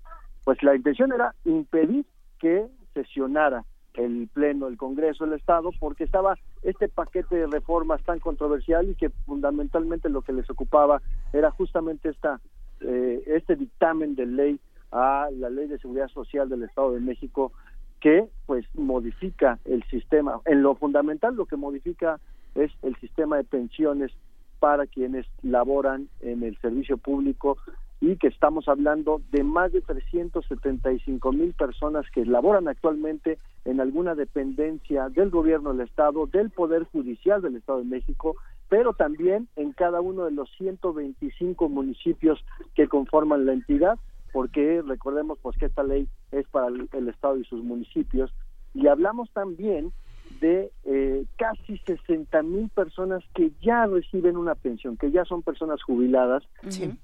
Pues 0.44 0.62
la 0.62 0.74
intención 0.74 1.12
era 1.12 1.35
impedir 1.44 2.05
que 2.39 2.66
sesionara 2.94 3.65
el 3.94 4.28
Pleno 4.32 4.66
del 4.66 4.77
Congreso 4.77 5.24
del 5.24 5.39
Estado 5.39 5.70
porque 5.78 6.05
estaba 6.05 6.36
este 6.62 6.89
paquete 6.89 7.36
de 7.36 7.47
reformas 7.47 8.02
tan 8.05 8.20
controversial 8.20 8.89
y 8.89 8.94
que 8.94 9.11
fundamentalmente 9.27 10.09
lo 10.09 10.23
que 10.23 10.32
les 10.32 10.48
ocupaba 10.48 11.02
era 11.32 11.51
justamente 11.51 12.09
esta 12.09 12.40
eh, 12.81 13.23
este 13.27 13.57
dictamen 13.57 14.15
de 14.15 14.27
ley 14.27 14.61
a 14.92 15.28
la 15.32 15.50
Ley 15.50 15.68
de 15.68 15.78
Seguridad 15.78 16.08
Social 16.08 16.48
del 16.48 16.64
Estado 16.64 16.92
de 16.92 17.00
México 17.00 17.52
que 18.00 18.26
pues 18.46 18.64
modifica 18.74 19.58
el 19.64 19.82
sistema. 19.84 20.40
En 20.46 20.62
lo 20.62 20.74
fundamental 20.74 21.36
lo 21.36 21.46
que 21.46 21.56
modifica 21.56 22.18
es 22.54 22.72
el 22.82 22.96
sistema 22.96 23.36
de 23.36 23.44
pensiones 23.44 24.10
para 24.58 24.86
quienes 24.86 25.26
laboran 25.42 26.08
en 26.20 26.42
el 26.42 26.56
servicio 26.58 26.96
público 26.98 27.58
y 28.00 28.16
que 28.16 28.28
estamos 28.28 28.66
hablando 28.68 29.20
de 29.30 29.44
más 29.44 29.72
de 29.72 29.82
375 29.82 31.32
mil 31.32 31.52
personas 31.52 32.06
que 32.10 32.24
laboran 32.24 32.66
actualmente 32.66 33.38
en 33.66 33.80
alguna 33.80 34.14
dependencia 34.14 35.10
del 35.10 35.28
gobierno 35.28 35.72
del 35.72 35.86
Estado, 35.86 36.26
del 36.26 36.48
Poder 36.50 36.84
Judicial 36.84 37.42
del 37.42 37.56
Estado 37.56 37.80
de 37.80 37.84
México, 37.84 38.36
pero 38.70 38.94
también 38.94 39.48
en 39.56 39.72
cada 39.72 40.00
uno 40.00 40.24
de 40.24 40.30
los 40.30 40.50
125 40.56 41.68
municipios 41.68 42.42
que 42.74 42.88
conforman 42.88 43.44
la 43.44 43.52
entidad 43.52 43.98
porque 44.32 44.82
recordemos 44.86 45.39
pues 45.40 45.57
que 45.57 45.66
esta 45.66 45.82
ley 45.82 46.09
es 46.32 46.47
para 46.48 46.69
el, 46.69 47.09
estado 47.09 47.39
y 47.39 47.44
sus 47.44 47.62
municipios 47.62 48.32
y 48.74 48.86
hablamos 48.86 49.31
también 49.32 49.93
de 50.40 50.70
eh, 50.85 51.24
casi 51.36 51.78
60 51.78 52.43
mil 52.43 52.69
personas 52.70 53.23
que 53.35 53.51
ya 53.61 53.86
reciben 53.86 54.36
una 54.36 54.55
pensión, 54.55 54.97
que 54.97 55.11
ya 55.11 55.24
son 55.24 55.43
personas 55.43 55.82
jubiladas 55.82 56.44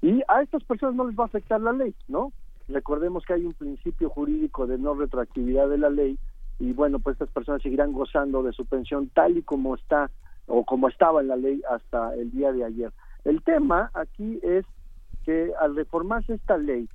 y 0.01 0.21
a 0.27 0.41
estas 0.41 0.63
personas 0.63 0.95
no 0.95 1.05
les 1.05 1.17
va 1.17 1.23
a 1.23 1.27
afectar 1.27 1.59
la 1.59 1.73
ley, 1.73 1.93
¿no? 2.07 2.31
Recordemos 2.69 3.23
que 3.25 3.33
hay 3.33 3.45
un 3.45 3.53
principio 3.53 4.09
jurídico 4.09 4.65
de 4.65 4.77
no 4.77 4.93
retroactividad 4.93 5.69
de 5.69 5.77
la 5.77 5.89
ley 5.89 6.17
y 6.59 6.71
bueno, 6.73 6.99
pues 6.99 7.15
estas 7.15 7.29
personas 7.29 7.61
seguirán 7.61 7.91
gozando 7.91 8.43
de 8.43 8.53
su 8.53 8.65
pensión 8.65 9.09
tal 9.09 9.37
y 9.37 9.43
como 9.43 9.75
está 9.75 10.09
o 10.47 10.65
como 10.65 10.87
estaba 10.87 11.21
en 11.21 11.27
la 11.27 11.35
ley 11.35 11.61
hasta 11.69 12.15
el 12.15 12.31
día 12.31 12.51
de 12.51 12.63
ayer. 12.63 12.91
El 13.25 13.43
tema 13.43 13.91
aquí 13.93 14.39
es 14.41 14.65
que 15.25 15.51
al 15.59 15.75
reformarse 15.75 16.33
esta 16.33 16.57
ley 16.57 16.87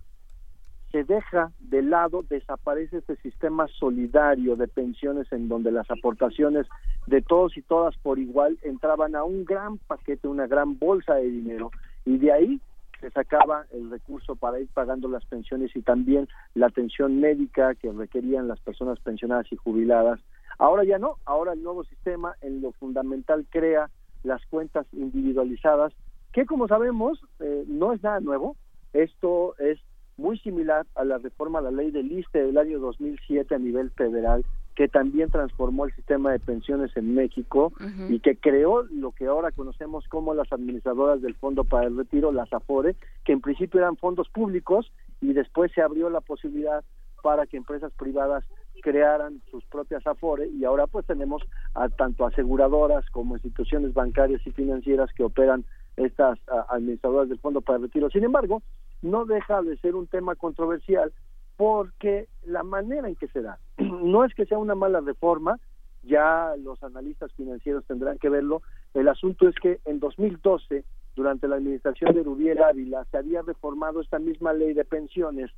se 0.93 1.05
deja 1.05 1.51
de 1.59 1.83
lado, 1.83 2.23
desaparece 2.29 2.99
este 2.99 3.17
sistema 3.17 3.67
solidario 3.67 4.57
de 4.57 4.69
pensiones 4.69 5.27
en 5.33 5.49
donde 5.49 5.73
las 5.73 5.91
aportaciones 5.91 6.67
de 7.07 7.23
todos 7.23 7.57
y 7.57 7.63
todas 7.63 7.97
por 7.97 8.19
igual 8.19 8.59
entraban 8.63 9.17
a 9.17 9.25
un 9.25 9.45
gran 9.47 9.79
paquete, 9.79 10.29
una 10.29 10.47
gran 10.47 10.79
bolsa 10.79 11.15
de 11.15 11.25
dinero 11.25 11.71
y 12.05 12.19
de 12.19 12.33
ahí 12.33 12.61
se 13.01 13.11
sacaba 13.11 13.65
el 13.73 13.91
recurso 13.91 14.37
para 14.37 14.61
ir 14.61 14.69
pagando 14.73 15.09
las 15.09 15.25
pensiones 15.25 15.75
y 15.75 15.81
también 15.81 16.29
la 16.55 16.67
atención 16.67 17.21
médica 17.21 17.75
que 17.75 17.91
requerían 17.91 18.47
las 18.47 18.61
personas 18.61 19.01
pensionadas 19.01 19.51
y 19.51 19.57
jubiladas. 19.57 20.21
Ahora 20.59 20.85
ya 20.85 20.99
no, 20.99 21.17
ahora 21.25 21.55
el 21.55 21.63
nuevo 21.63 21.83
sistema 21.85 22.37
en 22.43 22.61
lo 22.61 22.71
fundamental 22.73 23.45
crea 23.51 23.91
las 24.23 24.45
cuentas 24.47 24.87
individualizadas, 24.93 25.93
que 26.33 26.47
como 26.47 26.69
sabemos 26.69 27.19
eh, 27.41 27.65
no 27.67 27.93
es 27.93 28.03
nada 28.03 28.21
nuevo, 28.21 28.57
esto 28.93 29.57
es 29.59 29.81
muy 30.17 30.39
similar 30.39 30.87
a 30.95 31.05
la 31.05 31.19
reforma 31.19 31.59
a 31.59 31.63
la 31.63 31.71
ley 31.71 31.91
del 31.91 32.13
ISTE 32.13 32.43
del 32.45 32.59
año 32.59 32.79
2007 32.79 33.55
a 33.55 33.59
nivel 33.59 33.91
federal, 33.91 34.45
que 34.75 34.89
también 34.89 35.31
transformó 35.31 35.85
el 35.85 35.95
sistema 35.95 36.33
de 36.33 36.39
pensiones 36.39 36.97
en 36.97 37.15
México 37.15 37.73
y 38.09 38.21
que 38.21 38.37
creó 38.37 38.83
lo 38.85 39.13
que 39.13 39.27
ahora 39.27 39.51
conocemos 39.51 40.07
como 40.09 40.35
las 40.35 40.51
administradoras 40.53 41.21
del 41.21 41.35
Fondo 41.35 41.65
para 41.65 41.87
el 41.87 41.97
Retiro, 41.97 42.33
las 42.33 42.53
AFORE, 42.53 42.97
que 43.25 43.33
en 43.33 43.41
principio 43.41 43.81
eran 43.81 43.97
fondos 43.97 44.29
públicos 44.31 44.91
y 45.21 45.33
después 45.35 45.73
se 45.73 45.83
abrió 45.83 46.09
la 46.09 46.21
posibilidad 46.21 46.83
para 47.23 47.47
que 47.47 47.57
empresas 47.57 47.93
privadas 47.93 48.45
crearan 48.83 49.41
sus 49.51 49.65
propias 49.67 50.07
AFORE 50.07 50.49
y 50.49 50.65
ahora 50.65 50.87
pues 50.87 51.07
tenemos 51.07 51.43
a 51.75 51.89
tanto 51.89 52.27
aseguradoras 52.27 53.09
como 53.11 53.37
instituciones 53.37 53.95
bancarias 53.95 54.45
y 54.47 54.51
financieras 54.51 55.11
que 55.13 55.23
operan 55.23 55.65
estas 55.97 56.39
administradoras 56.69 57.29
del 57.29 57.39
Fondo 57.39 57.61
para 57.61 57.77
el 57.77 57.83
Retiro. 57.85 58.11
Sin 58.11 58.25
embargo, 58.25 58.63
no 59.03 59.25
deja 59.25 59.63
de 59.63 59.77
ser 59.79 59.95
un 59.95 60.07
tema 60.07 60.35
controversial 60.37 61.13
porque 61.57 62.29
la 62.45 62.63
manera 62.63 63.09
en 63.09 63.17
que 63.17 63.29
se 63.29 63.43
da, 63.43 63.59
no 63.79 64.25
es 64.25 64.35
que 64.35 64.47
sea 64.47 64.59
una 64.59 64.75
mala 64.75 65.01
reforma, 65.01 65.59
ya 66.03 66.55
los 66.59 66.83
analistas 66.83 67.33
financieros 67.35 67.85
tendrán 67.87 68.19
que 68.19 68.29
verlo, 68.29 68.63
el 68.95 69.09
asunto 69.09 69.49
es 69.49 69.55
que 69.57 69.81
en 69.85 70.01
2012, 70.01 70.85
durante 71.15 71.47
la 71.47 71.57
administración 71.57 72.15
de 72.15 72.23
Rubiera 72.23 72.69
Ávila, 72.69 73.05
se 73.11 73.19
había 73.19 73.43
reformado 73.43 74.01
esta 74.01 74.19
misma 74.19 74.53
ley 74.53 74.73
de 74.73 74.85
pensiones 74.85 75.51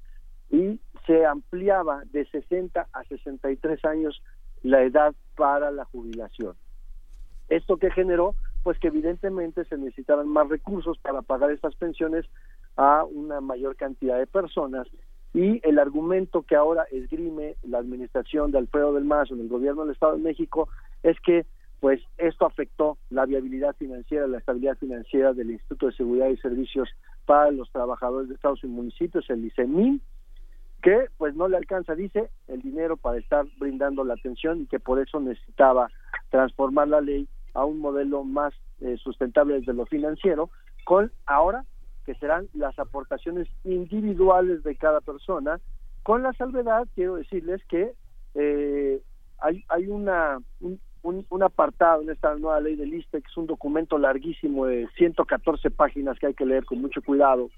y 0.50 0.80
se 1.06 1.24
ampliaba 1.24 2.02
de 2.12 2.26
60 2.26 2.88
a 2.92 3.04
63 3.04 3.84
años 3.84 4.22
la 4.62 4.82
edad 4.82 5.14
para 5.36 5.70
la 5.70 5.84
jubilación. 5.84 6.54
Esto 7.48 7.76
que 7.76 7.90
generó, 7.90 8.34
pues 8.62 8.78
que 8.78 8.88
evidentemente 8.88 9.64
se 9.66 9.76
necesitaban 9.76 10.28
más 10.28 10.48
recursos 10.48 10.98
para 10.98 11.22
pagar 11.22 11.50
estas 11.50 11.74
pensiones 11.76 12.24
a 12.76 13.04
una 13.04 13.40
mayor 13.40 13.76
cantidad 13.76 14.18
de 14.18 14.26
personas. 14.26 14.86
Y 15.32 15.60
el 15.66 15.78
argumento 15.78 16.42
que 16.42 16.54
ahora 16.54 16.84
esgrime 16.92 17.56
la 17.62 17.78
administración 17.78 18.52
de 18.52 18.58
Alfredo 18.58 18.92
del 18.92 19.04
Mazo 19.04 19.34
en 19.34 19.40
el 19.40 19.48
gobierno 19.48 19.82
del 19.82 19.92
Estado 19.92 20.16
de 20.16 20.22
México 20.22 20.68
es 21.02 21.18
que 21.20 21.44
pues 21.80 22.00
esto 22.16 22.46
afectó 22.46 22.96
la 23.10 23.26
viabilidad 23.26 23.76
financiera, 23.76 24.26
la 24.26 24.38
estabilidad 24.38 24.78
financiera 24.78 25.34
del 25.34 25.50
Instituto 25.50 25.86
de 25.86 25.92
Seguridad 25.92 26.28
y 26.28 26.36
Servicios 26.38 26.88
para 27.26 27.50
los 27.50 27.70
Trabajadores 27.72 28.28
de 28.28 28.36
Estados 28.36 28.64
y 28.64 28.68
Municipios, 28.68 29.28
el 29.28 29.44
ICEMIN, 29.44 30.00
que 30.82 31.08
pues 31.18 31.34
no 31.34 31.46
le 31.46 31.58
alcanza, 31.58 31.94
dice, 31.94 32.30
el 32.48 32.62
dinero 32.62 32.96
para 32.96 33.18
estar 33.18 33.44
brindando 33.58 34.02
la 34.02 34.14
atención 34.14 34.62
y 34.62 34.66
que 34.66 34.80
por 34.80 34.98
eso 34.98 35.20
necesitaba 35.20 35.90
transformar 36.30 36.88
la 36.88 37.02
ley 37.02 37.28
a 37.52 37.66
un 37.66 37.80
modelo 37.80 38.24
más 38.24 38.54
eh, 38.80 38.96
sustentable 38.96 39.60
desde 39.60 39.74
lo 39.74 39.84
financiero, 39.84 40.48
con 40.84 41.12
ahora 41.26 41.64
que 42.04 42.14
serán 42.16 42.48
las 42.54 42.78
aportaciones 42.78 43.48
individuales 43.64 44.62
de 44.62 44.76
cada 44.76 45.00
persona, 45.00 45.60
con 46.02 46.22
la 46.22 46.32
salvedad, 46.34 46.86
quiero 46.94 47.16
decirles 47.16 47.62
que 47.64 47.92
eh, 48.34 49.00
hay, 49.38 49.64
hay 49.68 49.86
una, 49.88 50.38
un, 50.60 50.80
un, 51.02 51.42
apartado 51.42 52.02
en 52.02 52.10
esta 52.10 52.34
nueva 52.34 52.60
ley 52.60 52.76
del 52.76 52.94
ISPE, 52.94 53.22
que 53.22 53.28
es 53.28 53.36
un 53.36 53.46
documento 53.46 53.98
larguísimo 53.98 54.66
de 54.66 54.88
114 54.96 55.70
páginas 55.70 56.18
que 56.18 56.26
hay 56.26 56.34
que 56.34 56.46
leer 56.46 56.64
con 56.64 56.80
mucho 56.80 57.02
cuidado, 57.02 57.50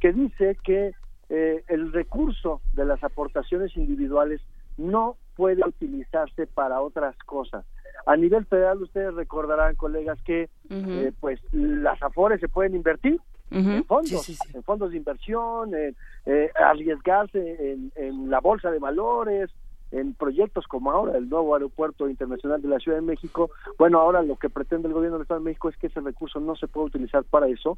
que 0.00 0.12
dice 0.12 0.56
que 0.64 0.94
eh, 1.28 1.64
el 1.68 1.92
recurso 1.92 2.60
de 2.72 2.84
las 2.84 3.02
aportaciones 3.04 3.76
individuales 3.76 4.40
no 4.76 5.16
puede 5.36 5.62
utilizarse 5.66 6.46
para 6.46 6.80
otras 6.80 7.16
cosas. 7.24 7.64
A 8.06 8.16
nivel 8.16 8.46
federal 8.46 8.82
ustedes 8.82 9.14
recordarán, 9.14 9.76
colegas, 9.76 10.20
que 10.22 10.48
eh, 10.70 11.12
pues 11.20 11.40
las 11.52 12.02
afores 12.02 12.40
se 12.40 12.48
pueden 12.48 12.74
invertir 12.74 13.20
en 13.50 13.84
fondos, 13.84 14.28
en 14.54 14.62
fondos 14.62 14.90
de 14.90 14.96
inversión, 14.96 15.74
en, 15.74 15.96
eh, 16.26 16.50
arriesgarse 16.54 17.72
en, 17.72 17.92
en, 17.96 18.30
la 18.30 18.40
bolsa 18.40 18.70
de 18.70 18.78
valores, 18.78 19.50
en 19.90 20.14
proyectos 20.14 20.66
como 20.66 20.92
ahora 20.92 21.18
el 21.18 21.28
nuevo 21.28 21.54
aeropuerto 21.54 22.08
internacional 22.08 22.62
de 22.62 22.68
la 22.68 22.78
Ciudad 22.78 22.98
de 22.98 23.02
México. 23.02 23.50
Bueno, 23.78 23.98
ahora 24.00 24.22
lo 24.22 24.36
que 24.36 24.48
pretende 24.48 24.88
el 24.88 24.94
gobierno 24.94 25.16
del 25.16 25.22
Estado 25.22 25.40
de 25.40 25.46
México 25.46 25.68
es 25.68 25.76
que 25.76 25.88
ese 25.88 26.00
recurso 26.00 26.38
no 26.40 26.54
se 26.54 26.68
pueda 26.68 26.86
utilizar 26.86 27.24
para 27.24 27.48
eso, 27.48 27.76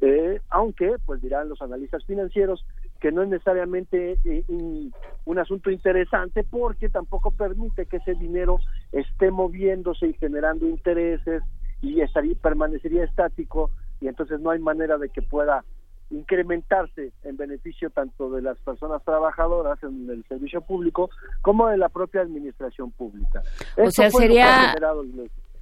eh, 0.00 0.40
aunque, 0.50 0.96
pues 1.04 1.20
dirán 1.20 1.48
los 1.48 1.60
analistas 1.60 2.04
financieros, 2.04 2.64
que 3.00 3.10
no 3.10 3.22
es 3.22 3.28
necesariamente 3.28 4.18
eh, 4.24 4.44
un, 4.48 5.38
asunto 5.38 5.70
interesante 5.70 6.42
porque 6.42 6.88
tampoco 6.88 7.30
permite 7.30 7.86
que 7.86 7.98
ese 7.98 8.14
dinero 8.14 8.58
esté 8.90 9.30
moviéndose 9.30 10.08
y 10.08 10.14
generando 10.14 10.68
intereses 10.68 11.42
y 11.80 12.00
estaría, 12.00 12.34
permanecería 12.34 13.04
estático 13.04 13.70
y 14.00 14.08
entonces 14.08 14.40
no 14.40 14.50
hay 14.50 14.58
manera 14.58 14.98
de 14.98 15.08
que 15.08 15.22
pueda 15.22 15.64
incrementarse 16.10 17.12
en 17.22 17.36
beneficio 17.36 17.90
tanto 17.90 18.30
de 18.30 18.42
las 18.42 18.58
personas 18.60 19.02
trabajadoras 19.04 19.82
en 19.82 20.08
el 20.08 20.24
servicio 20.24 20.60
público 20.62 21.10
como 21.42 21.68
de 21.68 21.76
la 21.76 21.88
propia 21.88 22.22
administración 22.22 22.90
pública. 22.92 23.42
O 23.76 23.90
sea, 23.90 24.10
sería, 24.10 24.74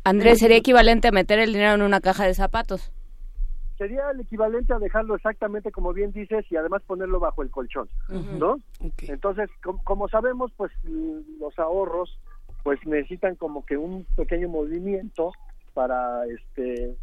Andrés, 0.05 0.39
sería 0.39 0.57
equivalente 0.57 1.09
a 1.09 1.13
meter 1.13 1.41
el 1.41 1.53
dinero 1.53 1.75
en 1.75 1.83
una 1.83 2.01
caja 2.01 2.25
de 2.27 2.35
zapatos. 2.35 2.93
Sería 3.77 4.11
el 4.11 4.21
equivalente 4.21 4.73
a 4.73 4.79
dejarlo 4.79 5.17
exactamente 5.17 5.71
como 5.71 5.93
bien 5.93 6.13
dices 6.13 6.47
y 6.51 6.57
además 6.57 6.83
ponerlo 6.87 7.21
bajo 7.21 7.43
el 7.43 7.51
colchón, 7.51 7.89
¿no? 8.39 8.59
Entonces, 9.03 9.51
como 9.85 10.09
sabemos, 10.09 10.53
pues 10.57 10.73
los 10.85 11.59
ahorros 11.59 12.19
pues 12.63 12.85
necesitan 12.87 13.37
como 13.37 13.65
que 13.65 13.77
un 13.77 14.07
pequeño 14.17 14.49
movimiento 14.49 15.33
para 15.75 16.25
este 16.27 16.97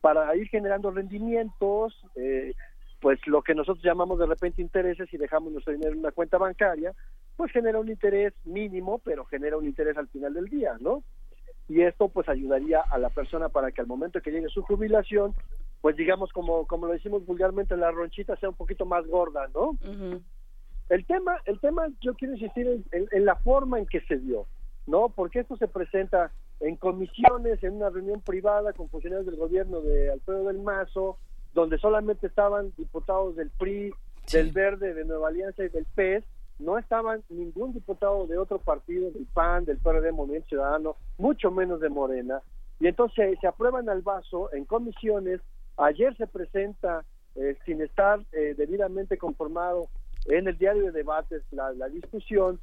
para 0.00 0.34
ir 0.36 0.48
generando 0.48 0.90
rendimientos, 0.90 1.94
eh, 2.16 2.54
pues 3.00 3.18
lo 3.26 3.42
que 3.42 3.54
nosotros 3.54 3.84
llamamos 3.84 4.18
de 4.18 4.26
repente 4.26 4.62
intereses 4.62 5.12
y 5.12 5.16
dejamos 5.16 5.52
nuestro 5.52 5.72
dinero 5.72 5.92
en 5.92 6.00
una 6.00 6.12
cuenta 6.12 6.38
bancaria, 6.38 6.92
pues 7.36 7.52
genera 7.52 7.78
un 7.78 7.88
interés 7.88 8.34
mínimo, 8.44 8.98
pero 8.98 9.24
genera 9.24 9.56
un 9.56 9.64
interés 9.64 9.96
al 9.96 10.08
final 10.08 10.34
del 10.34 10.46
día, 10.46 10.76
¿no? 10.80 11.02
Y 11.68 11.82
esto 11.82 12.08
pues 12.08 12.28
ayudaría 12.28 12.80
a 12.80 12.98
la 12.98 13.10
persona 13.10 13.48
para 13.48 13.70
que 13.72 13.80
al 13.80 13.86
momento 13.86 14.20
que 14.20 14.32
llegue 14.32 14.48
su 14.48 14.62
jubilación 14.62 15.34
pues 15.80 15.96
digamos 15.96 16.32
como 16.32 16.66
como 16.66 16.86
lo 16.86 16.92
decimos 16.92 17.24
vulgarmente 17.24 17.76
la 17.76 17.90
ronchita 17.90 18.36
sea 18.36 18.48
un 18.48 18.54
poquito 18.54 18.84
más 18.84 19.06
gorda 19.06 19.48
no 19.54 19.78
el 20.88 21.06
tema 21.06 21.38
el 21.46 21.58
tema 21.60 21.88
yo 22.00 22.14
quiero 22.14 22.34
insistir 22.34 22.84
en, 22.92 23.24
la 23.24 23.36
forma 23.36 23.78
en 23.78 23.86
que 23.86 24.00
se 24.02 24.18
dio 24.18 24.46
no 24.86 25.08
porque 25.08 25.40
esto 25.40 25.56
se 25.56 25.68
presenta 25.68 26.32
en 26.60 26.76
comisiones 26.76 27.62
en 27.62 27.74
una 27.74 27.90
reunión 27.90 28.20
privada 28.20 28.72
con 28.72 28.88
funcionarios 28.88 29.26
del 29.26 29.36
gobierno 29.36 29.80
de 29.80 30.12
Alfredo 30.12 30.44
del 30.44 30.58
Mazo 30.58 31.18
donde 31.54 31.78
solamente 31.78 32.26
estaban 32.26 32.72
diputados 32.76 33.36
del 33.36 33.50
PRI 33.50 33.92
del 34.32 34.52
Verde 34.52 34.94
de 34.94 35.04
Nueva 35.04 35.28
Alianza 35.28 35.64
y 35.64 35.68
del 35.68 35.86
PES 35.94 36.24
no 36.60 36.78
estaban 36.78 37.22
ningún 37.30 37.72
diputado 37.72 38.26
de 38.26 38.38
otro 38.38 38.58
partido 38.58 39.10
del 39.10 39.26
PAN 39.32 39.64
del 39.64 39.78
PRD 39.78 40.12
Movimiento 40.12 40.48
Ciudadano 40.48 40.96
mucho 41.18 41.50
menos 41.50 41.80
de 41.80 41.88
Morena. 41.88 42.42
Y 42.78 42.86
entonces 42.86 43.38
se 43.40 43.46
aprueban 43.46 43.88
al 43.88 44.02
vaso 44.02 44.52
en 44.52 44.64
comisiones. 44.66 45.40
Ayer 45.78 46.14
se 46.16 46.26
presenta, 46.26 47.04
eh, 47.34 47.56
sin 47.64 47.80
estar 47.80 48.20
eh, 48.32 48.54
debidamente 48.56 49.16
conformado 49.16 49.88
en 50.26 50.48
el 50.48 50.58
diario 50.58 50.84
de 50.84 50.92
debates, 50.92 51.42
la, 51.50 51.72
discusión 51.88 52.60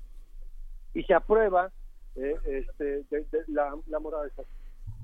y 0.93 1.03
se 1.03 1.13
aprueba 1.13 1.71
eh, 2.17 2.35
este, 2.45 3.03
de, 3.09 3.25
la, 3.47 3.73
la 3.87 3.99
morada 3.99 4.25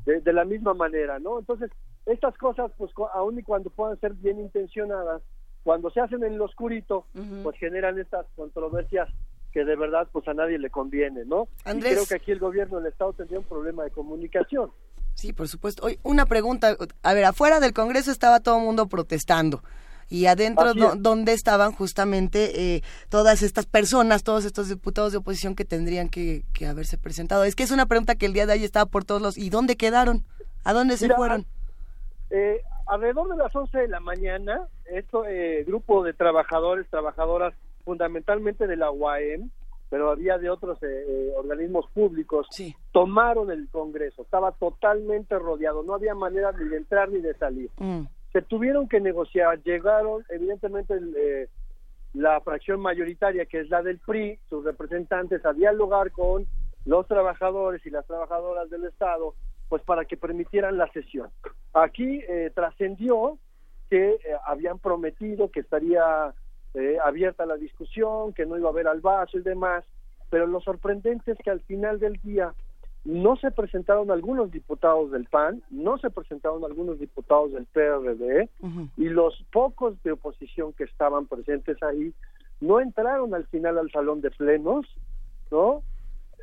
de, 0.06 0.20
de, 0.20 0.34
la 0.34 0.46
misma 0.46 0.74
manera, 0.74 1.20
¿no? 1.20 1.40
Entonces, 1.40 1.72
estas 2.06 2.38
cosas, 2.38 2.72
pues 2.78 2.92
aun 3.14 3.40
y 3.40 3.44
cuando 3.44 3.70
puedan 3.70 4.00
ser 4.00 4.14
bien 4.14 4.40
intencionadas, 4.40 5.22
cuando 5.64 5.90
se 5.92 6.02
hacen 6.02 6.24
en 6.24 6.38
lo 6.38 6.46
oscurito, 6.46 7.06
pues 7.42 7.58
generan 7.58 7.98
estas 7.98 8.26
controversias 8.36 9.10
que 9.54 9.64
de 9.64 9.76
verdad 9.76 10.08
pues 10.12 10.28
a 10.28 10.34
nadie 10.34 10.58
le 10.58 10.70
conviene, 10.70 11.24
¿no? 11.26 11.48
Y 11.66 11.80
creo 11.80 12.06
que 12.06 12.16
aquí 12.16 12.32
el 12.32 12.40
gobierno 12.40 12.78
del 12.80 12.92
Estado 12.92 13.14
tendría 13.14 13.40
un 13.40 13.46
problema 13.46 13.84
de 13.84 13.92
comunicación. 13.92 14.72
Sí, 15.14 15.32
por 15.32 15.48
supuesto. 15.48 15.86
Hoy, 15.86 16.00
una 16.04 16.26
pregunta. 16.26 16.76
A 17.04 17.14
ver, 17.14 17.26
afuera 17.26 17.60
del 17.60 17.72
Congreso 17.72 18.12
estaba 18.12 18.40
todo 18.40 18.58
el 18.58 18.64
mundo 18.64 18.88
protestando. 18.88 19.64
Y 20.14 20.28
adentro, 20.28 20.76
¿dónde 20.96 21.34
estaban 21.34 21.72
justamente 21.72 22.76
eh, 22.76 22.82
todas 23.10 23.42
estas 23.42 23.66
personas, 23.66 24.24
todos 24.24 24.46
estos 24.46 24.70
diputados 24.70 25.12
de 25.12 25.18
oposición 25.18 25.56
que 25.56 25.66
tendrían 25.66 26.08
que, 26.08 26.44
haberse 26.70 27.00
presentado? 27.00 27.46
Es 27.46 27.56
que 27.56 27.64
es 27.64 27.72
una 27.72 27.88
pregunta 27.88 28.14
que 28.14 28.28
el 28.28 28.34
día 28.34 28.46
de 28.46 28.54
ayer 28.54 28.66
estaba 28.66 28.86
por 28.86 29.06
todos 29.06 29.24
los... 29.24 29.40
¿Y 29.40 29.50
dónde 29.50 29.76
quedaron? 29.76 30.24
¿A 30.64 30.74
dónde 30.74 30.98
se 30.98 31.10
fueron? 31.10 31.48
Eh, 32.30 32.62
alrededor 32.86 33.28
de 33.30 33.38
las 33.38 33.56
11 33.56 33.76
de 33.76 33.88
la 33.88 34.00
mañana, 34.02 34.68
esto 34.86 35.26
eh, 35.26 35.64
grupo 35.66 36.04
de 36.04 36.14
trabajadores, 36.14 36.88
trabajadoras, 36.92 37.56
fundamentalmente 37.84 38.68
de 38.68 38.78
la 38.78 38.92
UAM, 38.92 39.50
pero 39.90 40.12
había 40.12 40.38
de 40.38 40.52
otros 40.52 40.78
eh, 40.84 40.88
eh, 40.88 41.34
organismos 41.36 41.88
públicos, 41.92 42.48
tomaron 42.92 43.50
el 43.50 43.68
Congreso, 43.70 44.22
estaba 44.22 44.52
totalmente 44.52 45.40
rodeado, 45.40 45.82
no 45.82 45.96
había 45.96 46.14
manera 46.14 46.52
ni 46.52 46.70
de 46.70 46.78
entrar 46.78 47.10
ni 47.10 47.20
de 47.20 47.34
salir. 47.34 47.72
Mm. 47.80 48.04
Se 48.34 48.42
tuvieron 48.42 48.90
que 48.90 49.00
negociar, 49.00 49.62
llegaron 49.64 50.26
evidentemente 50.30 50.96
eh, 51.16 51.48
la 52.14 52.42
fracción 52.42 52.82
mayoritaria, 52.82 53.46
que 53.46 53.62
es 53.62 53.70
la 53.70 53.82
del 53.82 54.00
PRI, 54.00 54.40
sus 54.50 54.66
representantes, 54.66 55.46
a 55.46 55.54
dialogar 55.54 56.12
con 56.12 56.46
los 56.86 57.08
trabajadores 57.08 57.86
y 57.86 57.90
las 57.90 58.06
trabajadoras 58.06 58.70
del 58.70 58.86
Estado, 58.86 59.36
pues 59.70 59.82
para 59.84 60.06
que 60.06 60.18
permitieran 60.18 60.78
la 60.78 60.92
sesión. 60.92 61.30
Aquí 61.74 62.22
trascendió 62.54 63.40
que 63.90 64.18
habían 64.46 64.80
prometido 64.80 65.50
que 65.50 65.62
estaría 65.62 66.34
eh, 66.76 66.98
abierta 67.04 67.46
la 67.46 67.56
discusión, 67.56 68.34
que 68.34 68.48
no 68.48 68.58
iba 68.58 68.68
a 68.68 68.72
haber 68.72 68.88
al 68.88 69.02
vaso 69.02 69.38
y 69.38 69.44
demás, 69.44 69.86
pero 70.32 70.48
lo 70.48 70.60
sorprendente 70.60 71.32
es 71.32 71.38
que 71.38 71.52
al 71.52 71.62
final 71.62 72.00
del 72.00 72.20
día 72.22 72.52
no 73.06 73.36
se 73.36 73.52
presentaron 73.52 74.12
algunos 74.12 74.52
diputados 74.52 75.12
del 75.12 75.26
PAN, 75.26 75.62
no 75.70 75.98
se 75.98 76.10
presentaron 76.10 76.64
algunos 76.64 77.00
diputados 77.00 77.52
del 77.52 77.66
PRD 77.66 78.50
y 78.98 79.10
los 79.10 79.44
pocos 79.52 80.02
de 80.04 80.14
oposición 80.14 80.74
que 80.74 80.86
estaban 80.86 81.26
presentes 81.26 81.82
ahí 81.84 82.14
no 82.62 82.80
entraron 82.80 83.34
al 83.34 83.46
final 83.48 83.78
al 83.78 83.92
salón 83.92 84.22
de 84.22 84.32
plenos, 84.32 84.86
¿no? 85.52 85.84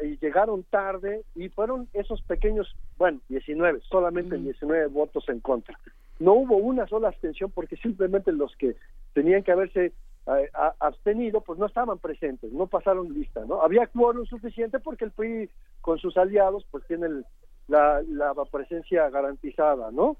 Y 0.03 0.19
llegaron 0.19 0.62
tarde 0.65 1.23
y 1.35 1.49
fueron 1.49 1.89
esos 1.95 2.20
pequeños, 2.23 2.74
bueno, 2.99 3.20
19, 3.28 3.81
solamente 3.89 4.37
19 4.37 4.89
votos 4.89 5.28
en 5.28 5.41
contra. 5.41 5.78
No 6.19 6.35
hubo 6.35 6.57
una 6.57 6.87
sola 6.87 7.09
abstención 7.09 7.51
porque 7.51 7.77
simplemente 7.77 8.32
los 8.32 8.55
que 8.57 8.77
tenían 9.15 9.43
que 9.43 9.53
haberse 9.53 9.93
abstenido, 10.78 11.40
pues 11.40 11.59
no 11.59 11.66
estaban 11.66 11.98
presentes, 11.98 12.52
no 12.52 12.66
pasaron 12.66 13.12
lista, 13.12 13.44
¿no? 13.47 13.62
Había 13.62 13.86
quórum 13.86 14.26
suficiente 14.26 14.78
porque 14.78 15.06
el 15.06 15.10
PRI 15.12 15.51
con 15.80 15.98
sus 15.98 16.16
aliados 16.16 16.64
pues 16.70 16.84
tiene 16.86 17.24
la, 17.68 18.02
presencia 18.51 19.09
garantizada, 19.10 19.90
¿no? 19.90 20.16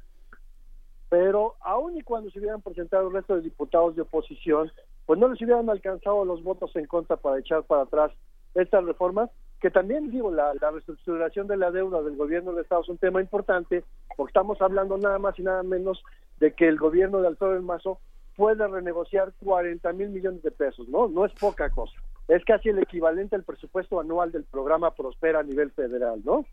Pero 1.09 1.56
aun 1.60 1.97
y 1.97 2.02
cuando 2.02 2.31
se 2.31 2.39
hubieran 2.39 2.62
presentado 2.62 3.09
el 3.09 3.14
resto 3.14 3.35
de 3.35 3.43
diputados 3.43 3.97
de 3.97 4.02
oposición, 4.02 4.70
pues 5.06 5.18
no 5.18 5.28
les 5.28 5.40
hubieran 5.43 5.68
alcanzado 5.68 6.24
los 6.24 6.43
votos 6.43 6.74
en 6.77 6.86
contra 6.86 7.16
para 7.16 7.39
echar 7.39 7.64
para 7.64 7.82
atrás 7.82 8.12
estas 8.55 8.85
reformas, 8.85 9.31
que 9.60 9.70
también 9.70 10.10
digo, 10.10 10.31
la, 10.31 10.55
la 10.60 10.70
reestructuración 10.70 11.47
de 11.47 11.56
la 11.56 11.70
deuda 11.70 12.02
del 12.02 12.16
gobierno 12.16 12.52
del 12.52 12.62
Estado 12.62 12.82
es 12.82 12.89
un 12.89 12.98
tema 12.98 13.20
importante, 13.20 13.85
porque 14.16 14.31
estamos 14.31 14.60
hablando 14.62 14.97
nada 14.98 15.18
más 15.18 15.39
y 15.39 15.43
nada 15.43 15.62
menos 15.62 16.02
de 16.39 16.52
que 16.55 16.66
el 16.66 16.78
gobierno 16.78 17.20
de 17.20 17.28
Alfredo 17.28 17.52
del 17.52 17.62
Mazo 17.62 18.01
puede 18.41 18.67
renegociar 18.67 19.35
40 19.45 19.93
mil 19.93 20.09
millones 20.09 20.43
de 20.43 20.51
pesos, 20.51 20.89
¿no? 20.89 21.09
No 21.09 21.27
es 21.27 21.33
poca 21.35 21.69
cosa. 21.69 21.93
Es 22.27 22.43
casi 22.47 22.71
el 22.71 22.79
equivalente 22.79 23.37
al 23.37 23.45
presupuesto 23.45 24.01
anual 24.01 24.33
del 24.33 24.45
programa 24.45 24.95
Prospera 24.95 25.41
a 25.41 25.43
nivel 25.43 25.71
federal, 25.73 26.23
¿no? 26.25 26.47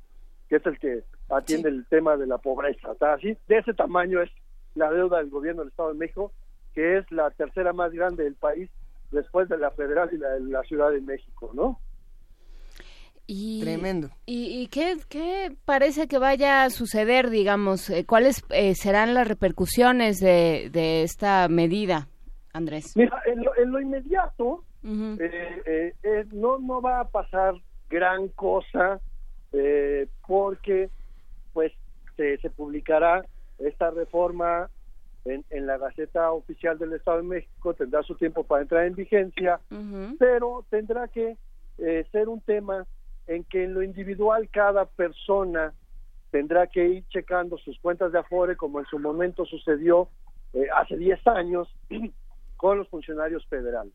Que 0.50 0.58
es 0.58 0.66
el 0.66 0.78
que 0.80 1.06
atiende 1.30 1.70
el 1.70 1.86
tema 1.86 2.18
de 2.18 2.28
la 2.28 2.40
pobreza. 2.40 2.90
así, 3.00 3.38
de 3.48 3.58
ese 3.58 3.74
tamaño 3.74 4.22
es 4.22 4.30
la 4.76 4.92
deuda 4.92 5.20
del 5.20 5.30
gobierno 5.30 5.62
del 5.62 5.70
Estado 5.70 5.94
de 5.94 6.00
México, 6.00 6.34
que 6.74 6.98
es 6.98 7.10
la 7.10 7.32
tercera 7.32 7.72
más 7.72 7.94
grande 7.94 8.26
del 8.26 8.36
país 8.36 8.70
después 9.12 9.48
de 9.48 9.58
la 9.58 9.72
federal 9.72 10.10
y 10.12 10.18
la 10.18 10.32
de 10.32 10.42
la 10.42 10.64
Ciudad 10.64 10.92
de 10.92 11.00
México, 11.00 11.52
¿no? 11.54 11.80
Y, 13.28 13.60
Tremendo. 13.62 14.10
¿Y, 14.26 14.62
y 14.62 14.68
qué, 14.68 14.96
qué 15.10 15.54
parece 15.66 16.08
que 16.08 16.18
vaya 16.18 16.64
a 16.64 16.70
suceder, 16.70 17.30
digamos? 17.30 17.90
Eh, 17.90 18.06
¿Cuáles 18.06 18.44
eh, 18.52 18.74
serán 18.74 19.14
las 19.14 19.28
repercusiones 19.28 20.20
de, 20.20 20.70
de 20.72 21.04
esta 21.04 21.48
medida, 21.50 22.08
Andrés? 22.54 22.94
Mira, 22.96 23.22
en 23.26 23.44
lo, 23.44 23.56
en 23.58 23.72
lo 23.72 23.82
inmediato 23.82 24.64
eh, 24.86 25.62
eh, 25.66 25.94
eh, 26.04 26.26
no, 26.32 26.58
no 26.60 26.82
va 26.82 27.02
a 27.02 27.08
pasar 27.10 27.56
gran 27.90 28.30
cosa 28.30 29.02
eh, 29.52 30.08
porque 30.26 30.90
pues 31.52 31.74
se, 32.16 32.38
se 32.38 32.50
publicará 32.50 33.26
esta 33.60 33.92
reforma 33.92 34.70
en, 35.26 35.44
en 35.50 35.68
la 35.68 35.78
Gaceta 35.78 36.32
Oficial 36.32 36.78
del 36.78 36.94
Estado 36.94 37.18
de 37.18 37.24
México, 37.24 37.74
tendrá 37.74 38.02
su 38.04 38.16
tiempo 38.16 38.44
para 38.44 38.62
entrar 38.62 38.86
en 38.86 38.96
vigencia, 38.96 39.60
pero 40.20 40.64
tendrá 40.70 41.10
que 41.10 41.36
eh, 41.80 42.06
ser 42.12 42.30
un 42.30 42.40
tema 42.42 42.86
en 43.28 43.44
que 43.44 43.64
en 43.64 43.74
lo 43.74 43.84
individual 43.84 44.50
cada 44.50 44.86
persona 44.86 45.74
tendrá 46.32 46.68
que 46.68 46.86
ir 46.88 47.08
checando 47.10 47.58
sus 47.58 47.80
cuentas 47.80 48.12
de 48.12 48.20
Afore, 48.20 48.56
como 48.56 48.80
en 48.80 48.86
su 48.86 49.00
momento 49.00 49.46
sucedió 49.46 50.10
eh, 50.54 50.68
hace 50.76 50.98
10 50.98 51.28
años 51.28 51.68
con 52.58 52.78
los 52.78 52.88
funcionarios 52.90 53.46
federales. 53.48 53.94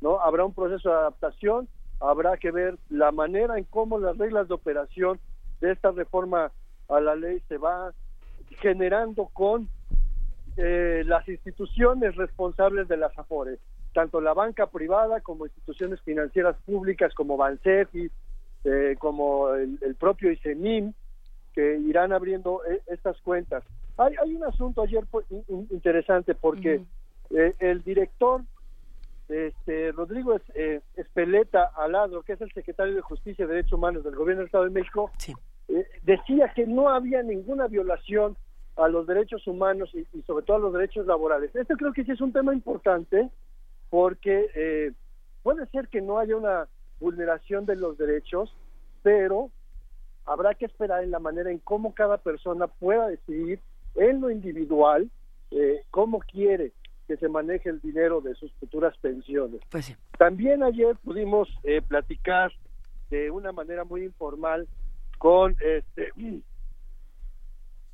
¿no? 0.00 0.20
Habrá 0.20 0.44
un 0.44 0.54
proceso 0.54 0.88
de 0.88 0.96
adaptación, 0.96 1.68
habrá 2.00 2.36
que 2.36 2.50
ver 2.50 2.78
la 2.88 3.12
manera 3.12 3.58
en 3.58 3.64
cómo 3.64 3.98
las 3.98 4.16
reglas 4.16 4.48
de 4.48 4.54
operación 4.54 5.18
de 5.60 5.72
esta 5.72 5.90
reforma 5.90 6.52
a 6.88 7.00
la 7.00 7.16
ley 7.16 7.40
se 7.48 7.58
va 7.58 7.92
generando 8.60 9.26
con 9.26 9.68
eh, 10.56 11.02
las 11.06 11.28
instituciones 11.28 12.16
responsables 12.16 12.88
de 12.88 12.96
las 12.96 13.16
AFORES, 13.18 13.60
tanto 13.92 14.20
la 14.20 14.34
banca 14.34 14.66
privada 14.66 15.20
como 15.20 15.46
instituciones 15.46 16.00
financieras 16.02 16.56
públicas 16.64 17.14
como 17.14 17.36
Bansefi, 17.36 18.10
eh, 18.64 18.96
como 18.98 19.50
el, 19.54 19.78
el 19.82 19.94
propio 19.94 20.30
ICENIM, 20.32 20.92
que 21.54 21.76
irán 21.78 22.12
abriendo 22.12 22.62
eh, 22.66 22.80
estas 22.88 23.20
cuentas. 23.22 23.64
Hay, 23.96 24.14
hay 24.22 24.34
un 24.34 24.44
asunto 24.44 24.82
ayer 24.82 25.04
pues, 25.10 25.26
in- 25.30 25.44
in- 25.48 25.66
interesante 25.70 26.34
porque 26.34 26.82
eh, 27.30 27.54
el 27.58 27.82
director 27.82 28.42
este, 29.28 29.92
Rodrigo 29.92 30.34
Es- 30.34 30.42
eh, 30.54 30.80
Espeleta 30.96 31.70
Aladro, 31.76 32.22
que 32.22 32.32
es 32.34 32.40
el 32.40 32.52
secretario 32.52 32.94
de 32.94 33.00
Justicia 33.02 33.44
y 33.44 33.48
Derechos 33.48 33.74
Humanos 33.74 34.04
del 34.04 34.14
Gobierno 34.16 34.40
del 34.40 34.46
Estado 34.46 34.64
de 34.64 34.70
México, 34.70 35.10
eh, 35.68 35.86
decía 36.02 36.52
que 36.54 36.66
no 36.66 36.88
había 36.88 37.22
ninguna 37.22 37.66
violación 37.66 38.36
a 38.76 38.88
los 38.88 39.06
derechos 39.06 39.46
humanos 39.46 39.90
y, 39.92 40.06
y 40.16 40.22
sobre 40.22 40.44
todo 40.46 40.56
a 40.56 40.60
los 40.60 40.72
derechos 40.72 41.06
laborales. 41.06 41.54
Esto 41.54 41.76
creo 41.76 41.92
que 41.92 42.04
sí 42.04 42.12
es 42.12 42.20
un 42.20 42.32
tema 42.32 42.54
importante 42.54 43.28
porque 43.90 44.48
eh, 44.54 44.92
puede 45.42 45.66
ser 45.66 45.88
que 45.88 46.00
no 46.00 46.18
haya 46.18 46.36
una 46.36 46.68
vulneración 47.00 47.66
de 47.66 47.76
los 47.76 47.98
derechos, 47.98 48.54
pero 49.02 49.50
habrá 50.24 50.54
que 50.54 50.66
esperar 50.66 51.02
en 51.02 51.10
la 51.10 51.18
manera 51.18 51.50
en 51.50 51.58
cómo 51.58 51.94
cada 51.94 52.18
persona 52.18 52.66
pueda 52.66 53.08
decidir 53.08 53.60
en 53.94 54.20
lo 54.20 54.30
individual 54.30 55.10
eh, 55.50 55.82
cómo 55.90 56.20
quiere 56.20 56.72
que 57.06 57.16
se 57.16 57.28
maneje 57.28 57.70
el 57.70 57.80
dinero 57.80 58.20
de 58.20 58.34
sus 58.34 58.52
futuras 58.54 58.96
pensiones. 58.98 59.62
Pues 59.70 59.96
También 60.18 60.62
ayer 60.62 60.94
pudimos 61.02 61.48
eh, 61.64 61.80
platicar 61.80 62.52
de 63.10 63.30
una 63.30 63.50
manera 63.50 63.84
muy 63.84 64.04
informal 64.04 64.68
con 65.16 65.56
este 65.60 66.12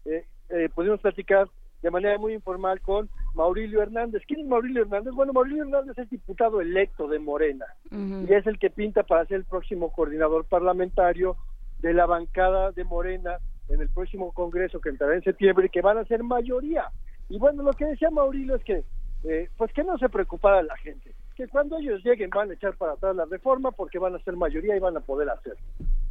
eh, 0.05 0.27
eh, 0.51 0.69
pudimos 0.75 1.01
platicar 1.01 1.49
de 1.85 1.91
manera 1.91 2.17
muy 2.17 2.33
informal 2.33 2.81
con 2.81 3.11
Maurilio 3.35 3.83
Hernández. 3.83 4.23
¿Quién 4.27 4.41
es 4.41 4.47
Maurilio 4.47 4.85
Hernández? 4.85 5.13
Bueno, 5.13 5.35
Maurilio 5.35 5.65
Hernández 5.65 5.99
es 5.99 6.09
diputado 6.09 6.63
electo 6.63 7.07
de 7.09 7.19
Morena 7.19 7.67
y 7.91 8.33
es 8.33 8.47
el 8.47 8.59
que 8.59 8.71
pinta 8.71 9.03
para 9.03 9.27
ser 9.27 9.37
el 9.37 9.45
próximo 9.45 9.93
coordinador 9.93 10.47
parlamentario 10.47 11.37
de 11.81 11.93
la 11.93 12.07
bancada 12.07 12.73
de 12.73 12.85
Morena 12.85 13.37
en 13.69 13.83
el 13.83 13.91
próximo 13.91 14.33
Congreso 14.33 14.81
que 14.81 14.89
entrará 14.89 15.15
en 15.15 15.23
septiembre 15.25 15.67
y 15.67 15.69
que 15.69 15.83
van 15.83 15.99
a 15.99 16.07
ser 16.07 16.23
mayoría. 16.23 16.91
Y 17.29 17.39
bueno, 17.39 17.63
lo 17.63 17.73
que 17.75 17.85
decía 17.85 18.09
Maurilio 18.11 18.55
es 18.55 18.65
que, 18.65 18.83
eh, 19.25 19.51
pues 19.59 19.71
que 19.75 19.85
no 19.85 19.99
se 19.99 20.09
preocupara 20.09 20.63
la 20.63 20.79
gente, 20.79 21.15
que 21.37 21.49
cuando 21.49 21.77
ellos 21.77 22.03
lleguen 22.03 22.31
van 22.31 22.51
a 22.51 22.55
echar 22.55 22.79
para 22.79 22.93
atrás 22.93 23.15
la 23.15 23.27
reforma 23.27 23.73
porque 23.73 23.99
van 23.99 24.15
a 24.15 24.21
ser 24.21 24.37
mayoría 24.37 24.75
y 24.75 24.81
van 24.81 24.97
a 24.97 25.01
poder 25.01 25.29
hacerlo, 25.29 25.61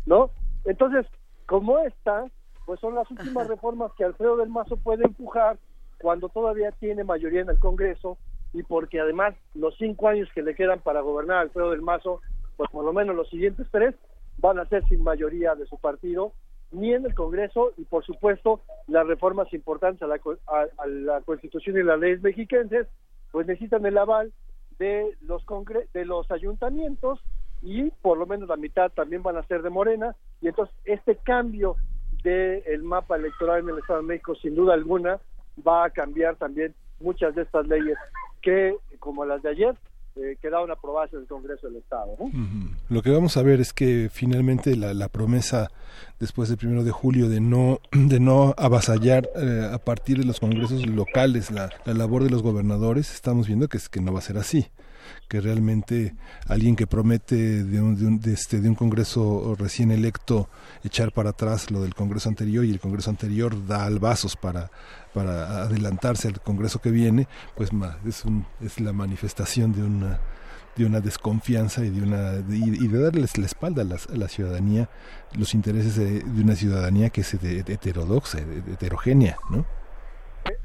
¿no? 0.06 0.30
Entonces, 0.66 1.08
como 1.48 1.80
esta, 1.80 2.26
pues 2.65 2.80
son 2.80 2.95
las 2.95 3.10
últimas 3.11 3.48
reformas 3.48 3.91
que 3.98 4.03
Alfredo 4.06 4.38
del 4.38 4.49
Mazo 4.49 4.77
puede 4.77 5.03
empujar 5.06 5.57
cuando 5.99 6.30
todavía 6.30 6.72
tiene 6.72 7.03
mayoría 7.03 7.41
en 7.41 7.49
el 7.49 7.60
Congreso 7.60 8.18
y 8.53 8.64
porque 8.64 8.99
además 8.99 9.35
los 9.53 9.76
cinco 9.77 10.07
años 10.07 10.30
que 10.34 10.44
le 10.44 10.56
quedan 10.56 10.80
para 10.81 11.02
gobernar 11.02 11.38
a 11.38 11.41
Alfredo 11.41 11.72
del 11.72 11.81
Mazo, 11.81 12.22
pues 12.57 12.69
por 12.69 12.85
lo 12.85 12.94
menos 12.94 13.15
los 13.15 13.30
siguientes 13.30 13.68
tres 13.72 13.95
van 14.38 14.60
a 14.60 14.65
ser 14.65 14.85
sin 14.88 15.03
mayoría 15.03 15.56
de 15.56 15.65
su 15.65 15.77
partido 15.77 16.34
ni 16.72 16.94
en 16.94 17.06
el 17.06 17.14
Congreso 17.14 17.72
y 17.77 17.84
por 17.85 18.03
supuesto 18.06 18.61
las 18.88 19.06
reformas 19.07 19.52
importantes 19.53 20.02
a 20.02 20.07
la, 20.07 20.19
a- 20.48 20.68
a 20.84 20.88
la 20.88 21.22
Constitución 21.22 21.77
y 21.77 21.84
las 21.84 21.99
leyes 21.99 22.22
mexiquenses 22.22 22.88
pues 23.31 23.48
necesitan 23.48 23.85
el 23.85 23.98
aval 23.98 24.31
de 24.80 25.15
los 25.22 25.44
congre 25.45 25.88
de 25.94 26.06
los 26.06 26.30
ayuntamientos 26.31 27.19
y 27.61 27.91
por 28.02 28.18
lo 28.18 28.26
menos 28.26 28.49
la 28.49 28.57
mitad 28.57 28.91
también 28.91 29.23
van 29.23 29.38
a 29.38 29.45
ser 29.48 29.61
de 29.61 29.69
Morena. 29.69 30.15
Y 30.41 30.48
entonces 30.49 30.76
este 30.84 31.15
cambio 31.15 31.77
del 32.24 32.84
mapa 32.84 33.18
electoral 33.18 33.62
en 33.62 33.70
el 33.70 33.80
Estado 33.80 34.02
de 34.02 34.08
México 34.08 34.36
sin 34.36 34.56
duda 34.56 34.74
alguna 34.74 35.20
va 35.66 35.86
a 35.86 35.90
cambiar 35.90 36.36
también 36.36 36.74
muchas 37.00 37.36
de 37.36 37.44
estas 37.44 37.68
leyes 37.68 37.98
que 38.41 38.76
como 39.00 39.26
las 39.26 39.41
de 39.44 39.50
ayer 39.50 39.76
eh, 40.16 40.38
quedaron 40.41 40.70
aprobadas 40.70 41.12
en 41.14 41.22
el 41.22 41.28
Congreso 41.28 41.68
del 41.68 41.78
Estado. 41.78 42.16
Lo 42.90 43.02
que 43.02 43.10
vamos 43.10 43.36
a 43.36 43.41
ver 43.41 43.60
es 43.60 43.74
que 43.74 44.10
finalmente 44.12 44.76
la, 44.76 44.94
la 44.94 45.10
promesa 45.10 45.72
después 46.20 46.50
del 46.50 46.60
primero 46.60 46.84
de 46.84 46.91
julio 46.91 47.30
de 47.30 47.41
no 47.41 47.80
de 47.91 48.20
no 48.20 48.54
avasallar 48.58 49.28
eh, 49.36 49.70
a 49.72 49.80
partir 49.80 50.20
de 50.20 50.26
los 50.26 50.40
congresos 50.40 50.86
locales 50.86 51.50
la, 51.50 51.72
la 51.86 51.94
labor 51.94 52.24
de 52.24 52.30
los 52.30 52.44
gobernadores 52.44 53.14
estamos 53.14 53.48
viendo 53.48 53.68
que 53.68 53.78
es 53.78 53.90
que 53.90 54.02
no 54.02 54.14
va 54.14 54.20
a 54.20 54.22
ser 54.22 54.38
así 54.38 54.68
que 55.34 55.42
realmente 55.42 56.14
alguien 56.48 56.76
que 56.76 56.86
promete 56.86 57.64
de 57.64 57.82
un, 57.82 57.96
de 57.96 58.06
un, 58.06 58.20
de 58.20 58.34
este, 58.34 58.62
de 58.62 58.70
un 58.70 58.76
Congreso 58.76 59.56
recién 59.58 59.90
electo 59.90 60.48
echar 60.84 61.12
para 61.12 61.32
atrás 61.32 61.72
lo 61.72 61.82
del 61.82 61.96
Congreso 61.96 62.30
anterior 62.30 62.64
y 62.64 62.70
el 62.70 62.80
Congreso 62.80 63.10
anterior 63.10 63.66
da 63.66 63.84
albazos 63.84 64.36
para, 64.36 64.70
para 65.12 65.64
adelantarse 65.64 66.28
al 66.28 66.40
Congreso 66.40 66.82
que 66.82 66.92
viene, 66.92 67.28
pues 67.56 67.72
es, 68.06 68.26
un, 68.26 68.46
es 68.62 68.80
la 68.80 68.94
manifestación 68.94 69.74
de 69.74 69.82
una 69.82 70.20
de 70.76 70.86
una 70.86 71.02
desconfianza 71.02 71.84
y 71.84 71.90
de 71.90 72.04
una 72.04 72.34
y 72.48 72.88
de 72.88 73.00
darles 73.00 73.36
la 73.40 73.48
espalda 73.48 73.82
a 73.82 73.86
la, 73.86 73.96
a 73.96 74.16
la 74.16 74.28
ciudadanía 74.28 74.88
los 75.36 75.56
intereses 75.56 75.96
de, 75.96 76.24
una 76.44 76.56
ciudadanía 76.56 77.10
que 77.10 77.22
es 77.22 77.34
heterodoxa 77.34 78.38
heterogénea 78.40 79.38
no 79.50 79.66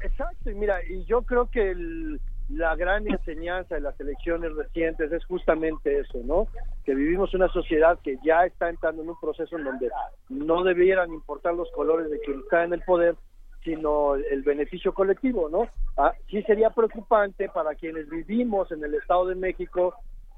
Exacto, 0.03 0.51
y 0.51 0.55
mira, 0.55 0.75
y 0.83 1.05
yo 1.05 1.21
creo 1.23 1.49
que 1.49 1.71
el- 1.71 2.19
la 2.49 2.75
gran 2.75 3.07
enseñanza 3.07 3.75
de 3.75 3.81
las 3.81 3.99
elecciones 3.99 4.53
recientes 4.55 5.11
es 5.11 5.23
justamente 5.25 5.99
eso, 5.99 6.19
¿no? 6.23 6.47
Que 6.83 6.95
vivimos 6.95 7.33
una 7.33 7.47
sociedad 7.49 7.99
que 8.03 8.17
ya 8.23 8.45
está 8.45 8.69
entrando 8.69 9.03
en 9.03 9.09
un 9.09 9.19
proceso 9.19 9.57
en 9.57 9.65
donde 9.65 9.89
no 10.29 10.63
debieran 10.63 11.13
importar 11.13 11.53
los 11.53 11.69
colores 11.71 12.09
de 12.09 12.19
quien 12.19 12.39
está 12.39 12.63
en 12.63 12.73
el 12.73 12.81
poder, 12.81 13.15
sino 13.63 14.15
el 14.15 14.41
beneficio 14.41 14.93
colectivo, 14.93 15.47
¿no? 15.49 15.67
Ah, 15.95 16.13
sí 16.29 16.41
sería 16.43 16.71
preocupante 16.71 17.49
para 17.49 17.75
quienes 17.75 18.09
vivimos 18.09 18.71
en 18.71 18.83
el 18.83 18.95
Estado 18.95 19.27
de 19.27 19.35
México, 19.35 19.93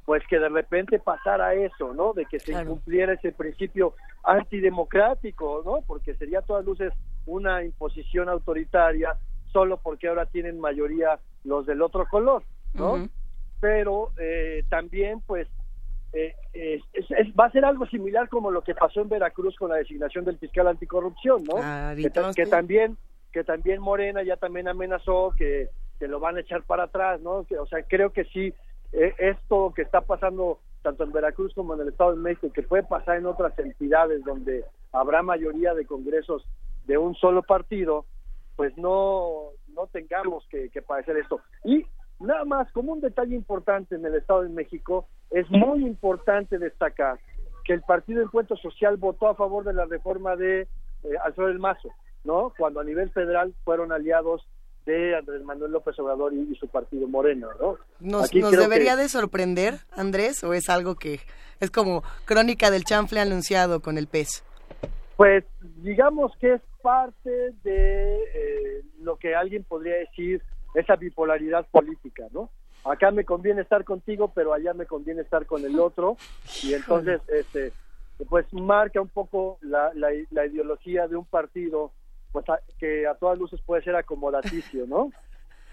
pues 0.05 0.21
que 0.27 0.39
de 0.39 0.49
repente 0.49 0.99
pasara 0.99 1.53
eso, 1.53 1.93
¿no? 1.93 2.11
De 2.11 2.25
que 2.25 2.39
se 2.39 2.51
incumpliera 2.51 3.13
ese 3.13 3.31
principio 3.31 3.93
antidemocrático, 4.23 5.61
¿no? 5.63 5.81
Porque 5.87 6.15
sería 6.15 6.39
a 6.39 6.41
todas 6.41 6.65
luces 6.65 6.91
una 7.25 7.63
imposición 7.63 8.27
autoritaria 8.27 9.15
solo 9.51 9.77
porque 9.77 10.07
ahora 10.07 10.25
tienen 10.25 10.59
mayoría 10.59 11.19
los 11.43 11.65
del 11.65 11.81
otro 11.81 12.05
color, 12.07 12.43
¿no? 12.73 12.95
Pero 13.59 14.11
eh, 14.17 14.63
también, 14.69 15.21
pues, 15.21 15.47
eh, 16.13 16.35
es- 16.53 16.83
es- 16.93 17.11
es- 17.11 17.33
va 17.39 17.45
a 17.45 17.51
ser 17.51 17.63
algo 17.63 17.85
similar 17.87 18.27
como 18.29 18.51
lo 18.51 18.63
que 18.63 18.75
pasó 18.75 19.01
en 19.01 19.09
Veracruz 19.09 19.55
con 19.55 19.69
la 19.69 19.75
designación 19.77 20.25
del 20.25 20.37
fiscal 20.39 20.67
anticorrupción, 20.67 21.43
¿no? 21.45 21.57
Ah, 21.63 21.93
que, 21.95 22.09
que 22.35 22.45
también 22.47 22.97
que 23.31 23.45
también 23.45 23.79
Morena 23.81 24.23
ya 24.23 24.35
también 24.35 24.67
amenazó 24.67 25.33
que, 25.37 25.69
que 25.99 26.07
lo 26.09 26.19
van 26.19 26.35
a 26.35 26.41
echar 26.41 26.63
para 26.63 26.83
atrás, 26.83 27.21
¿no? 27.21 27.45
Que, 27.45 27.57
o 27.57 27.65
sea, 27.65 27.81
creo 27.83 28.11
que 28.11 28.25
sí, 28.25 28.53
eh, 28.91 29.13
esto 29.19 29.71
que 29.73 29.83
está 29.83 30.01
pasando 30.01 30.59
tanto 30.81 31.05
en 31.05 31.13
Veracruz 31.13 31.53
como 31.53 31.73
en 31.75 31.79
el 31.79 31.87
Estado 31.89 32.11
de 32.13 32.19
México, 32.19 32.51
que 32.51 32.63
puede 32.63 32.83
pasar 32.83 33.15
en 33.15 33.25
otras 33.27 33.57
entidades 33.57 34.21
donde 34.25 34.65
habrá 34.91 35.23
mayoría 35.23 35.73
de 35.73 35.85
congresos 35.85 36.45
de 36.87 36.97
un 36.97 37.15
solo 37.15 37.41
partido, 37.41 38.05
pues 38.55 38.77
no, 38.77 39.49
no 39.69 39.87
tengamos 39.87 40.45
que, 40.49 40.69
que 40.69 40.81
padecer 40.81 41.17
esto. 41.17 41.41
Y 41.63 41.85
nada 42.19 42.45
más, 42.45 42.71
como 42.71 42.93
un 42.93 43.01
detalle 43.01 43.35
importante 43.35 43.95
en 43.95 44.05
el 44.05 44.15
Estado 44.15 44.43
de 44.43 44.49
México, 44.49 45.07
es 45.29 45.49
muy 45.49 45.85
importante 45.85 46.57
destacar 46.57 47.19
que 47.63 47.73
el 47.73 47.81
Partido 47.81 48.21
Encuentro 48.21 48.57
Social 48.57 48.97
votó 48.97 49.27
a 49.27 49.35
favor 49.35 49.63
de 49.63 49.73
la 49.73 49.85
reforma 49.85 50.35
de 50.35 50.61
eh, 50.61 50.67
Alfredo 51.23 51.49
del 51.49 51.59
Mazo, 51.59 51.89
¿no? 52.23 52.53
Cuando 52.57 52.79
a 52.79 52.83
nivel 52.83 53.09
federal 53.11 53.53
fueron 53.63 53.91
aliados 53.91 54.47
de 54.85 55.15
Andrés 55.15 55.43
Manuel 55.43 55.71
López 55.71 55.97
Obrador 55.99 56.33
y, 56.33 56.55
su 56.55 56.67
partido 56.67 57.07
Moreno, 57.07 57.49
¿no? 57.59 57.77
¿Nos, 57.99 58.33
nos 58.33 58.51
debería 58.51 58.95
de 58.95 59.09
sorprender, 59.09 59.75
Andrés, 59.91 60.43
o 60.43 60.53
es 60.53 60.69
algo 60.69 60.95
que 60.95 61.19
es 61.59 61.69
como 61.69 62.03
crónica 62.25 62.71
del 62.71 62.83
chanfle 62.83 63.19
anunciado 63.19 63.81
con 63.81 63.97
el 63.97 64.07
pez? 64.07 64.43
Pues 65.17 65.43
digamos 65.77 66.31
que 66.39 66.55
es 66.55 66.61
parte 66.81 67.53
de 67.63 68.15
eh, 68.15 68.81
lo 68.99 69.17
que 69.17 69.35
alguien 69.35 69.63
podría 69.63 69.95
decir 69.95 70.41
esa 70.73 70.95
bipolaridad 70.95 71.65
política, 71.71 72.27
¿no? 72.31 72.49
Acá 72.83 73.11
me 73.11 73.25
conviene 73.25 73.61
estar 73.61 73.83
contigo, 73.83 74.31
pero 74.33 74.53
allá 74.53 74.73
me 74.73 74.87
conviene 74.87 75.21
estar 75.21 75.45
con 75.45 75.63
el 75.63 75.79
otro, 75.79 76.17
y 76.63 76.73
entonces, 76.73 77.21
este, 77.29 77.73
pues 78.27 78.51
marca 78.53 78.99
un 78.99 79.07
poco 79.07 79.57
la, 79.61 79.91
la, 79.93 80.45
ideología 80.45 81.07
de 81.07 81.15
un 81.15 81.25
partido, 81.25 81.91
pues 82.31 82.45
que 82.79 83.05
a 83.07 83.15
todas 83.15 83.37
luces 83.37 83.61
puede 83.61 83.83
ser 83.83 83.95
acomodaticio, 83.95 84.87
¿no? 84.87 85.11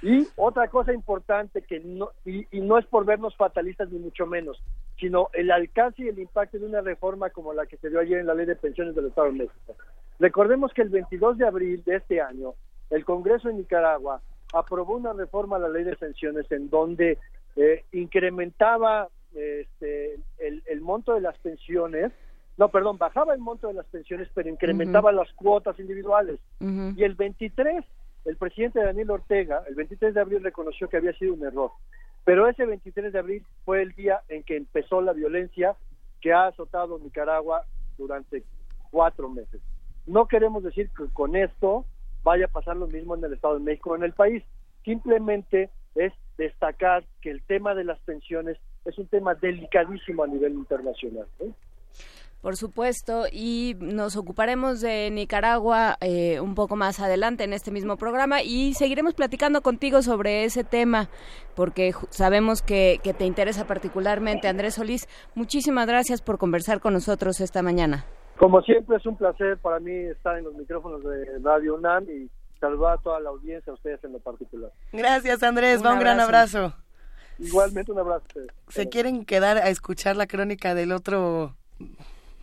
Y 0.03 0.29
otra 0.37 0.69
cosa 0.69 0.93
importante 0.93 1.63
que 1.63 1.81
no, 1.81 2.11
y, 2.25 2.47
no 2.53 2.79
es 2.79 2.87
por 2.87 3.05
vernos 3.05 3.35
fatalistas 3.37 3.91
ni 3.91 3.99
mucho 3.99 4.27
menos, 4.27 4.63
sino 4.99 5.29
el 5.33 5.51
alcance 5.51 6.03
y 6.03 6.09
el 6.09 6.19
impacto 6.19 6.59
de 6.59 6.67
una 6.67 6.83
reforma 6.83 7.31
como 7.31 7.53
la 7.53 7.67
que 7.67 7.79
se 7.79 7.91
dio 7.91 8.01
ayer 8.01 8.19
en 8.19 8.27
la 8.27 8.35
ley 8.35 8.47
de 8.47 8.55
pensiones 8.55 8.95
del 8.95 9.07
Estado 9.07 9.29
de 9.29 9.39
México. 9.39 9.77
Recordemos 10.19 10.73
que 10.73 10.83
el 10.83 10.89
22 10.89 11.39
de 11.39 11.47
abril 11.47 11.83
de 11.85 11.97
este 11.97 12.21
año, 12.21 12.55
el 12.91 13.05
Congreso 13.05 13.49
de 13.49 13.55
Nicaragua 13.55 14.21
aprobó 14.53 14.97
una 14.97 15.13
reforma 15.13 15.57
a 15.57 15.61
la 15.61 15.69
ley 15.69 15.85
de 15.85 15.97
pensiones 15.97 16.51
en 16.51 16.71
donde 16.71 17.19
eh, 17.57 17.85
incrementaba 17.93 19.09
este, 19.35 20.19
el, 20.39 20.81
monto 20.81 21.15
de 21.15 21.21
las 21.21 21.37
pensiones, 21.39 22.13
no, 22.57 22.71
perdón, 22.71 22.99
bajaba 22.99 23.35
el 23.35 23.41
monto 23.41 23.69
de 23.69 23.75
las 23.75 23.87
pensiones, 23.87 24.29
pero 24.35 24.49
incrementaba 24.49 25.13
las 25.13 25.31
cuotas 25.35 25.79
individuales. 25.79 26.41
Y 26.61 27.05
el 27.05 27.15
23 27.15 27.85
el 28.29 28.37
presidente 28.37 28.81
Daniel 28.81 29.11
Ortega, 29.11 29.63
el 29.69 29.75
23 29.75 30.13
de 30.13 30.21
abril, 30.21 30.45
reconoció 30.45 30.89
que 30.89 30.99
había 30.99 31.15
sido 31.15 31.33
un 31.33 31.47
error. 31.47 31.71
Pero 32.25 32.47
ese 32.47 32.67
23 32.67 33.11
de 33.11 33.19
abril 33.19 33.47
fue 33.65 33.81
el 33.81 33.93
día 33.93 34.21
en 34.29 34.43
que 34.43 34.57
empezó 34.57 35.01
la 35.01 35.15
violencia 35.15 35.77
que 36.21 36.33
ha 36.33 36.49
azotado 36.49 36.99
Nicaragua 36.99 37.65
durante 37.97 38.43
cuatro 38.91 39.31
meses. 39.31 39.63
No 40.09 40.27
queremos 40.27 40.65
decir 40.65 40.91
que 40.97 41.05
con 41.13 41.37
esto 41.37 41.85
vaya 42.23 42.47
a 42.47 42.49
pasar 42.49 42.77
lo 42.77 42.87
mismo 42.87 43.15
en 43.15 43.25
el 43.25 43.35
Estado 43.35 43.55
de 43.55 43.61
México 43.61 43.91
o 43.91 43.97
en 43.97 44.05
el 44.05 44.15
país. 44.15 44.43
Simplemente 44.83 45.71
es 45.95 46.15
destacar 46.39 47.05
que 47.21 47.31
el 47.31 47.43
tema 47.43 47.75
de 47.75 47.85
las 47.85 47.99
pensiones 48.01 48.57
es 48.87 48.99
un 48.99 49.07
tema 49.09 49.35
delicadísimo 49.35 50.23
a 50.23 50.27
nivel 50.27 50.55
internacional. 50.55 51.27
Por 52.41 52.57
supuesto, 52.57 53.25
y 53.31 53.77
nos 53.81 54.17
ocuparemos 54.17 54.81
de 54.81 55.11
Nicaragua 55.11 55.99
eh, 56.01 56.41
un 56.41 56.55
poco 56.55 56.77
más 56.77 57.01
adelante 57.01 57.45
en 57.45 57.53
este 57.53 57.71
mismo 57.71 57.97
programa 57.97 58.43
y 58.43 58.75
seguiremos 58.75 59.15
platicando 59.15 59.61
contigo 59.61 60.03
sobre 60.03 60.45
ese 60.45 60.65
tema, 60.65 61.11
porque 61.55 61.93
sabemos 62.11 62.63
que, 62.63 63.01
te 63.19 63.27
interesa 63.27 63.67
particularmente. 63.67 64.49
Andrés 64.49 64.77
Solís, 64.77 65.07
muchísimas 65.35 65.87
gracias 65.87 66.23
por 66.23 66.39
conversar 66.39 66.81
con 66.81 66.95
nosotros 66.95 67.41
esta 67.41 67.61
mañana. 67.61 68.07
Como 68.39 68.63
siempre, 68.63 68.97
es 68.97 69.07
un 69.07 69.17
placer 69.17 69.59
para 69.59 69.81
mí 69.81 69.93
estar 69.93 70.39
en 70.39 70.45
los 70.45 70.55
micrófonos 70.55 71.03
de 71.03 71.39
Radio 71.43 71.75
UNAM 71.75 72.05
y 72.09 72.31
saludar 72.61 72.99
a 72.99 73.03
toda 73.03 73.21
la 73.21 73.31
audiencia, 73.31 73.73
a 73.73 73.75
ustedes 73.75 74.03
en 74.05 74.13
lo 74.13 74.21
particular. 74.21 74.71
Gracias, 74.93 75.43
Andrés. 75.43 75.81
Un, 75.81 75.89
un 75.89 75.99
gran 75.99 76.21
abrazo. 76.21 76.75
Igualmente, 77.39 77.93
un 77.93 77.99
abrazo. 77.99 78.25
¿Se 78.69 78.89
quieren 78.89 79.25
quedar 79.25 79.59
a 79.59 79.69
escuchar 79.69 80.17
la 80.17 80.27
crónica 80.27 80.75
del 80.75 80.93
otro 80.93 81.55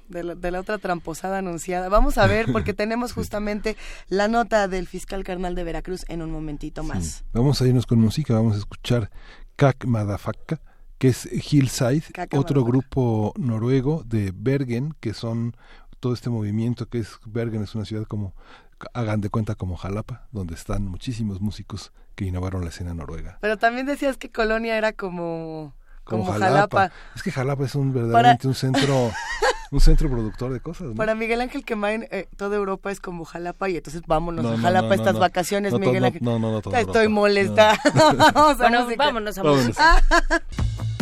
de 0.08 0.52
la, 0.52 0.60
otra 0.60 0.78
tramposada 0.78 1.40
anunciada. 1.40 1.90
Vamos 1.90 2.18
a 2.18 2.28
ver, 2.28 2.52
porque 2.52 2.74
tenemos 2.76 3.14
justamente 3.14 3.76
la 4.08 4.28
nota 4.28 4.68
del 4.68 4.88
fiscal 4.88 5.24
carnal 5.24 5.56
de 5.56 5.64
Veracruz 5.64 6.06
en 6.08 6.22
un 6.22 6.32
momentito 6.32 6.84
más. 6.84 7.24
Vamos 7.34 7.62
a 7.62 7.68
irnos 7.68 7.86
con 7.86 8.00
música, 8.00 8.34
vamos 8.34 8.56
a 8.56 8.60
escuchar 8.60 9.10
Kak 9.56 9.86
Madafaka, 9.86 10.62
que 10.98 11.10
es 11.10 11.26
Hillside, 11.26 12.04
otro 12.34 12.64
grupo 12.64 13.34
noruego 13.38 14.04
de 14.06 14.32
Bergen, 14.34 14.94
que 15.00 15.14
son 15.14 15.56
todo 16.00 16.14
este 16.14 16.30
movimiento 16.30 16.88
que 16.88 17.00
es 17.00 17.20
Bergen, 17.26 17.64
es 17.64 17.76
una 17.76 17.86
ciudad 17.86 18.06
como, 18.06 18.34
hagan 18.94 19.22
de 19.22 19.30
cuenta 19.30 19.56
como 19.56 19.76
Jalapa, 19.78 20.28
donde 20.32 20.56
están 20.56 20.86
muchísimos 20.88 21.42
músicos 21.42 21.92
que 22.16 22.26
innovaron 22.26 22.64
la 22.64 22.70
escena 22.70 22.94
noruega. 22.94 23.38
Pero 23.42 23.58
también 23.58 23.86
decías 23.86 24.18
que 24.18 24.30
Colonia 24.30 24.78
era 24.78 24.94
como... 24.94 25.74
Como, 26.04 26.32
Jalapa. 26.32 26.92
Es 27.16 27.24
que 27.24 27.32
Jalapa 27.32 27.66
es 27.66 27.74
un 27.74 27.92
verdaderamente 27.92 28.48
un 28.48 28.54
centro 28.54 29.12
un 29.72 29.80
centro 29.82 30.10
productor 30.10 30.54
de 30.54 30.60
cosas. 30.60 30.94
Para 30.96 31.16
Miguel 31.16 31.42
Ángel 31.42 31.66
Quemain, 31.66 32.08
eh, 32.12 32.28
toda 32.38 32.56
Europa 32.56 32.92
es 32.92 33.00
como 33.00 33.26
Jalapa 33.26 33.70
y 33.70 33.78
entonces 33.78 34.04
vámonos 34.06 34.46
a 34.46 34.58
Jalapa 34.58 34.96
estas 34.96 35.18
vacaciones, 35.20 35.74
Miguel 35.74 36.06
Ángel. 36.06 36.22
No, 36.24 36.40
no, 36.40 36.52
no, 36.52 36.72
Estoy 36.78 37.08
molesta. 37.08 37.78
bueno, 38.58 38.88
vámonos 38.98 39.38
a 39.38 39.44
vámonos. 39.44 39.76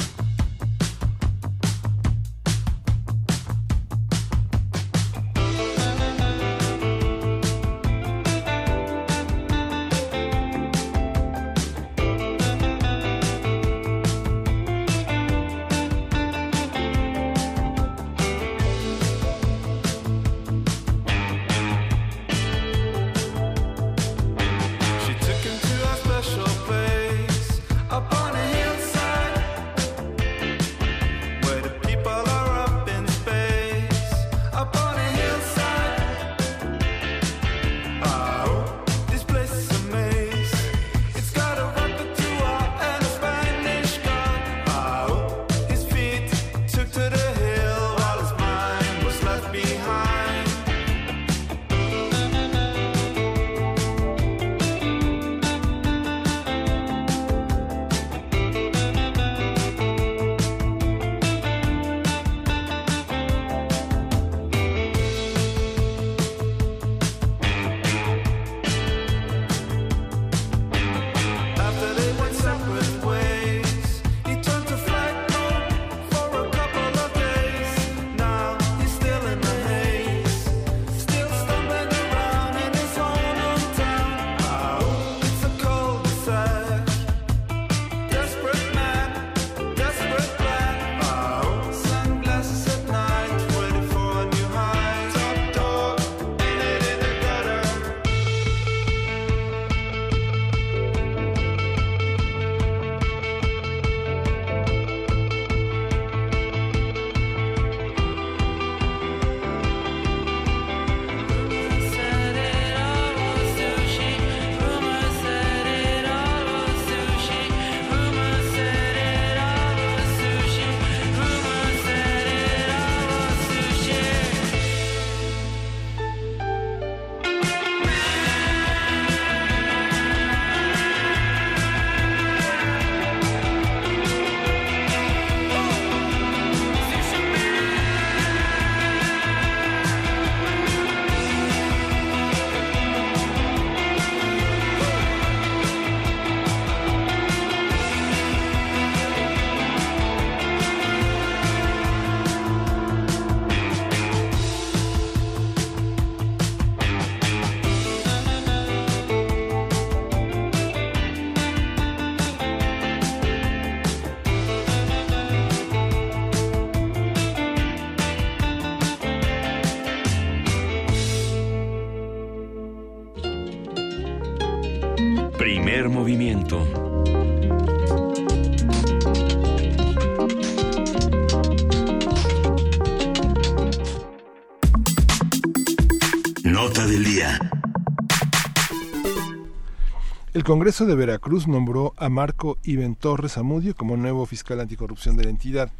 El 190.43 190.47
Congreso 190.47 190.85
de 190.85 190.95
Veracruz 190.95 191.47
nombró 191.47 191.93
a 191.95 192.09
Marco 192.09 192.57
Iben 192.63 192.95
Torres 192.95 193.37
Amudio 193.37 193.77
como 193.77 193.95
nuevo 193.95 194.25
fiscal 194.25 194.59
anticorrupción 194.59 195.15
de 195.15 195.23
la 195.23 195.29
entidad. 195.29 195.71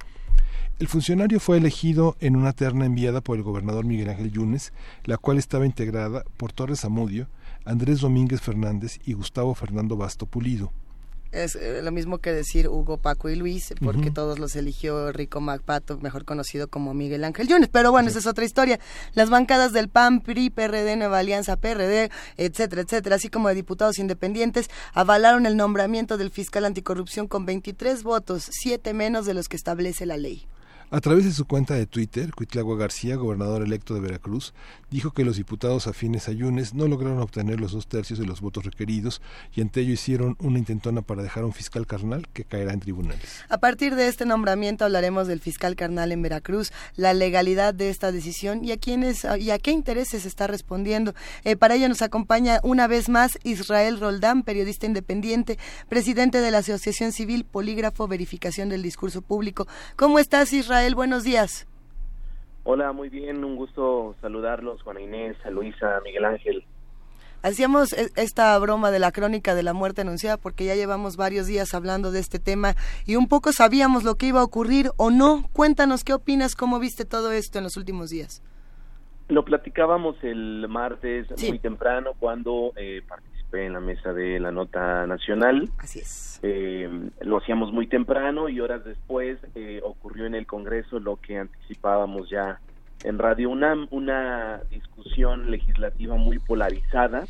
El 0.79 0.87
funcionario 0.87 1.41
fue 1.41 1.57
elegido 1.57 2.15
en 2.21 2.37
una 2.37 2.53
terna 2.53 2.85
enviada 2.85 3.19
por 3.19 3.35
el 3.35 3.43
gobernador 3.43 3.83
Miguel 3.83 4.07
Ángel 4.07 4.31
Yunes, 4.31 4.71
la 5.03 5.17
cual 5.17 5.37
estaba 5.37 5.65
integrada 5.65 6.23
por 6.37 6.53
Torres 6.53 6.85
Amudio, 6.85 7.27
Andrés 7.65 7.99
Domínguez 7.99 8.39
Fernández 8.39 9.01
y 9.03 9.11
Gustavo 9.11 9.53
Fernando 9.53 9.97
Basto 9.97 10.27
Pulido. 10.27 10.71
Es 11.33 11.55
eh, 11.55 11.81
lo 11.81 11.91
mismo 11.91 12.19
que 12.19 12.31
decir 12.31 12.67
Hugo, 12.67 12.97
Paco 12.97 13.27
y 13.27 13.35
Luis, 13.35 13.73
porque 13.83 14.11
todos 14.11 14.37
los 14.37 14.55
eligió 14.55 15.11
Rico 15.11 15.41
Macpato, 15.41 15.97
mejor 15.97 16.25
conocido 16.25 16.67
como 16.67 16.93
Miguel 16.93 17.23
Ángel 17.23 17.47
Yunes. 17.47 17.69
Pero 17.69 17.91
bueno, 17.91 18.09
esa 18.09 18.19
es 18.19 18.27
otra 18.27 18.45
historia. 18.45 18.79
Las 19.15 19.31
bancadas 19.31 19.73
del 19.73 19.89
PAN, 19.89 20.21
PRI, 20.21 20.51
PRD, 20.51 20.95
Nueva 20.95 21.17
Alianza, 21.17 21.57
PRD, 21.57 22.11
etcétera, 22.37 22.83
etcétera, 22.83 23.15
así 23.15 23.29
como 23.29 23.49
de 23.49 23.55
diputados 23.55 23.97
independientes, 23.97 24.69
avalaron 24.93 25.47
el 25.47 25.57
nombramiento 25.57 26.17
del 26.17 26.29
fiscal 26.29 26.65
anticorrupción 26.65 27.27
con 27.27 27.47
23 27.47 28.03
votos, 28.03 28.47
siete 28.51 28.93
menos 28.93 29.25
de 29.25 29.33
los 29.33 29.49
que 29.49 29.55
establece 29.55 30.05
la 30.05 30.17
ley. 30.17 30.47
A 30.95 31.01
través 31.01 31.25
de 31.25 31.31
su 31.31 31.45
cuenta 31.45 31.73
de 31.73 31.87
Twitter, 31.87 32.31
Cuitlagua 32.35 32.77
García, 32.77 33.15
gobernador 33.15 33.63
electo 33.63 33.95
de 33.95 33.99
Veracruz, 33.99 34.53
dijo 34.91 35.09
que 35.09 35.25
los 35.25 35.37
diputados 35.37 35.87
afines 35.87 36.29
a 36.29 36.33
Yunes 36.33 36.75
no 36.75 36.87
lograron 36.87 37.17
obtener 37.19 37.59
los 37.59 37.71
dos 37.71 37.87
tercios 37.87 38.19
de 38.19 38.27
los 38.27 38.41
votos 38.41 38.63
requeridos 38.63 39.19
y 39.55 39.61
ante 39.61 39.81
ello 39.81 39.93
hicieron 39.93 40.37
una 40.39 40.59
intentona 40.59 41.01
para 41.01 41.23
dejar 41.23 41.45
un 41.45 41.51
fiscal 41.51 41.87
carnal 41.87 42.27
que 42.31 42.43
caerá 42.43 42.73
en 42.73 42.79
tribunales. 42.79 43.41
A 43.49 43.57
partir 43.57 43.95
de 43.95 44.07
este 44.07 44.27
nombramiento 44.27 44.85
hablaremos 44.85 45.25
del 45.25 45.39
fiscal 45.39 45.75
carnal 45.75 46.11
en 46.11 46.21
Veracruz, 46.21 46.71
la 46.95 47.15
legalidad 47.15 47.73
de 47.73 47.89
esta 47.89 48.11
decisión 48.11 48.63
y 48.63 48.71
a 48.71 48.77
quiénes 48.77 49.25
y 49.39 49.49
a 49.49 49.57
qué 49.57 49.71
intereses 49.71 50.27
está 50.27 50.45
respondiendo. 50.45 51.15
Eh, 51.43 51.55
para 51.55 51.73
ello 51.73 51.89
nos 51.89 52.03
acompaña 52.03 52.59
una 52.61 52.85
vez 52.85 53.09
más 53.09 53.39
Israel 53.41 53.99
Roldán, 53.99 54.43
periodista 54.43 54.85
independiente, 54.85 55.57
presidente 55.89 56.39
de 56.39 56.51
la 56.51 56.59
Asociación 56.59 57.13
Civil 57.13 57.45
Polígrafo 57.45 58.07
Verificación 58.07 58.69
del 58.69 58.83
Discurso 58.83 59.23
Público. 59.23 59.67
¿Cómo 59.95 60.19
estás, 60.19 60.53
Israel? 60.53 60.82
Buenos 60.91 61.23
días. 61.23 61.65
Hola, 62.65 62.91
muy 62.91 63.09
bien, 63.09 63.43
un 63.43 63.55
gusto 63.55 64.15
saludarlos, 64.21 64.81
Juana 64.83 65.01
Inés, 65.01 65.37
a 65.45 65.49
Luisa, 65.49 65.99
Miguel 66.03 66.25
Ángel. 66.25 66.65
Hacíamos 67.41 67.93
e, 67.93 68.09
esta 68.15 68.57
broma 68.59 68.91
de 68.91 68.99
la 68.99 69.11
crónica 69.11 69.55
de 69.55 69.63
la 69.63 69.73
muerte 69.73 70.01
anunciada 70.01 70.37
porque 70.37 70.65
ya 70.65 70.75
llevamos 70.75 71.15
varios 71.15 71.47
días 71.47 71.73
hablando 71.73 72.11
de 72.11 72.19
este 72.19 72.39
tema 72.39 72.75
y 73.05 73.15
un 73.15 73.27
poco 73.27 73.51
sabíamos 73.53 74.03
lo 74.03 74.15
que 74.15 74.27
iba 74.27 74.41
a 74.41 74.43
ocurrir 74.43 74.91
o 74.97 75.09
no. 75.09 75.49
Cuéntanos 75.53 76.03
qué 76.03 76.13
opinas, 76.13 76.55
cómo 76.55 76.79
viste 76.79 77.05
todo 77.05 77.31
esto 77.31 77.57
en 77.57 77.63
los 77.63 77.77
últimos 77.77 78.09
días. 78.09 78.43
Lo 79.29 79.45
platicábamos 79.45 80.17
el 80.21 80.67
martes 80.67 81.27
muy 81.47 81.59
temprano 81.59 82.11
cuando 82.19 82.73
eh, 82.75 83.01
participé 83.53 83.65
en 83.65 83.73
la 83.73 83.79
mesa 83.79 84.13
de 84.13 84.39
la 84.39 84.51
nota 84.51 85.05
nacional. 85.07 85.69
Así 85.77 85.99
es. 85.99 86.39
Eh, 86.43 86.89
lo 87.21 87.37
hacíamos 87.37 87.71
muy 87.71 87.87
temprano 87.87 88.49
y 88.49 88.59
horas 88.59 88.83
después 88.83 89.37
eh, 89.55 89.79
ocurrió 89.83 90.25
en 90.25 90.35
el 90.35 90.45
Congreso 90.45 90.99
lo 90.99 91.17
que 91.17 91.37
anticipábamos 91.37 92.29
ya 92.29 92.59
en 93.03 93.19
Radio 93.19 93.49
UNAM, 93.49 93.87
una 93.91 94.61
discusión 94.69 95.51
legislativa 95.51 96.15
muy 96.15 96.39
polarizada 96.39 97.25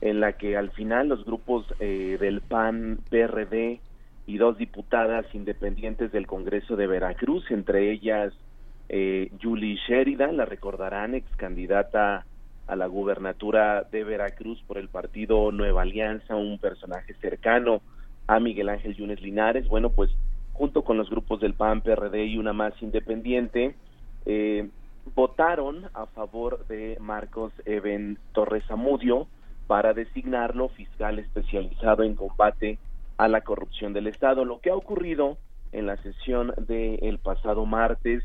en 0.00 0.20
la 0.20 0.32
que 0.32 0.56
al 0.56 0.70
final 0.70 1.08
los 1.08 1.24
grupos 1.24 1.66
eh, 1.78 2.16
del 2.20 2.40
PAN, 2.40 2.98
PRD 3.10 3.80
y 4.26 4.38
dos 4.38 4.56
diputadas 4.58 5.26
independientes 5.34 6.10
del 6.12 6.26
Congreso 6.26 6.76
de 6.76 6.86
Veracruz, 6.86 7.50
entre 7.50 7.90
ellas 7.90 8.32
eh, 8.88 9.30
Julie 9.42 9.78
Sheridan, 9.86 10.36
la 10.36 10.44
recordarán, 10.44 11.14
ex 11.14 11.26
candidata 11.36 12.24
a 12.66 12.76
la 12.76 12.86
gubernatura 12.86 13.82
de 13.82 14.04
Veracruz 14.04 14.62
por 14.66 14.78
el 14.78 14.88
partido 14.88 15.52
Nueva 15.52 15.82
Alianza, 15.82 16.36
un 16.36 16.58
personaje 16.58 17.14
cercano 17.14 17.82
a 18.26 18.40
Miguel 18.40 18.68
Ángel 18.68 18.96
Yunes 18.96 19.20
Linares. 19.20 19.68
Bueno, 19.68 19.90
pues 19.90 20.10
junto 20.52 20.82
con 20.82 20.96
los 20.96 21.10
grupos 21.10 21.40
del 21.40 21.54
PAN, 21.54 21.82
PRD 21.82 22.26
y 22.26 22.38
una 22.38 22.52
más 22.52 22.72
independiente, 22.80 23.74
eh, 24.24 24.68
votaron 25.14 25.86
a 25.92 26.06
favor 26.06 26.66
de 26.66 26.96
Marcos 27.00 27.52
Eben 27.66 28.18
Torres 28.32 28.64
Amudio 28.70 29.26
para 29.66 29.92
designarlo 29.92 30.68
fiscal 30.68 31.18
especializado 31.18 32.02
en 32.02 32.14
combate 32.14 32.78
a 33.16 33.28
la 33.28 33.42
corrupción 33.42 33.92
del 33.92 34.06
Estado. 34.06 34.44
Lo 34.44 34.60
que 34.60 34.70
ha 34.70 34.76
ocurrido 34.76 35.38
en 35.72 35.86
la 35.86 35.96
sesión 35.98 36.54
del 36.56 37.18
pasado 37.18 37.66
martes, 37.66 38.22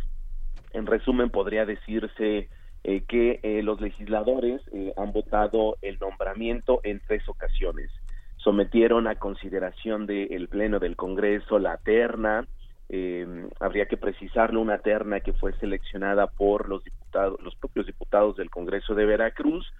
en 0.71 0.85
resumen, 0.85 1.29
podría 1.29 1.65
decirse 1.65 2.47
eh, 2.83 3.01
que 3.07 3.39
eh, 3.43 3.61
los 3.63 3.81
legisladores 3.81 4.61
han 4.97 5.11
votado 5.11 5.77
el 5.81 5.99
nombramiento 5.99 6.79
en 6.83 7.01
tres 7.07 7.27
ocasiones. 7.27 7.91
Sometieron 8.37 9.07
a 9.07 9.15
consideración 9.15 10.05
del 10.05 10.47
Pleno 10.47 10.79
del 10.79 10.95
Congreso 10.95 11.59
la 11.59 11.77
terna, 11.77 12.47
eh, 12.91 13.47
habría 13.59 13.85
que 13.85 13.97
precisarlo, 13.97 14.61
una 14.61 14.79
terna 14.79 15.19
que 15.19 15.33
fue 15.33 15.53
seleccionada 15.59 16.25
por 16.25 16.67
los 16.67 16.83
diputados, 16.83 17.39
los 17.41 17.55
propios 17.55 17.85
diputados 17.85 18.35
del 18.35 18.49
Congreso 18.49 18.95
de 18.95 19.05
Veracruz, 19.05 19.71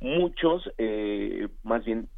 muchos, 0.00 0.70
eh, 0.78 1.48
más 1.64 1.84
bien 1.84 2.08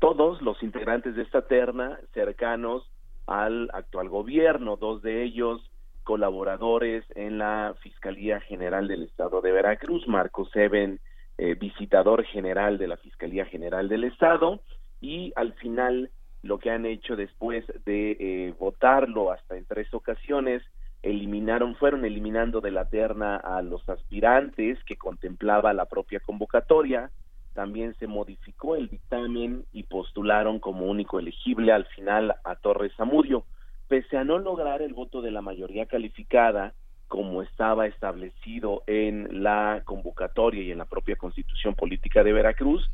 todos 0.00 0.42
los 0.42 0.60
integrantes 0.64 1.14
de 1.14 1.22
esta 1.22 1.42
terna 1.42 1.98
cercanos 2.12 2.90
al 3.26 3.70
actual 3.72 4.08
gobierno, 4.08 4.76
dos 4.76 5.00
de 5.02 5.22
ellos 5.22 5.62
colaboradores 6.04 7.04
en 7.16 7.38
la 7.38 7.74
Fiscalía 7.80 8.40
General 8.40 8.86
del 8.86 9.02
Estado 9.02 9.40
de 9.40 9.50
Veracruz, 9.50 10.06
Marcos 10.06 10.48
Seven, 10.52 11.00
eh, 11.38 11.54
visitador 11.54 12.24
general 12.24 12.78
de 12.78 12.86
la 12.86 12.96
Fiscalía 12.96 13.46
General 13.46 13.88
del 13.88 14.04
Estado, 14.04 14.60
y 15.00 15.32
al 15.34 15.54
final 15.54 16.10
lo 16.42 16.58
que 16.58 16.70
han 16.70 16.86
hecho 16.86 17.16
después 17.16 17.64
de 17.86 18.16
eh, 18.20 18.54
votarlo 18.58 19.32
hasta 19.32 19.56
en 19.56 19.64
tres 19.64 19.92
ocasiones 19.92 20.62
eliminaron 21.02 21.74
fueron 21.76 22.04
eliminando 22.04 22.60
de 22.60 22.70
la 22.70 22.88
terna 22.88 23.36
a 23.36 23.60
los 23.62 23.86
aspirantes 23.88 24.82
que 24.84 24.96
contemplaba 24.96 25.74
la 25.74 25.84
propia 25.84 26.20
convocatoria. 26.20 27.10
También 27.52 27.94
se 27.98 28.06
modificó 28.06 28.74
el 28.74 28.88
dictamen 28.88 29.64
y 29.72 29.82
postularon 29.84 30.58
como 30.58 30.86
único 30.86 31.18
elegible 31.18 31.72
al 31.72 31.84
final 31.86 32.34
a 32.42 32.56
Torres 32.56 32.92
Zamudio 32.96 33.44
pese 33.88 34.16
a 34.16 34.24
no 34.24 34.38
lograr 34.38 34.82
el 34.82 34.94
voto 34.94 35.22
de 35.22 35.30
la 35.30 35.42
mayoría 35.42 35.86
calificada 35.86 36.74
como 37.08 37.42
estaba 37.42 37.86
establecido 37.86 38.82
en 38.86 39.42
la 39.42 39.82
convocatoria 39.84 40.62
y 40.62 40.72
en 40.72 40.78
la 40.78 40.86
propia 40.86 41.16
constitución 41.16 41.74
política 41.74 42.24
de 42.24 42.32
Veracruz, 42.32 42.90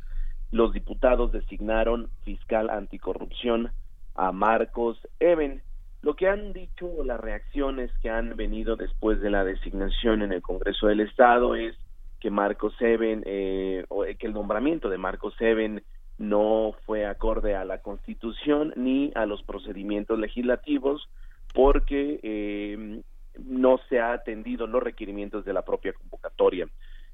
los 0.51 0.73
diputados 0.73 1.33
designaron 1.33 2.11
fiscal 2.25 2.71
anticorrupción 2.71 3.71
a 4.17 4.33
Marcos 4.33 4.99
Eben. 5.21 5.63
Lo 6.03 6.17
que 6.17 6.29
han 6.29 6.53
dicho 6.53 7.05
las 7.05 7.21
reacciones 7.21 7.91
que 8.03 8.11
han 8.11 8.37
venido 8.37 8.77
después 8.77 9.21
de 9.21 9.31
la 9.31 9.45
designación 9.45 10.23
en 10.23 10.33
el 10.33 10.43
Congreso 10.43 10.89
del 10.89 11.01
Estado 11.01 11.55
es 11.55 11.77
que 12.21 12.31
Marcos 12.31 12.75
Eben, 12.81 13.23
eh, 13.27 13.85
o 13.89 14.03
que 14.03 14.27
el 14.27 14.35
nombramiento 14.35 14.91
de 14.91 14.99
Marcos 14.99 15.35
Eben 15.41 15.83
no 16.21 16.75
fue 16.85 17.07
acorde 17.07 17.57
a 17.57 17.65
la 17.65 17.79
Constitución 17.79 18.75
ni 18.77 19.11
a 19.15 19.25
los 19.25 19.43
procedimientos 19.43 20.19
legislativos 20.19 21.09
porque 21.55 22.21
eh, 22.23 23.01
no 23.43 23.81
se 23.89 24.01
ha 24.01 24.13
atendido 24.13 24.67
los 24.67 24.83
requerimientos 24.83 25.47
de 25.47 25.55
la 25.55 25.63
propia 25.63 25.95
convocatoria. 25.95 26.69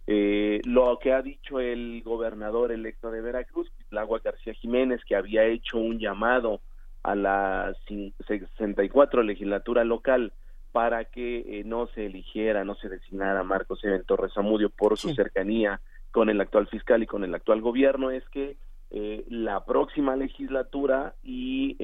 Eh, 0.09 0.61
lo 0.65 0.99
que 0.99 1.12
ha 1.12 1.23
dicho 1.23 1.61
el 1.61 2.03
gobernador 2.05 2.73
electo 2.73 3.12
de 3.12 3.20
Veracruz, 3.20 3.70
Lagua 3.91 4.19
García 4.24 4.55
Jiménez, 4.55 5.01
que 5.07 5.15
había 5.15 5.45
hecho 5.45 5.78
un 5.78 6.01
llamado 6.01 6.61
a 7.05 7.15
la 7.15 7.77
64 8.27 9.23
legislatura 9.23 9.85
local 9.85 10.33
para 10.73 11.05
que 11.05 11.61
eh, 11.61 11.62
no 11.65 11.87
se 11.95 12.07
eligiera, 12.07 12.65
no 12.65 12.74
se 12.74 12.89
designara 12.89 13.45
Marcos 13.45 13.85
Eben 13.85 14.03
Torres 14.05 14.33
Zamudio 14.35 14.69
por 14.69 14.99
su 14.99 15.15
cercanía 15.15 15.81
con 16.11 16.28
el 16.28 16.41
actual 16.41 16.66
fiscal 16.66 17.05
y 17.05 17.07
con 17.07 17.23
el 17.23 17.35
actual 17.37 17.61
gobierno, 17.61 18.11
es 18.11 18.28
que 18.31 18.57
eh, 18.90 19.24
la 19.28 19.64
próxima 19.64 20.16
legislatura 20.16 21.14
y 21.22 21.76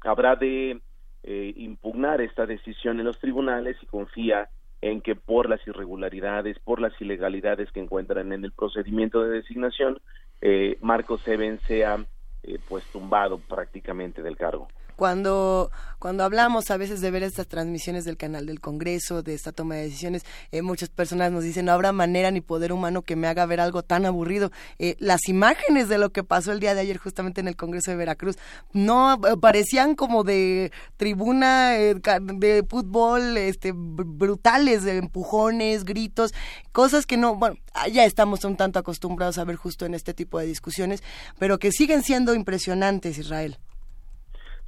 habrá 0.00 0.36
de 0.36 0.80
impugnar 1.24 2.20
esta 2.20 2.46
decisión 2.46 2.98
en 2.98 3.06
los 3.06 3.20
tribunales 3.20 3.76
y 3.80 3.86
confía 3.86 4.48
en 4.82 5.00
que 5.00 5.14
por 5.14 5.48
las 5.48 5.64
irregularidades, 5.66 6.58
por 6.58 6.80
las 6.80 6.92
ilegalidades 7.00 7.70
que 7.70 7.80
encuentran 7.80 8.32
en 8.32 8.44
el 8.44 8.52
procedimiento 8.52 9.22
de 9.22 9.30
designación, 9.30 10.00
eh, 10.40 10.76
Marcos 10.80 11.26
Eben 11.28 11.60
sea 11.60 12.04
eh, 12.42 12.58
pues 12.68 12.84
tumbado 12.86 13.38
prácticamente 13.38 14.22
del 14.22 14.36
cargo. 14.36 14.68
Cuando 15.02 15.72
cuando 15.98 16.22
hablamos 16.22 16.70
a 16.70 16.76
veces 16.76 17.00
de 17.00 17.10
ver 17.10 17.24
estas 17.24 17.48
transmisiones 17.48 18.04
del 18.04 18.16
canal 18.16 18.46
del 18.46 18.60
Congreso, 18.60 19.22
de 19.22 19.34
esta 19.34 19.50
toma 19.52 19.76
de 19.76 19.82
decisiones, 19.82 20.22
eh, 20.52 20.62
muchas 20.62 20.90
personas 20.90 21.30
nos 21.32 21.42
dicen, 21.44 21.66
no 21.66 21.72
habrá 21.72 21.90
manera 21.92 22.30
ni 22.30 22.40
poder 22.40 22.72
humano 22.72 23.02
que 23.02 23.16
me 23.16 23.26
haga 23.28 23.46
ver 23.46 23.60
algo 23.60 23.82
tan 23.82 24.04
aburrido. 24.06 24.50
Eh, 24.78 24.94
las 25.00 25.28
imágenes 25.28 25.88
de 25.88 25.98
lo 25.98 26.10
que 26.10 26.22
pasó 26.24 26.52
el 26.52 26.60
día 26.60 26.74
de 26.74 26.80
ayer 26.82 26.98
justamente 26.98 27.40
en 27.40 27.48
el 27.48 27.56
Congreso 27.56 27.90
de 27.90 27.96
Veracruz 27.96 28.36
no 28.72 29.14
eh, 29.14 29.36
parecían 29.40 29.96
como 29.96 30.22
de 30.22 30.70
tribuna 30.96 31.70
de 31.70 32.64
fútbol, 32.68 33.36
este, 33.36 33.72
br- 33.72 34.04
brutales, 34.06 34.84
de 34.84 34.98
empujones, 34.98 35.84
gritos, 35.84 36.32
cosas 36.70 37.06
que 37.06 37.16
no, 37.16 37.34
bueno, 37.36 37.56
ya 37.92 38.04
estamos 38.04 38.44
un 38.44 38.56
tanto 38.56 38.78
acostumbrados 38.78 39.38
a 39.38 39.44
ver 39.44 39.56
justo 39.56 39.84
en 39.84 39.94
este 39.94 40.14
tipo 40.14 40.38
de 40.38 40.46
discusiones, 40.46 41.02
pero 41.40 41.58
que 41.58 41.72
siguen 41.72 42.02
siendo 42.04 42.34
impresionantes, 42.34 43.18
Israel. 43.18 43.58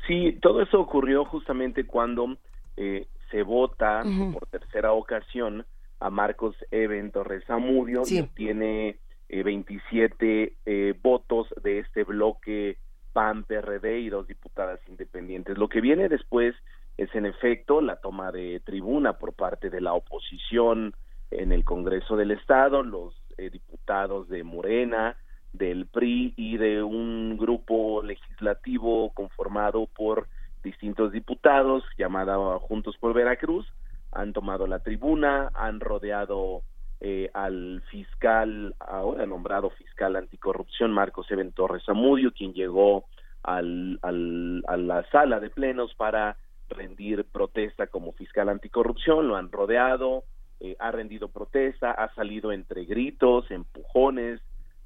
Sí, 0.06 0.38
todo 0.42 0.60
eso 0.62 0.80
ocurrió 0.80 1.24
justamente 1.24 1.86
cuando 1.86 2.36
eh, 2.76 3.06
se 3.30 3.42
vota 3.42 4.02
por 4.32 4.46
tercera 4.48 4.92
ocasión 4.92 5.64
a 6.00 6.10
Marcos 6.10 6.54
Eben 6.70 7.10
Torres 7.10 7.44
Zamudio 7.46 8.04
Sí. 8.04 8.16
y 8.18 8.20
obtiene 8.20 8.98
eh, 9.28 9.42
27 9.42 10.56
eh, 10.66 10.94
votos 11.02 11.48
de 11.62 11.78
este 11.78 12.04
bloque 12.04 12.76
PAN, 13.12 13.44
PRD 13.44 14.00
y 14.00 14.10
dos 14.10 14.26
diputadas 14.26 14.80
independientes. 14.88 15.56
Lo 15.56 15.68
que 15.68 15.80
viene 15.80 16.08
después 16.08 16.54
es 16.96 17.12
en 17.14 17.26
efecto 17.26 17.80
la 17.80 17.96
toma 17.96 18.30
de 18.32 18.60
tribuna 18.60 19.14
por 19.14 19.32
parte 19.32 19.70
de 19.70 19.80
la 19.80 19.94
oposición 19.94 20.94
en 21.30 21.52
el 21.52 21.64
Congreso 21.64 22.16
del 22.16 22.30
Estado, 22.32 22.82
los 22.82 23.14
eh, 23.38 23.50
diputados 23.50 24.28
de 24.28 24.44
Morena, 24.44 25.16
del 25.54 25.86
PRI 25.86 26.34
y 26.36 26.56
de 26.58 26.82
un 26.82 27.36
grupo 27.38 28.02
legislativo 28.02 29.10
conformado 29.14 29.86
por 29.86 30.26
distintos 30.62 31.12
diputados 31.12 31.84
llamada 31.96 32.36
Juntos 32.58 32.96
por 32.98 33.14
Veracruz 33.14 33.66
han 34.12 34.32
tomado 34.32 34.66
la 34.66 34.80
tribuna, 34.80 35.50
han 35.54 35.80
rodeado 35.80 36.62
eh, 37.00 37.30
al 37.34 37.82
fiscal, 37.90 38.74
ahora 38.78 39.26
nombrado 39.26 39.70
fiscal 39.70 40.16
anticorrupción, 40.16 40.92
Marcos 40.92 41.30
Eben 41.30 41.52
Torres 41.52 41.82
Zamudio, 41.84 42.32
quien 42.32 42.52
llegó 42.52 43.04
al, 43.42 43.98
al- 44.02 44.62
a 44.66 44.76
la 44.76 45.04
sala 45.10 45.38
de 45.40 45.50
plenos 45.50 45.94
para 45.94 46.36
rendir 46.68 47.24
protesta 47.30 47.88
como 47.88 48.12
fiscal 48.12 48.48
anticorrupción, 48.48 49.28
lo 49.28 49.36
han 49.36 49.52
rodeado, 49.52 50.24
eh, 50.60 50.76
ha 50.78 50.90
rendido 50.92 51.28
protesta, 51.28 51.90
ha 51.90 52.12
salido 52.14 52.52
entre 52.52 52.84
gritos, 52.86 53.50
empujones, 53.50 54.40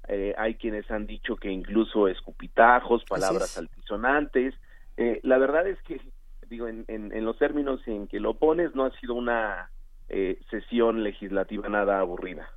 eh, 0.09 0.35
hay 0.39 0.55
quienes 0.55 0.91
han 0.91 1.07
dicho 1.07 1.37
que 1.37 1.51
incluso 1.51 2.09
escupitajos, 2.09 3.05
palabras 3.05 3.51
es. 3.53 3.59
altisonantes. 3.59 4.55
Eh, 4.97 5.21
la 5.23 5.39
verdad 5.39 5.67
es 5.67 5.81
que, 5.83 6.01
digo, 6.49 6.67
en, 6.67 6.85
en- 6.89 7.13
en 7.13 7.25
los 7.25 7.39
términos 7.39 7.81
en 7.87 8.09
que 8.09 8.19
lo 8.21 8.35
pones, 8.35 8.75
no 8.75 8.85
ha 8.85 8.91
sido 8.99 9.15
una 9.15 9.71
eh, 10.09 10.41
sesión 10.51 11.05
legislativa 11.05 11.69
nada 11.69 12.01
aburrida. 12.01 12.49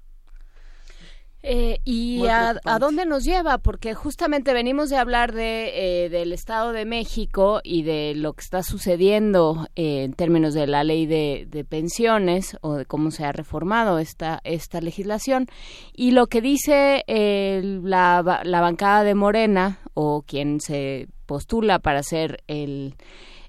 Eh, 1.44 1.80
¿Y 1.86 2.28
a, 2.28 2.56
a 2.66 2.80
dónde 2.80 3.06
nos 3.06 3.24
lleva? 3.24 3.58
Porque 3.58 3.94
justamente 3.94 4.54
venimos 4.54 4.90
de 4.90 4.98
hablar 4.98 5.34
de, 5.34 6.06
eh, 6.06 6.10
del 6.10 6.34
Estado 6.34 6.72
de 6.72 6.86
México 6.86 7.62
y 7.64 7.82
de 7.84 8.14
lo 8.16 8.34
que 8.34 8.42
está 8.42 8.62
sucediendo 8.62 9.68
eh, 9.76 10.04
en 10.04 10.14
términos 10.14 10.54
de 10.54 10.68
la 10.68 10.84
ley 10.84 11.08
de, 11.08 11.48
de 11.50 11.64
pensiones 11.64 12.58
o 12.62 12.76
de 12.76 12.86
cómo 12.86 13.10
se 13.10 13.26
ha 13.26 13.32
reformado 13.32 13.98
esta, 13.98 14.40
esta 14.44 14.82
legislación. 14.82 15.48
Y 15.94 16.12
lo 16.12 16.28
que 16.28 16.42
dice 16.42 17.04
eh, 17.08 17.62
la, 17.84 18.42
la 18.44 18.62
bancada 18.62 19.04
de 19.04 19.16
Morena 19.16 19.80
o 19.96 20.22
quien 20.22 20.62
se 20.62 21.08
postula 21.26 21.80
para 21.80 22.04
ser 22.04 22.44
el 22.48 22.96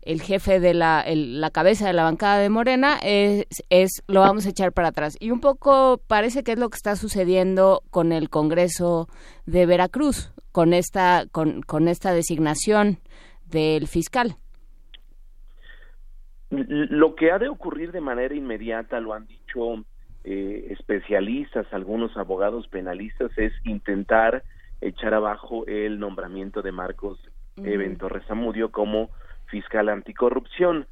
el 0.03 0.21
jefe 0.21 0.61
de 0.61 0.75
la, 0.75 1.01
el- 1.01 1.41
la 1.41 1.51
cabeza 1.51 1.87
de 1.87 1.93
la 1.93 2.05
bancada 2.05 2.39
de 2.39 2.49
Morena 2.49 2.99
es, 3.03 3.47
es 3.71 4.03
lo 4.09 4.21
vamos 4.21 4.47
a 4.47 4.51
echar 4.51 4.73
para 4.73 4.89
atrás. 4.89 5.17
Y 5.21 5.31
un 5.31 5.41
poco 5.41 6.01
parece 6.07 6.43
que 6.43 6.53
es 6.53 6.59
lo 6.59 6.69
que 6.71 6.77
está 6.77 6.97
sucediendo 6.97 7.83
con 7.91 8.13
el 8.13 8.29
Congreso 8.31 9.09
de 9.47 9.67
Veracruz, 9.67 10.33
con 10.53 10.75
esta, 10.75 11.25
con, 11.33 11.63
con 11.63 11.89
esta 11.89 12.13
designación 12.13 12.99
del 13.47 13.87
fiscal. 13.87 14.37
Lo 16.51 17.15
que 17.15 17.31
ha 17.33 17.39
de 17.39 17.49
ocurrir 17.49 17.93
de 17.93 18.03
manera 18.03 18.35
inmediata, 18.35 19.01
lo 19.01 19.15
han 19.15 19.27
dicho 19.27 19.85
eh, 20.25 20.67
especialistas, 20.71 21.67
algunos 21.73 22.15
abogados 22.19 22.69
penalistas, 22.69 23.31
es 23.39 23.53
intentar 23.65 24.43
echar 24.83 25.15
abajo 25.15 25.67
el 25.67 25.99
nombramiento 25.99 26.61
de 26.61 26.73
Marcos. 26.73 27.19
Eben 27.57 27.97
Torres 27.99 28.25
Zamudio 28.27 28.71
como 28.71 29.11
fiscal 29.53 29.91
anticorrupción. 29.91 30.87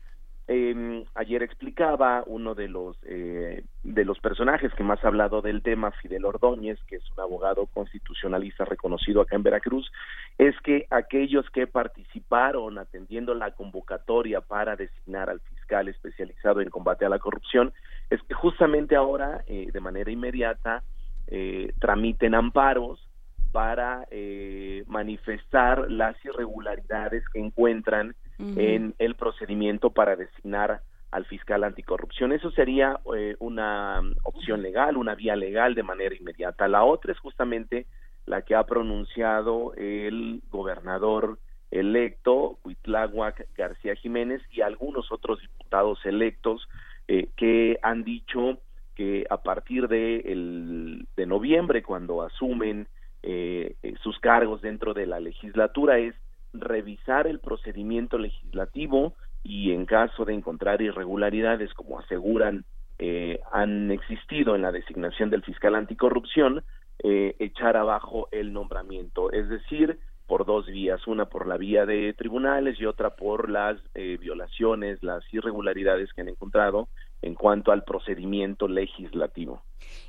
Eh, 0.52 1.04
ayer 1.14 1.42
explicaba 1.44 2.24
uno 2.26 2.54
de 2.56 2.68
los 2.68 2.96
eh, 3.04 3.62
de 3.84 4.04
los 4.04 4.18
personajes 4.18 4.74
que 4.74 4.82
más 4.82 5.02
ha 5.02 5.08
hablado 5.08 5.42
del 5.42 5.62
tema, 5.62 5.92
Fidel 5.92 6.24
Ordóñez, 6.24 6.78
que 6.88 6.96
es 6.96 7.10
un 7.12 7.20
abogado 7.20 7.66
constitucionalista 7.66 8.64
reconocido 8.64 9.20
acá 9.20 9.36
en 9.36 9.44
Veracruz, 9.44 9.90
es 10.38 10.54
que 10.62 10.86
aquellos 10.90 11.48
que 11.50 11.66
participaron 11.66 12.78
atendiendo 12.78 13.32
la 13.34 13.52
convocatoria 13.52 14.40
para 14.40 14.76
designar 14.76 15.30
al 15.30 15.40
fiscal 15.40 15.88
especializado 15.88 16.60
en 16.60 16.68
combate 16.68 17.06
a 17.06 17.08
la 17.08 17.20
corrupción, 17.20 17.72
es 18.10 18.20
que 18.24 18.34
justamente 18.34 18.96
ahora, 18.96 19.42
eh, 19.46 19.68
de 19.72 19.80
manera 19.80 20.10
inmediata, 20.10 20.82
eh, 21.28 21.72
tramiten 21.78 22.34
amparos 22.34 23.08
para 23.52 24.06
eh, 24.10 24.84
manifestar 24.86 25.90
las 25.90 26.16
irregularidades 26.24 27.28
que 27.28 27.40
encuentran 27.40 28.14
En 28.56 28.94
el 28.98 29.16
procedimiento 29.16 29.90
para 29.90 30.16
designar 30.16 30.80
al 31.10 31.26
fiscal 31.26 31.64
anticorrupción. 31.64 32.32
Eso 32.32 32.50
sería 32.52 33.00
eh, 33.16 33.36
una 33.38 34.00
mm, 34.00 34.16
opción 34.22 34.62
legal, 34.62 34.96
una 34.96 35.14
vía 35.14 35.36
legal 35.36 35.74
de 35.74 35.82
manera 35.82 36.14
inmediata. 36.14 36.68
La 36.68 36.84
otra 36.84 37.12
es 37.12 37.18
justamente 37.18 37.86
la 38.26 38.42
que 38.42 38.54
ha 38.54 38.64
pronunciado 38.64 39.74
el 39.74 40.42
gobernador 40.50 41.38
electo, 41.70 42.58
Cuitláhuac 42.62 43.46
García 43.56 43.94
Jiménez, 43.94 44.42
y 44.50 44.60
algunos 44.60 45.10
otros 45.12 45.40
diputados 45.40 46.04
electos 46.04 46.68
eh, 47.08 47.28
que 47.36 47.78
han 47.82 48.04
dicho 48.04 48.58
que 48.94 49.26
a 49.30 49.38
partir 49.38 49.88
de, 49.88 50.16
el, 50.20 51.06
de 51.16 51.26
noviembre, 51.26 51.82
cuando 51.82 52.22
asumen 52.22 52.86
eh, 53.22 53.76
eh, 53.82 53.94
sus 54.02 54.18
cargos 54.18 54.62
dentro 54.62 54.94
de 54.94 55.06
la 55.06 55.20
legislatura, 55.20 55.98
es 55.98 56.14
revisar 56.52 57.26
el 57.26 57.40
procedimiento 57.40 58.18
legislativo 58.18 59.14
y 59.42 59.72
en 59.72 59.86
caso 59.86 60.24
de 60.24 60.34
encontrar 60.34 60.82
irregularidades, 60.82 61.72
como 61.74 61.98
aseguran 61.98 62.64
eh, 62.98 63.40
han 63.52 63.90
existido 63.90 64.54
en 64.54 64.62
la 64.62 64.72
designación 64.72 65.30
del 65.30 65.42
fiscal 65.42 65.74
anticorrupción, 65.74 66.62
eh, 67.02 67.34
echar 67.38 67.78
abajo 67.78 68.28
el 68.30 68.52
nombramiento, 68.52 69.32
es 69.32 69.48
decir, 69.48 69.98
por 70.30 70.46
dos 70.46 70.66
vías, 70.66 71.06
una 71.08 71.24
por 71.24 71.48
la 71.48 71.56
vía 71.56 71.86
de 71.86 72.12
tribunales 72.12 72.78
y 72.78 72.84
otra 72.84 73.16
por 73.16 73.50
las 73.50 73.78
eh, 73.94 74.16
violaciones, 74.20 75.02
las 75.02 75.24
irregularidades 75.32 76.12
que 76.12 76.20
han 76.20 76.28
encontrado 76.28 76.88
en 77.20 77.34
cuanto 77.34 77.72
al 77.72 77.82
procedimiento 77.82 78.68
legislativo. 78.68 79.62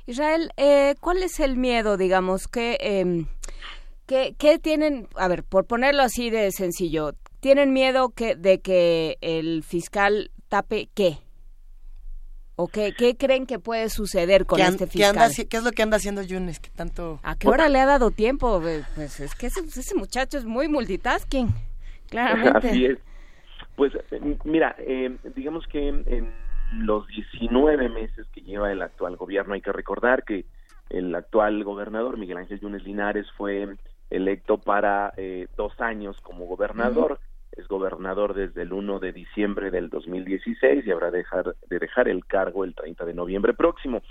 Israel, 0.06 0.50
eh, 0.56 0.94
¿cuál 1.00 1.24
es 1.24 1.40
el 1.40 1.56
miedo, 1.56 1.96
digamos, 1.96 2.46
que, 2.46 3.24
que, 4.06 4.34
que 4.38 4.58
tienen, 4.58 5.08
a 5.16 5.28
ver, 5.28 5.44
por 5.44 5.66
ponerlo 5.66 6.02
así 6.02 6.30
de 6.30 6.50
sencillo, 6.52 7.12
tienen 7.40 7.72
miedo 7.72 8.10
que, 8.10 8.34
de 8.36 8.60
que 8.60 9.18
el 9.20 9.62
fiscal 9.62 10.30
tape 10.48 10.88
qué? 10.94 11.18
¿O 12.54 12.68
qué, 12.68 12.92
qué 12.96 13.16
creen 13.16 13.46
que 13.46 13.58
puede 13.58 13.88
suceder 13.88 14.44
con 14.44 14.58
¿Qué, 14.58 14.62
an- 14.64 14.74
este 14.74 14.86
qué 14.86 15.06
anda 15.06 15.28
fiscal? 15.28 15.48
qué 15.48 15.56
es 15.56 15.62
lo 15.64 15.72
que 15.72 15.82
anda 15.82 15.96
haciendo 15.96 16.22
Yunes? 16.22 16.60
Que 16.60 16.68
tanto... 16.70 17.18
¿A 17.22 17.36
qué 17.36 17.48
hora 17.48 17.68
le 17.68 17.80
ha 17.80 17.86
dado 17.86 18.10
tiempo? 18.10 18.60
Pues 18.60 18.84
pues 18.94 19.20
es 19.20 19.34
que 19.34 19.46
ese, 19.46 19.60
ese 19.60 19.94
muchacho 19.94 20.36
es 20.38 20.44
muy 20.44 20.68
multitasking, 20.68 21.48
claramente. 22.10 22.58
Así 22.68 22.84
es. 22.84 22.98
Pues 23.74 23.92
eh, 24.10 24.36
mira, 24.44 24.76
eh, 24.78 25.16
digamos 25.34 25.66
que 25.66 25.88
en 25.88 26.30
los 26.74 27.06
19 27.08 27.88
meses 27.88 28.26
que 28.32 28.42
lleva 28.42 28.70
el 28.70 28.82
actual 28.82 29.16
gobierno 29.16 29.54
hay 29.54 29.62
que 29.62 29.72
recordar 29.72 30.22
que 30.24 30.44
el 30.90 31.14
actual 31.14 31.64
gobernador 31.64 32.18
Miguel 32.18 32.36
Ángel 32.36 32.60
Yunes 32.60 32.84
Linares 32.84 33.26
fue 33.36 33.76
electo 34.12 34.58
para 34.58 35.12
eh, 35.16 35.48
dos 35.56 35.78
años 35.80 36.20
como 36.22 36.46
gobernador. 36.46 37.18
Es 37.52 37.68
gobernador 37.68 38.34
desde 38.34 38.62
el 38.62 38.72
1 38.72 38.98
de 38.98 39.12
diciembre 39.12 39.70
del 39.70 39.90
2016 39.90 40.86
y 40.86 40.90
habrá 40.90 41.10
de 41.10 41.18
dejar, 41.18 41.54
de 41.68 41.78
dejar 41.78 42.08
el 42.08 42.24
cargo 42.24 42.64
el 42.64 42.74
30 42.74 43.04
de 43.04 43.14
noviembre 43.14 43.52
próximo. 43.54 44.02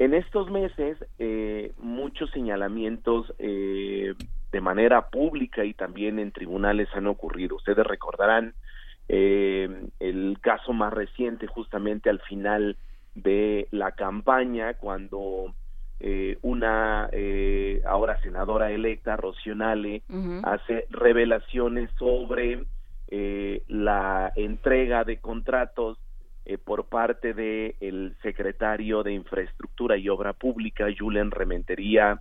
En 0.00 0.14
estos 0.14 0.50
meses, 0.50 0.96
eh, 1.18 1.72
muchos 1.78 2.30
señalamientos 2.30 3.34
eh, 3.38 4.14
de 4.50 4.60
manera 4.60 5.10
pública 5.10 5.64
y 5.64 5.74
también 5.74 6.18
en 6.18 6.32
tribunales 6.32 6.88
han 6.94 7.06
ocurrido. 7.06 7.56
Ustedes 7.56 7.86
recordarán 7.86 8.54
eh, 9.08 9.68
el 9.98 10.38
caso 10.40 10.72
más 10.72 10.92
reciente, 10.92 11.46
justamente 11.46 12.08
al 12.08 12.20
final 12.20 12.78
de 13.14 13.68
la 13.72 13.92
campaña, 13.92 14.74
cuando 14.74 15.54
eh, 16.00 16.38
una 16.42 17.08
eh, 17.12 17.82
ahora 17.86 18.20
senadora 18.22 18.70
electa, 18.70 19.16
Rocío 19.16 19.54
Nale, 19.54 20.02
Ujú. 20.08 20.40
hace 20.42 20.86
revelaciones 20.90 21.90
sobre 21.98 22.64
eh, 23.08 23.62
la 23.68 24.32
entrega 24.34 25.04
de 25.04 25.18
contratos 25.18 25.98
eh, 26.46 26.58
por 26.58 26.86
parte 26.86 27.34
de 27.34 27.76
el 27.80 28.16
secretario 28.22 29.02
de 29.02 29.12
Infraestructura 29.12 29.96
y 29.96 30.08
Obra 30.08 30.32
Pública, 30.32 30.86
Julen 30.96 31.30
Rementería 31.30 32.20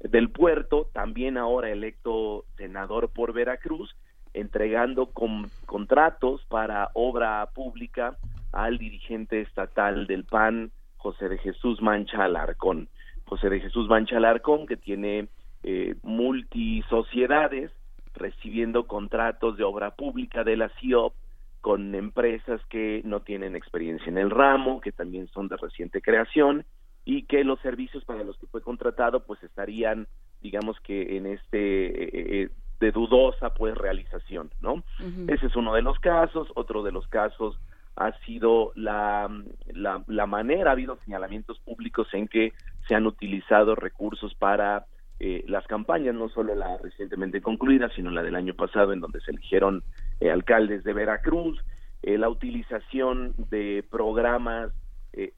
del 0.00 0.30
Puerto, 0.30 0.88
también 0.94 1.36
ahora 1.36 1.68
electo 1.70 2.46
senador 2.56 3.10
por 3.10 3.34
Veracruz, 3.34 3.94
entregando 4.32 5.06
con, 5.06 5.50
contratos 5.66 6.42
para 6.48 6.90
obra 6.94 7.50
pública 7.54 8.16
al 8.52 8.78
dirigente 8.78 9.42
estatal 9.42 10.06
del 10.06 10.24
PAN, 10.24 10.70
José 10.96 11.28
de 11.28 11.38
Jesús 11.38 11.82
Mancha 11.82 12.24
Alarcón. 12.24 12.88
José 13.30 13.48
de 13.48 13.60
Jesús 13.60 13.88
Mancha 13.88 14.16
Alarcón, 14.16 14.66
que 14.66 14.76
tiene 14.76 15.28
eh, 15.62 15.94
multisociedades, 16.02 17.70
recibiendo 18.12 18.88
contratos 18.88 19.56
de 19.56 19.62
obra 19.62 19.92
pública 19.92 20.42
de 20.42 20.56
la 20.56 20.68
CIOP 20.80 21.14
con 21.60 21.94
empresas 21.94 22.60
que 22.68 23.02
no 23.04 23.20
tienen 23.20 23.54
experiencia 23.54 24.08
en 24.08 24.18
el 24.18 24.30
ramo, 24.30 24.80
que 24.80 24.90
también 24.90 25.28
son 25.28 25.46
de 25.46 25.56
reciente 25.56 26.02
creación 26.02 26.64
y 27.04 27.22
que 27.22 27.44
los 27.44 27.60
servicios 27.60 28.04
para 28.04 28.24
los 28.24 28.36
que 28.36 28.48
fue 28.48 28.62
contratado 28.62 29.24
pues 29.24 29.40
estarían 29.44 30.08
digamos 30.42 30.80
que 30.80 31.16
en 31.16 31.26
este 31.26 31.86
eh, 31.86 32.10
eh, 32.42 32.48
de 32.80 32.90
dudosa 32.90 33.50
pues 33.54 33.76
realización, 33.76 34.50
¿no? 34.60 34.82
Ese 35.28 35.46
es 35.46 35.54
uno 35.54 35.72
de 35.74 35.82
los 35.82 36.00
casos, 36.00 36.48
otro 36.56 36.82
de 36.82 36.90
los 36.90 37.06
casos 37.06 37.60
ha 37.94 38.12
sido 38.24 38.72
la, 38.74 39.28
la, 39.66 40.02
la 40.06 40.26
manera, 40.26 40.70
ha 40.70 40.72
habido 40.72 40.96
señalamientos 41.04 41.58
públicos 41.60 42.08
en 42.12 42.26
que 42.26 42.54
se 42.90 42.96
han 42.96 43.06
utilizado 43.06 43.76
recursos 43.76 44.34
para 44.34 44.84
eh, 45.20 45.44
las 45.46 45.64
campañas, 45.68 46.12
no 46.12 46.28
solo 46.28 46.56
la 46.56 46.76
recientemente 46.78 47.40
concluida, 47.40 47.88
sino 47.94 48.10
la 48.10 48.24
del 48.24 48.34
año 48.34 48.54
pasado, 48.54 48.92
en 48.92 48.98
donde 48.98 49.20
se 49.20 49.30
eligieron 49.30 49.84
eh, 50.18 50.28
alcaldes 50.28 50.82
de 50.82 50.92
Veracruz, 50.92 51.56
eh, 52.02 52.18
la 52.18 52.28
utilización 52.28 53.34
de 53.48 53.84
programas 53.88 54.72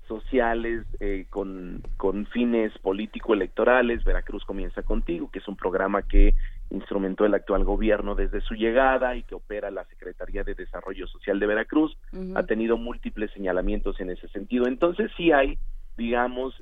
sociales 0.07 0.85
con, 1.31 1.83
con 1.97 2.27
fines 2.27 2.77
político-electorales. 2.81 4.05
Veracruz 4.05 4.45
comienza 4.45 4.83
contigo, 4.83 5.31
que 5.31 5.39
es 5.39 5.49
un 5.49 5.57
programa 5.57 6.03
que 6.03 6.35
instrumentó 6.71 7.25
el 7.25 7.33
actual 7.33 7.65
gobierno 7.65 8.15
desde 8.15 8.43
su 8.43 8.55
llegada 8.55 9.17
y 9.17 9.23
que 9.23 9.35
opera 9.35 9.71
la 9.71 9.87
Secretaría 9.87 10.45
de 10.45 10.55
Desarrollo 10.55 11.07
Social 11.07 11.41
de 11.41 11.47
Veracruz. 11.47 11.97
Ha 12.35 12.43
tenido 12.43 12.77
múltiples 12.77 13.31
señalamientos 13.33 13.99
en 13.99 14.11
ese 14.11 14.29
sentido. 14.29 14.67
Entonces 14.67 15.11
sí 15.17 15.33
hay, 15.33 15.57
digamos, 15.97 16.55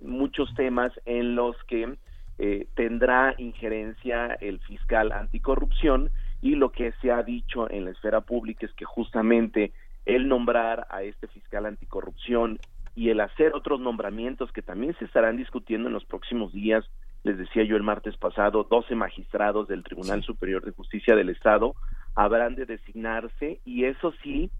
muchos 0.00 0.54
temas 0.54 0.92
en 1.04 1.34
los 1.34 1.56
que 1.64 1.96
eh, 2.38 2.68
tendrá 2.74 3.34
injerencia 3.38 4.36
el 4.42 4.60
fiscal 4.60 5.10
anticorrupción 5.10 6.10
y 6.42 6.54
lo 6.54 6.70
que 6.70 6.92
se 7.00 7.10
ha 7.10 7.22
dicho 7.22 7.70
en 7.70 7.86
la 7.86 7.92
esfera 7.92 8.20
pública 8.20 8.66
es 8.66 8.72
que 8.74 8.84
justamente 8.84 9.72
el 10.04 10.28
nombrar 10.28 10.86
a 10.90 11.02
este 11.02 11.28
fiscal 11.28 11.64
anticorrupción 11.64 12.58
y 12.94 13.08
el 13.08 13.20
hacer 13.20 13.54
otros 13.54 13.80
nombramientos 13.80 14.52
que 14.52 14.60
también 14.60 14.94
se 14.98 15.06
estarán 15.06 15.38
discutiendo 15.38 15.88
en 15.88 15.94
los 15.94 16.04
próximos 16.04 16.52
días, 16.52 16.84
les 17.24 17.38
decía 17.38 17.64
yo 17.64 17.76
el 17.76 17.82
martes 17.82 18.18
pasado, 18.18 18.64
12 18.64 18.94
magistrados 18.94 19.66
del 19.66 19.82
Tribunal 19.82 20.22
Superior 20.22 20.62
de 20.62 20.72
Justicia 20.72 21.16
del 21.16 21.30
Estado 21.30 21.74
habrán 22.14 22.54
de 22.54 22.66
designarse 22.66 23.60
y 23.64 23.84
eso 23.84 24.12
sí 24.22 24.50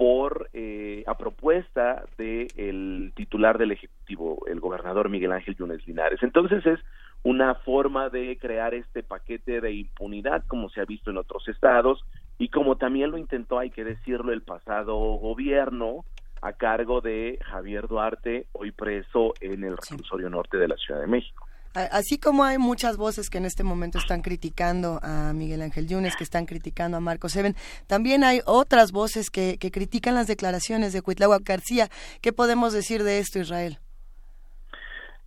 por 0.00 0.48
eh, 0.54 1.04
a 1.06 1.18
propuesta 1.18 2.06
del 2.16 3.12
titular 3.14 3.58
del 3.58 3.72
ejecutivo, 3.72 4.46
el 4.46 4.58
gobernador 4.58 5.10
Miguel 5.10 5.30
Ángel 5.30 5.56
Yunes 5.56 5.86
Linares. 5.86 6.22
Entonces 6.22 6.64
es 6.64 6.80
una 7.22 7.54
forma 7.56 8.08
de 8.08 8.38
crear 8.38 8.72
este 8.72 9.02
paquete 9.02 9.60
de 9.60 9.74
impunidad 9.74 10.42
como 10.46 10.70
se 10.70 10.80
ha 10.80 10.86
visto 10.86 11.10
en 11.10 11.18
otros 11.18 11.46
estados 11.48 12.02
y 12.38 12.48
como 12.48 12.78
también 12.78 13.10
lo 13.10 13.18
intentó, 13.18 13.58
hay 13.58 13.68
que 13.68 13.84
decirlo, 13.84 14.32
el 14.32 14.40
pasado 14.40 14.96
gobierno 14.96 16.06
a 16.40 16.54
cargo 16.54 17.02
de 17.02 17.38
Javier 17.42 17.86
Duarte, 17.86 18.46
hoy 18.52 18.70
preso 18.70 19.34
en 19.42 19.64
el 19.64 19.76
reclusorio 19.76 20.30
norte 20.30 20.56
de 20.56 20.68
la 20.68 20.76
Ciudad 20.76 21.02
de 21.02 21.08
México. 21.08 21.46
Así 21.74 22.18
como 22.18 22.44
hay 22.44 22.58
muchas 22.58 22.96
voces 22.96 23.30
que 23.30 23.38
en 23.38 23.44
este 23.44 23.62
momento 23.62 23.98
están 23.98 24.22
criticando 24.22 24.98
a 25.02 25.32
Miguel 25.32 25.62
Ángel 25.62 25.86
Yunes, 25.86 26.16
que 26.16 26.24
están 26.24 26.46
criticando 26.46 26.96
a 26.96 27.00
Marcos 27.00 27.32
Seven, 27.32 27.54
también 27.86 28.24
hay 28.24 28.40
otras 28.44 28.90
voces 28.90 29.30
que, 29.30 29.56
que 29.58 29.70
critican 29.70 30.14
las 30.14 30.26
declaraciones 30.26 30.92
de 30.92 31.02
Cuitláhuac 31.02 31.42
García. 31.44 31.88
¿Qué 32.20 32.32
podemos 32.32 32.72
decir 32.72 33.04
de 33.04 33.18
esto, 33.18 33.38
Israel? 33.38 33.78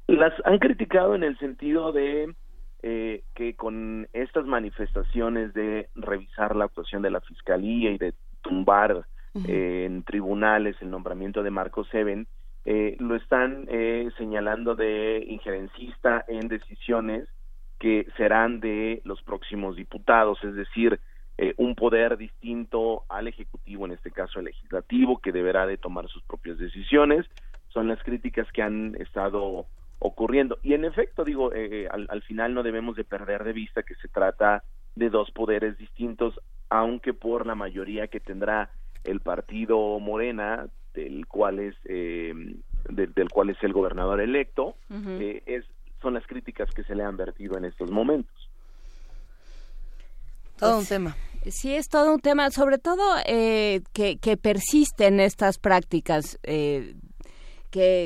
Las 0.08 0.34
han 0.44 0.60
criticado 0.60 1.16
en 1.16 1.24
el 1.24 1.38
sentido 1.40 1.94
de 1.94 2.34
eh, 2.86 3.24
que 3.34 3.56
con 3.56 4.10
estas 4.12 4.46
manifestaciones 4.46 5.54
de 5.54 5.88
revisar 5.96 6.54
la 6.54 6.66
actuación 6.66 7.02
de 7.02 7.12
la 7.12 7.22
Fiscalía 7.22 7.92
y 7.92 7.98
de 7.98 8.14
tumbar 8.42 9.06
eh, 9.48 9.86
en 9.86 10.04
tribunales 10.04 10.76
el 10.82 10.90
nombramiento 10.92 11.44
de 11.44 11.50
Marcos 11.50 11.88
Seven, 11.90 12.28
eh, 12.66 12.96
lo 13.00 13.16
están 13.16 13.68
eh, 13.70 14.10
señalando 14.18 14.76
de 14.76 15.24
injerencista 15.28 16.24
en 16.28 16.48
decisiones 16.48 17.28
que 17.78 18.08
serán 18.16 18.62
de 18.62 19.02
los 19.04 19.22
próximos 19.22 19.76
diputados, 19.76 20.42
es 20.44 20.56
decir, 20.56 21.00
eh, 21.38 21.54
un 21.58 21.76
poder 21.76 22.16
distinto 22.16 23.04
al 23.10 23.28
Ejecutivo, 23.28 23.86
en 23.86 23.92
este 23.92 24.12
caso 24.12 24.40
el 24.40 24.46
Legislativo, 24.46 25.20
que 25.20 25.34
deberá 25.34 25.66
de 25.66 25.78
tomar 25.78 26.08
sus 26.08 26.24
propias 26.24 26.58
decisiones. 26.58 27.26
Son 27.70 27.88
las 27.88 28.02
críticas 28.04 28.50
que 28.54 28.62
han 28.62 28.96
estado 29.00 29.66
ocurriendo. 30.00 30.60
Y 30.64 30.74
en 30.74 30.86
efecto, 30.86 31.26
digo, 31.26 31.52
al, 31.90 32.08
al 32.10 32.22
final 32.22 32.54
no 32.54 32.64
debemos 32.64 32.96
de 32.96 33.04
perder 33.04 33.44
de 33.44 33.52
vista 33.52 33.84
que 33.84 33.96
se 33.96 34.08
trata 34.08 34.64
de 34.96 35.10
dos 35.10 35.32
poderes 35.32 35.78
distintos, 35.78 36.40
aunque 36.70 37.14
por 37.14 37.46
la 37.46 37.56
mayoría 37.56 38.08
que 38.08 38.20
tendrá 38.20 38.70
el 39.04 39.20
partido 39.20 40.00
Morena 40.00 40.68
del 40.94 41.26
cual 41.28 41.60
es 41.60 41.76
eh, 41.86 42.34
del 42.90 43.30
cual 43.30 43.50
es 43.50 43.58
el 43.64 43.74
gobernador 43.74 44.20
electo 44.22 44.76
eh, 44.92 45.42
es 45.46 45.66
son 46.02 46.14
las 46.14 46.28
críticas 46.28 46.70
que 46.72 46.84
se 46.84 46.96
le 46.96 47.04
han 47.04 47.16
vertido 47.16 47.58
en 47.58 47.64
estos 47.64 47.90
momentos. 47.90 48.50
Todo 50.58 50.80
un 50.80 50.86
tema. 50.86 51.16
Sí, 51.50 51.74
es 51.74 51.88
todo 51.88 52.14
un 52.14 52.20
tema, 52.20 52.52
sobre 52.52 52.78
todo 52.78 53.16
eh, 53.26 53.82
que, 53.94 54.18
que 54.18 54.36
persisten 54.36 55.22
estas 55.22 55.58
prácticas 55.58 56.38
que, 56.44 56.94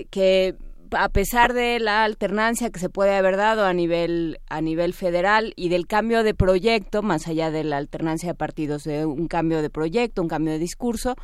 que 0.09 0.55
a 0.91 1.09
pesar 1.09 1.53
de 1.53 1.79
la 1.79 2.03
alternancia 2.03 2.69
que 2.69 2.79
se 2.79 2.89
puede 2.89 3.15
haber 3.15 3.37
dado 3.37 3.65
a 3.65 3.73
nivel 3.73 4.39
a 4.49 4.61
nivel 4.61 4.93
federal 4.93 5.53
y 5.55 5.69
del 5.69 5.87
cambio 5.87 6.23
de 6.23 6.33
proyecto, 6.33 7.01
más 7.01 7.27
allá 7.27 7.51
de 7.51 7.63
la 7.63 7.77
alternancia 7.77 8.29
de 8.29 8.35
partidos, 8.35 8.83
de 8.83 9.05
un 9.05 9.27
cambio 9.27 9.61
de 9.61 9.69
proyecto, 9.69 10.21
un 10.21 10.27
cambio 10.27 10.53
de 10.53 10.59
discurso, 10.59 11.15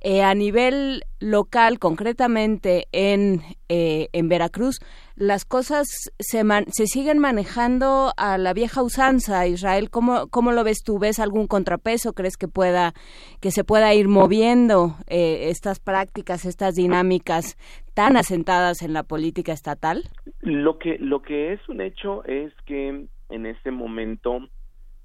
eh, 0.00 0.22
a 0.22 0.34
nivel 0.34 1.04
local, 1.20 1.78
concretamente 1.78 2.88
en, 2.92 3.42
eh, 3.68 4.08
en 4.12 4.28
Veracruz, 4.28 4.80
las 5.22 5.44
cosas 5.44 6.10
se, 6.18 6.42
se 6.68 6.86
siguen 6.86 7.20
manejando 7.20 8.12
a 8.16 8.38
la 8.38 8.52
vieja 8.52 8.82
usanza. 8.82 9.46
Israel, 9.46 9.88
¿cómo, 9.88 10.26
¿cómo 10.28 10.50
lo 10.50 10.64
ves 10.64 10.82
tú? 10.82 10.98
¿Ves 10.98 11.20
algún 11.20 11.46
contrapeso? 11.46 12.12
¿Crees 12.12 12.36
que 12.36 12.48
pueda 12.48 12.92
que 13.40 13.52
se 13.52 13.62
pueda 13.62 13.94
ir 13.94 14.08
moviendo 14.08 14.96
eh, 15.06 15.48
estas 15.50 15.78
prácticas, 15.78 16.44
estas 16.44 16.74
dinámicas 16.74 17.56
tan 17.94 18.16
asentadas 18.16 18.82
en 18.82 18.92
la 18.92 19.04
política 19.04 19.52
estatal? 19.52 20.02
Lo 20.40 20.78
que 20.78 20.98
lo 20.98 21.22
que 21.22 21.52
es 21.52 21.68
un 21.68 21.80
hecho 21.80 22.24
es 22.24 22.52
que 22.66 23.06
en 23.28 23.46
este 23.46 23.70
momento 23.70 24.48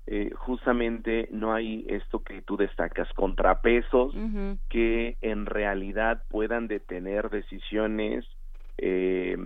eh, 0.07 0.31
justamente 0.35 1.29
no 1.31 1.53
hay 1.53 1.85
esto 1.89 2.23
que 2.23 2.41
tú 2.41 2.57
destacas, 2.57 3.07
contrapesos 3.13 4.15
que 4.69 5.17
en 5.21 5.45
realidad 5.45 6.23
puedan 6.29 6.67
detener 6.67 7.29
decisiones 7.29 8.25
eh, 8.79 9.37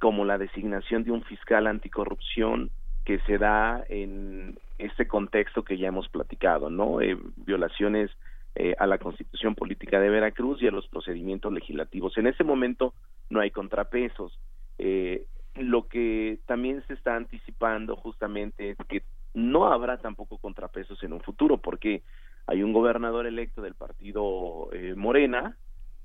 como 0.00 0.24
la 0.24 0.38
designación 0.38 1.04
de 1.04 1.12
un 1.12 1.22
fiscal 1.22 1.66
anticorrupción 1.66 2.70
que 3.04 3.20
se 3.20 3.38
da 3.38 3.84
en 3.88 4.58
este 4.78 5.06
contexto 5.06 5.62
que 5.62 5.78
ya 5.78 5.88
hemos 5.88 6.08
platicado, 6.08 6.70
¿no? 6.70 7.00
Eh, 7.00 7.16
violaciones 7.36 8.10
eh, 8.54 8.74
a 8.78 8.86
la 8.86 8.98
Constitución 8.98 9.54
Política 9.54 10.00
de 10.00 10.08
Veracruz 10.08 10.62
y 10.62 10.66
a 10.66 10.70
los 10.70 10.88
procedimientos 10.88 11.52
legislativos. 11.52 12.16
En 12.16 12.26
ese 12.26 12.44
momento 12.44 12.94
no 13.28 13.40
hay 13.40 13.50
contrapesos. 13.50 14.38
Eh, 14.78 15.26
lo 15.56 15.86
que 15.86 16.38
también 16.46 16.82
se 16.86 16.94
está 16.94 17.14
anticipando 17.14 17.94
justamente 17.94 18.70
es 18.70 18.78
que 18.88 19.02
no 19.34 19.66
habrá 19.66 19.98
tampoco 19.98 20.38
contrapesos 20.38 21.02
en 21.02 21.12
un 21.12 21.20
futuro, 21.20 21.58
porque 21.58 22.02
hay 22.46 22.62
un 22.62 22.72
gobernador 22.72 23.26
electo 23.26 23.60
del 23.60 23.74
partido 23.74 24.70
Morena, 24.96 25.56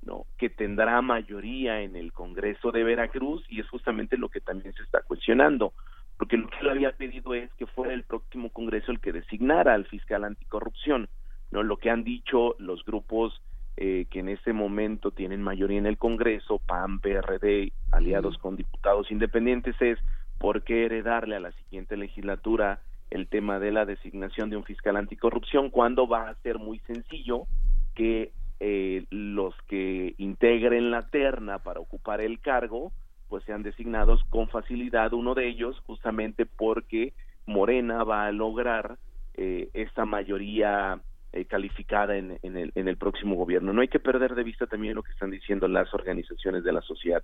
¿no? 0.06 0.24
que 0.38 0.48
tendrá 0.48 1.02
mayoría 1.02 1.82
en 1.82 1.96
el 1.96 2.12
Congreso 2.12 2.70
de 2.70 2.84
Veracruz 2.84 3.44
y 3.48 3.60
es 3.60 3.68
justamente 3.68 4.16
lo 4.16 4.28
que 4.28 4.40
también 4.40 4.72
se 4.74 4.82
está 4.82 5.02
cuestionando, 5.02 5.72
porque 6.16 6.36
lo 6.36 6.48
que 6.48 6.58
él 6.60 6.70
había 6.70 6.92
pedido 6.92 7.34
es 7.34 7.52
que 7.54 7.66
fuera 7.66 7.92
el 7.92 8.04
próximo 8.04 8.50
Congreso 8.50 8.92
el 8.92 9.00
que 9.00 9.12
designara 9.12 9.74
al 9.74 9.84
fiscal 9.84 10.24
anticorrupción, 10.24 11.08
no 11.50 11.62
lo 11.62 11.76
que 11.76 11.90
han 11.90 12.04
dicho 12.04 12.54
los 12.58 12.84
grupos 12.84 13.42
eh, 13.76 14.06
que 14.10 14.20
en 14.20 14.30
este 14.30 14.52
momento 14.52 15.10
tienen 15.10 15.42
mayoría 15.42 15.78
en 15.78 15.86
el 15.86 15.98
Congreso, 15.98 16.60
PAN, 16.60 17.00
PRD, 17.00 17.72
aliados 17.92 18.38
con 18.38 18.56
diputados 18.56 19.10
independientes, 19.10 19.74
es 19.80 19.98
por 20.38 20.62
qué 20.62 20.86
heredarle 20.86 21.36
a 21.36 21.40
la 21.40 21.52
siguiente 21.52 21.96
legislatura 21.96 22.80
el 23.10 23.28
tema 23.28 23.58
de 23.58 23.72
la 23.72 23.84
designación 23.84 24.50
de 24.50 24.56
un 24.56 24.64
fiscal 24.64 24.96
anticorrupción 24.96 25.70
cuando 25.70 26.08
va 26.08 26.28
a 26.28 26.34
ser 26.36 26.58
muy 26.58 26.78
sencillo 26.80 27.46
que 27.94 28.32
eh, 28.60 29.04
los 29.10 29.54
que 29.68 30.14
integren 30.18 30.90
la 30.90 31.08
terna 31.08 31.58
para 31.58 31.80
ocupar 31.80 32.20
el 32.20 32.40
cargo 32.40 32.92
pues 33.28 33.44
sean 33.44 33.62
designados 33.62 34.22
con 34.30 34.48
facilidad 34.48 35.12
uno 35.12 35.34
de 35.34 35.48
ellos 35.48 35.78
justamente 35.86 36.46
porque 36.46 37.12
Morena 37.46 38.04
va 38.04 38.26
a 38.26 38.32
lograr 38.32 38.98
eh, 39.34 39.68
esta 39.74 40.04
mayoría 40.04 41.00
eh, 41.32 41.44
calificada 41.44 42.16
en, 42.16 42.38
en, 42.42 42.56
el, 42.56 42.72
en 42.74 42.88
el 42.88 42.96
próximo 42.96 43.34
gobierno. 43.34 43.72
No 43.72 43.82
hay 43.82 43.88
que 43.88 44.00
perder 44.00 44.34
de 44.34 44.42
vista 44.42 44.66
también 44.66 44.94
lo 44.94 45.02
que 45.02 45.12
están 45.12 45.30
diciendo 45.30 45.68
las 45.68 45.92
organizaciones 45.92 46.64
de 46.64 46.72
la 46.72 46.80
sociedad. 46.80 47.22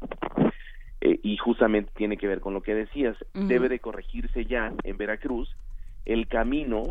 Eh, 1.00 1.18
y 1.22 1.36
justamente 1.36 1.90
tiene 1.96 2.16
que 2.16 2.28
ver 2.28 2.40
con 2.40 2.54
lo 2.54 2.62
que 2.62 2.74
decías. 2.74 3.16
Debe 3.32 3.68
de 3.68 3.78
corregirse 3.78 4.44
ya 4.44 4.72
en 4.84 4.96
Veracruz 4.98 5.56
el 6.04 6.28
camino 6.28 6.82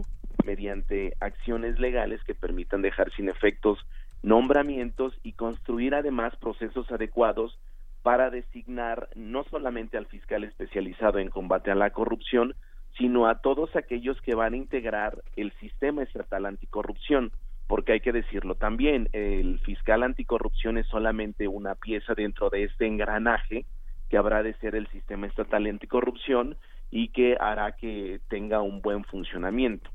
mediante 0.46 1.14
acciones 1.20 1.80
legales 1.80 2.24
que 2.24 2.34
permitan 2.34 2.82
dejar 2.82 3.12
sin 3.14 3.30
efectos 3.30 3.78
nombramientos 4.24 5.14
y 5.24 5.34
construir 5.34 5.96
además 5.96 6.36
procesos 6.38 6.92
adecuados 6.92 7.58
para 8.04 8.30
designar 8.30 9.10
no 9.16 9.44
solamente 9.46 9.98
al 9.98 10.08
fiscal 10.08 10.44
especializado 10.44 11.20
en 11.20 11.30
combate 11.30 11.72
a 11.72 11.76
la 11.76 11.92
corrupción, 11.92 12.56
sino 12.98 13.28
a 13.28 13.40
todos 13.40 13.76
aquellos 13.76 14.20
que 14.22 14.36
van 14.36 14.54
a 14.54 14.58
integrar 14.58 15.22
el 15.36 15.52
sistema 15.60 16.04
estatal 16.04 16.46
anticorrupción, 16.46 17.32
porque 17.68 17.94
hay 17.94 18.00
que 18.02 18.12
decirlo 18.12 18.56
también, 18.56 19.08
el 19.14 19.60
fiscal 19.60 20.04
anticorrupción 20.04 20.78
es 20.78 20.88
solamente 20.88 21.48
una 21.48 21.76
pieza 21.76 22.14
dentro 22.14 22.50
de 22.50 22.64
este 22.64 22.86
engranaje 22.86 23.66
que 24.10 24.18
habrá 24.18 24.44
de 24.44 24.54
ser 24.56 24.76
el 24.76 24.88
sistema 24.88 25.28
estatal 25.28 25.66
anticorrupción 25.68 26.58
y 26.90 27.10
que 27.10 27.38
hará 27.40 27.72
que 27.78 28.20
tenga 28.28 28.62
un 28.62 28.82
buen 28.82 29.06
funcionamiento. 29.06 29.90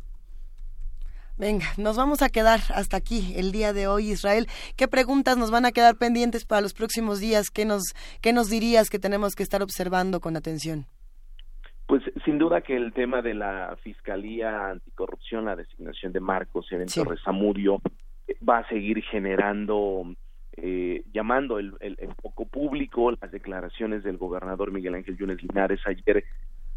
Venga, 1.38 1.66
nos 1.76 1.98
vamos 1.98 2.22
a 2.22 2.30
quedar 2.30 2.60
hasta 2.74 2.96
aquí 2.96 3.34
el 3.36 3.52
día 3.52 3.74
de 3.74 3.88
hoy, 3.88 4.12
Israel. 4.12 4.46
¿Qué 4.74 4.88
preguntas 4.88 5.36
nos 5.36 5.50
van 5.50 5.66
a 5.66 5.72
quedar 5.72 5.96
pendientes 5.96 6.46
para 6.46 6.62
los 6.62 6.72
próximos 6.72 7.20
días? 7.20 7.50
¿Qué 7.50 7.66
nos, 7.66 7.94
qué 8.22 8.32
nos 8.32 8.48
dirías 8.48 8.88
que 8.88 8.98
tenemos 8.98 9.34
que 9.34 9.42
estar 9.42 9.62
observando 9.62 10.20
con 10.20 10.36
atención? 10.36 10.86
Pues 11.86 12.02
sin 12.24 12.38
duda 12.38 12.62
que 12.62 12.74
el 12.74 12.94
tema 12.94 13.20
de 13.20 13.34
la 13.34 13.76
Fiscalía 13.82 14.70
Anticorrupción, 14.70 15.44
la 15.44 15.56
designación 15.56 16.12
de 16.12 16.20
Marcos 16.20 16.72
en 16.72 16.88
sí. 16.88 17.02
Va 18.48 18.58
a 18.58 18.68
seguir 18.68 19.02
generando, 19.04 20.02
eh, 20.56 21.04
llamando 21.12 21.58
el, 21.58 21.74
el, 21.80 21.96
el, 22.00 22.14
poco 22.20 22.46
público, 22.46 23.12
las 23.12 23.30
declaraciones 23.30 24.02
del 24.02 24.16
gobernador 24.16 24.72
Miguel 24.72 24.94
Ángel 24.94 25.16
Yunes 25.16 25.40
Linares 25.42 25.80
ayer, 25.86 26.24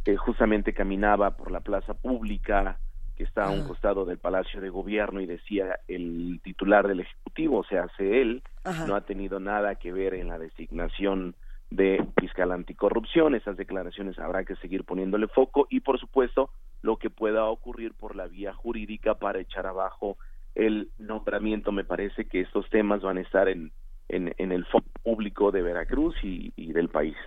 eh, 0.05 0.15
justamente 0.15 0.73
caminaba 0.73 1.31
por 1.31 1.49
la 1.49 1.61
plaza 1.61 1.95
pública, 1.95 2.77
que 3.19 3.25
está 3.25 3.43
a 3.47 3.49
un 3.51 3.67
costado 3.67 4.05
del 4.05 4.17
Palacio 4.17 4.61
de 4.61 4.69
Gobierno 4.69 5.19
y 5.19 5.25
decía 5.25 5.77
el 5.89 6.39
titular 6.41 6.87
del 6.87 7.01
Ejecutivo, 7.01 7.57
o 7.57 7.63
sea, 7.65 7.83
hace 7.83 8.21
él, 8.21 8.41
Ajá. 8.63 8.87
no 8.87 8.95
ha 8.95 9.01
tenido 9.01 9.41
nada 9.41 9.75
que 9.75 9.91
ver 9.91 10.13
en 10.13 10.29
la 10.29 10.39
designación 10.39 11.35
de 11.69 12.01
fiscal 12.17 12.53
anticorrupción. 12.53 13.35
Esas 13.35 13.57
declaraciones 13.57 14.17
habrá 14.19 14.45
que 14.45 14.55
seguir 14.55 14.85
poniéndole 14.85 15.27
foco 15.27 15.67
y, 15.69 15.81
por 15.81 15.99
supuesto, 15.99 16.49
lo 16.81 16.95
que 16.95 17.09
pueda 17.09 17.43
ocurrir 17.43 17.93
por 17.93 18.15
la 18.15 18.27
vía 18.27 18.53
jurídica 18.53 19.15
para 19.15 19.41
echar 19.41 19.67
abajo 19.67 20.15
el 20.55 20.87
nombramiento. 20.97 21.73
Me 21.73 21.83
parece 21.83 22.23
que 22.23 22.39
estos 22.39 22.69
temas 22.69 23.01
van 23.01 23.17
a 23.17 23.21
estar 23.21 23.49
en, 23.49 23.73
en, 24.07 24.33
en 24.37 24.53
el 24.53 24.63
foco 24.63 24.87
público 25.03 25.51
de 25.51 25.61
Veracruz 25.61 26.15
y, 26.23 26.53
y 26.55 26.71
del 26.71 26.87
país. 26.87 27.17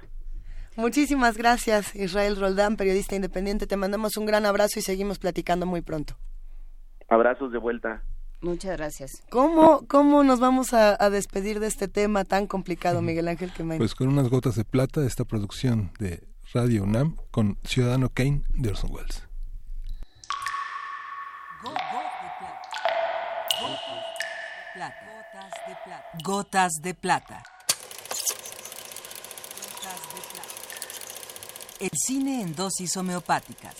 Muchísimas 0.76 1.36
gracias, 1.36 1.94
Israel 1.94 2.36
Roldán, 2.36 2.76
periodista 2.76 3.14
independiente. 3.14 3.66
Te 3.66 3.76
mandamos 3.76 4.16
un 4.16 4.26
gran 4.26 4.46
abrazo 4.46 4.78
y 4.78 4.82
seguimos 4.82 5.18
platicando 5.18 5.66
muy 5.66 5.82
pronto. 5.82 6.16
Abrazos 7.08 7.52
de 7.52 7.58
vuelta. 7.58 8.02
Muchas 8.40 8.76
gracias. 8.76 9.22
¿Cómo, 9.30 9.86
cómo 9.86 10.24
nos 10.24 10.40
vamos 10.40 10.74
a, 10.74 10.96
a 11.02 11.10
despedir 11.10 11.60
de 11.60 11.68
este 11.68 11.86
tema 11.88 12.24
tan 12.24 12.46
complicado, 12.46 13.00
Miguel 13.02 13.28
Ángel 13.28 13.52
Quemain? 13.52 13.78
Pues 13.78 13.94
con 13.94 14.08
unas 14.08 14.28
gotas 14.28 14.56
de 14.56 14.64
plata, 14.64 15.04
esta 15.06 15.24
producción 15.24 15.92
de 16.00 16.26
Radio 16.52 16.82
UNAM 16.82 17.16
con 17.30 17.56
Ciudadano 17.64 18.08
Kane 18.08 18.42
de 18.54 18.70
Orson 18.70 18.90
Welles. 18.92 19.28
Gotas 26.24 26.72
de 26.82 26.94
plata. 26.94 27.42
El 31.82 31.90
cine 31.94 32.42
en 32.42 32.54
dosis 32.54 32.96
homeopáticas. 32.96 33.74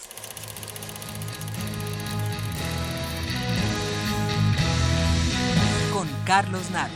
Con 5.92 6.08
Carlos 6.26 6.68
Naro. 6.72 6.92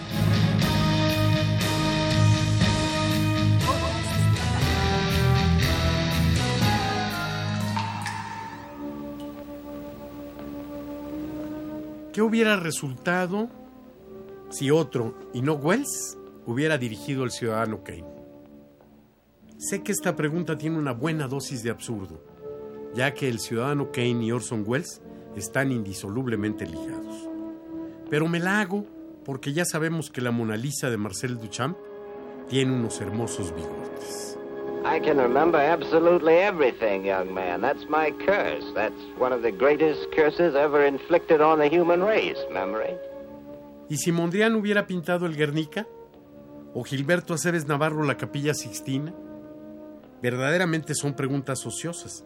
¿Qué 12.12 12.20
hubiera 12.20 12.56
resultado 12.56 13.48
si 14.50 14.72
otro, 14.72 15.14
y 15.32 15.40
no 15.40 15.52
Wells, 15.52 16.18
hubiera 16.46 16.76
dirigido 16.78 17.22
El 17.22 17.30
Ciudadano 17.30 17.84
Kane? 17.84 18.15
Sé 19.58 19.82
que 19.82 19.92
esta 19.92 20.16
pregunta 20.16 20.58
tiene 20.58 20.78
una 20.78 20.92
buena 20.92 21.28
dosis 21.28 21.62
de 21.62 21.70
absurdo, 21.70 22.22
ya 22.94 23.14
que 23.14 23.28
el 23.28 23.38
ciudadano 23.38 23.90
Kane 23.90 24.24
y 24.24 24.32
Orson 24.32 24.64
Welles 24.66 25.00
están 25.34 25.72
indisolublemente 25.72 26.66
ligados. 26.66 27.28
Pero 28.10 28.28
me 28.28 28.38
la 28.38 28.60
hago 28.60 28.84
porque 29.24 29.54
ya 29.54 29.64
sabemos 29.64 30.10
que 30.10 30.20
la 30.20 30.30
Mona 30.30 30.56
Lisa 30.56 30.90
de 30.90 30.98
Marcel 30.98 31.38
Duchamp 31.38 31.76
tiene 32.48 32.72
unos 32.72 33.00
hermosos 33.00 33.52
bigotes. 33.54 34.38
I 34.84 35.00
can 35.00 35.16
remember 35.16 35.58
absolutely 35.58 36.34
everything, 36.34 37.04
young 37.04 37.32
man. 37.34 37.60
That's 37.60 37.88
my 37.88 38.12
curse. 38.24 38.64
That's 38.74 38.94
one 39.18 39.34
of 39.34 39.42
the 39.42 39.50
greatest 39.50 40.12
curses 40.14 40.54
ever 40.54 40.86
inflicted 40.86 41.40
on 41.40 41.58
the 41.58 41.68
human 41.68 42.02
race, 42.02 42.38
memory. 42.52 42.94
¿Y 43.88 43.96
si 43.96 44.12
Mondrian 44.12 44.54
hubiera 44.54 44.86
pintado 44.86 45.26
el 45.26 45.34
Guernica? 45.34 45.86
¿O 46.74 46.84
Gilberto 46.84 47.34
Aceves 47.34 47.66
Navarro 47.66 48.04
la 48.04 48.16
Capilla 48.16 48.54
Sixtina? 48.54 49.12
Verdaderamente 50.22 50.94
son 50.94 51.14
preguntas 51.14 51.64
ociosas, 51.66 52.24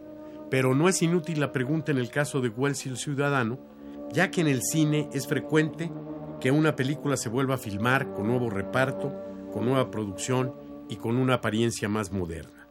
pero 0.49 0.75
no 0.75 0.89
es 0.89 1.01
inútil 1.01 1.39
la 1.39 1.51
pregunta 1.51 1.91
en 1.91 1.97
el 1.97 2.09
caso 2.09 2.41
de 2.41 2.49
Wells 2.49 2.85
y 2.85 2.89
el 2.89 2.97
Ciudadano, 2.97 3.59
ya 4.11 4.31
que 4.31 4.41
en 4.41 4.47
el 4.47 4.61
cine 4.61 5.09
es 5.13 5.27
frecuente 5.27 5.91
que 6.41 6.51
una 6.51 6.75
película 6.75 7.15
se 7.15 7.29
vuelva 7.29 7.55
a 7.55 7.59
filmar 7.59 8.13
con 8.13 8.27
nuevo 8.27 8.49
reparto, 8.49 9.13
con 9.53 9.65
nueva 9.65 9.91
producción 9.91 10.53
y 10.89 10.97
con 10.97 11.15
una 11.15 11.35
apariencia 11.35 11.87
más 11.87 12.11
moderna. 12.11 12.67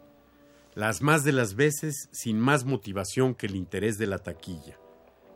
Las 0.75 1.01
más 1.03 1.25
de 1.25 1.33
las 1.33 1.55
veces 1.55 2.09
sin 2.13 2.39
más 2.39 2.65
motivación 2.65 3.35
que 3.35 3.47
el 3.47 3.57
interés 3.57 3.97
de 3.97 4.07
la 4.07 4.19
taquilla, 4.19 4.79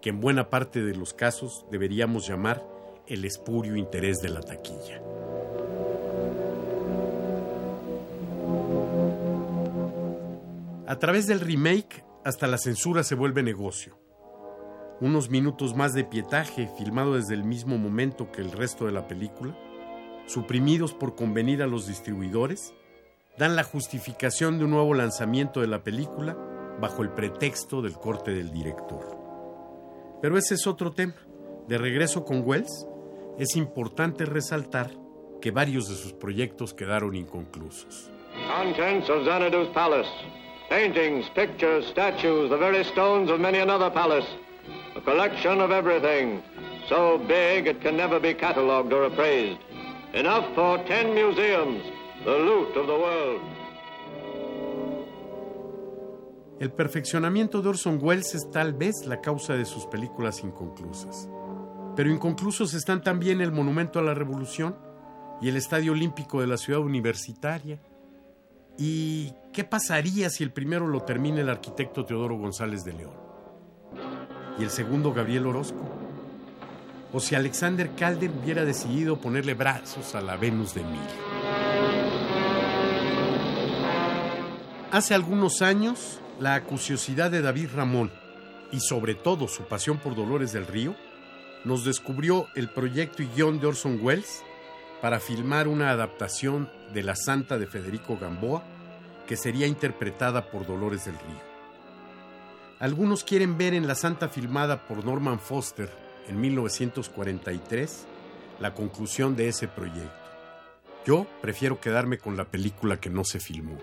que 0.02 0.10
en 0.10 0.20
buena 0.20 0.50
parte 0.50 0.82
de 0.82 0.94
los 0.94 1.14
casos 1.14 1.64
deberíamos 1.70 2.28
llamar 2.28 2.62
el 3.06 3.24
espurio 3.24 3.76
interés 3.76 4.18
de 4.18 4.28
la 4.28 4.40
taquilla. 4.40 5.00
A 10.86 10.98
través 10.98 11.26
del 11.26 11.40
remake, 11.40 12.04
hasta 12.26 12.46
la 12.46 12.58
censura 12.58 13.02
se 13.04 13.14
vuelve 13.14 13.42
negocio. 13.42 13.98
Unos 15.00 15.30
minutos 15.30 15.74
más 15.74 15.94
de 15.94 16.04
pietaje, 16.04 16.68
filmado 16.76 17.14
desde 17.14 17.32
el 17.32 17.42
mismo 17.42 17.78
momento 17.78 18.30
que 18.30 18.42
el 18.42 18.52
resto 18.52 18.84
de 18.84 18.92
la 18.92 19.08
película, 19.08 19.56
suprimidos 20.26 20.92
por 20.92 21.14
convenir 21.14 21.62
a 21.62 21.66
los 21.66 21.86
distribuidores, 21.86 22.74
dan 23.38 23.56
la 23.56 23.64
justificación 23.64 24.58
de 24.58 24.64
un 24.64 24.72
nuevo 24.72 24.92
lanzamiento 24.92 25.62
de 25.62 25.68
la 25.68 25.82
película 25.82 26.36
bajo 26.78 27.02
el 27.02 27.08
pretexto 27.10 27.80
del 27.80 27.94
corte 27.94 28.32
del 28.32 28.52
director. 28.52 29.18
Pero 30.20 30.36
ese 30.36 30.54
es 30.54 30.66
otro 30.66 30.92
tema. 30.92 31.16
De 31.66 31.78
regreso 31.78 32.26
con 32.26 32.42
Wells, 32.46 32.86
es 33.38 33.56
importante 33.56 34.26
resaltar 34.26 34.90
que 35.40 35.50
varios 35.50 35.88
de 35.88 35.94
sus 35.94 36.12
proyectos 36.12 36.74
quedaron 36.74 37.16
inconclusos. 37.16 38.10
Contents 38.54 39.08
of 39.08 39.24
Xanadu's 39.24 39.68
Palace. 39.68 40.43
Paintings, 40.68 41.28
pictures, 41.34 41.86
statues, 41.86 42.50
the 42.50 42.56
very 42.56 42.84
stones 42.84 43.30
of 43.30 43.38
many 43.38 43.58
another 43.58 43.90
palace. 43.90 44.26
A 44.96 45.00
collection 45.00 45.60
of 45.60 45.70
everything, 45.70 46.42
so 46.88 47.18
big 47.18 47.66
it 47.66 47.80
can 47.80 47.96
never 47.96 48.18
be 48.18 48.34
catalogued 48.34 48.92
or 48.92 49.04
appraised. 49.04 49.60
Enough 50.14 50.54
for 50.54 50.78
ten 50.86 51.14
museums, 51.14 51.82
the 52.24 52.30
loot 52.30 52.76
of 52.76 52.86
the 52.86 52.94
world. 52.94 53.40
El 56.60 56.72
perfeccionamiento 56.72 57.60
de 57.60 57.68
Orson 57.68 57.98
Welles 58.00 58.34
es 58.34 58.48
tal 58.50 58.72
vez 58.72 59.04
la 59.06 59.20
causa 59.20 59.54
de 59.54 59.64
sus 59.64 59.86
películas 59.86 60.42
inconclusas. 60.42 61.28
Pero 61.96 62.10
inconclusos 62.10 62.74
están 62.74 63.02
también 63.02 63.40
el 63.40 63.52
Monumento 63.52 63.98
a 63.98 64.02
la 64.02 64.14
Revolución 64.14 64.76
y 65.40 65.48
el 65.48 65.56
Estadio 65.56 65.92
Olímpico 65.92 66.40
de 66.40 66.46
la 66.46 66.56
Ciudad 66.56 66.80
Universitaria. 66.80 67.80
¿Y 68.76 69.32
qué 69.52 69.64
pasaría 69.64 70.30
si 70.30 70.42
el 70.42 70.52
primero 70.52 70.86
lo 70.86 71.02
termina 71.02 71.40
el 71.40 71.48
arquitecto 71.48 72.04
Teodoro 72.04 72.36
González 72.36 72.84
de 72.84 72.92
León? 72.92 73.24
y 74.58 74.62
el 74.62 74.70
segundo 74.70 75.12
Gabriel 75.12 75.46
Orozco. 75.46 75.82
O 77.12 77.20
si 77.20 77.34
Alexander 77.34 77.90
Calder 77.94 78.30
hubiera 78.30 78.64
decidido 78.64 79.20
ponerle 79.20 79.54
brazos 79.54 80.14
a 80.14 80.20
la 80.20 80.36
Venus 80.36 80.74
de 80.74 80.82
Milo. 80.82 81.02
Hace 84.90 85.14
algunos 85.14 85.62
años, 85.62 86.20
la 86.40 86.54
acuciosidad 86.54 87.30
de 87.30 87.42
David 87.42 87.70
Ramón 87.74 88.12
y 88.72 88.80
sobre 88.80 89.14
todo 89.14 89.48
su 89.48 89.64
pasión 89.64 89.98
por 89.98 90.14
Dolores 90.14 90.52
del 90.52 90.66
Río 90.66 90.94
nos 91.64 91.84
descubrió 91.84 92.48
el 92.54 92.68
proyecto 92.68 93.22
y 93.22 93.26
guion 93.26 93.60
de 93.60 93.68
Orson 93.68 93.98
Welles 94.02 94.42
para 95.00 95.20
filmar 95.20 95.68
una 95.68 95.90
adaptación 95.90 96.70
de 96.94 97.02
La 97.02 97.16
Santa 97.16 97.58
de 97.58 97.66
Federico 97.66 98.16
Gamboa 98.16 98.62
que 99.26 99.36
sería 99.36 99.66
interpretada 99.66 100.50
por 100.50 100.66
Dolores 100.66 101.04
del 101.06 101.14
Río. 101.14 101.54
Algunos 102.80 103.24
quieren 103.24 103.56
ver 103.58 103.74
en 103.74 103.86
La 103.86 103.94
Santa 103.94 104.28
filmada 104.28 104.86
por 104.86 105.04
Norman 105.04 105.38
Foster 105.40 105.90
en 106.28 106.40
1943 106.40 108.06
la 108.60 108.74
conclusión 108.74 109.34
de 109.36 109.48
ese 109.48 109.68
proyecto. 109.68 110.12
Yo 111.06 111.26
prefiero 111.42 111.80
quedarme 111.80 112.18
con 112.18 112.36
la 112.36 112.44
película 112.44 112.98
que 112.98 113.10
no 113.10 113.24
se 113.24 113.40
filmó. 113.40 113.78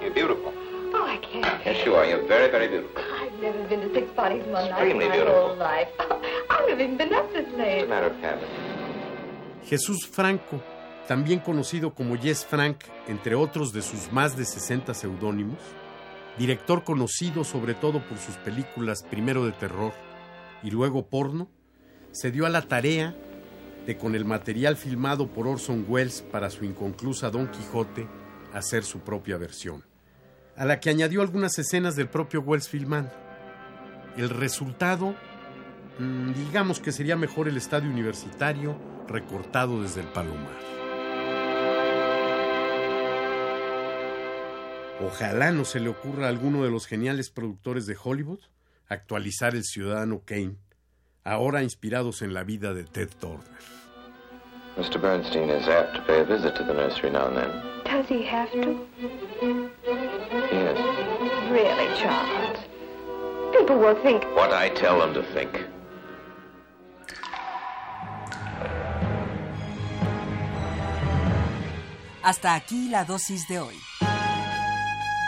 You're 0.00 0.10
beautiful. 0.14 0.52
Oh, 0.94 1.06
I 1.08 1.18
can't. 1.18 1.64
Yes, 1.64 1.84
you 1.86 1.94
are. 1.94 2.06
You're 2.08 2.26
very, 2.26 2.50
very 2.50 2.68
beautiful. 2.68 3.00
I've 3.00 3.40
never 3.40 3.66
been 3.68 3.80
to 3.88 3.94
six 3.94 4.10
parties 4.14 4.44
in 4.44 4.52
my 4.52 4.62
life. 4.62 4.72
Extremely 4.72 5.08
my 5.08 5.14
beautiful. 5.16 5.48
whole 5.48 5.56
life. 5.56 5.88
I've 6.50 6.68
never 6.68 6.80
even 6.82 6.96
been 6.98 7.14
up 7.14 7.32
this 7.32 7.46
It's 7.46 7.54
a 7.54 7.56
late. 7.58 7.88
matter 7.88 8.08
of 8.08 8.16
habit. 8.20 8.48
Jesús 9.68 10.06
Franco, 10.06 10.60
también 11.06 11.40
conocido 11.40 11.94
como 11.94 12.16
Yes 12.16 12.44
Frank, 12.44 12.78
entre 13.06 13.34
otros 13.34 13.72
de 13.72 13.82
sus 13.82 14.12
más 14.12 14.36
de 14.36 14.44
60 14.44 14.92
seudónimos, 14.94 15.58
director 16.38 16.84
conocido 16.84 17.44
sobre 17.44 17.74
todo 17.74 18.06
por 18.06 18.18
sus 18.18 18.36
películas 18.36 19.02
primero 19.02 19.44
de 19.44 19.52
terror 19.52 19.92
y 20.62 20.70
luego 20.70 21.06
porno, 21.06 21.48
se 22.10 22.30
dio 22.30 22.46
a 22.46 22.50
la 22.50 22.62
tarea 22.62 23.14
de 23.86 23.96
con 23.96 24.14
el 24.14 24.24
material 24.24 24.76
filmado 24.76 25.28
por 25.28 25.46
Orson 25.46 25.84
Welles 25.88 26.22
para 26.22 26.50
su 26.50 26.64
inconclusa 26.64 27.30
Don 27.30 27.48
Quijote 27.48 28.08
hacer 28.52 28.82
su 28.84 29.00
propia 29.00 29.36
versión, 29.36 29.84
a 30.56 30.64
la 30.64 30.80
que 30.80 30.90
añadió 30.90 31.22
algunas 31.22 31.58
escenas 31.58 31.94
del 31.94 32.08
propio 32.08 32.40
Welles 32.40 32.68
filmando. 32.68 33.12
El 34.16 34.30
resultado, 34.30 35.14
mm, 35.98 36.32
digamos 36.32 36.80
que 36.80 36.90
sería 36.90 37.16
mejor 37.16 37.48
el 37.48 37.56
estadio 37.56 37.90
universitario 37.90 38.76
recortado 39.06 39.82
desde 39.82 40.00
el 40.00 40.08
Palomar. 40.08 40.85
Ojalá 45.00 45.52
no 45.52 45.64
se 45.64 45.78
le 45.78 45.88
ocurra 45.88 46.26
a 46.26 46.28
alguno 46.30 46.64
de 46.64 46.70
los 46.70 46.86
geniales 46.86 47.30
productores 47.30 47.86
de 47.86 47.96
Hollywood 48.02 48.40
actualizar 48.88 49.54
el 49.54 49.64
Ciudadano 49.64 50.22
Kane, 50.24 50.56
ahora 51.24 51.62
inspirados 51.62 52.22
en 52.22 52.32
la 52.32 52.44
vida 52.44 52.72
de 52.72 52.84
Ted 52.84 53.10
Turner. 53.20 53.44
Mr. 54.76 55.00
Bernstein 55.00 55.50
is 55.50 55.66
apt 55.68 55.94
to 55.96 56.02
pay 56.02 56.20
a 56.20 56.24
visit 56.24 56.54
to 56.54 56.62
the 56.62 56.72
nursery 56.72 57.10
now 57.10 57.28
and 57.28 57.36
then. 57.36 57.50
Does 57.84 58.06
he 58.08 58.22
have 58.24 58.50
to? 58.52 58.78
Yes. 60.52 60.78
Really, 61.50 61.88
Charles? 61.98 62.58
People 63.52 63.78
will 63.78 63.96
think. 64.02 64.22
What 64.34 64.52
I 64.52 64.68
tell 64.68 64.98
them 64.98 65.14
to 65.14 65.22
think. 65.32 65.66
Hasta 72.22 72.54
aquí 72.54 72.88
la 72.90 73.04
dosis 73.04 73.46
de 73.48 73.60
hoy. 73.60 73.76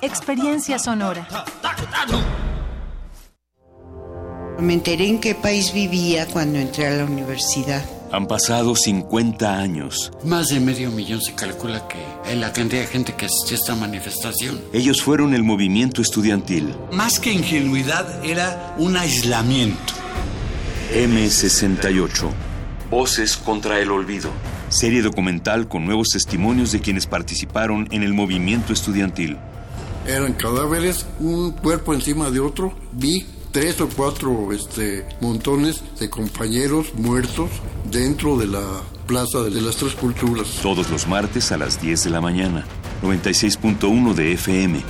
Experiencia 0.00 0.78
sonora. 0.78 1.26
Me 4.60 4.74
enteré 4.74 5.08
en 5.08 5.18
qué 5.18 5.34
país 5.34 5.72
vivía 5.72 6.26
cuando 6.26 6.58
entré 6.58 6.86
a 6.86 6.90
la 6.90 7.04
universidad. 7.04 7.84
Han 8.12 8.28
pasado 8.28 8.76
50 8.76 9.58
años. 9.58 10.12
Más 10.24 10.48
de 10.48 10.60
medio 10.60 10.92
millón 10.92 11.20
se 11.20 11.34
calcula 11.34 11.88
que 11.88 11.98
en 12.30 12.40
la 12.40 12.52
cantidad 12.52 12.82
de 12.82 12.86
gente 12.86 13.14
que 13.14 13.26
asistió 13.26 13.56
a 13.56 13.60
esta 13.60 13.74
manifestación. 13.74 14.60
Ellos 14.72 15.02
fueron 15.02 15.34
el 15.34 15.42
movimiento 15.42 16.00
estudiantil. 16.00 16.76
Más 16.92 17.18
que 17.18 17.32
ingenuidad 17.32 18.24
era 18.24 18.76
un 18.78 18.96
aislamiento. 18.96 19.94
M68. 20.94 22.30
Voces 22.88 23.36
contra 23.36 23.80
el 23.80 23.90
olvido. 23.90 24.30
Serie 24.68 25.02
documental 25.02 25.66
con 25.66 25.84
nuevos 25.84 26.10
testimonios 26.10 26.70
de 26.70 26.80
quienes 26.80 27.06
participaron 27.06 27.88
en 27.90 28.04
el 28.04 28.14
movimiento 28.14 28.72
estudiantil. 28.72 29.38
Eran 30.08 30.32
cadáveres, 30.32 31.04
un 31.20 31.50
cuerpo 31.50 31.92
encima 31.92 32.30
de 32.30 32.40
otro. 32.40 32.72
Vi 32.92 33.26
tres 33.52 33.78
o 33.82 33.90
cuatro 33.90 34.54
este, 34.54 35.06
montones 35.20 35.82
de 36.00 36.08
compañeros 36.08 36.94
muertos 36.94 37.50
dentro 37.84 38.38
de 38.38 38.46
la 38.46 38.64
Plaza 39.06 39.40
de 39.40 39.60
las 39.60 39.76
Tres 39.76 39.94
Culturas. 39.94 40.48
Todos 40.62 40.88
los 40.88 41.06
martes 41.06 41.52
a 41.52 41.58
las 41.58 41.78
10 41.82 42.04
de 42.04 42.10
la 42.10 42.22
mañana. 42.22 42.64
96.1 43.02 44.14
de 44.14 44.32
FM. 44.32 44.80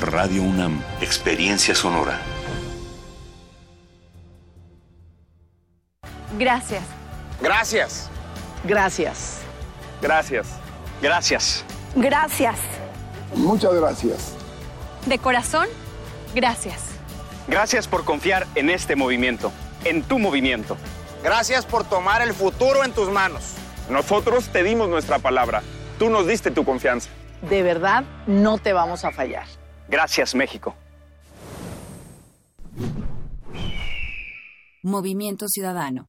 Radio 0.00 0.44
UNAM. 0.44 0.80
Experiencia 1.00 1.74
sonora. 1.74 2.22
Gracias. 6.38 6.84
Gracias. 7.42 8.08
Gracias. 8.62 9.40
Gracias. 10.00 10.46
Gracias. 11.02 11.64
Gracias. 11.96 12.60
Muchas 13.34 13.74
gracias. 13.74 14.33
De 15.06 15.18
corazón, 15.18 15.68
gracias. 16.34 16.82
Gracias 17.46 17.88
por 17.88 18.04
confiar 18.04 18.46
en 18.54 18.70
este 18.70 18.96
movimiento, 18.96 19.52
en 19.84 20.02
tu 20.02 20.18
movimiento. 20.18 20.76
Gracias 21.22 21.66
por 21.66 21.84
tomar 21.84 22.22
el 22.22 22.32
futuro 22.32 22.84
en 22.84 22.92
tus 22.92 23.10
manos. 23.10 23.54
Nosotros 23.90 24.48
te 24.48 24.62
dimos 24.62 24.88
nuestra 24.88 25.18
palabra. 25.18 25.62
Tú 25.98 26.08
nos 26.08 26.26
diste 26.26 26.50
tu 26.50 26.64
confianza. 26.64 27.10
De 27.48 27.62
verdad, 27.62 28.04
no 28.26 28.58
te 28.58 28.72
vamos 28.72 29.04
a 29.04 29.12
fallar. 29.12 29.46
Gracias, 29.88 30.34
México. 30.34 30.74
Movimiento 34.82 35.48
Ciudadano. 35.48 36.08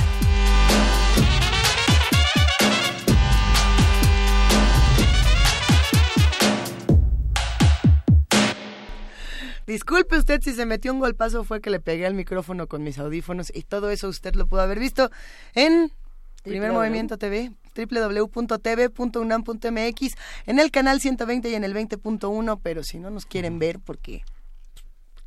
Disculpe 9.66 10.16
usted 10.16 10.40
si 10.40 10.54
se 10.54 10.64
metió 10.64 10.94
un 10.94 11.00
golpazo, 11.00 11.44
fue 11.44 11.60
que 11.60 11.68
le 11.68 11.80
pegué 11.80 12.06
al 12.06 12.14
micrófono 12.14 12.66
con 12.66 12.82
mis 12.82 12.98
audífonos 12.98 13.52
y 13.54 13.64
todo 13.64 13.90
eso 13.90 14.08
usted 14.08 14.36
lo 14.36 14.46
pudo 14.46 14.62
haber 14.62 14.78
visto 14.78 15.10
en 15.54 15.92
Primer. 16.42 16.72
Movimiento 16.72 17.18
TV, 17.18 17.52
www.tv.unam.mx, 17.74 20.14
en 20.46 20.58
el 20.58 20.70
canal 20.70 21.00
120 21.00 21.50
y 21.50 21.54
en 21.54 21.64
el 21.64 21.74
20.1, 21.74 22.60
pero 22.62 22.82
si 22.82 22.98
no 22.98 23.10
nos 23.10 23.26
quieren 23.26 23.58
ver 23.58 23.80
porque 23.80 24.22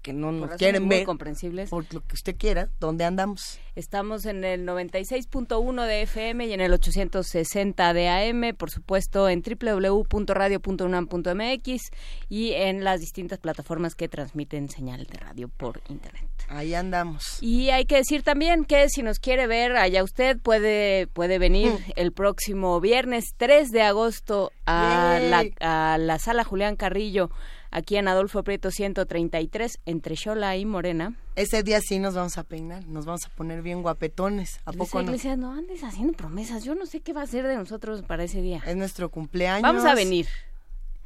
que 0.07 0.13
no 0.13 0.31
nos 0.31 0.51
quieren 0.51 0.87
ver 0.87 1.03
comprensibles. 1.03 1.69
por 1.69 1.93
lo 1.93 1.99
que 1.99 2.15
usted 2.15 2.37
quiera, 2.37 2.69
¿dónde 2.79 3.03
andamos? 3.03 3.59
Estamos 3.75 4.25
en 4.25 4.45
el 4.45 4.65
96.1 4.65 5.85
de 5.85 6.03
FM 6.03 6.47
y 6.47 6.53
en 6.53 6.61
el 6.61 6.71
860 6.71 7.93
de 7.93 8.07
AM, 8.07 8.55
por 8.55 8.71
supuesto 8.71 9.27
en 9.27 9.43
www.radio.unam.mx 9.43 11.91
y 12.29 12.53
en 12.53 12.85
las 12.85 13.01
distintas 13.01 13.39
plataformas 13.39 13.95
que 13.95 14.07
transmiten 14.07 14.69
señal 14.69 15.03
de 15.03 15.17
radio 15.17 15.49
por 15.49 15.81
internet. 15.89 16.26
Ahí 16.49 16.73
andamos. 16.73 17.37
Y 17.41 17.69
hay 17.71 17.85
que 17.85 17.97
decir 17.97 18.23
también 18.23 18.63
que 18.65 18.87
si 18.89 19.03
nos 19.03 19.19
quiere 19.19 19.47
ver 19.47 19.75
allá 19.75 20.03
usted 20.03 20.37
puede 20.39 21.07
puede 21.07 21.39
venir 21.39 21.73
Mm. 21.73 21.91
el 21.97 22.11
próximo 22.13 22.79
viernes 22.79 23.33
3 23.37 23.69
de 23.71 23.81
agosto 23.81 24.51
a 24.65 25.19
la, 25.21 25.45
a 25.59 25.97
la 25.97 26.19
sala 26.19 26.43
Julián 26.45 26.75
Carrillo 26.77 27.29
aquí 27.69 27.97
en 27.97 28.07
Adolfo 28.07 28.43
Prieto 28.43 28.71
133 28.71 29.79
entre 29.85 30.15
Xola 30.15 30.55
y 30.55 30.65
Morena. 30.65 31.15
Ese 31.35 31.63
día 31.63 31.81
sí 31.81 31.99
nos 31.99 32.15
vamos 32.15 32.37
a 32.37 32.43
peinar, 32.43 32.87
nos 32.87 33.05
vamos 33.05 33.25
a 33.25 33.29
poner 33.29 33.61
bien 33.61 33.81
guapetones, 33.81 34.59
¿a 34.65 34.71
poco 34.71 34.99
no? 35.01 35.09
Iglesias, 35.09 35.37
no 35.37 35.51
andes 35.51 35.83
haciendo 35.83 36.13
promesas. 36.13 36.63
Yo 36.63 36.75
no 36.75 36.85
sé 36.85 37.01
qué 37.01 37.11
va 37.13 37.23
a 37.23 37.27
ser 37.27 37.45
de 37.45 37.55
nosotros 37.57 38.01
para 38.03 38.23
ese 38.23 38.41
día. 38.41 38.63
Es 38.65 38.75
nuestro 38.77 39.09
cumpleaños. 39.09 39.63
Vamos 39.63 39.83
a 39.85 39.93
venir. 39.95 40.27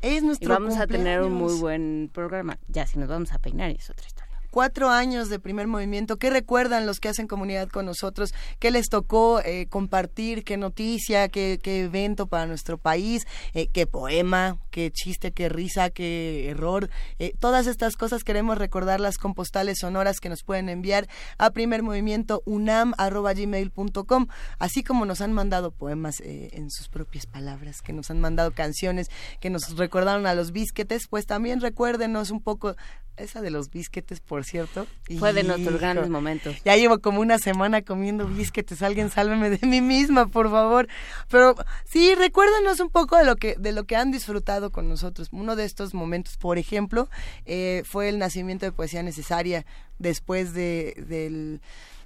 Es 0.01 0.21
Y 0.21 0.25
nuestro 0.25 0.49
vamos 0.49 0.77
a 0.77 0.87
tener 0.87 1.21
un 1.21 1.33
muy 1.33 1.53
buen 1.59 2.09
programa. 2.13 2.57
Ya, 2.67 2.85
si 2.87 2.97
nos 2.99 3.09
vamos 3.09 3.33
a 3.33 3.39
peinar 3.39 3.71
es 3.71 3.89
otra 3.89 4.05
historia. 4.07 4.20
Cuatro 4.51 4.89
años 4.89 5.29
de 5.29 5.39
primer 5.39 5.65
movimiento. 5.67 6.17
¿Qué 6.17 6.29
recuerdan 6.29 6.85
los 6.85 6.99
que 6.99 7.07
hacen 7.07 7.25
comunidad 7.25 7.69
con 7.69 7.85
nosotros? 7.85 8.33
¿Qué 8.59 8.69
les 8.69 8.89
tocó 8.89 9.39
eh, 9.39 9.67
compartir? 9.69 10.43
¿Qué 10.43 10.57
noticia? 10.57 11.29
¿Qué, 11.29 11.57
evento 11.63 12.27
para 12.27 12.47
nuestro 12.47 12.77
país? 12.77 13.25
Eh, 13.53 13.67
¿Qué 13.67 13.87
poema? 13.87 14.57
¿Qué 14.69 14.91
chiste? 14.91 15.31
¿Qué 15.31 15.47
risa? 15.47 15.89
¿Qué 15.89 16.49
error? 16.49 16.89
Eh, 17.17 17.31
todas 17.39 17.65
estas 17.65 17.95
cosas 17.95 18.25
queremos 18.25 18.57
recordarlas 18.57 19.17
con 19.17 19.35
postales 19.35 19.77
sonoras 19.79 20.19
que 20.19 20.27
nos 20.27 20.43
pueden 20.43 20.67
enviar 20.67 21.07
a 21.37 21.51
primermovimientounam.gmail.com 21.51 24.27
así 24.59 24.83
como 24.83 25.05
nos 25.05 25.21
han 25.21 25.31
mandado 25.31 25.71
poemas 25.71 26.19
en 26.19 26.69
sus 26.71 26.89
propias 26.89 27.25
palabras, 27.25 27.81
que 27.81 27.93
nos 27.93 28.11
han 28.11 28.19
mandado 28.19 28.51
canciones 28.51 29.09
que 29.39 29.49
nos 29.49 29.77
recordaron 29.77 30.27
a 30.27 30.35
los 30.35 30.51
bisquetes, 30.51 31.07
pues 31.07 31.25
también 31.25 31.61
recuérdenos 31.61 32.31
un 32.31 32.41
poco 32.41 32.75
esa 33.21 33.41
de 33.41 33.49
los 33.51 33.69
bisquetes, 33.69 34.19
por 34.19 34.43
cierto. 34.43 34.87
Fue 35.19 35.33
de 35.33 35.43
nuestros 35.43 35.79
grandes 35.79 36.09
momentos. 36.09 36.55
Ya 36.63 36.75
llevo 36.75 36.99
como 36.99 37.21
una 37.21 37.37
semana 37.37 37.81
comiendo 37.81 38.27
bisquetes. 38.27 38.81
Alguien 38.81 39.09
sálveme 39.09 39.49
de 39.49 39.65
mí 39.67 39.81
misma, 39.81 40.27
por 40.27 40.49
favor. 40.49 40.87
Pero 41.29 41.55
sí, 41.85 42.15
recuérdanos 42.15 42.79
un 42.79 42.89
poco 42.89 43.17
de 43.17 43.25
lo 43.25 43.35
que 43.35 43.55
de 43.57 43.71
lo 43.71 43.85
que 43.85 43.95
han 43.95 44.11
disfrutado 44.11 44.71
con 44.71 44.87
nosotros. 44.89 45.29
Uno 45.31 45.55
de 45.55 45.65
estos 45.65 45.93
momentos, 45.93 46.37
por 46.37 46.57
ejemplo, 46.57 47.09
eh, 47.45 47.83
fue 47.85 48.09
el 48.09 48.19
nacimiento 48.19 48.65
de 48.65 48.71
Poesía 48.71 49.03
Necesaria 49.03 49.65
después 49.99 50.53
de, 50.53 50.95
del 51.07 51.61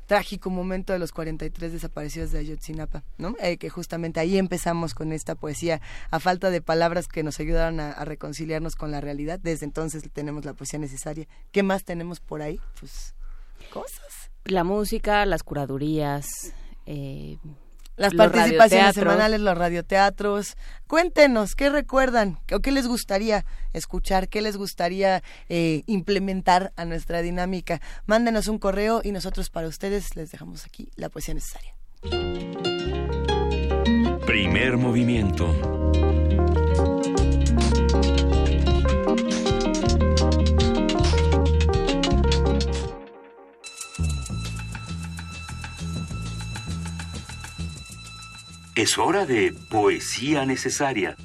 trágico 0.06 0.49
momento 0.49 0.94
de 0.94 0.99
los 0.99 1.11
43 1.11 1.73
desaparecidos 1.73 2.32
de 2.32 2.40
Ayotzinapa, 2.40 3.03
¿no? 3.18 3.36
Eh, 3.40 3.57
que 3.57 3.69
justamente 3.69 4.19
ahí 4.19 4.38
empezamos 4.38 4.94
con 4.94 5.11
esta 5.11 5.36
poesía 5.36 5.82
a 6.11 6.19
falta 6.19 6.49
de 6.49 6.61
palabras 6.61 7.07
que 7.07 7.23
nos 7.23 7.40
ayudaron 7.40 7.80
a, 7.80 8.06
reconciliarnos 8.06 8.76
con 8.76 8.91
la 8.91 9.02
realidad. 9.02 9.40
Desde 9.40 9.65
entonces 9.65 10.03
tenemos 10.14 10.45
la 10.45 10.53
poesía 10.53 10.80
necesaria. 10.80 11.27
¿Qué 11.52 11.64
más 11.64 11.84
tenemos 11.84 12.19
por 12.19 12.41
ahí? 12.41 12.60
Pues 12.80 13.15
cosas. 13.72 14.32
La 14.45 14.64
música, 14.64 15.26
las 15.26 15.44
curadurías, 15.44 16.53
eh, 16.86 17.38
Las 17.96 18.14
los 18.14 18.28
participaciones 18.28 18.96
semanales, 18.96 19.40
los 19.40 19.58
radioteatros. 19.58 20.58
Cuéntenos, 20.88 21.56
¿qué 21.56 21.70
recuerdan? 21.70 22.40
¿O 22.52 22.60
qué 22.60 22.72
les 22.72 22.88
gustaría 22.88 23.46
escuchar? 23.74 24.28
¿Qué 24.28 24.42
les 24.42 24.58
gustaría 24.58 25.24
eh, 25.50 25.84
implementar 25.88 26.74
a 26.76 26.86
nuestra 26.86 27.22
dinámica? 27.22 27.82
Mándenos 28.06 28.48
un 28.48 28.60
correo 28.60 29.02
y 29.04 29.12
nosotros 29.12 29.50
para 29.50 29.68
ustedes 29.68 30.16
les 30.16 30.32
dejamos 30.32 30.66
aquí 30.66 30.90
la 30.96 31.10
poesía 31.10 31.34
necesaria. 31.34 31.74
Primer 34.26 34.78
movimiento. 34.78 36.24
Es 48.76 48.97
hora 48.97 49.26
de 49.26 49.53
poesía 49.69 50.45
necesaria. 50.45 51.15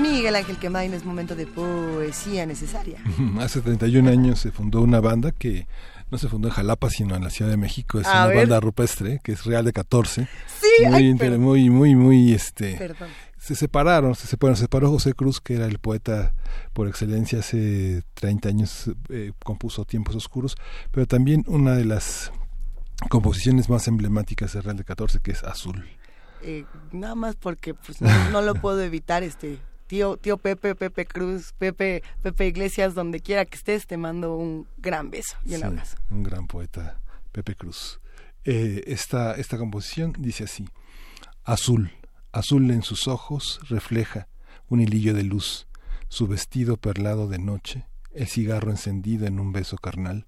Miguel 0.00 0.36
Ángel 0.36 0.56
Quemain, 0.56 0.94
es 0.94 1.04
momento 1.04 1.34
de 1.34 1.46
poesía 1.46 2.46
necesaria. 2.46 2.98
Hace 3.40 3.60
31 3.60 4.08
años 4.10 4.38
se 4.40 4.50
fundó 4.50 4.80
una 4.82 5.00
banda 5.00 5.32
que 5.32 5.66
no 6.10 6.18
se 6.18 6.28
fundó 6.28 6.48
en 6.48 6.54
Jalapa, 6.54 6.90
sino 6.90 7.14
en 7.16 7.24
la 7.24 7.30
Ciudad 7.30 7.50
de 7.50 7.56
México. 7.56 8.00
Es 8.00 8.06
A 8.06 8.12
una 8.12 8.26
ver. 8.26 8.36
banda 8.38 8.60
rupestre, 8.60 9.20
que 9.22 9.32
es 9.32 9.44
Real 9.44 9.64
de 9.64 9.72
14. 9.72 10.26
Sí, 10.60 10.86
muy, 10.86 10.94
ay, 10.94 11.06
inter- 11.08 11.28
perdón. 11.30 11.42
muy, 11.44 11.70
muy, 11.70 11.94
muy, 11.94 12.32
este... 12.32 12.76
Perdón. 12.76 13.08
Se 13.40 13.54
separaron, 13.54 14.14
se 14.14 14.26
separaron, 14.26 14.56
se 14.56 14.64
separó 14.64 14.90
José 14.90 15.14
Cruz, 15.14 15.40
que 15.40 15.54
era 15.54 15.64
el 15.64 15.78
poeta 15.78 16.34
por 16.74 16.86
excelencia 16.88 17.38
hace 17.38 18.02
30 18.14 18.48
años, 18.50 18.90
eh, 19.08 19.32
compuso 19.42 19.86
Tiempos 19.86 20.14
Oscuros, 20.14 20.56
pero 20.90 21.06
también 21.06 21.44
una 21.46 21.72
de 21.74 21.86
las 21.86 22.30
composiciones 23.08 23.70
más 23.70 23.88
emblemáticas 23.88 24.52
de 24.52 24.60
Real 24.60 24.76
de 24.76 24.84
14, 24.84 25.20
que 25.20 25.30
es 25.32 25.42
Azul. 25.42 25.88
Eh, 26.42 26.64
nada 26.92 27.14
más 27.14 27.34
porque 27.36 27.72
pues 27.72 28.02
no, 28.02 28.30
no 28.30 28.42
lo 28.42 28.54
puedo 28.56 28.82
evitar, 28.82 29.22
este 29.22 29.58
tío, 29.86 30.18
tío 30.18 30.36
Pepe, 30.36 30.74
Pepe 30.74 31.06
Cruz, 31.06 31.54
Pepe, 31.56 32.02
Pepe 32.22 32.46
Iglesias, 32.46 32.94
donde 32.94 33.20
quiera 33.20 33.46
que 33.46 33.56
estés, 33.56 33.86
te 33.86 33.96
mando 33.96 34.36
un 34.36 34.66
gran 34.76 35.10
beso 35.10 35.36
y 35.46 35.54
un 35.54 35.60
Sí, 35.60 35.64
abrazo. 35.64 35.96
un 36.10 36.22
gran 36.22 36.46
poeta, 36.46 37.00
Pepe 37.32 37.54
Cruz. 37.54 38.00
Eh, 38.44 38.84
esta, 38.86 39.32
esta 39.34 39.56
composición 39.56 40.14
dice 40.18 40.44
así, 40.44 40.66
azul, 41.44 41.90
azul 42.32 42.70
en 42.70 42.82
sus 42.82 43.08
ojos 43.08 43.60
refleja 43.68 44.28
un 44.68 44.80
hilillo 44.80 45.14
de 45.14 45.24
luz, 45.24 45.66
su 46.08 46.28
vestido 46.28 46.76
perlado 46.76 47.28
de 47.28 47.38
noche, 47.38 47.86
el 48.14 48.28
cigarro 48.28 48.70
encendido 48.70 49.26
en 49.26 49.40
un 49.40 49.52
beso 49.52 49.76
carnal, 49.76 50.26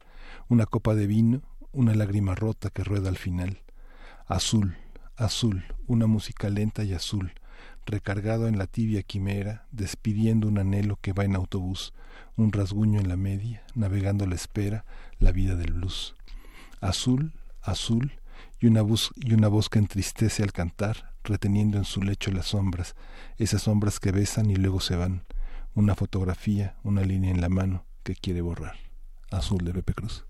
una 0.49 0.67
copa 0.67 0.95
de 0.95 1.07
vino, 1.07 1.43
una 1.73 1.95
lágrima 1.95 2.35
rota 2.35 2.71
que 2.71 2.83
rueda 2.83 3.09
al 3.09 3.17
final. 3.17 3.63
Azul, 4.27 4.77
azul, 5.17 5.65
una 5.87 6.07
música 6.07 6.49
lenta 6.49 6.83
y 6.83 6.93
azul, 6.93 7.33
recargado 7.87 8.49
en 8.49 8.59
la 8.59 8.67
tibia 8.67 9.03
quimera, 9.03 9.67
despidiendo 9.71 10.49
un 10.49 10.59
anhelo 10.59 10.99
que 11.01 11.13
va 11.13 11.25
en 11.25 11.37
autobús, 11.37 11.93
un 12.37 12.51
rasguño 12.51 13.01
en 13.01 13.09
la 13.09 13.17
media, 13.17 13.63
navegando 13.75 14.27
la 14.27 14.35
espera, 14.35 14.85
la 15.19 15.31
vida 15.31 15.55
del 15.55 15.73
blues. 15.73 16.15
Azul, 16.81 17.33
azul, 17.61 18.13
y 18.61 18.67
una 18.67 18.83
voz, 18.83 19.13
y 19.17 19.35
una 19.35 19.49
voz 19.49 19.69
que 19.69 19.79
entristece 19.79 20.43
al 20.43 20.53
cantar, 20.53 21.12
reteniendo 21.25 21.79
en 21.79 21.85
su 21.85 22.03
lecho 22.03 22.31
las 22.31 22.47
sombras, 22.47 22.95
esas 23.39 23.63
sombras 23.63 24.01
que 24.01 24.13
besan 24.13 24.51
y 24.51 24.57
luego 24.57 24.81
se 24.81 24.97
van, 24.97 25.25
una 25.75 25.95
fotografía, 25.95 26.77
una 26.83 27.03
línea 27.03 27.31
en 27.31 27.41
la 27.41 27.49
mano 27.49 27.85
que 28.03 28.15
quiere 28.15 28.41
borrar. 28.41 28.77
Azul 29.31 29.65
de 29.65 29.73
Pepe 29.73 29.95
Cruz. 29.95 30.27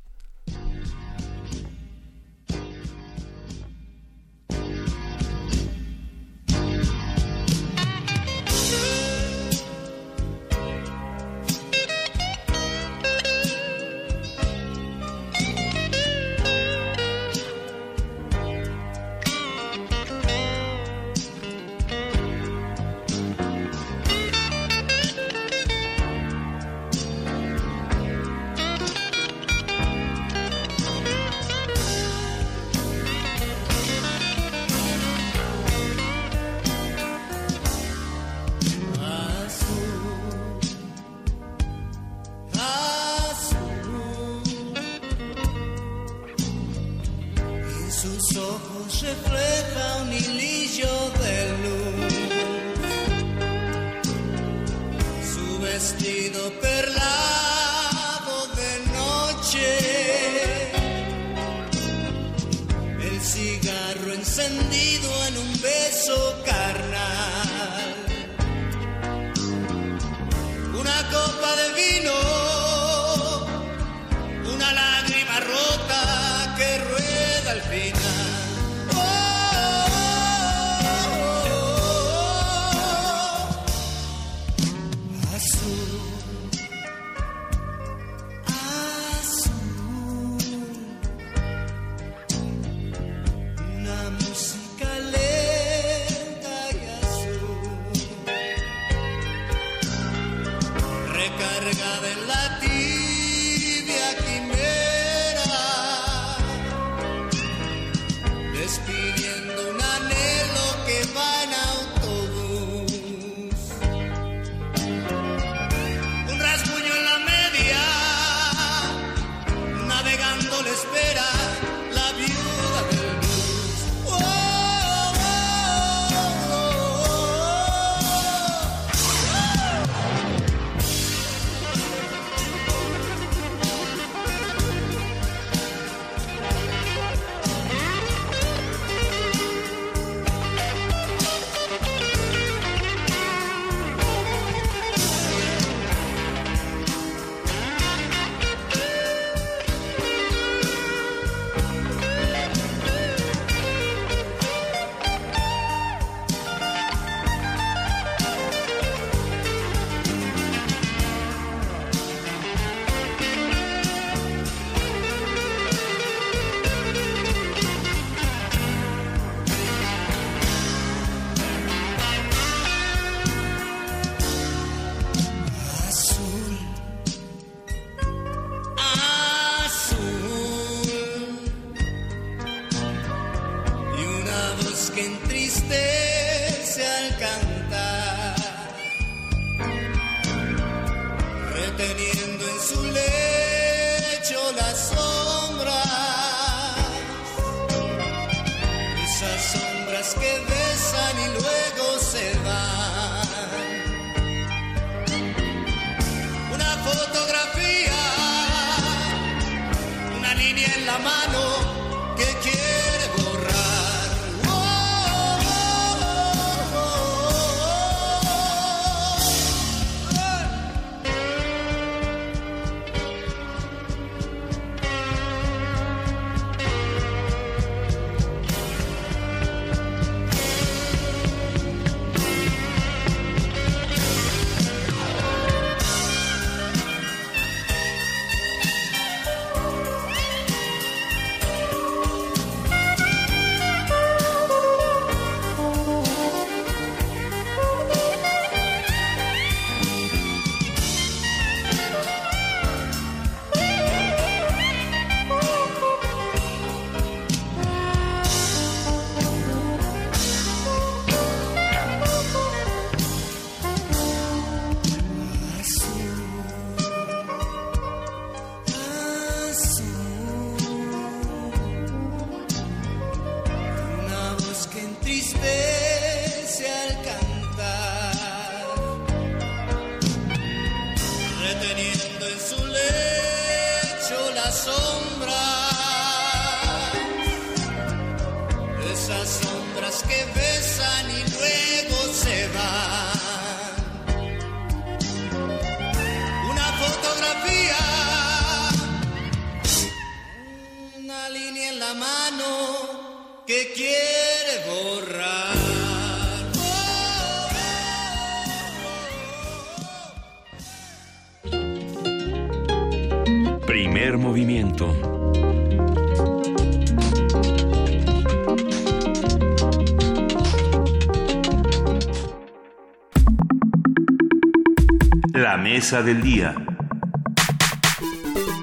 Mesa 325.93 326.03
del 326.03 326.23
día. 326.23 326.55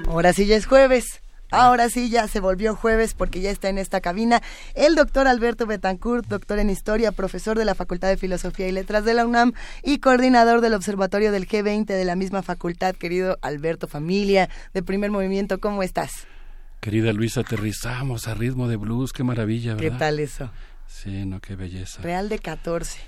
Ahora 0.07 0.33
sí 0.33 0.47
ya 0.47 0.55
es 0.55 0.65
jueves. 0.65 1.21
Ahora 1.51 1.89
sí 1.89 2.09
ya 2.09 2.27
se 2.27 2.39
volvió 2.39 2.75
jueves 2.75 3.13
porque 3.13 3.39
ya 3.39 3.51
está 3.51 3.69
en 3.69 3.77
esta 3.77 4.01
cabina 4.01 4.41
el 4.73 4.95
doctor 4.95 5.27
Alberto 5.27 5.67
Betancourt, 5.67 6.27
doctor 6.27 6.57
en 6.57 6.71
historia, 6.71 7.11
profesor 7.11 7.55
de 7.55 7.65
la 7.65 7.75
Facultad 7.75 8.07
de 8.07 8.17
Filosofía 8.17 8.67
y 8.67 8.71
Letras 8.71 9.05
de 9.05 9.13
la 9.13 9.27
UNAM 9.27 9.53
y 9.83 9.99
coordinador 9.99 10.61
del 10.61 10.73
Observatorio 10.73 11.31
del 11.31 11.47
G20 11.47 11.85
de 11.85 12.05
la 12.05 12.15
misma 12.15 12.41
facultad. 12.41 12.95
Querido 12.95 13.37
Alberto, 13.43 13.87
familia 13.87 14.49
de 14.73 14.81
primer 14.81 15.11
movimiento, 15.11 15.59
¿cómo 15.59 15.83
estás? 15.83 16.25
Querida 16.79 17.13
Luisa, 17.13 17.41
aterrizamos 17.41 18.27
a 18.27 18.33
ritmo 18.33 18.67
de 18.67 18.77
blues, 18.77 19.13
qué 19.13 19.23
maravilla, 19.23 19.75
¿verdad? 19.75 19.91
¿Qué 19.91 19.99
tal 19.99 20.19
eso? 20.19 20.51
Sí, 20.87 21.25
no, 21.25 21.39
qué 21.41 21.55
belleza. 21.55 22.01
Real 22.01 22.27
de 22.27 22.39
14. 22.39 22.99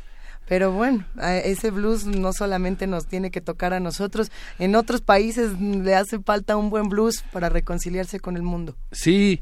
Pero 0.47 0.71
bueno, 0.71 1.05
ese 1.21 1.71
blues 1.71 2.05
no 2.05 2.33
solamente 2.33 2.85
nos 2.85 3.07
tiene 3.07 3.31
que 3.31 3.41
tocar 3.41 3.73
a 3.73 3.79
nosotros, 3.79 4.31
en 4.59 4.75
otros 4.75 5.01
países 5.01 5.59
le 5.59 5.95
hace 5.95 6.19
falta 6.19 6.57
un 6.57 6.69
buen 6.69 6.89
blues 6.89 7.23
para 7.31 7.47
reconciliarse 7.49 8.19
con 8.19 8.35
el 8.35 8.43
mundo. 8.43 8.75
Sí, 8.91 9.41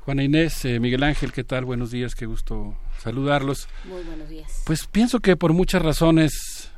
Juana 0.00 0.22
Inés, 0.22 0.64
eh, 0.64 0.80
Miguel 0.80 1.02
Ángel, 1.02 1.32
¿qué 1.32 1.44
tal? 1.44 1.64
Buenos 1.64 1.90
días, 1.90 2.14
qué 2.14 2.26
gusto 2.26 2.76
saludarlos. 3.02 3.68
Muy 3.84 4.02
buenos 4.04 4.28
días. 4.28 4.62
Pues 4.64 4.86
pienso 4.86 5.20
que 5.20 5.36
por 5.36 5.52
muchas 5.52 5.82
razones 5.82 6.70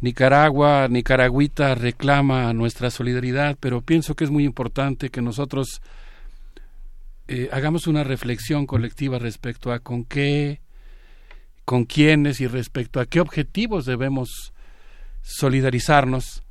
Nicaragua, 0.00 0.88
Nicaragüita 0.88 1.74
reclama 1.74 2.52
nuestra 2.52 2.90
solidaridad, 2.90 3.56
pero 3.58 3.80
pienso 3.80 4.14
que 4.14 4.24
es 4.24 4.30
muy 4.30 4.44
importante 4.44 5.08
que 5.08 5.22
nosotros 5.22 5.80
eh, 7.28 7.48
hagamos 7.50 7.86
una 7.86 8.04
reflexión 8.04 8.66
colectiva 8.66 9.18
respecto 9.18 9.72
a 9.72 9.78
con 9.78 10.04
qué 10.04 10.60
con 11.66 11.84
quiénes 11.84 12.40
y 12.40 12.46
respecto 12.46 13.00
a 13.00 13.06
qué 13.06 13.20
objetivos 13.20 13.84
debemos 13.84 14.54
solidarizarnos, 15.20 16.44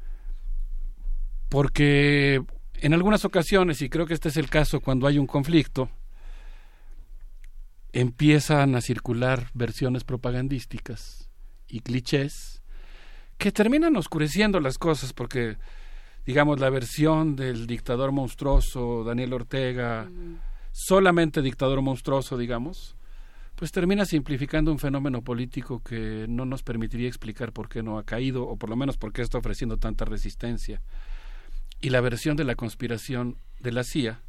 porque 1.50 2.44
en 2.76 2.94
algunas 2.94 3.24
ocasiones, 3.24 3.82
y 3.82 3.90
creo 3.90 4.06
que 4.06 4.14
este 4.14 4.28
es 4.28 4.36
el 4.36 4.50
caso 4.50 4.82
cuando 4.82 5.08
hay 5.08 5.18
un 5.18 5.26
conflicto, 5.26 5.90
empiezan 7.94 8.76
a 8.76 8.82
circular 8.82 9.50
versiones 9.54 10.04
propagandísticas 10.04 11.30
y 11.70 11.80
clichés 11.80 12.62
que 13.38 13.54
terminan 13.54 13.96
oscureciendo 13.96 14.60
las 14.60 14.78
cosas 14.78 15.14
porque 15.14 15.56
digamos 16.26 16.60
la 16.60 16.70
versión 16.70 17.38
del 17.38 17.68
dictador 17.68 18.12
monstruoso 18.12 19.06
Daniel 19.06 19.32
Ortega 19.32 20.10
solamente 20.74 21.42
dictador 21.42 21.82
monstruoso 21.82 22.38
digamos 22.38 22.98
pues 23.56 23.72
termina 23.72 24.06
simplificando 24.06 24.72
un 24.72 24.80
fenómeno 24.80 25.22
político 25.22 25.82
que 25.82 26.26
no 26.28 26.46
nos 26.46 26.62
permitiría 26.62 27.08
explicar 27.08 27.54
por 27.54 27.70
qué 27.70 27.82
no 27.82 27.98
ha 27.98 28.04
caído 28.04 28.44
o 28.44 28.58
por 28.58 28.70
lo 28.70 28.76
menos 28.76 28.98
por 28.98 29.14
qué 29.14 29.22
está 29.22 29.38
ofreciendo 29.38 29.78
tanta 29.78 30.04
resistencia. 30.04 30.82
Y 31.80 31.90
la 31.90 32.02
versión 32.02 32.36
de 32.36 32.44
la 32.44 32.56
conspiración 32.56 33.38
de 33.60 33.72
la 33.72 33.84
CIA, 33.84 34.22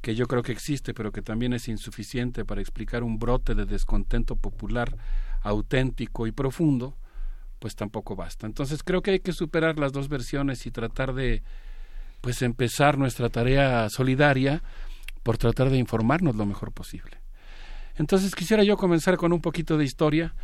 que 0.00 0.14
yo 0.14 0.26
creo 0.26 0.42
que 0.42 0.52
existe, 0.52 0.92
pero 0.92 1.12
que 1.12 1.22
también 1.22 1.52
es 1.52 1.68
insuficiente 1.68 2.44
para 2.44 2.60
explicar 2.60 3.04
un 3.04 3.18
brote 3.18 3.54
de 3.54 3.64
descontento 3.64 4.36
popular 4.36 4.96
auténtico 5.42 6.26
y 6.26 6.32
profundo, 6.32 6.96
pues 7.60 7.76
tampoco 7.76 8.16
basta. 8.16 8.46
Entonces 8.46 8.82
creo 8.82 9.02
que 9.02 9.12
hay 9.12 9.20
que 9.20 9.32
superar 9.32 9.78
las 9.78 9.92
dos 9.92 10.08
versiones 10.08 10.66
y 10.66 10.70
tratar 10.70 11.14
de 11.14 11.42
pues 12.20 12.42
empezar 12.42 12.98
nuestra 12.98 13.28
tarea 13.28 13.88
solidaria 13.88 14.62
por 15.22 15.38
tratar 15.38 15.70
de 15.70 15.78
informarnos 15.78 16.34
lo 16.34 16.46
mejor 16.46 16.72
posible. 16.72 17.23
Entonces 17.96 18.34
quisiera 18.34 18.64
yo 18.64 18.76
comenzar 18.76 19.16
con 19.16 19.32
un 19.32 19.40
poquito 19.40 19.76
de 19.76 19.84
historia. 19.84 20.34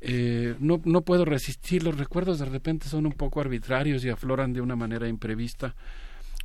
eh, 0.00 0.54
no, 0.60 0.80
no 0.84 1.02
puedo 1.02 1.24
resistir, 1.24 1.82
los 1.82 1.98
recuerdos 1.98 2.38
de 2.38 2.44
repente 2.44 2.88
son 2.88 3.06
un 3.06 3.12
poco 3.12 3.40
arbitrarios 3.40 4.04
y 4.04 4.10
afloran 4.10 4.52
de 4.52 4.60
una 4.60 4.76
manera 4.76 5.08
imprevista. 5.08 5.74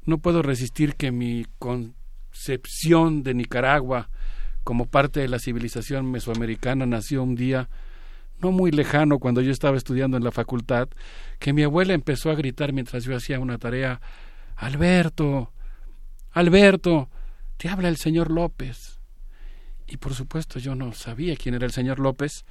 No 0.06 0.18
puedo 0.18 0.42
resistir 0.42 0.96
que 0.96 1.12
mi 1.12 1.46
concepción 1.60 3.24
de 3.24 3.34
Nicaragua 3.34 4.10
como 4.64 4.86
parte 4.86 5.20
de 5.20 5.28
la 5.28 5.40
civilización 5.40 6.10
mesoamericana 6.10 6.86
nació 6.86 7.24
un 7.24 7.36
día 7.36 7.70
no 8.40 8.52
muy 8.52 8.72
lejano 8.72 9.20
cuando 9.20 9.42
yo 9.42 9.52
estaba 9.52 9.78
estudiando 9.78 10.18
en 10.18 10.24
la 10.24 10.32
facultad, 10.32 10.90
que 11.40 11.54
mi 11.54 11.64
abuela 11.64 11.94
empezó 11.94 12.30
a 12.30 12.36
gritar 12.36 12.74
mientras 12.74 13.06
yo 13.06 13.16
hacía 13.16 13.40
una 13.40 13.58
tarea, 13.58 14.02
Alberto, 14.56 15.54
Alberto, 16.32 17.10
te 17.58 17.70
habla 17.70 17.88
el 17.88 17.98
señor 17.98 18.32
López. 18.32 19.00
Y 19.88 19.98
por 19.98 20.14
supuesto 20.14 20.60
yo 20.60 20.76
no 20.76 20.94
sabía 20.94 21.36
quién 21.36 21.56
era 21.56 21.66
el 21.66 21.72
señor 21.72 22.00
López. 22.00 22.46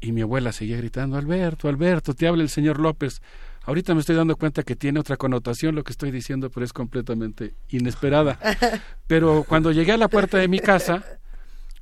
Y 0.00 0.12
mi 0.12 0.20
abuela 0.20 0.52
seguía 0.52 0.76
gritando, 0.76 1.16
Alberto, 1.16 1.68
Alberto, 1.68 2.14
te 2.14 2.26
habla 2.26 2.42
el 2.42 2.50
señor 2.50 2.78
López. 2.78 3.22
Ahorita 3.66 3.94
me 3.94 4.00
estoy 4.00 4.16
dando 4.16 4.36
cuenta 4.36 4.62
que 4.62 4.76
tiene 4.76 5.00
otra 5.00 5.16
connotación 5.16 5.74
lo 5.74 5.84
que 5.84 5.92
estoy 5.92 6.10
diciendo, 6.10 6.50
pero 6.50 6.64
es 6.64 6.72
completamente 6.72 7.54
inesperada. 7.70 8.38
Pero 9.06 9.44
cuando 9.48 9.72
llegué 9.72 9.92
a 9.92 9.96
la 9.96 10.08
puerta 10.08 10.36
de 10.36 10.48
mi 10.48 10.58
casa, 10.58 11.02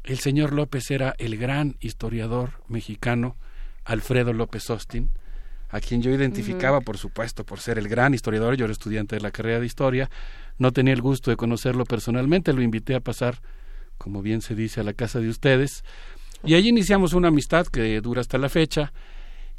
el 0.04 0.18
señor 0.18 0.52
López 0.52 0.90
era 0.90 1.14
el 1.18 1.36
gran 1.36 1.76
historiador 1.80 2.50
mexicano 2.68 3.36
Alfredo 3.84 4.32
López 4.32 4.68
Austin, 4.70 5.10
a 5.70 5.80
quien 5.80 6.02
yo 6.02 6.10
identificaba, 6.10 6.80
por 6.80 6.98
supuesto, 6.98 7.44
por 7.44 7.58
ser 7.58 7.78
el 7.78 7.88
gran 7.88 8.14
historiador. 8.14 8.56
Yo 8.56 8.64
era 8.64 8.72
estudiante 8.72 9.16
de 9.16 9.22
la 9.22 9.30
carrera 9.30 9.58
de 9.58 9.66
historia, 9.66 10.10
no 10.58 10.72
tenía 10.72 10.94
el 10.94 11.02
gusto 11.02 11.30
de 11.30 11.36
conocerlo 11.36 11.84
personalmente, 11.84 12.52
lo 12.52 12.62
invité 12.62 12.94
a 12.94 13.00
pasar 13.00 13.40
como 13.98 14.22
bien 14.22 14.40
se 14.40 14.54
dice, 14.54 14.80
a 14.80 14.84
la 14.84 14.92
casa 14.92 15.20
de 15.20 15.28
ustedes. 15.28 15.84
Y 16.44 16.54
ahí 16.54 16.68
iniciamos 16.68 17.12
una 17.12 17.28
amistad 17.28 17.66
que 17.66 18.00
dura 18.00 18.20
hasta 18.20 18.38
la 18.38 18.48
fecha 18.48 18.92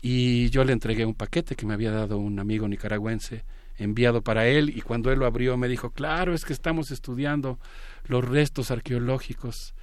y 0.02 0.50
yo 0.50 0.66
le 0.66 0.74
entregué 0.74 1.06
un 1.06 1.14
paquete 1.14 1.56
que 1.56 1.66
me 1.66 1.74
había 1.74 1.92
dado 1.92 2.18
un 2.18 2.40
amigo 2.40 2.68
nicaragüense 2.68 3.46
enviado 3.78 4.22
para 4.22 4.48
él 4.48 4.70
y 4.76 4.82
cuando 4.82 5.12
él 5.12 5.20
lo 5.20 5.26
abrió 5.26 5.58
me 5.58 5.68
dijo, 5.68 5.92
claro, 5.92 6.34
es 6.34 6.46
que 6.46 6.54
estamos 6.54 6.92
estudiando 6.92 7.60
los 8.06 8.24
restos 8.24 8.70
arqueológicos 8.70 9.74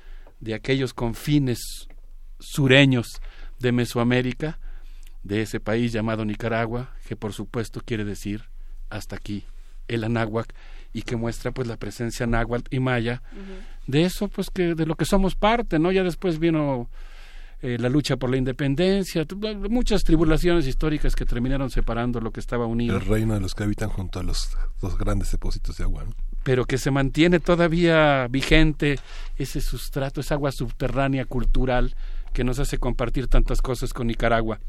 de 0.40 0.54
aquellos 0.54 0.94
confines 0.94 1.88
sureños 2.38 3.20
de 3.58 3.72
Mesoamérica, 3.72 4.58
de 5.22 5.42
ese 5.42 5.60
país 5.60 5.92
llamado 5.92 6.24
Nicaragua, 6.24 6.94
que 7.06 7.16
por 7.16 7.32
supuesto 7.32 7.80
quiere 7.84 8.04
decir 8.04 8.44
hasta 8.88 9.16
aquí 9.16 9.44
el 9.88 10.04
anáhuac 10.04 10.54
y 10.92 11.02
que 11.02 11.16
muestra 11.16 11.52
pues 11.52 11.68
la 11.68 11.76
presencia 11.76 12.26
náhuatl 12.26 12.74
y 12.74 12.80
maya 12.80 13.22
de 13.86 14.04
eso 14.04 14.28
pues 14.28 14.50
que 14.50 14.74
de 14.74 14.86
lo 14.86 14.96
que 14.96 15.04
somos 15.04 15.34
parte 15.34 15.78
no 15.78 15.92
ya 15.92 16.02
después 16.02 16.38
vino 16.38 16.88
eh, 17.62 17.76
la 17.78 17.88
lucha 17.88 18.16
por 18.16 18.30
la 18.30 18.36
independencia 18.36 19.24
muchas 19.68 20.02
tribulaciones 20.02 20.66
históricas 20.66 21.14
que 21.14 21.26
terminaron 21.26 21.70
separando 21.70 22.20
lo 22.20 22.30
que 22.30 22.40
estaba 22.40 22.64
unido. 22.66 22.96
El 22.96 23.04
reino 23.04 23.34
de 23.34 23.40
los 23.40 23.54
que 23.54 23.64
habitan 23.64 23.90
junto 23.90 24.18
a 24.18 24.22
los 24.22 24.56
dos 24.80 24.96
grandes 24.96 25.30
depósitos 25.30 25.76
de 25.76 25.84
agua 25.84 26.04
¿no? 26.04 26.14
pero 26.42 26.64
que 26.64 26.78
se 26.78 26.90
mantiene 26.90 27.38
todavía 27.38 28.26
vigente 28.28 28.98
ese 29.36 29.60
sustrato 29.60 30.20
esa 30.20 30.34
agua 30.34 30.52
subterránea 30.52 31.24
cultural 31.24 31.94
que 32.32 32.44
nos 32.44 32.58
hace 32.58 32.78
compartir 32.78 33.28
tantas 33.28 33.60
cosas 33.60 33.92
con 33.92 34.06
Nicaragua 34.06 34.60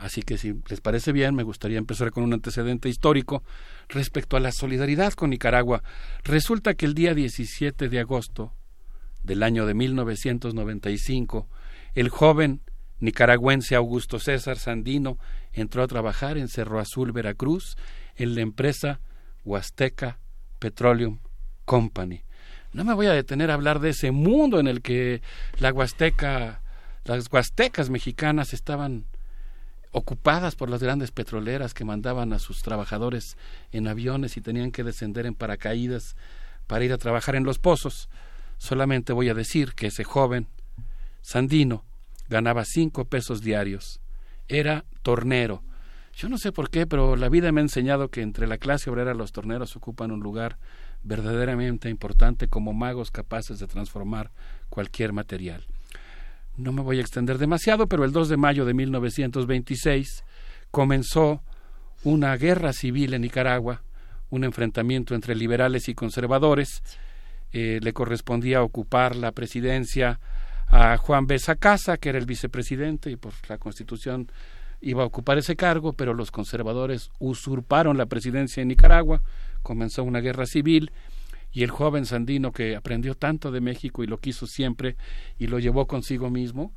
Así 0.00 0.22
que 0.22 0.38
si 0.38 0.54
les 0.68 0.80
parece 0.80 1.12
bien, 1.12 1.34
me 1.34 1.42
gustaría 1.42 1.76
empezar 1.76 2.10
con 2.10 2.24
un 2.24 2.32
antecedente 2.32 2.88
histórico 2.88 3.44
respecto 3.90 4.38
a 4.38 4.40
la 4.40 4.50
solidaridad 4.50 5.12
con 5.12 5.28
Nicaragua. 5.28 5.82
Resulta 6.24 6.72
que 6.72 6.86
el 6.86 6.94
día 6.94 7.12
17 7.12 7.90
de 7.90 8.00
agosto 8.00 8.54
del 9.22 9.42
año 9.42 9.66
de 9.66 9.74
1995, 9.74 11.46
el 11.94 12.08
joven 12.08 12.62
nicaragüense 13.00 13.76
Augusto 13.76 14.18
César 14.18 14.56
Sandino 14.56 15.18
entró 15.52 15.82
a 15.82 15.86
trabajar 15.86 16.38
en 16.38 16.48
Cerro 16.48 16.80
Azul, 16.80 17.12
Veracruz, 17.12 17.76
en 18.16 18.34
la 18.34 18.40
empresa 18.40 19.00
Huasteca 19.44 20.18
Petroleum 20.58 21.18
Company. 21.66 22.22
No 22.72 22.84
me 22.84 22.94
voy 22.94 23.06
a 23.06 23.12
detener 23.12 23.50
a 23.50 23.54
hablar 23.54 23.80
de 23.80 23.90
ese 23.90 24.12
mundo 24.12 24.60
en 24.60 24.66
el 24.66 24.80
que 24.80 25.20
la 25.58 25.74
Huasteca, 25.74 26.62
las 27.04 27.30
huastecas 27.30 27.90
mexicanas 27.90 28.54
estaban 28.54 29.04
ocupadas 29.92 30.54
por 30.54 30.70
las 30.70 30.82
grandes 30.82 31.10
petroleras 31.10 31.74
que 31.74 31.84
mandaban 31.84 32.32
a 32.32 32.38
sus 32.38 32.62
trabajadores 32.62 33.36
en 33.72 33.88
aviones 33.88 34.36
y 34.36 34.40
tenían 34.40 34.70
que 34.70 34.84
descender 34.84 35.26
en 35.26 35.34
paracaídas 35.34 36.16
para 36.66 36.84
ir 36.84 36.92
a 36.92 36.98
trabajar 36.98 37.34
en 37.34 37.44
los 37.44 37.58
pozos. 37.58 38.08
Solamente 38.58 39.12
voy 39.12 39.28
a 39.28 39.34
decir 39.34 39.74
que 39.74 39.88
ese 39.88 40.04
joven, 40.04 40.46
Sandino, 41.22 41.84
ganaba 42.28 42.64
cinco 42.64 43.04
pesos 43.06 43.42
diarios. 43.42 44.00
Era 44.48 44.84
tornero. 45.02 45.62
Yo 46.14 46.28
no 46.28 46.38
sé 46.38 46.52
por 46.52 46.70
qué, 46.70 46.86
pero 46.86 47.16
la 47.16 47.28
vida 47.28 47.50
me 47.50 47.60
ha 47.60 47.62
enseñado 47.62 48.08
que 48.08 48.22
entre 48.22 48.46
la 48.46 48.58
clase 48.58 48.90
obrera 48.90 49.14
los 49.14 49.32
torneros 49.32 49.74
ocupan 49.76 50.10
un 50.10 50.20
lugar 50.20 50.58
verdaderamente 51.02 51.88
importante 51.88 52.48
como 52.48 52.72
magos 52.72 53.10
capaces 53.10 53.58
de 53.58 53.66
transformar 53.66 54.30
cualquier 54.68 55.12
material. 55.12 55.64
No 56.60 56.72
me 56.72 56.82
voy 56.82 56.98
a 56.98 57.00
extender 57.00 57.38
demasiado, 57.38 57.86
pero 57.86 58.04
el 58.04 58.12
2 58.12 58.28
de 58.28 58.36
mayo 58.36 58.66
de 58.66 58.74
1926 58.74 60.24
comenzó 60.70 61.42
una 62.04 62.36
guerra 62.36 62.74
civil 62.74 63.14
en 63.14 63.22
Nicaragua, 63.22 63.82
un 64.28 64.44
enfrentamiento 64.44 65.14
entre 65.14 65.34
liberales 65.34 65.88
y 65.88 65.94
conservadores. 65.94 66.82
Eh, 67.52 67.80
le 67.82 67.92
correspondía 67.94 68.62
ocupar 68.62 69.16
la 69.16 69.32
presidencia 69.32 70.20
a 70.66 70.98
Juan 70.98 71.26
B. 71.26 71.40
Casa, 71.58 71.96
que 71.96 72.10
era 72.10 72.18
el 72.18 72.26
vicepresidente 72.26 73.10
y 73.10 73.16
por 73.16 73.32
la 73.48 73.56
Constitución 73.56 74.30
iba 74.82 75.02
a 75.02 75.06
ocupar 75.06 75.38
ese 75.38 75.56
cargo, 75.56 75.94
pero 75.94 76.12
los 76.12 76.30
conservadores 76.30 77.10
usurparon 77.18 77.96
la 77.96 78.04
presidencia 78.04 78.60
en 78.60 78.68
Nicaragua, 78.68 79.22
comenzó 79.62 80.04
una 80.04 80.20
guerra 80.20 80.44
civil 80.44 80.92
y 81.52 81.62
el 81.62 81.70
joven 81.70 82.06
Sandino 82.06 82.52
que 82.52 82.76
aprendió 82.76 83.14
tanto 83.14 83.50
de 83.50 83.60
México 83.60 84.04
y 84.04 84.06
lo 84.06 84.18
quiso 84.18 84.46
siempre 84.46 84.96
y 85.38 85.46
lo 85.48 85.58
llevó 85.58 85.86
consigo 85.86 86.30
mismo, 86.30 86.74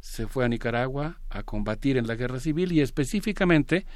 se 0.00 0.26
fue 0.26 0.44
a 0.44 0.48
Nicaragua 0.48 1.20
a 1.30 1.42
combatir 1.42 1.96
en 1.96 2.06
la 2.06 2.14
guerra 2.14 2.40
civil 2.40 2.72
y 2.72 2.80
específicamente 2.80 3.86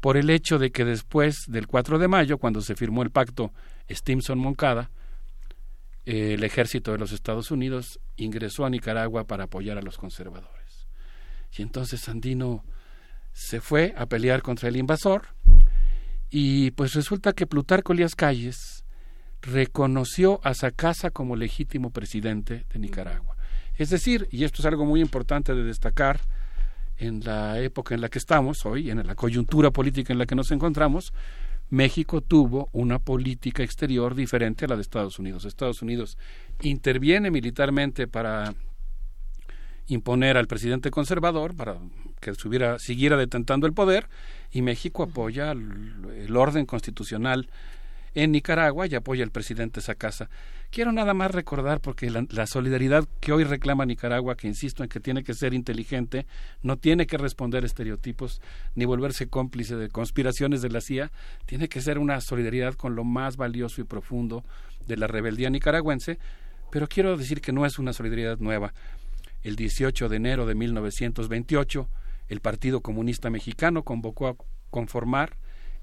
por 0.00 0.16
el 0.16 0.30
hecho 0.30 0.58
de 0.58 0.70
que 0.70 0.84
después 0.84 1.44
del 1.48 1.66
4 1.66 1.98
de 1.98 2.08
mayo, 2.08 2.38
cuando 2.38 2.60
se 2.60 2.76
firmó 2.76 3.02
el 3.02 3.10
pacto 3.10 3.52
Stimson-Moncada, 3.88 4.90
el 6.04 6.42
ejército 6.44 6.92
de 6.92 6.98
los 6.98 7.12
Estados 7.12 7.50
Unidos 7.50 8.00
ingresó 8.16 8.64
a 8.64 8.70
Nicaragua 8.70 9.24
para 9.24 9.44
apoyar 9.44 9.76
a 9.76 9.82
los 9.82 9.98
conservadores. 9.98 10.86
Y 11.56 11.62
entonces 11.62 12.00
Sandino 12.00 12.64
se 13.32 13.60
fue 13.60 13.94
a 13.96 14.06
pelear 14.06 14.42
contra 14.42 14.68
el 14.68 14.76
invasor 14.76 15.26
y 16.30 16.70
pues 16.72 16.94
resulta 16.94 17.32
que 17.32 17.46
Plutarco 17.46 17.92
Elías 17.92 18.14
Calles 18.14 18.77
reconoció 19.42 20.40
a 20.42 20.54
Sacasa 20.54 21.10
como 21.10 21.36
legítimo 21.36 21.90
presidente 21.90 22.64
de 22.72 22.78
Nicaragua. 22.78 23.36
Es 23.76 23.90
decir, 23.90 24.28
y 24.30 24.44
esto 24.44 24.62
es 24.62 24.66
algo 24.66 24.84
muy 24.84 25.00
importante 25.00 25.54
de 25.54 25.62
destacar 25.62 26.20
en 26.98 27.20
la 27.24 27.60
época 27.60 27.94
en 27.94 28.00
la 28.00 28.08
que 28.08 28.18
estamos 28.18 28.66
hoy, 28.66 28.90
en 28.90 29.06
la 29.06 29.14
coyuntura 29.14 29.70
política 29.70 30.12
en 30.12 30.18
la 30.18 30.26
que 30.26 30.34
nos 30.34 30.50
encontramos, 30.50 31.12
México 31.70 32.22
tuvo 32.22 32.70
una 32.72 32.98
política 32.98 33.62
exterior 33.62 34.14
diferente 34.14 34.64
a 34.64 34.68
la 34.68 34.76
de 34.76 34.82
Estados 34.82 35.18
Unidos. 35.18 35.44
Estados 35.44 35.82
Unidos 35.82 36.16
interviene 36.62 37.30
militarmente 37.30 38.08
para 38.08 38.54
imponer 39.86 40.36
al 40.36 40.46
presidente 40.46 40.90
conservador 40.90 41.54
para 41.54 41.76
que 42.20 42.34
siguiera 42.78 43.16
detentando 43.16 43.66
el 43.66 43.72
poder 43.72 44.08
y 44.50 44.62
México 44.62 45.02
apoya 45.02 45.52
el, 45.52 46.36
orden 46.36 46.66
constitucional 46.66 47.48
en 48.14 48.32
Nicaragua 48.32 48.86
y 48.86 48.94
apoya 48.94 49.24
al 49.24 49.30
presidente 49.30 49.80
Sacasa. 49.80 50.28
Quiero 50.70 50.92
nada 50.92 51.14
más 51.14 51.30
recordar, 51.30 51.80
porque 51.80 52.10
la, 52.10 52.46
solidaridad 52.46 53.08
que 53.20 53.32
hoy 53.32 53.44
reclama 53.44 53.86
Nicaragua, 53.86 54.36
que 54.36 54.48
insisto 54.48 54.82
en 54.82 54.90
que 54.90 55.00
tiene 55.00 55.24
que 55.24 55.32
ser 55.32 55.54
inteligente, 55.54 56.26
no 56.62 56.76
tiene 56.76 57.06
que 57.06 57.16
responder 57.16 57.64
estereotipos 57.64 58.42
ni 58.74 58.84
volverse 58.84 59.28
cómplice 59.28 59.76
de 59.76 59.88
conspiraciones 59.88 60.60
de 60.60 60.68
la 60.68 60.82
CIA, 60.82 61.10
tiene 61.46 61.68
que 61.68 61.80
ser 61.80 61.98
una 61.98 62.20
solidaridad 62.20 62.74
con 62.74 62.94
lo 62.94 63.04
más 63.04 63.36
valioso 63.36 63.80
y 63.80 63.84
profundo 63.84 64.44
de 64.86 64.96
la 64.98 65.06
rebeldía 65.06 65.48
nicaragüense, 65.48 66.18
pero 66.70 66.86
quiero 66.86 67.16
decir 67.16 67.40
que 67.40 67.52
no 67.52 67.64
es 67.64 67.78
una 67.78 67.94
solidaridad 67.94 68.38
nueva. 68.38 68.74
El 69.42 69.56
18 69.56 70.08
de 70.08 70.16
enero 70.16 70.44
de 70.44 70.54
1928, 70.54 71.88
el 72.28 72.40
Partido 72.40 72.82
Comunista 72.82 73.30
Mexicano 73.30 73.84
convocó 73.84 74.28
a 74.28 74.36
conformar 74.70 75.36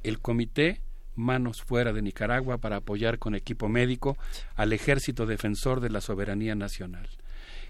el 0.03 0.19
Comité 0.19 0.81
Manos 1.15 1.61
Fuera 1.61 1.93
de 1.93 2.01
Nicaragua 2.01 2.57
para 2.57 2.77
apoyar 2.77 3.19
con 3.19 3.35
equipo 3.35 3.69
médico 3.69 4.17
al 4.55 4.73
Ejército 4.73 5.25
Defensor 5.25 5.79
de 5.79 5.89
la 5.89 6.01
Soberanía 6.01 6.55
Nacional. 6.55 7.07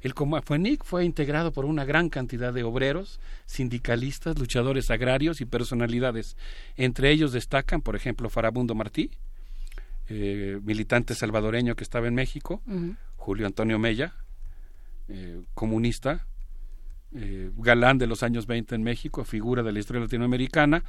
El 0.02 0.14
Comafonic 0.14 0.84
fue 0.84 1.04
integrado 1.04 1.52
por 1.52 1.66
una 1.66 1.84
gran 1.84 2.10
cantidad 2.10 2.54
de 2.54 2.64
obreros, 2.64 3.20
sindicalistas, 3.46 4.38
luchadores 4.38 4.92
agrarios 4.92 5.42
y 5.42 5.46
personalidades. 5.46 6.38
Entre 6.76 7.10
ellos 7.10 7.32
destacan, 7.32 7.82
por 7.82 7.96
ejemplo, 7.96 8.30
Farabundo 8.30 8.76
Martí, 8.76 9.10
eh, 10.08 10.60
militante 10.64 11.16
salvadoreño 11.16 11.76
que 11.76 11.84
estaba 11.84 12.08
en 12.08 12.14
México, 12.14 12.62
Julio 13.16 13.48
Antonio 13.48 13.80
Mella, 13.80 14.14
eh, 15.08 15.42
comunista, 15.56 16.28
eh, 17.16 17.50
galán 17.58 17.98
de 17.98 18.08
los 18.08 18.24
años 18.24 18.46
20 18.46 18.76
en 18.76 18.84
México, 18.84 19.24
figura 19.24 19.64
de 19.64 19.72
la 19.72 19.80
historia 19.80 20.02
latinoamericana, 20.02 20.84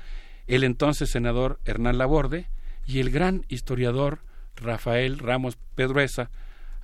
el 0.47 0.65
entonces 0.65 1.11
senador 1.11 1.59
Hernán 1.65 1.99
Laborde 1.99 2.49
y 2.87 3.01
el 3.01 3.11
gran 3.11 3.45
historiador 3.49 4.21
Rafael 4.57 5.19
Ramos 5.19 5.59
Pedruesa, 5.75 6.31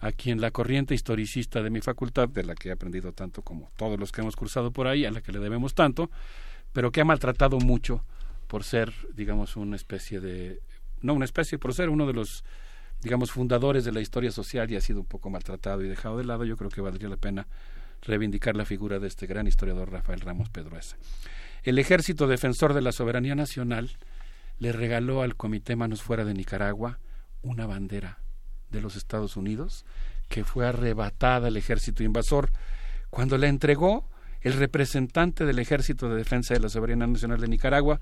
a 0.01 0.11
quien 0.13 0.41
la 0.41 0.51
corriente 0.51 0.95
historicista 0.95 1.63
de 1.63 1.71
mi 1.71 1.81
facultad, 1.81 2.29
de 2.29 2.43
la 2.43 2.55
que 2.55 2.69
he 2.69 2.73
aprendido 2.73 3.13
tanto 3.13 3.43
como 3.43 3.71
todos 3.77 3.99
los 3.99 4.11
que 4.11 4.21
hemos 4.21 4.35
cursado 4.35 4.73
por 4.73 4.89
ahí, 4.89 5.05
a 5.05 5.13
la 5.13 5.21
que 5.21 5.33
le 5.33 5.39
debemos 5.39 5.75
tanto, 5.75 6.11
pero 6.73 6.91
que 6.91 7.01
ha 7.01 7.05
maltratado 7.05 7.59
mucho 7.59 8.05
por 8.49 8.65
ser, 8.65 8.93
digamos, 9.15 9.57
una 9.57 9.77
especie 9.77 10.21
de, 10.21 10.61
no 11.01 11.15
una 11.15 11.25
especie, 11.25 11.59
por 11.59 11.73
ser 11.73 11.89
uno 11.89 12.07
de 12.07 12.15
los, 12.15 12.45
digamos, 13.03 13.31
fundadores 13.31 13.85
de 13.85 13.93
la 13.93 14.01
historia 14.01 14.33
social 14.33 14.71
y 14.71 14.77
ha 14.77 14.81
sido 14.81 15.01
un 15.01 15.07
poco 15.07 15.31
maltratado 15.31 15.85
y 15.85 15.89
dejado 15.89 16.19
de 16.19 16.25
lado, 16.25 16.45
yo 16.45 16.57
creo 16.57 16.71
que 16.71 16.81
valdría 16.81 17.09
la 17.09 17.17
pena 17.17 17.47
reivindicar 18.03 18.57
la 18.57 18.65
figura 18.65 18.99
de 18.99 19.07
este 19.07 19.27
gran 19.27 19.47
historiador 19.47 19.91
Rafael 19.91 20.21
Ramos 20.21 20.49
Pedroesa. 20.51 20.97
El 21.65 21.79
Ejército 21.79 22.27
Defensor 22.27 22.75
de 22.75 22.83
la 22.83 22.91
Soberanía 22.91 23.37
Nacional 23.37 23.91
le 24.59 24.73
regaló 24.73 25.23
al 25.23 25.37
Comité 25.37 25.77
Manos 25.77 26.03
Fuera 26.03 26.25
de 26.25 26.35
Nicaragua 26.35 26.99
una 27.41 27.67
bandera 27.67 28.19
de 28.71 28.81
los 28.81 28.97
Estados 28.97 29.37
Unidos 29.37 29.85
que 30.29 30.45
fue 30.45 30.67
arrebatada 30.67 31.49
al 31.49 31.57
ejército 31.57 32.03
invasor. 32.03 32.51
Cuando 33.11 33.39
la 33.39 33.47
entregó, 33.47 34.09
el 34.41 34.55
representante 34.55 35.45
del 35.45 35.61
Ejército 35.61 36.09
de 36.09 36.17
Defensa 36.17 36.55
de 36.55 36.61
la 36.61 36.69
Soberanía 36.69 37.07
Nacional 37.07 37.41
de 37.41 37.47
Nicaragua 37.47 38.01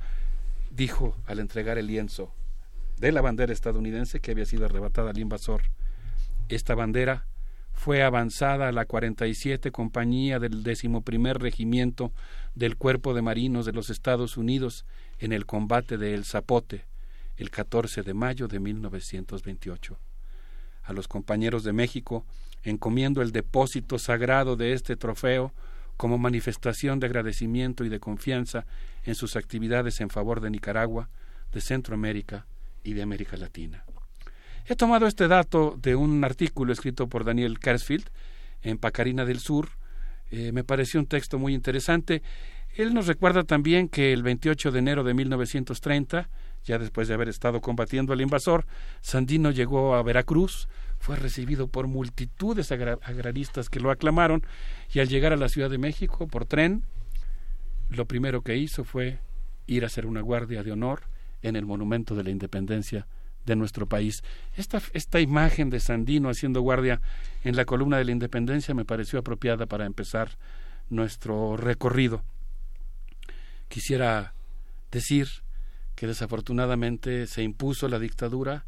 dijo 0.70 1.16
al 1.27 1.39
entregar 1.39 1.77
el 1.77 1.87
lienzo 1.87 2.32
de 2.99 3.12
la 3.12 3.20
bandera 3.20 3.53
estadounidense 3.53 4.20
que 4.20 4.31
había 4.31 4.47
sido 4.47 4.65
arrebatada 4.65 5.11
al 5.11 5.19
invasor. 5.19 5.65
Esta 6.49 6.74
bandera 6.74 7.27
fue 7.81 8.02
avanzada 8.02 8.73
la 8.73 8.85
47 8.85 9.73
compañía 9.73 10.39
del 10.39 10.62
decimoprimer 10.62 11.39
regimiento 11.39 12.12
del 12.55 12.77
Cuerpo 12.77 13.15
de 13.15 13.23
Marinos 13.23 13.65
de 13.65 13.73
los 13.73 13.89
Estados 13.89 14.36
Unidos 14.36 14.85
en 15.19 15.32
el 15.32 15.47
combate 15.47 15.97
de 15.97 16.12
El 16.12 16.27
Zapote, 16.27 16.85
el 17.39 17.48
14 17.48 18.02
de 18.02 18.12
mayo 18.12 18.48
de 18.48 18.61
1928. 18.61 19.98
A 20.82 20.93
los 20.93 21.09
compañeros 21.09 21.65
de 21.65 21.73
México 21.73 22.27
encomiendo 22.65 23.23
el 23.23 23.33
depósito 23.33 23.99
sagrado 23.99 24.57
de 24.57 24.75
este 24.75 24.94
trofeo 24.97 25.55
como 25.97 26.18
manifestación 26.18 27.00
de 27.00 27.07
agradecimiento 27.07 27.86
y 27.86 27.89
de 27.89 27.99
confianza 27.99 28.67
en 29.05 29.15
sus 29.15 29.36
actividades 29.36 30.02
en 30.02 30.10
favor 30.10 30.42
de 30.42 30.50
Nicaragua, 30.50 31.09
de 31.50 31.62
Centroamérica 31.62 32.44
y 32.84 32.92
de 32.92 33.00
América 33.00 33.39
Latina. 33.39 33.84
He 34.70 34.76
tomado 34.76 35.08
este 35.08 35.26
dato 35.26 35.76
de 35.82 35.97
un 35.97 36.23
artículo 36.23 36.73
escrito 36.73 37.08
por 37.08 37.24
Daniel 37.24 37.58
Kersfield 37.58 38.05
en 38.62 38.78
Pacarina 38.78 39.24
del 39.24 39.40
Sur. 39.40 39.68
Eh, 40.31 40.52
me 40.52 40.62
pareció 40.62 41.00
un 41.00 41.07
texto 41.07 41.40
muy 41.40 41.55
interesante. 41.55 42.23
Él 42.76 42.94
nos 42.94 43.08
recuerda 43.08 43.42
también 43.42 43.89
que 43.89 44.12
el 44.12 44.23
28 44.23 44.70
de 44.70 44.78
enero 44.78 45.02
de 45.02 45.12
1930, 45.12 46.31
ya 46.62 46.78
después 46.78 47.08
de 47.08 47.15
haber 47.15 47.28
estado 47.28 47.60
combatiendo 47.60 48.12
al 48.12 48.20
invasor, 48.20 48.65
Sandino 49.00 49.50
llegó 49.50 49.97
a 49.97 50.05
Veracruz, 50.05 50.68
fue 51.00 51.16
recibido 51.16 51.66
por 51.66 51.89
multitudes 51.89 52.70
agraristas 52.70 53.70
que 53.70 53.81
lo 53.81 53.90
aclamaron 53.90 54.47
y 54.94 55.00
al 55.00 55.08
llegar 55.08 55.32
a 55.32 55.36
la 55.36 55.49
Ciudad 55.49 55.68
de 55.68 55.78
México 55.78 56.28
por 56.28 56.44
tren, 56.44 56.84
lo 57.89 58.05
primero 58.05 58.42
que 58.42 58.57
hizo 58.57 58.84
fue 58.84 59.18
ir 59.66 59.82
a 59.82 59.89
hacer 59.89 60.07
una 60.07 60.20
guardia 60.20 60.62
de 60.62 60.70
honor 60.70 61.02
en 61.42 61.57
el 61.57 61.66
Monumento 61.66 62.15
de 62.15 62.23
la 62.23 62.31
Independencia 62.31 63.08
de 63.51 63.57
nuestro 63.57 63.87
país. 63.87 64.23
Esta, 64.57 64.81
esta 64.93 65.20
imagen 65.20 65.70
de 65.70 65.81
Sandino 65.81 66.31
haciendo 66.31 66.61
guardia 66.61 67.01
en 67.43 67.57
la 67.57 67.65
columna 67.65 67.99
de 67.99 68.05
la 68.05 68.12
Independencia 68.12 68.75
me 68.75 68.85
pareció 68.85 69.19
apropiada 69.19 69.67
para 69.67 69.87
empezar 69.87 70.39
nuestro 70.89 71.57
recorrido. 71.57 72.23
Quisiera 73.69 74.35
decir 74.91 75.29
que 75.97 76.07
desafortunadamente 76.07 77.27
se 77.27 77.43
impuso 77.43 77.89
la 77.89 77.99
dictadura, 77.99 78.65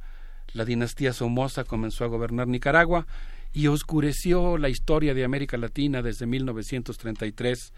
la 0.52 0.64
dinastía 0.64 1.12
Somoza 1.12 1.64
comenzó 1.64 2.04
a 2.04 2.08
gobernar 2.08 2.48
Nicaragua 2.48 3.06
y 3.52 3.68
oscureció 3.68 4.58
la 4.58 4.68
historia 4.68 5.14
de 5.14 5.24
América 5.24 5.56
Latina 5.56 6.02
desde 6.02 6.26
1933 6.26 7.72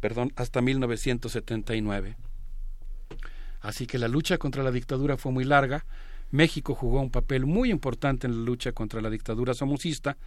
perdón, 0.00 0.32
hasta 0.36 0.60
1979. 0.60 2.16
Así 3.64 3.86
que 3.86 3.98
la 3.98 4.08
lucha 4.08 4.36
contra 4.36 4.62
la 4.62 4.70
dictadura 4.70 5.16
fue 5.16 5.32
muy 5.32 5.44
larga. 5.44 5.86
México 6.30 6.74
jugó 6.74 7.00
un 7.00 7.10
papel 7.10 7.46
muy 7.46 7.70
importante 7.70 8.26
en 8.26 8.36
la 8.36 8.44
lucha 8.44 8.72
contra 8.72 9.00
la 9.00 9.08
dictadura 9.08 9.54
somocista. 9.54 10.18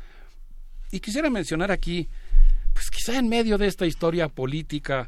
Y 0.92 1.00
quisiera 1.00 1.30
mencionar 1.30 1.72
aquí, 1.72 2.10
pues 2.74 2.90
quizá 2.90 3.18
en 3.20 3.30
medio 3.30 3.60
de 3.60 3.68
esta 3.68 3.86
historia 3.86 4.28
política 4.28 5.08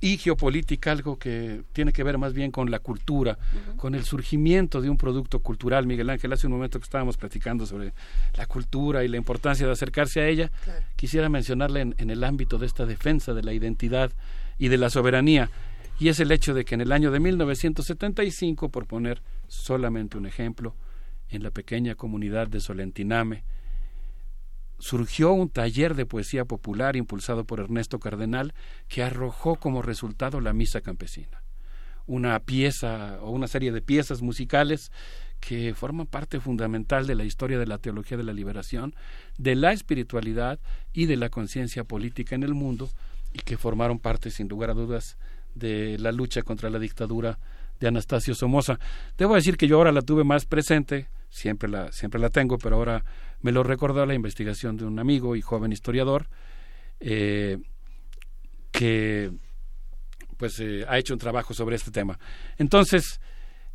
y 0.00 0.16
geopolítica, 0.16 0.90
algo 0.90 1.18
que 1.18 1.62
tiene 1.72 1.92
que 1.92 2.02
ver 2.02 2.18
más 2.18 2.32
bien 2.32 2.50
con 2.50 2.68
la 2.68 2.80
cultura, 2.80 3.38
con 3.76 3.94
el 3.94 4.04
surgimiento 4.04 4.80
de 4.80 4.90
un 4.90 4.96
producto 4.96 5.38
cultural. 5.38 5.86
Miguel 5.86 6.10
Ángel, 6.10 6.32
hace 6.32 6.48
un 6.48 6.54
momento 6.54 6.80
que 6.80 6.84
estábamos 6.84 7.16
platicando 7.16 7.64
sobre 7.64 7.92
la 8.34 8.46
cultura 8.46 9.04
y 9.04 9.08
la 9.08 9.18
importancia 9.18 9.66
de 9.66 9.72
acercarse 9.72 10.20
a 10.20 10.26
ella, 10.26 10.50
quisiera 10.96 11.28
mencionarle 11.28 11.82
en, 11.82 11.94
en, 11.98 12.10
el 12.10 12.24
ámbito 12.24 12.58
de 12.58 12.66
esta 12.66 12.86
defensa 12.86 13.34
de 13.34 13.42
la 13.42 13.52
identidad 13.52 14.10
y 14.58 14.68
de 14.68 14.78
la 14.78 14.90
soberanía, 14.90 15.50
y 16.00 16.08
es 16.08 16.18
el 16.18 16.32
hecho 16.32 16.54
de 16.54 16.64
que 16.64 16.74
en 16.74 16.80
el 16.80 16.92
año 16.92 17.10
de 17.10 17.20
1975, 17.20 18.70
por 18.70 18.86
poner 18.86 19.22
solamente 19.48 20.16
un 20.16 20.24
ejemplo, 20.24 20.74
en 21.28 21.42
la 21.42 21.50
pequeña 21.50 21.94
comunidad 21.94 22.48
de 22.48 22.60
Solentiname, 22.60 23.44
surgió 24.78 25.32
un 25.32 25.50
taller 25.50 25.94
de 25.94 26.06
poesía 26.06 26.46
popular 26.46 26.96
impulsado 26.96 27.44
por 27.44 27.60
Ernesto 27.60 28.00
Cardenal 28.00 28.54
que 28.88 29.02
arrojó 29.02 29.56
como 29.56 29.82
resultado 29.82 30.40
la 30.40 30.54
misa 30.54 30.80
campesina, 30.80 31.42
una 32.06 32.40
pieza 32.40 33.18
o 33.20 33.30
una 33.30 33.46
serie 33.46 33.70
de 33.70 33.82
piezas 33.82 34.22
musicales 34.22 34.90
que 35.38 35.74
forman 35.74 36.06
parte 36.06 36.40
fundamental 36.40 37.06
de 37.06 37.14
la 37.14 37.24
historia 37.24 37.58
de 37.58 37.66
la 37.66 37.76
teología 37.76 38.16
de 38.16 38.24
la 38.24 38.32
liberación, 38.32 38.94
de 39.36 39.54
la 39.54 39.72
espiritualidad 39.72 40.60
y 40.94 41.04
de 41.04 41.18
la 41.18 41.28
conciencia 41.28 41.84
política 41.84 42.34
en 42.34 42.42
el 42.42 42.54
mundo 42.54 42.88
y 43.34 43.40
que 43.40 43.58
formaron 43.58 43.98
parte 43.98 44.30
sin 44.30 44.48
lugar 44.48 44.70
a 44.70 44.74
dudas 44.74 45.18
de 45.54 45.98
la 45.98 46.12
lucha 46.12 46.42
contra 46.42 46.70
la 46.70 46.78
dictadura 46.78 47.38
de 47.80 47.88
Anastasio 47.88 48.34
Somoza. 48.34 48.78
Debo 49.16 49.34
decir 49.34 49.56
que 49.56 49.66
yo 49.66 49.78
ahora 49.78 49.90
la 49.90 50.02
tuve 50.02 50.22
más 50.22 50.46
presente, 50.46 51.08
siempre 51.30 51.68
la, 51.68 51.90
siempre 51.92 52.20
la 52.20 52.28
tengo, 52.28 52.58
pero 52.58 52.76
ahora 52.76 53.04
me 53.40 53.52
lo 53.52 53.62
recordó 53.62 54.04
la 54.06 54.14
investigación 54.14 54.76
de 54.76 54.84
un 54.84 54.98
amigo 54.98 55.34
y 55.34 55.40
joven 55.40 55.72
historiador 55.72 56.28
eh, 57.00 57.58
que 58.70 59.32
pues 60.36 60.58
eh, 60.60 60.84
ha 60.88 60.98
hecho 60.98 61.14
un 61.14 61.18
trabajo 61.18 61.54
sobre 61.54 61.76
este 61.76 61.90
tema. 61.90 62.18
Entonces, 62.56 63.20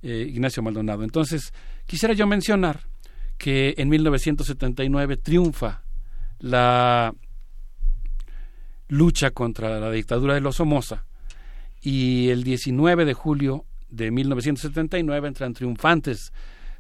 eh, 0.02 0.26
Ignacio 0.30 0.64
Maldonado, 0.64 1.04
entonces 1.04 1.54
quisiera 1.86 2.14
yo 2.14 2.28
mencionar 2.28 2.82
que 3.38 3.74
en 3.78 3.90
1979 3.90 5.18
triunfa 5.18 5.84
la 6.40 7.14
lucha 8.88 9.32
contra 9.32 9.80
la 9.80 9.92
dictadura 9.92 10.36
de 10.36 10.42
los 10.42 10.56
Somoza 10.56 11.06
y 11.86 12.30
el 12.30 12.44
19 12.44 13.06
de 13.06 13.14
julio 13.14 13.64
de 13.90 14.10
1979 14.10 15.28
entran 15.28 15.54
triunfantes 15.54 16.34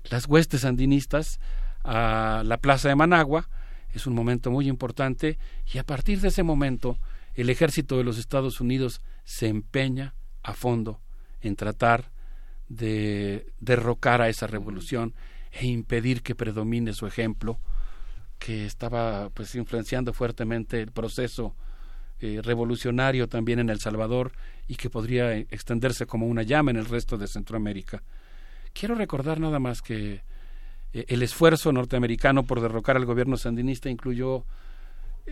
las 0.05 0.27
huestes 0.27 0.61
sandinistas 0.61 1.39
a 1.83 2.41
la 2.43 2.57
plaza 2.57 2.89
de 2.89 2.95
Managua. 2.95 3.47
Es 3.93 4.07
un 4.07 4.15
momento 4.15 4.49
muy 4.49 4.67
importante 4.67 5.37
y 5.71 5.77
a 5.77 5.83
partir 5.83 6.21
de 6.21 6.29
ese 6.29 6.41
momento 6.41 6.97
el 7.35 7.51
ejército 7.51 7.97
de 7.97 8.03
los 8.03 8.17
Estados 8.17 8.59
Unidos 8.59 8.99
se 9.23 9.47
empeña 9.47 10.15
a 10.41 10.53
fondo 10.53 11.01
en 11.39 11.55
tratar 11.55 12.11
de 12.67 13.53
derrocar 13.59 14.23
a 14.23 14.29
esa 14.29 14.47
revolución 14.47 15.13
e 15.51 15.67
impedir 15.67 16.23
que 16.23 16.33
predomine 16.33 16.93
su 16.93 17.05
ejemplo 17.05 17.59
que 18.39 18.65
estaba 18.65 19.29
pues 19.29 19.53
influenciando 19.53 20.13
fuertemente 20.13 20.81
el 20.81 20.91
proceso 20.91 21.55
eh, 22.25 22.41
revolucionario 22.41 23.27
también 23.27 23.59
en 23.59 23.69
El 23.69 23.79
Salvador 23.79 24.31
y 24.67 24.77
que 24.77 24.89
podría 24.89 25.37
extenderse 25.37 26.07
como 26.07 26.25
una 26.25 26.41
llama 26.41 26.71
en 26.71 26.77
el 26.77 26.85
resto 26.85 27.17
de 27.17 27.27
Centroamérica. 27.27 28.01
Quiero 28.73 28.95
recordar 28.95 29.39
nada 29.39 29.59
más 29.59 29.83
que 29.83 30.23
eh, 30.93 31.05
el 31.07 31.21
esfuerzo 31.21 31.71
norteamericano 31.71 32.43
por 32.43 32.61
derrocar 32.61 32.97
al 32.97 33.05
gobierno 33.05 33.37
sandinista 33.37 33.91
incluyó 33.91 34.43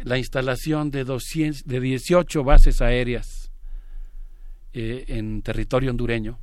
la 0.03 0.19
instalación 0.19 0.91
de, 0.91 1.03
200, 1.03 1.65
de 1.65 1.79
18 1.79 2.43
bases 2.43 2.79
aéreas 2.81 3.51
eh, 4.73 5.05
en 5.07 5.41
territorio 5.41 5.89
hondureño, 5.89 6.37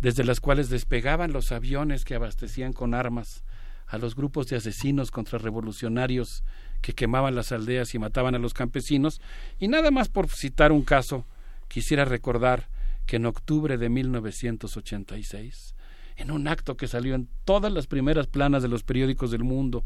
desde 0.00 0.24
las 0.24 0.40
cuales 0.40 0.70
despegaban 0.70 1.32
los 1.32 1.52
aviones 1.52 2.06
que 2.06 2.14
abastecían 2.14 2.72
con 2.72 2.94
armas 2.94 3.44
a 3.86 3.98
los 3.98 4.14
grupos 4.14 4.46
de 4.46 4.56
asesinos 4.56 5.10
contrarrevolucionarios 5.10 6.42
que 6.80 6.94
quemaban 6.94 7.34
las 7.34 7.52
aldeas 7.52 7.94
y 7.94 7.98
mataban 7.98 8.34
a 8.34 8.38
los 8.38 8.54
campesinos. 8.54 9.20
Y 9.58 9.68
nada 9.68 9.90
más 9.90 10.08
por 10.08 10.28
citar 10.28 10.72
un 10.72 10.82
caso, 10.82 11.26
quisiera 11.68 12.04
recordar 12.04 12.68
que 13.06 13.16
en 13.16 13.26
octubre 13.26 13.78
de 13.78 13.88
1986 13.88 15.74
en 16.18 16.32
un 16.32 16.48
acto 16.48 16.76
que 16.76 16.88
salió 16.88 17.14
en 17.14 17.28
todas 17.44 17.72
las 17.72 17.86
primeras 17.86 18.26
planas 18.26 18.62
de 18.62 18.68
los 18.68 18.82
periódicos 18.82 19.30
del 19.30 19.44
mundo 19.44 19.84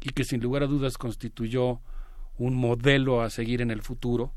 y 0.00 0.10
que 0.10 0.24
sin 0.24 0.40
lugar 0.40 0.64
a 0.64 0.66
dudas 0.66 0.98
constituyó 0.98 1.80
un 2.36 2.54
modelo 2.54 3.22
a 3.22 3.30
seguir 3.30 3.62
en 3.62 3.70
el 3.70 3.82
futuro, 3.82 4.32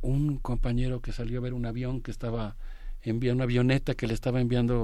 un 0.00 0.38
compañero 0.38 1.00
que 1.00 1.12
salió 1.12 1.38
a 1.38 1.42
ver 1.42 1.54
un 1.54 1.64
avión 1.64 2.00
que 2.00 2.10
estaba 2.10 2.56
enviando 3.02 3.36
una 3.36 3.44
avioneta 3.44 3.94
que 3.94 4.08
le 4.08 4.14
estaba 4.14 4.40
enviando 4.40 4.82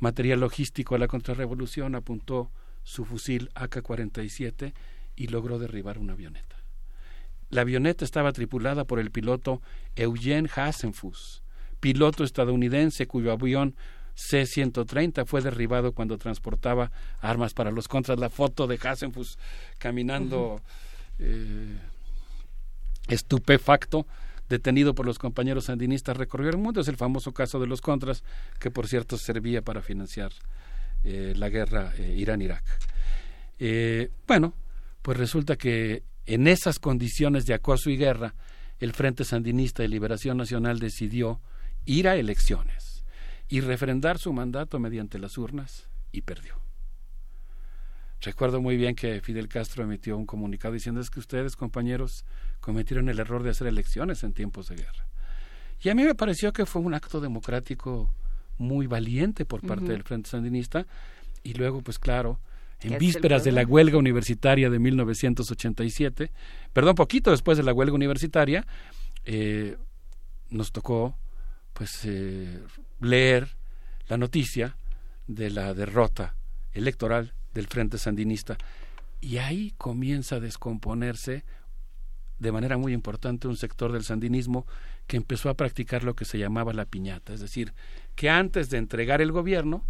material 0.00 0.40
logístico 0.40 0.96
a 0.96 0.98
la 0.98 1.06
contrarrevolución, 1.06 1.94
apuntó 1.94 2.50
su 2.82 3.04
fusil 3.04 3.50
AK-47 3.54 4.74
y 5.16 5.28
logró 5.28 5.58
derribar 5.58 5.98
una 5.98 6.14
avioneta. 6.14 6.56
La 7.50 7.60
avioneta 7.60 8.04
estaba 8.04 8.32
tripulada 8.32 8.84
por 8.84 8.98
el 8.98 9.10
piloto 9.10 9.62
Eugene 9.94 10.48
Hasenfuss, 10.54 11.42
piloto 11.80 12.24
estadounidense 12.24 13.06
cuyo 13.06 13.30
avión 13.30 13.76
C-130 14.14 15.26
fue 15.26 15.42
derribado 15.42 15.92
cuando 15.92 16.18
transportaba 16.18 16.90
armas 17.20 17.52
para 17.52 17.70
los 17.70 17.88
contras. 17.88 18.18
La 18.18 18.30
foto 18.30 18.66
de 18.66 18.78
Hasenfuss 18.82 19.38
caminando 19.78 20.60
eh, 21.18 21.78
estupefacto, 23.08 24.06
detenido 24.48 24.94
por 24.94 25.06
los 25.06 25.18
compañeros 25.18 25.66
sandinistas, 25.66 26.16
recorrió 26.16 26.50
el 26.50 26.58
mundo. 26.58 26.80
Es 26.80 26.88
el 26.88 26.96
famoso 26.96 27.32
caso 27.32 27.58
de 27.58 27.66
los 27.66 27.80
contras, 27.80 28.22
que 28.60 28.70
por 28.70 28.86
cierto 28.86 29.18
servía 29.18 29.62
para 29.62 29.82
financiar 29.82 30.32
eh, 31.02 31.34
la 31.36 31.48
guerra 31.48 31.92
eh, 31.98 32.14
Irán-Irak. 32.16 32.64
bueno, 34.26 34.54
pues 35.04 35.18
resulta 35.18 35.56
que 35.56 36.02
en 36.24 36.46
esas 36.46 36.78
condiciones 36.78 37.44
de 37.44 37.52
acoso 37.52 37.90
y 37.90 37.98
guerra, 37.98 38.34
el 38.78 38.94
Frente 38.94 39.24
Sandinista 39.24 39.82
de 39.82 39.90
Liberación 39.90 40.38
Nacional 40.38 40.78
decidió 40.78 41.42
ir 41.84 42.08
a 42.08 42.16
elecciones 42.16 43.04
y 43.46 43.60
refrendar 43.60 44.16
su 44.16 44.32
mandato 44.32 44.78
mediante 44.78 45.18
las 45.18 45.36
urnas 45.36 45.90
y 46.10 46.22
perdió. 46.22 46.54
Recuerdo 48.22 48.62
muy 48.62 48.78
bien 48.78 48.94
que 48.94 49.20
Fidel 49.20 49.46
Castro 49.46 49.84
emitió 49.84 50.16
un 50.16 50.24
comunicado 50.24 50.72
diciendo 50.72 51.02
es 51.02 51.10
que 51.10 51.20
ustedes, 51.20 51.54
compañeros, 51.54 52.24
cometieron 52.60 53.10
el 53.10 53.18
error 53.18 53.42
de 53.42 53.50
hacer 53.50 53.66
elecciones 53.66 54.24
en 54.24 54.32
tiempos 54.32 54.70
de 54.70 54.76
guerra. 54.76 55.06
Y 55.82 55.90
a 55.90 55.94
mí 55.94 56.02
me 56.02 56.14
pareció 56.14 56.54
que 56.54 56.64
fue 56.64 56.80
un 56.80 56.94
acto 56.94 57.20
democrático 57.20 58.10
muy 58.56 58.86
valiente 58.86 59.44
por 59.44 59.60
parte 59.60 59.92
del 59.92 60.02
Frente 60.02 60.30
Sandinista 60.30 60.86
y 61.42 61.52
luego, 61.52 61.82
pues 61.82 61.98
claro, 61.98 62.40
en 62.80 62.98
vísperas 62.98 63.44
de 63.44 63.52
la 63.52 63.62
huelga 63.62 63.98
universitaria 63.98 64.70
de 64.70 64.78
1987, 64.78 66.30
perdón, 66.72 66.94
poquito 66.94 67.30
después 67.30 67.56
de 67.56 67.64
la 67.64 67.72
huelga 67.72 67.94
universitaria, 67.94 68.66
eh, 69.24 69.76
nos 70.50 70.72
tocó 70.72 71.16
pues 71.72 72.04
eh, 72.04 72.60
leer 73.00 73.48
la 74.08 74.16
noticia 74.16 74.76
de 75.26 75.50
la 75.50 75.74
derrota 75.74 76.34
electoral 76.72 77.32
del 77.52 77.66
Frente 77.66 77.98
Sandinista. 77.98 78.56
Y 79.20 79.38
ahí 79.38 79.72
comienza 79.78 80.36
a 80.36 80.40
descomponerse 80.40 81.44
de 82.38 82.52
manera 82.52 82.76
muy 82.76 82.92
importante 82.92 83.48
un 83.48 83.56
sector 83.56 83.92
del 83.92 84.04
sandinismo 84.04 84.66
que 85.06 85.16
empezó 85.16 85.48
a 85.48 85.54
practicar 85.54 86.04
lo 86.04 86.14
que 86.14 86.24
se 86.24 86.38
llamaba 86.38 86.72
la 86.72 86.84
piñata, 86.84 87.32
es 87.32 87.40
decir, 87.40 87.72
que 88.14 88.28
antes 88.28 88.70
de 88.70 88.78
entregar 88.78 89.20
el 89.20 89.32
gobierno 89.32 89.84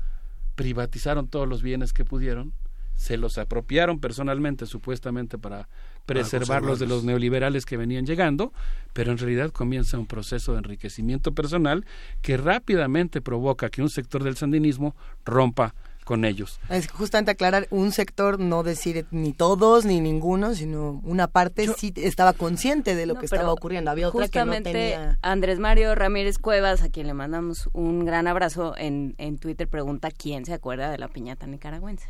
privatizaron 0.54 1.28
todos 1.28 1.48
los 1.48 1.62
bienes 1.62 1.92
que 1.92 2.04
pudieron, 2.04 2.52
se 2.96 3.16
los 3.16 3.38
apropiaron 3.38 4.00
personalmente 4.00 4.66
supuestamente 4.66 5.38
para 5.38 5.68
preservarlos 6.06 6.78
de 6.78 6.86
los 6.86 7.04
neoliberales 7.04 7.66
que 7.66 7.76
venían 7.76 8.06
llegando, 8.06 8.52
pero 8.92 9.12
en 9.12 9.18
realidad 9.18 9.50
comienza 9.50 9.98
un 9.98 10.06
proceso 10.06 10.52
de 10.52 10.58
enriquecimiento 10.58 11.32
personal 11.32 11.84
que 12.22 12.36
rápidamente 12.36 13.20
provoca 13.20 13.70
que 13.70 13.82
un 13.82 13.90
sector 13.90 14.22
del 14.22 14.36
sandinismo 14.36 14.94
rompa 15.24 15.74
con 16.04 16.26
ellos. 16.26 16.60
Es 16.68 16.90
justamente 16.90 17.30
aclarar, 17.30 17.66
un 17.70 17.90
sector, 17.90 18.38
no 18.38 18.62
decir 18.62 19.06
ni 19.10 19.32
todos 19.32 19.86
ni 19.86 20.00
ninguno, 20.00 20.54
sino 20.54 21.00
una 21.02 21.28
parte 21.28 21.66
sí 21.78 21.92
estaba 21.96 22.34
consciente 22.34 22.94
de 22.94 23.06
lo 23.06 23.14
que 23.14 23.24
estaba 23.24 23.50
ocurriendo. 23.50 23.90
Había 23.90 24.08
otra 24.08 24.28
que 24.28 24.44
no 24.44 24.62
tenía... 24.62 25.18
Andrés 25.22 25.58
Mario 25.58 25.94
Ramírez 25.94 26.38
Cuevas, 26.38 26.82
a 26.82 26.90
quien 26.90 27.06
le 27.06 27.14
mandamos 27.14 27.70
un 27.72 28.04
gran 28.04 28.26
abrazo, 28.26 28.74
en, 28.76 29.14
en 29.16 29.38
Twitter 29.38 29.66
pregunta 29.66 30.10
quién 30.10 30.44
se 30.44 30.52
acuerda 30.52 30.90
de 30.90 30.98
la 30.98 31.08
piñata 31.08 31.46
nicaragüense. 31.46 32.08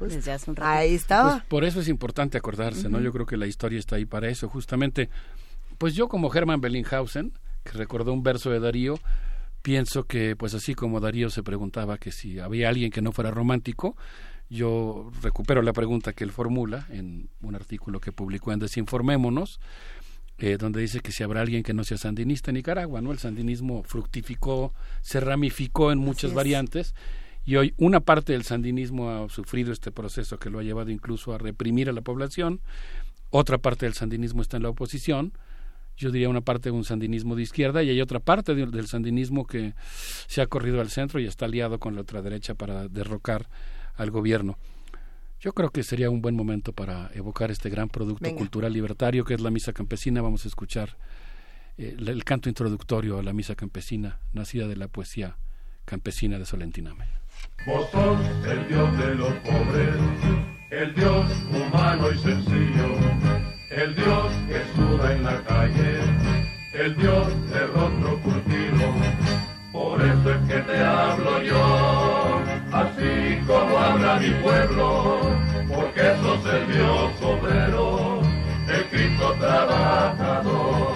Desde 0.00 0.32
hace 0.32 0.50
un 0.50 0.56
rato. 0.56 0.70
Ahí 0.70 0.94
estaba. 0.94 1.32
Pues 1.32 1.42
por 1.44 1.64
eso 1.64 1.80
es 1.80 1.88
importante 1.88 2.38
acordarse, 2.38 2.88
¿no? 2.88 3.00
Yo 3.00 3.12
creo 3.12 3.26
que 3.26 3.36
la 3.36 3.46
historia 3.46 3.78
está 3.78 3.96
ahí 3.96 4.04
para 4.04 4.28
eso, 4.28 4.48
justamente. 4.48 5.08
Pues 5.78 5.94
yo 5.94 6.08
como 6.08 6.32
Hermann 6.34 6.60
Bellinghausen, 6.60 7.32
que 7.64 7.72
recordó 7.72 8.12
un 8.12 8.22
verso 8.22 8.50
de 8.50 8.60
Darío, 8.60 8.98
pienso 9.62 10.04
que 10.04 10.34
pues 10.36 10.54
así 10.54 10.74
como 10.74 11.00
Darío 11.00 11.30
se 11.30 11.42
preguntaba 11.42 11.98
que 11.98 12.12
si 12.12 12.38
había 12.38 12.68
alguien 12.68 12.90
que 12.90 13.02
no 13.02 13.12
fuera 13.12 13.30
romántico, 13.30 13.96
yo 14.50 15.10
recupero 15.22 15.62
la 15.62 15.72
pregunta 15.72 16.12
que 16.12 16.24
él 16.24 16.32
formula 16.32 16.86
en 16.90 17.28
un 17.42 17.54
artículo 17.54 18.00
que 18.00 18.12
publicó 18.12 18.52
en 18.52 18.60
Desinformémonos, 18.60 19.60
eh, 20.38 20.56
donde 20.56 20.80
dice 20.80 21.00
que 21.00 21.12
si 21.12 21.22
habrá 21.22 21.42
alguien 21.42 21.62
que 21.62 21.74
no 21.74 21.84
sea 21.84 21.98
sandinista 21.98 22.50
en 22.50 22.54
Nicaragua, 22.54 23.00
¿no? 23.00 23.12
El 23.12 23.18
sandinismo 23.18 23.82
fructificó, 23.82 24.72
se 25.02 25.20
ramificó 25.20 25.92
en 25.92 25.98
muchas 25.98 26.32
variantes 26.32 26.94
y 27.48 27.56
hoy 27.56 27.72
una 27.78 28.00
parte 28.00 28.34
del 28.34 28.42
sandinismo 28.42 29.10
ha 29.10 29.28
sufrido 29.30 29.72
este 29.72 29.90
proceso 29.90 30.38
que 30.38 30.50
lo 30.50 30.58
ha 30.58 30.62
llevado 30.62 30.90
incluso 30.90 31.32
a 31.32 31.38
reprimir 31.38 31.88
a 31.88 31.94
la 31.94 32.02
población, 32.02 32.60
otra 33.30 33.56
parte 33.56 33.86
del 33.86 33.94
sandinismo 33.94 34.42
está 34.42 34.58
en 34.58 34.64
la 34.64 34.68
oposición, 34.68 35.32
yo 35.96 36.10
diría 36.10 36.28
una 36.28 36.42
parte 36.42 36.68
de 36.68 36.76
un 36.76 36.84
sandinismo 36.84 37.36
de 37.36 37.44
izquierda 37.44 37.82
y 37.82 37.88
hay 37.88 38.02
otra 38.02 38.20
parte 38.20 38.54
del 38.54 38.86
sandinismo 38.86 39.46
que 39.46 39.72
se 40.26 40.42
ha 40.42 40.46
corrido 40.46 40.82
al 40.82 40.90
centro 40.90 41.20
y 41.20 41.24
está 41.24 41.46
aliado 41.46 41.78
con 41.78 41.94
la 41.94 42.02
ultraderecha 42.02 42.52
para 42.52 42.86
derrocar 42.86 43.48
al 43.94 44.10
gobierno. 44.10 44.58
Yo 45.40 45.54
creo 45.54 45.70
que 45.70 45.82
sería 45.84 46.10
un 46.10 46.20
buen 46.20 46.36
momento 46.36 46.74
para 46.74 47.10
evocar 47.14 47.50
este 47.50 47.70
gran 47.70 47.88
producto 47.88 48.30
cultural 48.34 48.74
libertario 48.74 49.24
que 49.24 49.32
es 49.32 49.40
la 49.40 49.50
misa 49.50 49.72
campesina. 49.72 50.20
Vamos 50.20 50.44
a 50.44 50.48
escuchar 50.48 50.98
eh, 51.78 51.96
el 51.98 52.24
canto 52.24 52.50
introductorio 52.50 53.18
a 53.18 53.22
la 53.22 53.32
misa 53.32 53.54
campesina, 53.54 54.20
nacida 54.34 54.68
de 54.68 54.76
la 54.76 54.88
poesía 54.88 55.38
campesina 55.86 56.38
de 56.38 56.44
Solentiname. 56.44 57.06
Vos 57.66 57.90
sos 57.90 58.18
el 58.46 58.68
Dios 58.68 58.98
de 58.98 59.14
los 59.16 59.32
pobres, 59.44 59.96
el 60.70 60.94
Dios 60.94 61.26
humano 61.50 62.10
y 62.10 62.18
sencillo, 62.18 62.96
el 63.70 63.94
Dios 63.94 64.32
que 64.48 64.62
suda 64.74 65.12
en 65.12 65.22
la 65.24 65.42
calle, 65.42 66.00
el 66.72 66.96
Dios 66.96 67.50
de 67.50 67.66
rostro 67.66 68.18
curtido. 68.20 68.94
Por 69.72 70.00
eso 70.00 70.30
es 70.30 70.48
que 70.48 70.60
te 70.60 70.82
hablo 70.82 71.42
yo, 71.42 72.40
así 72.72 73.38
como 73.46 73.78
habla 73.78 74.18
mi 74.18 74.30
pueblo, 74.42 75.20
porque 75.68 76.14
sos 76.22 76.54
el 76.54 76.72
Dios 76.72 77.22
obrero, 77.22 78.20
el 78.68 78.84
Cristo 78.86 79.34
trabajador. 79.38 80.92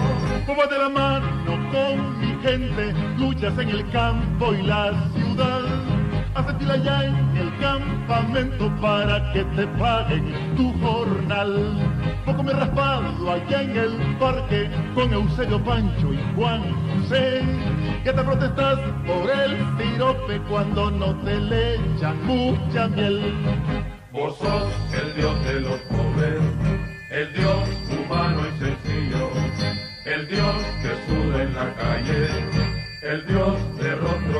Como 0.47 0.65
de 0.65 0.77
la 0.79 0.89
mano 0.89 1.71
con 1.71 2.19
mi 2.19 2.41
gente, 2.41 2.93
luchas 3.17 3.57
en 3.59 3.69
el 3.69 3.89
campo 3.91 4.53
y 4.53 4.63
la 4.63 4.91
ciudad 5.13 6.02
Hace 6.35 6.53
fila 6.55 6.77
ya 6.77 7.03
en 7.05 7.37
el 7.37 7.57
campamento 7.59 8.71
para 8.81 9.31
que 9.33 9.43
te 9.55 9.67
paguen 9.77 10.33
tu 10.55 10.73
jornal. 10.79 11.77
Poco 12.25 12.41
me 12.41 12.51
he 12.51 12.55
raspado 12.55 13.31
allá 13.31 13.61
en 13.61 13.77
el 13.77 13.91
parque 14.17 14.67
con 14.95 15.13
Eusebio 15.13 15.63
Pancho 15.63 16.11
y 16.11 16.19
Juan 16.35 16.63
José. 17.01 17.43
Que 18.03 18.13
te 18.13 18.23
protestas 18.23 18.79
por 19.05 19.29
el 19.29 19.77
tirope 19.77 20.41
cuando 20.49 20.89
no 20.89 21.15
te 21.23 21.39
le 21.39 21.75
echan 21.75 22.25
mucha 22.25 22.87
miel. 22.87 23.21
Vos 24.11 24.35
sos 24.37 24.73
el 24.91 25.15
Dios 25.15 25.45
de 25.45 25.59
los 25.61 25.79
pobres, 25.81 26.41
el 27.11 27.33
Dios 27.33 27.69
humano 27.91 28.41
y 28.47 28.59
sencillo, 28.59 29.29
el 30.05 30.27
Dios 30.27 30.55
que 30.81 30.91
suda 31.07 31.43
en 31.43 31.53
la 31.53 31.75
calle, 31.75 32.27
el 33.03 33.27
Dios 33.27 33.77
de 33.77 33.95
rostro 33.95 34.32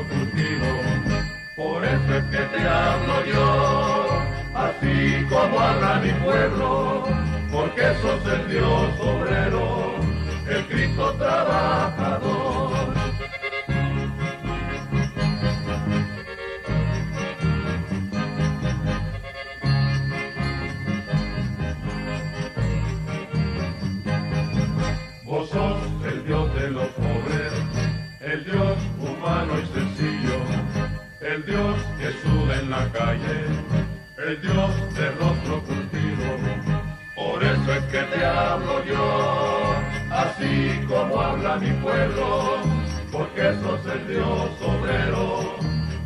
que 2.34 2.40
te 2.40 2.68
hablo 2.68 3.26
yo, 3.26 4.08
así 4.56 5.24
como 5.30 5.60
habla 5.60 6.02
mi 6.04 6.12
pueblo, 6.14 7.04
porque 7.52 7.84
sos 8.02 8.26
el 8.26 8.50
Dios 8.50 9.00
obrero, 9.00 9.94
el 10.50 10.66
Cristo 10.66 11.14
trabajador. 11.14 12.73
El 31.34 31.46
Dios 31.46 31.76
que 31.98 32.12
suda 32.22 32.60
en 32.60 32.70
la 32.70 32.88
calle, 32.92 33.38
el 34.18 34.42
Dios 34.42 34.96
de 34.96 35.12
rostro 35.12 35.64
curtido. 35.64 36.26
Por 37.16 37.44
eso 37.44 37.74
es 37.74 37.84
que 37.86 38.02
te 38.04 38.24
hablo 38.26 38.84
yo, 38.86 39.76
así 40.12 40.86
como 40.88 41.20
habla 41.20 41.58
mi 41.58 41.72
pueblo, 41.82 42.58
porque 43.12 43.54
sos 43.64 43.82
el 43.96 44.08
Dios 44.08 44.50
obrero, 44.62 45.58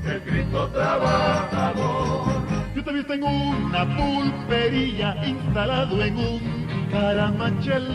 el 0.06 0.22
Cristo 0.22 0.70
trabajador. 0.70 2.48
Yo 2.74 2.84
te 2.84 2.94
visto 2.94 3.14
en 3.14 3.24
una 3.24 3.98
pulpería 3.98 5.16
instalado 5.26 6.04
en 6.04 6.18
un 6.18 6.67
caramachel. 6.92 7.88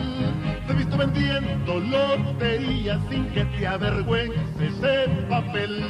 Te 0.67 0.73
he 0.73 0.77
visto 0.77 0.97
vendiendo 0.97 1.81
lotería 1.81 3.01
sin 3.11 3.27
que 3.31 3.45
te 3.45 3.67
avergüences 3.67 4.41
ese 4.61 5.09
papel. 5.29 5.83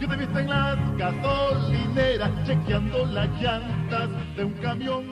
Yo 0.00 0.08
te 0.08 0.14
he 0.14 0.18
visto 0.18 0.38
en 0.38 0.48
las 0.48 0.96
gasolineras 0.96 2.30
chequeando 2.46 3.06
las 3.06 3.28
llantas 3.40 4.10
de 4.36 4.44
un 4.44 4.52
camión 4.54 5.04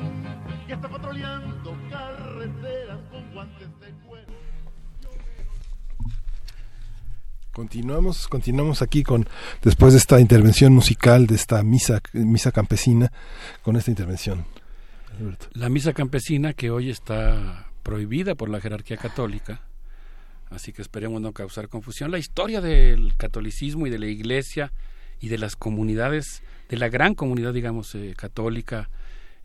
que 0.66 0.72
está 0.72 0.88
patrullando 0.88 1.76
carreteras 1.90 2.98
con 3.10 3.32
guantes 3.32 3.68
de 3.80 3.90
cuero. 4.06 4.32
Continuamos, 7.52 8.26
continuamos 8.26 8.82
aquí 8.82 9.04
con 9.04 9.28
después 9.62 9.92
de 9.92 9.98
esta 9.98 10.18
intervención 10.18 10.72
musical 10.72 11.26
de 11.26 11.36
esta 11.36 11.62
misa 11.62 12.00
misa 12.12 12.50
campesina 12.50 13.12
con 13.62 13.76
esta 13.76 13.90
intervención. 13.90 14.44
La 15.52 15.68
misa 15.68 15.92
campesina 15.92 16.52
que 16.52 16.70
hoy 16.70 16.90
está 16.90 17.68
prohibida 17.82 18.34
por 18.34 18.48
la 18.48 18.60
jerarquía 18.60 18.96
católica, 18.96 19.62
así 20.50 20.72
que 20.72 20.82
esperemos 20.82 21.20
no 21.20 21.32
causar 21.32 21.68
confusión. 21.68 22.10
La 22.10 22.18
historia 22.18 22.60
del 22.60 23.14
catolicismo 23.16 23.86
y 23.86 23.90
de 23.90 23.98
la 23.98 24.06
iglesia 24.06 24.72
y 25.20 25.28
de 25.28 25.38
las 25.38 25.56
comunidades, 25.56 26.42
de 26.68 26.76
la 26.76 26.88
gran 26.88 27.14
comunidad, 27.14 27.52
digamos, 27.52 27.94
eh, 27.94 28.14
católica 28.16 28.88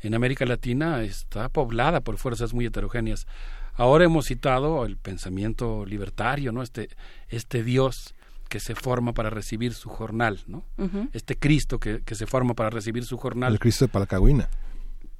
en 0.02 0.14
América 0.14 0.46
Latina 0.46 1.04
está 1.04 1.50
poblada 1.50 2.02
por 2.02 2.18
fuerzas 2.18 2.54
muy 2.54 2.66
heterogéneas. 2.66 3.28
Ahora 3.74 4.06
hemos 4.06 4.26
citado 4.26 4.86
el 4.86 4.98
pensamiento 4.98 5.86
libertario, 5.86 6.52
¿no? 6.52 6.64
Este, 6.64 6.90
este 7.28 7.64
Dios 7.64 8.16
que 8.50 8.60
se 8.60 8.76
forma 8.76 9.14
para 9.14 9.30
recibir 9.30 9.74
su 9.74 9.90
jornal, 9.90 10.40
¿no? 10.48 10.64
Este 11.14 11.38
Cristo 11.38 11.80
que, 11.80 12.02
que, 12.02 12.16
se 12.16 12.26
forma 12.26 12.56
para 12.56 12.70
recibir 12.70 13.06
su 13.06 13.18
jornal. 13.18 13.54
El 13.54 13.60
Cristo 13.60 13.86
de 13.86 13.90
Palacagüina. 13.90 14.50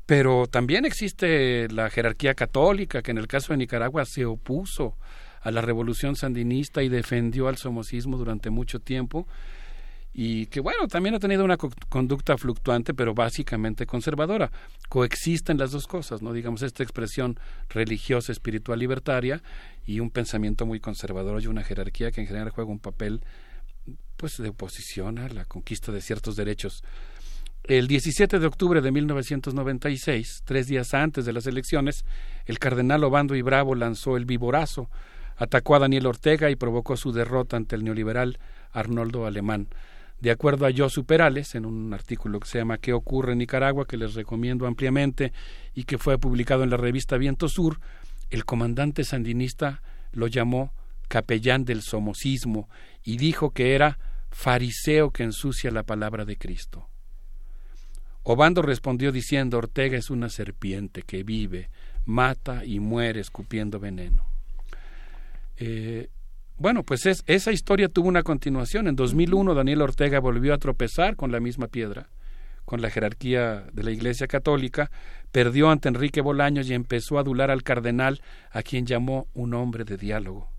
Pero 0.10 0.48
también 0.48 0.86
existe 0.86 1.68
la 1.70 1.92
jerarquía 1.92 2.34
católica 2.34 3.04
que 3.04 3.12
en 3.12 3.20
el 3.20 3.28
caso 3.28 3.54
de 3.54 3.58
Nicaragua 3.58 4.06
se 4.06 4.26
opuso 4.26 4.98
a 5.40 5.52
la 5.52 5.62
revolución 5.62 6.16
sandinista 6.16 6.82
y 6.82 6.90
defendió 6.90 7.48
al 7.48 7.58
somocismo 7.58 8.18
durante 8.18 8.50
mucho 8.50 8.80
tiempo 8.80 9.28
y 10.12 10.48
que 10.48 10.62
bueno, 10.62 10.88
también 10.88 11.14
ha 11.14 11.20
tenido 11.20 11.46
una 11.46 11.58
conducta 11.58 12.40
fluctuante, 12.40 12.96
pero 12.96 13.14
básicamente 13.14 13.86
conservadora. 13.86 14.52
Coexisten 14.90 15.60
las 15.60 15.70
dos 15.70 15.86
cosas, 15.86 16.24
¿no? 16.24 16.34
Digamos, 16.34 16.64
esta 16.64 16.82
expresión 16.82 17.40
religiosa, 17.70 18.32
espiritual, 18.32 18.80
libertaria 18.80 19.44
y 19.86 20.00
un 20.00 20.10
pensamiento 20.10 20.66
muy 20.66 20.80
conservador 20.80 21.40
y 21.44 21.46
una 21.46 21.64
jerarquía 21.64 22.10
que 22.10 22.22
en 22.22 22.28
general 22.28 22.50
juega 22.50 22.72
un 22.72 22.80
papel 22.80 23.22
pues 24.18 24.38
de 24.38 24.50
oposición 24.50 25.20
a 25.20 25.30
la 25.30 25.46
conquista 25.46 25.92
de 25.92 26.02
ciertos 26.02 26.36
derechos. 26.36 26.84
El 27.64 27.88
17 27.88 28.40
de 28.40 28.48
octubre 28.48 28.82
de 28.82 28.92
1996, 28.92 30.42
tres 30.44 30.68
días 30.68 30.94
antes 30.94 31.26
de 31.26 31.34
las 31.34 31.46
elecciones, 31.46 32.04
el 32.46 32.58
cardenal 32.58 33.04
Obando 33.04 33.36
y 33.36 33.42
Bravo 33.42 33.76
lanzó 33.76 34.18
el 34.18 34.26
viborazo, 34.26 34.90
atacó 35.38 35.76
a 35.76 35.80
Daniel 35.80 36.08
Ortega 36.08 36.50
y 36.50 36.56
provocó 36.56 36.98
su 36.98 37.12
derrota 37.12 37.58
ante 37.58 37.76
el 37.76 37.84
neoliberal 37.84 38.40
Arnoldo 38.72 39.26
Alemán. 39.26 39.68
De 40.20 40.32
acuerdo 40.32 40.66
a 40.66 40.72
Josu 40.76 41.06
Perales, 41.06 41.56
en 41.56 41.66
un 41.66 41.94
artículo 41.94 42.40
que 42.40 42.48
se 42.48 42.58
llama 42.58 42.78
¿Qué 42.78 42.92
ocurre 42.92 43.34
en 43.34 43.38
Nicaragua?, 43.38 43.86
que 43.86 43.98
les 43.98 44.16
recomiendo 44.16 44.68
ampliamente 44.68 45.32
y 45.74 45.84
que 45.84 45.98
fue 45.98 46.18
publicado 46.18 46.64
en 46.64 46.72
la 46.72 46.78
revista 46.78 47.18
Viento 47.18 47.48
Sur, 47.48 47.80
el 48.30 48.46
comandante 48.46 49.04
sandinista 49.04 49.82
lo 50.12 50.28
llamó 50.28 50.74
capellán 51.08 51.66
del 51.66 51.82
somocismo 51.82 52.68
y 53.04 53.18
dijo 53.18 53.52
que 53.52 53.76
era 53.76 53.98
fariseo 54.30 55.12
que 55.12 55.24
ensucia 55.24 55.72
la 55.72 55.84
palabra 55.84 56.26
de 56.26 56.38
Cristo. 56.38 56.89
Obando 58.32 58.62
respondió 58.62 59.12
diciendo 59.12 59.58
Ortega 59.58 59.98
es 59.98 60.12
una 60.12 60.30
serpiente 60.30 61.02
que 61.02 61.24
vive, 61.24 61.72
mata 62.06 62.64
y 62.64 62.80
muere 62.80 63.22
escupiendo 63.22 63.80
veneno. 63.80 64.24
Eh, 65.58 66.10
bueno, 66.56 66.84
pues 66.84 67.08
es, 67.08 67.24
esa 67.26 67.52
historia 67.52 67.90
tuvo 67.90 68.08
una 68.08 68.22
continuación. 68.22 68.88
En 68.88 68.96
2001 68.96 69.56
Daniel 69.56 69.82
Ortega 69.82 70.20
volvió 70.20 70.54
a 70.54 70.60
tropezar 70.60 71.16
con 71.16 71.32
la 71.32 71.40
misma 71.40 71.70
piedra, 71.70 72.10
con 72.66 72.84
la 72.84 72.92
jerarquía 72.92 73.66
de 73.74 73.82
la 73.82 73.90
Iglesia 73.90 74.28
Católica, 74.28 74.92
perdió 75.32 75.72
ante 75.72 75.90
Enrique 75.90 76.22
Bolaños 76.22 76.70
y 76.70 76.76
empezó 76.76 77.18
a 77.18 77.22
adular 77.22 77.50
al 77.50 77.64
cardenal, 77.64 78.22
a 78.52 78.62
quien 78.62 78.86
llamó 78.86 79.28
un 79.34 79.56
hombre 79.56 79.86
de 79.86 79.98
diálogo. 79.98 80.52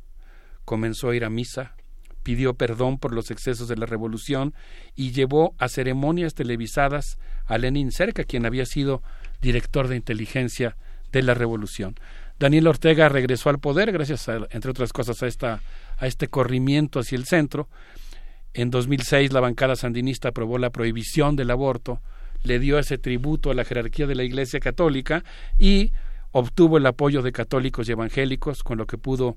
Comenzó 0.65 1.11
a 1.11 1.15
ir 1.15 1.25
a 1.25 1.31
misa, 1.31 1.77
pidió 2.23 2.55
perdón 2.55 2.99
por 2.99 3.13
los 3.13 3.31
excesos 3.31 3.69
de 3.69 3.77
la 3.77 3.87
revolución 3.87 4.55
y 4.95 5.13
llevó 5.13 5.55
a 5.59 5.69
ceremonias 5.69 6.35
televisadas 6.35 7.19
a 7.47 7.59
Lenin 7.59 7.93
Cerca, 7.93 8.25
quien 8.25 8.47
había 8.47 8.67
sido 8.67 9.03
director 9.41 9.89
de 9.89 9.97
inteligencia 9.97 10.77
de 11.13 11.23
la 11.23 11.35
revolución. 11.35 11.97
Daniel 12.39 12.69
Ortega 12.69 13.09
regresó 13.09 13.51
al 13.51 13.59
poder 13.59 13.93
gracias, 13.93 14.29
a, 14.29 14.47
entre 14.51 14.71
otras 14.71 14.93
cosas, 14.93 15.23
a, 15.23 15.27
esta, 15.27 15.61
a 15.99 16.07
este 16.07 16.29
corrimiento 16.29 17.01
hacia 17.01 17.17
el 17.17 17.27
centro. 17.27 17.69
En 18.55 18.71
2006 18.71 19.33
la 19.33 19.41
bancada 19.41 19.77
sandinista 19.77 20.31
aprobó 20.31 20.59
la 20.59 20.71
prohibición 20.71 21.37
del 21.37 21.51
aborto, 21.51 22.01
le 22.43 22.59
dio 22.59 22.79
ese 22.79 22.97
tributo 22.97 23.51
a 23.51 23.55
la 23.55 23.65
jerarquía 23.65 24.07
de 24.07 24.15
la 24.15 24.25
Iglesia 24.25 24.61
Católica 24.61 25.23
y 25.59 25.93
obtuvo 26.33 26.79
el 26.79 26.87
apoyo 26.87 27.23
de 27.23 27.33
católicos 27.33 27.89
y 27.89 27.93
evangélicos, 27.93 28.63
con 28.63 28.79
lo 28.79 28.87
que 28.87 28.97
pudo 28.97 29.37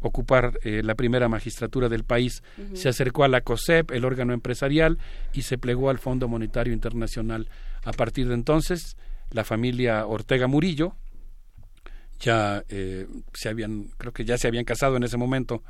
ocupar 0.00 0.58
eh, 0.62 0.82
la 0.82 0.94
primera 0.94 1.28
magistratura 1.28 1.88
del 1.88 2.04
país. 2.04 2.42
Se 2.74 2.88
acercó 2.88 3.24
a 3.24 3.28
la 3.28 3.40
COSEP, 3.40 3.90
el 3.90 4.04
órgano 4.04 4.32
empresarial, 4.32 4.98
y 5.32 5.42
se 5.42 5.58
plegó 5.58 5.90
al 5.90 5.98
Fondo 5.98 6.28
Monetario 6.28 6.72
Internacional. 6.72 7.48
A 7.84 7.92
partir 7.92 8.28
de 8.28 8.34
entonces, 8.34 8.96
la 9.30 9.44
familia 9.44 10.06
Ortega 10.06 10.46
Murillo, 10.46 10.94
ya 12.20 12.64
eh, 12.68 13.06
se 13.32 13.48
habían, 13.48 13.90
creo 13.96 14.12
que 14.12 14.24
ya 14.24 14.38
se 14.38 14.48
habían 14.48 14.64
casado 14.64 14.96
en 14.96 15.02
ese 15.02 15.16
momento, 15.16 15.62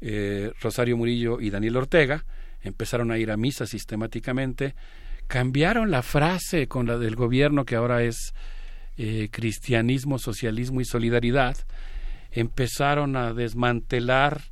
eh, 0.00 0.52
Rosario 0.60 0.96
Murillo 0.96 1.40
y 1.40 1.50
Daniel 1.50 1.76
Ortega, 1.76 2.24
empezaron 2.62 3.10
a 3.10 3.18
ir 3.18 3.30
a 3.30 3.36
misa 3.36 3.66
sistemáticamente, 3.66 4.74
cambiaron 5.26 5.90
la 5.90 6.02
frase 6.02 6.66
con 6.66 6.86
la 6.86 6.98
del 6.98 7.16
gobierno 7.16 7.64
que 7.64 7.76
ahora 7.76 8.02
es 8.02 8.34
cristianismo, 9.32 10.20
socialismo 10.20 10.80
y 10.80 10.84
solidaridad, 10.84 11.56
empezaron 12.34 13.16
a 13.16 13.32
desmantelar 13.32 14.42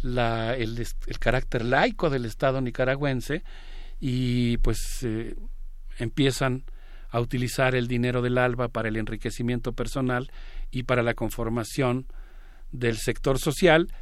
la, 0.00 0.54
el, 0.56 0.86
carácter 1.18 1.64
laico 1.64 2.10
del 2.10 2.24
Estado 2.24 2.60
nicaragüense 2.60 3.44
y 4.00 4.58
pues 4.58 5.02
eh, 5.02 5.36
empiezan 5.98 6.64
a 7.10 7.20
utilizar 7.20 7.74
el 7.74 7.86
dinero 7.86 8.20
del 8.20 8.38
ALBA 8.38 8.68
para 8.68 8.88
el 8.88 8.96
enriquecimiento 8.96 9.72
personal 9.72 10.30
y 10.70 10.82
para 10.82 11.02
la 11.02 11.14
conformación 11.14 12.06
del 12.72 12.98
sector 12.98 13.38
social, 13.38 13.92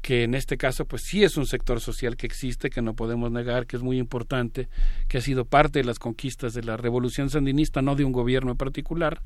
que 0.00 0.24
en 0.24 0.34
este 0.34 0.56
caso 0.56 0.86
pues 0.86 1.02
sí 1.04 1.24
es 1.24 1.36
un 1.36 1.46
sector 1.46 1.80
social 1.80 2.16
que 2.16 2.26
existe, 2.26 2.70
que 2.70 2.82
no 2.82 2.94
podemos 2.94 3.30
negar, 3.30 3.66
que 3.66 3.76
es 3.76 3.82
muy 3.82 3.98
importante, 3.98 4.68
que 5.08 5.18
ha 5.18 5.22
sido 5.22 5.44
parte 5.44 5.78
de 5.78 5.84
las 5.84 5.98
conquistas 5.98 6.54
de 6.54 6.62
la 6.62 6.76
revolución 6.76 7.30
sandinista, 7.30 7.82
no 7.82 7.96
de 7.96 8.04
un 8.04 8.12
gobierno 8.12 8.52
en 8.52 8.56
particular, 8.56 9.22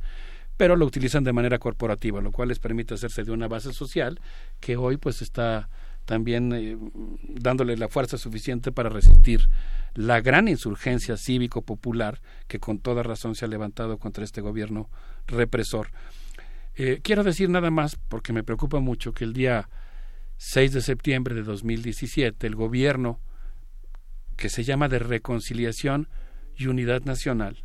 pero 0.56 0.76
lo 0.76 0.86
utilizan 0.86 1.24
de 1.24 1.32
manera 1.32 1.58
corporativa, 1.58 2.20
lo 2.20 2.32
cual 2.32 2.48
les 2.48 2.58
permite 2.58 2.94
hacerse 2.94 3.24
de 3.24 3.32
una 3.32 3.48
base 3.48 3.72
social 3.72 4.20
que 4.60 4.76
hoy 4.76 4.96
pues 4.96 5.22
está 5.22 5.68
también 6.06 6.52
eh, 6.52 6.78
dándole 7.28 7.76
la 7.76 7.88
fuerza 7.88 8.16
suficiente 8.16 8.72
para 8.72 8.88
resistir 8.88 9.48
la 9.94 10.20
gran 10.20 10.48
insurgencia 10.48 11.16
cívico-popular 11.16 12.20
que 12.46 12.60
con 12.60 12.78
toda 12.78 13.02
razón 13.02 13.34
se 13.34 13.44
ha 13.44 13.48
levantado 13.48 13.98
contra 13.98 14.24
este 14.24 14.40
gobierno 14.40 14.88
represor. 15.26 15.88
Eh, 16.76 17.00
quiero 17.02 17.24
decir 17.24 17.50
nada 17.50 17.70
más, 17.70 17.96
porque 18.08 18.32
me 18.32 18.44
preocupa 18.44 18.78
mucho, 18.80 19.12
que 19.12 19.24
el 19.24 19.32
día 19.32 19.68
6 20.36 20.72
de 20.72 20.80
septiembre 20.82 21.34
de 21.34 21.42
2017 21.42 22.46
el 22.46 22.54
gobierno 22.54 23.18
que 24.36 24.50
se 24.50 24.64
llama 24.64 24.88
de 24.88 24.98
reconciliación 24.98 26.08
y 26.56 26.66
unidad 26.66 27.02
nacional, 27.04 27.64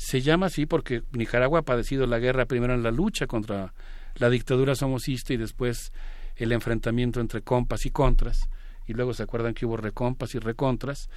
se 0.00 0.22
llama 0.22 0.46
así 0.46 0.64
porque 0.64 1.02
Nicaragua 1.12 1.58
ha 1.58 1.62
padecido 1.62 2.06
la 2.06 2.18
guerra 2.18 2.46
primero 2.46 2.72
en 2.72 2.82
la 2.82 2.90
lucha 2.90 3.26
contra 3.26 3.74
la 4.14 4.30
dictadura 4.30 4.74
somocista 4.74 5.34
y 5.34 5.36
después 5.36 5.92
el 6.36 6.52
enfrentamiento 6.52 7.20
entre 7.20 7.42
compas 7.42 7.84
y 7.84 7.90
contras, 7.90 8.48
y 8.86 8.94
luego 8.94 9.12
se 9.12 9.24
acuerdan 9.24 9.52
que 9.52 9.66
hubo 9.66 9.76
recompas 9.76 10.34
y 10.34 10.38
recontras. 10.38 11.10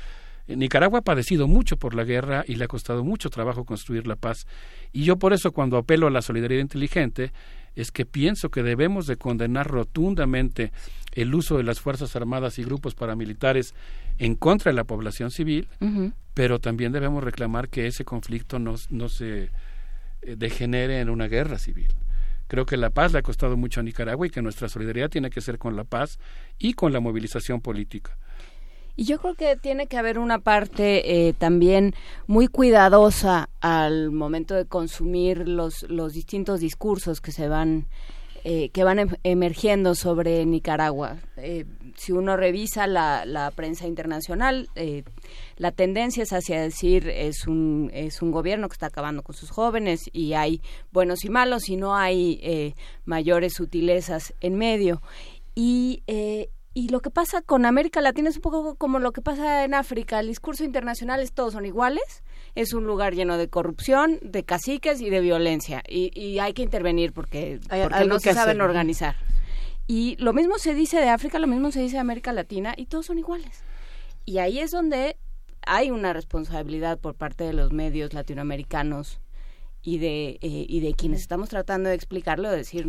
Eh, 0.47 0.57
Nicaragua 0.57 0.99
ha 0.99 1.03
padecido 1.03 1.47
mucho 1.47 1.77
por 1.77 1.95
la 1.95 2.03
guerra 2.03 2.43
y 2.45 2.55
le 2.55 2.65
ha 2.65 2.67
costado 2.67 3.05
mucho 3.05 3.29
trabajo 3.29 3.63
construir 3.63 4.05
la 4.05 4.17
paz. 4.17 4.47
Y 4.91 5.05
yo 5.05 5.15
por 5.15 5.31
eso 5.31 5.53
cuando 5.53 5.77
apelo 5.77 6.07
a 6.07 6.11
la 6.11 6.21
solidaridad 6.21 6.59
inteligente 6.59 7.31
es 7.75 7.91
que 7.91 8.05
pienso 8.05 8.49
que 8.49 8.63
debemos 8.63 9.07
de 9.07 9.17
condenar 9.17 9.67
rotundamente 9.67 10.71
el 11.13 11.33
uso 11.33 11.57
de 11.57 11.63
las 11.63 11.79
Fuerzas 11.79 12.15
Armadas 12.15 12.59
y 12.59 12.63
grupos 12.63 12.95
paramilitares 12.95 13.73
en 14.17 14.35
contra 14.35 14.71
de 14.71 14.75
la 14.75 14.83
población 14.83 15.31
civil, 15.31 15.67
pero 16.33 16.59
también 16.59 16.91
debemos 16.91 17.23
reclamar 17.23 17.69
que 17.69 17.87
ese 17.87 18.05
conflicto 18.05 18.59
no, 18.59 18.75
no 18.89 19.09
se 19.09 19.49
eh, 20.21 20.35
degenere 20.37 20.99
en 20.99 21.09
una 21.09 21.27
guerra 21.27 21.57
civil. 21.57 21.87
Creo 22.47 22.65
que 22.65 22.77
la 22.77 22.91
paz 22.91 23.13
le 23.13 23.19
ha 23.19 23.23
costado 23.23 23.57
mucho 23.57 23.79
a 23.79 23.83
Nicaragua 23.83 24.27
y 24.27 24.29
que 24.29 24.41
nuestra 24.41 24.69
solidaridad 24.69 25.09
tiene 25.09 25.29
que 25.29 25.41
ser 25.41 25.57
con 25.57 25.75
la 25.75 25.83
paz 25.83 26.19
y 26.59 26.73
con 26.73 26.93
la 26.93 26.99
movilización 26.99 27.61
política. 27.61 28.17
Y 28.95 29.05
yo 29.05 29.19
creo 29.19 29.33
que 29.33 29.55
tiene 29.55 29.87
que 29.87 29.97
haber 29.97 30.19
una 30.19 30.39
parte 30.39 31.27
eh, 31.27 31.33
también 31.33 31.95
muy 32.27 32.47
cuidadosa 32.47 33.49
al 33.59 34.11
momento 34.11 34.53
de 34.53 34.65
consumir 34.65 35.47
los, 35.47 35.83
los 35.89 36.13
distintos 36.13 36.59
discursos 36.59 37.19
que 37.19 37.31
se 37.31 37.47
van 37.47 37.87
eh, 38.45 38.71
que 38.71 38.83
van 38.83 38.99
em, 38.99 39.09
emergiendo 39.23 39.95
sobre 39.95 40.45
Nicaragua. 40.45 41.15
Eh, 41.37 41.63
si 41.95 42.11
uno 42.11 42.35
revisa 42.35 42.87
la, 42.87 43.23
la 43.25 43.51
prensa 43.51 43.87
internacional, 43.87 44.67
eh, 44.75 45.03
la 45.55 45.71
tendencia 45.71 46.23
es 46.23 46.33
hacia 46.33 46.61
decir 46.61 47.07
es 47.07 47.47
un, 47.47 47.89
es 47.93 48.21
un 48.21 48.31
gobierno 48.31 48.67
que 48.67 48.73
está 48.73 48.87
acabando 48.87 49.23
con 49.23 49.33
sus 49.33 49.49
jóvenes 49.49 50.09
y 50.11 50.33
hay 50.33 50.61
buenos 50.91 51.23
y 51.23 51.29
malos 51.29 51.69
y 51.69 51.77
no 51.77 51.95
hay 51.95 52.75
mayores 53.05 53.53
sutilezas 53.53 54.33
en 54.41 54.55
medio. 54.55 55.01
Y 55.55 56.03
y 56.75 56.89
lo 56.89 57.01
que 57.01 57.11
pasa 57.11 57.41
con 57.43 57.65
América 57.65 58.01
Latina 58.01 58.29
es 58.29 58.37
un 58.37 58.41
poco 58.41 58.75
como 58.75 58.97
lo 58.97 59.11
que 59.11 59.21
pasa 59.21 59.63
en 59.63 59.75
África. 59.75 60.19
El 60.19 60.27
discurso 60.27 60.63
internacional 60.63 61.19
es 61.19 61.31
todos 61.31 61.53
son 61.53 61.65
iguales. 61.67 62.23
Es 62.55 62.73
un 62.73 62.85
lugar 62.85 63.13
lleno 63.13 63.37
de 63.37 63.47
corrupción, 63.47 64.19
de 64.23 64.43
caciques 64.43 64.99
y 64.99 65.11
de 65.11 65.21
violencia. 65.21 65.83
Y, 65.87 66.39
hay 66.39 66.53
que 66.53 66.63
intervenir 66.63 67.13
porque, 67.13 67.59
porque 67.69 68.05
no 68.05 68.19
se 68.19 68.33
saben 68.33 68.59
organizar. 68.61 69.15
Y 69.85 70.15
lo 70.17 70.33
mismo 70.33 70.57
se 70.57 70.73
dice 70.73 70.97
de 70.97 71.09
África, 71.09 71.37
lo 71.37 71.47
mismo 71.47 71.71
se 71.71 71.81
dice 71.81 71.97
de 71.97 71.99
América 71.99 72.33
Latina 72.33 72.73
y 72.75 72.87
todos 72.87 73.05
son 73.05 73.19
iguales. 73.19 73.63
Y 74.25 74.39
ahí 74.39 74.59
es 74.59 74.71
donde 74.71 75.17
hay 75.67 75.91
una 75.91 76.11
responsabilidad 76.11 76.97
por 76.97 77.13
parte 77.13 77.43
de 77.43 77.53
los 77.53 77.71
medios 77.71 78.13
latinoamericanos 78.13 79.19
y 79.83 79.99
de, 79.99 80.39
eh, 80.41 80.65
y 80.67 80.79
de 80.79 80.93
quienes 80.93 81.21
estamos 81.21 81.49
tratando 81.49 81.89
de 81.89 81.95
explicarlo, 81.95 82.49
de 82.49 82.57
decir, 82.57 82.87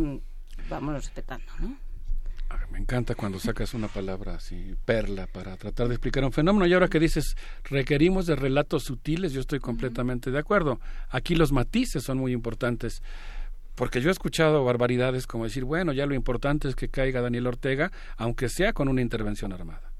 vamos 0.69 0.93
respetando, 0.95 1.45
¿no? 1.59 1.84
Me 2.71 2.79
encanta 2.79 3.15
cuando 3.15 3.39
sacas 3.39 3.73
una 3.73 3.87
palabra 3.87 4.35
así, 4.35 4.75
perla, 4.85 5.27
para 5.27 5.57
tratar 5.57 5.87
de 5.87 5.95
explicar 5.95 6.23
un 6.23 6.31
fenómeno. 6.31 6.65
Y 6.65 6.73
ahora 6.73 6.87
que 6.87 6.99
dices, 6.99 7.35
requerimos 7.63 8.25
de 8.25 8.35
relatos 8.35 8.83
sutiles, 8.83 9.33
yo 9.33 9.41
estoy 9.41 9.59
completamente 9.59 10.31
de 10.31 10.39
acuerdo. 10.39 10.79
Aquí 11.09 11.35
los 11.35 11.51
matices 11.51 12.03
son 12.03 12.17
muy 12.17 12.31
importantes. 12.31 13.01
Porque 13.75 14.01
yo 14.01 14.09
he 14.09 14.11
escuchado 14.11 14.63
barbaridades 14.63 15.27
como 15.27 15.43
decir, 15.43 15.65
bueno, 15.65 15.91
ya 15.91 16.05
lo 16.05 16.15
importante 16.15 16.67
es 16.67 16.75
que 16.75 16.89
caiga 16.89 17.21
Daniel 17.21 17.47
Ortega, 17.47 17.91
aunque 18.17 18.47
sea 18.49 18.71
con 18.73 18.87
una 18.87 19.01
intervención 19.01 19.51
armada. 19.51 19.91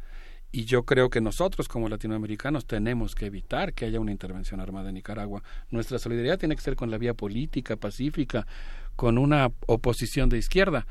Y 0.51 0.63
yo 0.63 0.83
creo 0.83 1.09
que 1.09 1.19
nosotros 1.19 1.67
como 1.67 1.89
latinoamericanos 1.89 2.65
tenemos 2.65 3.13
que 3.15 3.25
evitar 3.25 3.73
que 3.73 3.85
haya 3.85 3.99
una 3.99 4.11
intervención 4.11 4.61
armada 4.61 4.87
en 4.87 4.95
Nicaragua. 4.95 5.43
Nuestra 5.69 5.99
solidaridad 5.99 6.39
tiene 6.39 6.55
que 6.55 6.61
ser 6.61 6.77
con 6.77 6.89
la 6.89 6.97
vía 6.97 7.13
política, 7.13 7.75
pacífica, 7.75 8.47
con 8.95 9.17
una 9.17 9.51
oposición 9.67 10.29
de 10.29 10.37
izquierda 10.37 10.87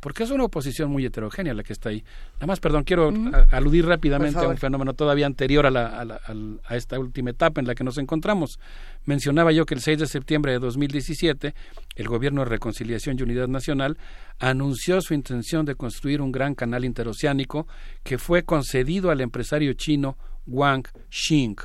porque 0.00 0.22
es 0.22 0.30
una 0.30 0.44
oposición 0.44 0.90
muy 0.90 1.04
heterogénea 1.04 1.54
la 1.54 1.62
que 1.62 1.72
está 1.72 1.88
ahí. 1.88 2.04
Nada 2.34 2.46
más, 2.46 2.60
perdón, 2.60 2.84
quiero 2.84 3.12
aludir 3.50 3.86
rápidamente 3.86 4.38
a 4.38 4.48
un 4.48 4.56
fenómeno 4.56 4.94
todavía 4.94 5.26
anterior 5.26 5.66
a, 5.66 5.70
la, 5.70 6.20
a, 6.64 6.76
esta 6.76 6.98
última 6.98 7.30
etapa 7.30 7.60
en 7.60 7.66
la 7.66 7.74
que 7.74 7.84
nos 7.84 7.98
encontramos. 7.98 8.58
Mencionaba 9.04 9.52
yo 9.52 9.66
que 9.66 9.74
el 9.74 9.80
6 9.80 9.98
de 9.98 10.06
septiembre 10.06 10.52
de 10.52 10.58
2017 10.58 11.54
el 11.96 12.08
Gobierno 12.08 12.42
de 12.42 12.50
Reconciliación 12.50 13.18
y 13.18 13.22
Unidad 13.22 13.48
Nacional 13.48 13.98
anunció 14.38 15.00
su 15.00 15.14
intención 15.14 15.66
de 15.66 15.74
construir 15.74 16.20
un 16.20 16.30
gran 16.30 16.54
canal 16.54 16.84
interoceánico 16.84 17.66
que 18.04 18.18
fue 18.18 18.44
concedido 18.44 19.10
al 19.10 19.20
empresario 19.20 19.72
chino 19.72 20.16
Wang 20.46 20.86
Xing 21.10 21.56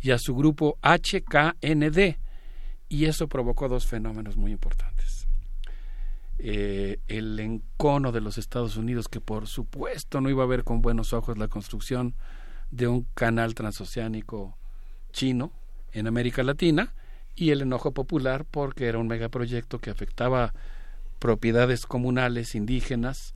y 0.00 0.10
a 0.10 0.18
su 0.18 0.34
grupo 0.34 0.78
HKND, 0.82 2.16
y 2.88 3.04
eso 3.06 3.26
provocó 3.26 3.68
dos 3.68 3.86
fenómenos 3.86 4.36
muy 4.36 4.52
importantes 4.52 4.97
eh, 6.38 7.00
el 7.08 7.38
encono 7.40 8.12
de 8.12 8.20
los 8.20 8.38
Estados 8.38 8.76
Unidos, 8.76 9.08
que 9.08 9.20
por 9.20 9.46
supuesto 9.46 10.20
no 10.20 10.30
iba 10.30 10.44
a 10.44 10.46
ver 10.46 10.64
con 10.64 10.82
buenos 10.82 11.12
ojos 11.12 11.36
la 11.38 11.48
construcción 11.48 12.14
de 12.70 12.86
un 12.86 13.06
canal 13.14 13.54
transoceánico 13.54 14.56
chino 15.12 15.52
en 15.92 16.06
América 16.06 16.42
Latina, 16.42 16.94
y 17.34 17.50
el 17.50 17.62
enojo 17.62 17.92
popular 17.92 18.44
porque 18.50 18.86
era 18.86 18.98
un 18.98 19.06
megaproyecto 19.06 19.78
que 19.78 19.90
afectaba 19.90 20.54
propiedades 21.18 21.86
comunales 21.86 22.54
indígenas 22.54 23.34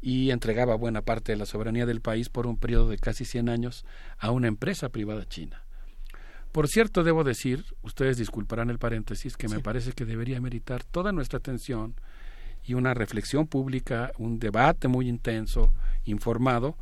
y 0.00 0.30
entregaba 0.30 0.74
buena 0.76 1.02
parte 1.02 1.32
de 1.32 1.38
la 1.38 1.46
soberanía 1.46 1.86
del 1.86 2.00
país 2.00 2.28
por 2.28 2.46
un 2.46 2.56
periodo 2.56 2.88
de 2.88 2.98
casi 2.98 3.24
100 3.24 3.48
años 3.48 3.84
a 4.18 4.30
una 4.30 4.48
empresa 4.48 4.88
privada 4.88 5.26
china. 5.26 5.64
Por 6.52 6.68
cierto, 6.68 7.04
debo 7.04 7.22
decir, 7.22 7.64
ustedes 7.82 8.16
disculparán 8.16 8.70
el 8.70 8.78
paréntesis, 8.78 9.36
que 9.36 9.48
me 9.48 9.60
parece 9.60 9.92
que 9.92 10.04
debería 10.04 10.40
meritar 10.40 10.82
toda 10.82 11.12
nuestra 11.12 11.38
atención 11.38 11.94
y 12.64 12.74
una 12.74 12.94
reflexión 12.94 13.46
pública, 13.46 14.12
un 14.18 14.38
debate 14.38 14.88
muy 14.88 15.08
intenso, 15.08 15.72
informado, 16.04 16.76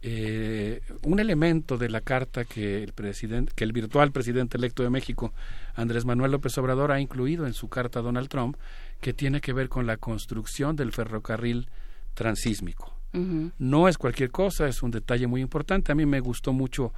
eh, 0.00 0.80
un 1.02 1.18
elemento 1.18 1.76
de 1.76 1.88
la 1.88 2.00
carta 2.00 2.44
que 2.44 2.84
el 2.84 2.92
presidente, 2.92 3.52
que 3.56 3.64
el 3.64 3.72
virtual 3.72 4.12
presidente 4.12 4.56
electo 4.56 4.84
de 4.84 4.90
México, 4.90 5.32
Andrés 5.74 6.04
Manuel 6.04 6.30
López 6.30 6.56
Obrador, 6.58 6.92
ha 6.92 7.00
incluido 7.00 7.46
en 7.46 7.52
su 7.52 7.68
carta 7.68 7.98
a 7.98 8.02
Donald 8.02 8.28
Trump, 8.28 8.56
que 9.00 9.12
tiene 9.12 9.40
que 9.40 9.52
ver 9.52 9.68
con 9.68 9.86
la 9.86 9.96
construcción 9.96 10.76
del 10.76 10.92
ferrocarril 10.92 11.68
transísmico. 12.14 12.94
No 13.10 13.88
es 13.88 13.98
cualquier 13.98 14.30
cosa, 14.30 14.68
es 14.68 14.82
un 14.82 14.90
detalle 14.90 15.26
muy 15.26 15.40
importante. 15.40 15.90
A 15.90 15.94
mí 15.94 16.06
me 16.06 16.20
gustó 16.20 16.52
mucho 16.52 16.92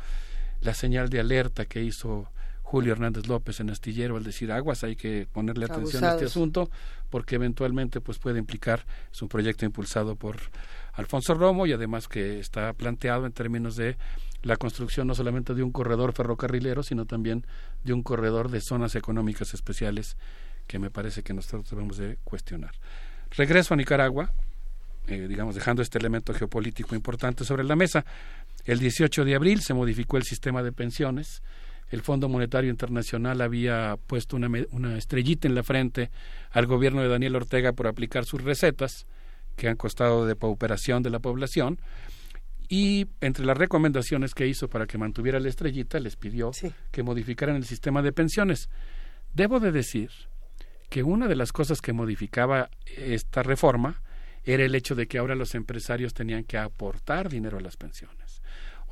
la 0.61 0.75
señal 0.75 1.09
de 1.09 1.21
alerta 1.21 1.65
que 1.65 1.83
hizo 1.83 2.29
Julio 2.71 2.93
Hernández 2.93 3.27
López 3.27 3.59
en 3.59 3.69
Astillero 3.69 4.17
al 4.17 4.23
decir 4.23 4.53
aguas, 4.53 4.85
hay 4.85 4.95
que 4.95 5.27
ponerle 5.33 5.65
atención 5.65 6.05
a 6.05 6.13
este 6.13 6.27
asunto 6.27 6.71
porque 7.11 7.35
eventualmente 7.35 8.01
pues 8.01 8.19
puede 8.19 8.39
implicar, 8.39 8.87
es 9.13 9.21
un 9.23 9.29
proyecto 9.29 9.65
impulsado 9.65 10.15
por 10.15 10.37
Alfonso 10.93 11.35
Romo 11.35 11.67
y 11.67 11.73
además 11.73 12.07
que 12.07 12.39
está 12.39 12.73
planteado 12.73 13.27
en 13.27 13.33
términos 13.33 13.75
de 13.75 13.97
la 14.45 14.57
construcción 14.57 15.09
no 15.09 15.17
solamente 15.17 15.53
de 15.53 15.65
un 15.65 15.73
corredor 15.73 16.13
ferrocarrilero, 16.13 16.85
sino 16.85 17.07
también 17.07 17.45
de 17.83 17.93
un 17.93 18.05
corredor 18.05 18.53
de 18.53 18.61
zonas 18.61 18.95
económicas 18.95 19.53
especiales 19.53 20.17
que 20.69 20.79
me 20.79 20.91
parece 20.91 21.25
que 21.25 21.35
nosotros 21.35 21.69
debemos 21.71 21.97
de 21.97 22.19
cuestionar. 22.23 22.71
Regreso 23.33 23.75
a 23.75 23.79
Nicaragua, 23.79 24.33
eh, 25.09 25.27
digamos, 25.27 25.57
dejando 25.57 25.83
este 25.83 25.99
elemento 25.99 26.33
geopolítico 26.33 26.95
importante 26.95 27.45
sobre 27.45 27.65
la 27.65 27.75
mesa. 27.75 28.05
El 28.65 28.79
18 28.79 29.25
de 29.25 29.35
abril 29.35 29.61
se 29.61 29.75
modificó 29.75 30.19
el 30.19 30.23
sistema 30.23 30.63
de 30.63 30.71
pensiones. 30.71 31.43
El 31.91 32.03
Fondo 32.03 32.29
Monetario 32.29 32.71
Internacional 32.71 33.41
había 33.41 33.97
puesto 34.07 34.37
una, 34.37 34.49
una 34.71 34.97
estrellita 34.97 35.49
en 35.49 35.55
la 35.55 35.63
frente 35.63 36.11
al 36.51 36.67
gobierno 36.67 37.03
de 37.03 37.09
Daniel 37.09 37.37
Ortega 37.37 37.73
por 37.73 37.87
aplicar 37.87 38.25
sus 38.25 38.43
recetas 38.43 39.07
que 39.57 39.69
han 39.69 39.77
costado 39.77 40.25
de 40.25 40.37
pauperación 40.37 41.03
de 41.03 41.11
la 41.11 41.19
población. 41.19 41.81
Y 42.69 43.09
entre 43.21 43.45
las 43.45 43.59
recomendaciones 43.59 44.33
que 44.33 44.47
hizo 44.47 44.69
para 44.69 44.87
que 44.87 44.97
mantuviera 44.97 45.41
la 45.41 45.49
estrellita, 45.49 45.99
les 45.99 46.17
pidió 46.17 46.53
que 46.93 47.03
modificaran 47.03 47.57
el 47.57 47.65
sistema 47.65 48.01
de 48.01 48.13
pensiones. 48.13 48.71
Debo 49.35 49.59
de 49.59 49.73
decir 49.73 50.11
que 50.89 51.03
una 51.03 51.27
de 51.27 51.35
las 51.35 51.53
cosas 51.53 51.81
que 51.81 51.93
modificaba 51.93 52.71
esta 52.87 53.43
reforma 53.43 54.03
era 54.45 54.65
el 54.65 54.75
hecho 54.75 54.95
de 54.95 55.07
que 55.09 55.19
ahora 55.19 55.35
los 55.35 55.55
empresarios 55.57 56.15
tenían 56.15 56.45
que 56.45 56.59
aportar 56.59 57.29
dinero 57.29 57.59
a 57.59 57.61
las 57.61 57.77
pensiones. 57.77 58.20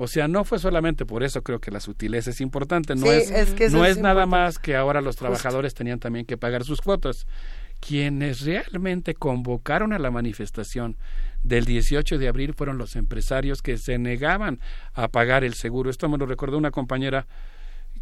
O 0.01 0.07
sea, 0.07 0.29
no 0.29 0.45
fue 0.45 0.59
solamente 0.59 1.05
por 1.05 1.23
eso, 1.23 1.43
creo 1.43 1.59
que 1.59 1.71
la 1.71 1.81
sutileza 1.81 2.29
es 2.29 2.39
importante, 2.39 2.95
no 2.95 3.11
es, 3.11 3.29
no 3.69 3.83
es, 3.83 3.97
nada 3.97 4.25
más 4.25 4.57
que 4.57 4.77
ahora 4.77 5.01
los 5.01 5.17
trabajadores 5.17 5.73
tenían 5.73 5.99
también 5.99 6.25
que 6.25 6.37
pagar 6.37 6.63
sus 6.63 6.79
cuotas, 6.79 7.27
quienes 7.81 8.45
realmente 8.45 9.13
convocaron 9.13 9.91
a 9.91 9.99
la 9.99 10.09
manifestación 10.09 10.95
del 11.43 11.65
18 11.65 12.17
de 12.17 12.29
abril 12.29 12.53
fueron 12.53 12.77
los 12.77 12.95
empresarios 12.95 13.61
que 13.61 13.77
se 13.77 13.97
negaban 13.97 14.61
a 14.93 15.09
pagar 15.09 15.43
el 15.43 15.53
seguro. 15.53 15.89
Esto 15.89 16.07
me 16.07 16.17
lo 16.17 16.25
recordó 16.25 16.57
una 16.57 16.71
compañera 16.71 17.27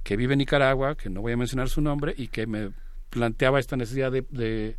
que 0.04 0.18
vive 0.18 0.34
en 0.34 0.40
Nicaragua, 0.40 0.96
que 0.96 1.10
no 1.10 1.22
voy 1.22 1.34
a 1.34 1.38
mencionar 1.38 1.68
su 1.68 1.82
nombre, 1.82 2.14
y 2.16 2.28
que 2.28 2.46
me 2.46 2.70
planteaba 3.10 3.60
esta 3.60 3.76
necesidad 3.76 4.12
de, 4.12 4.76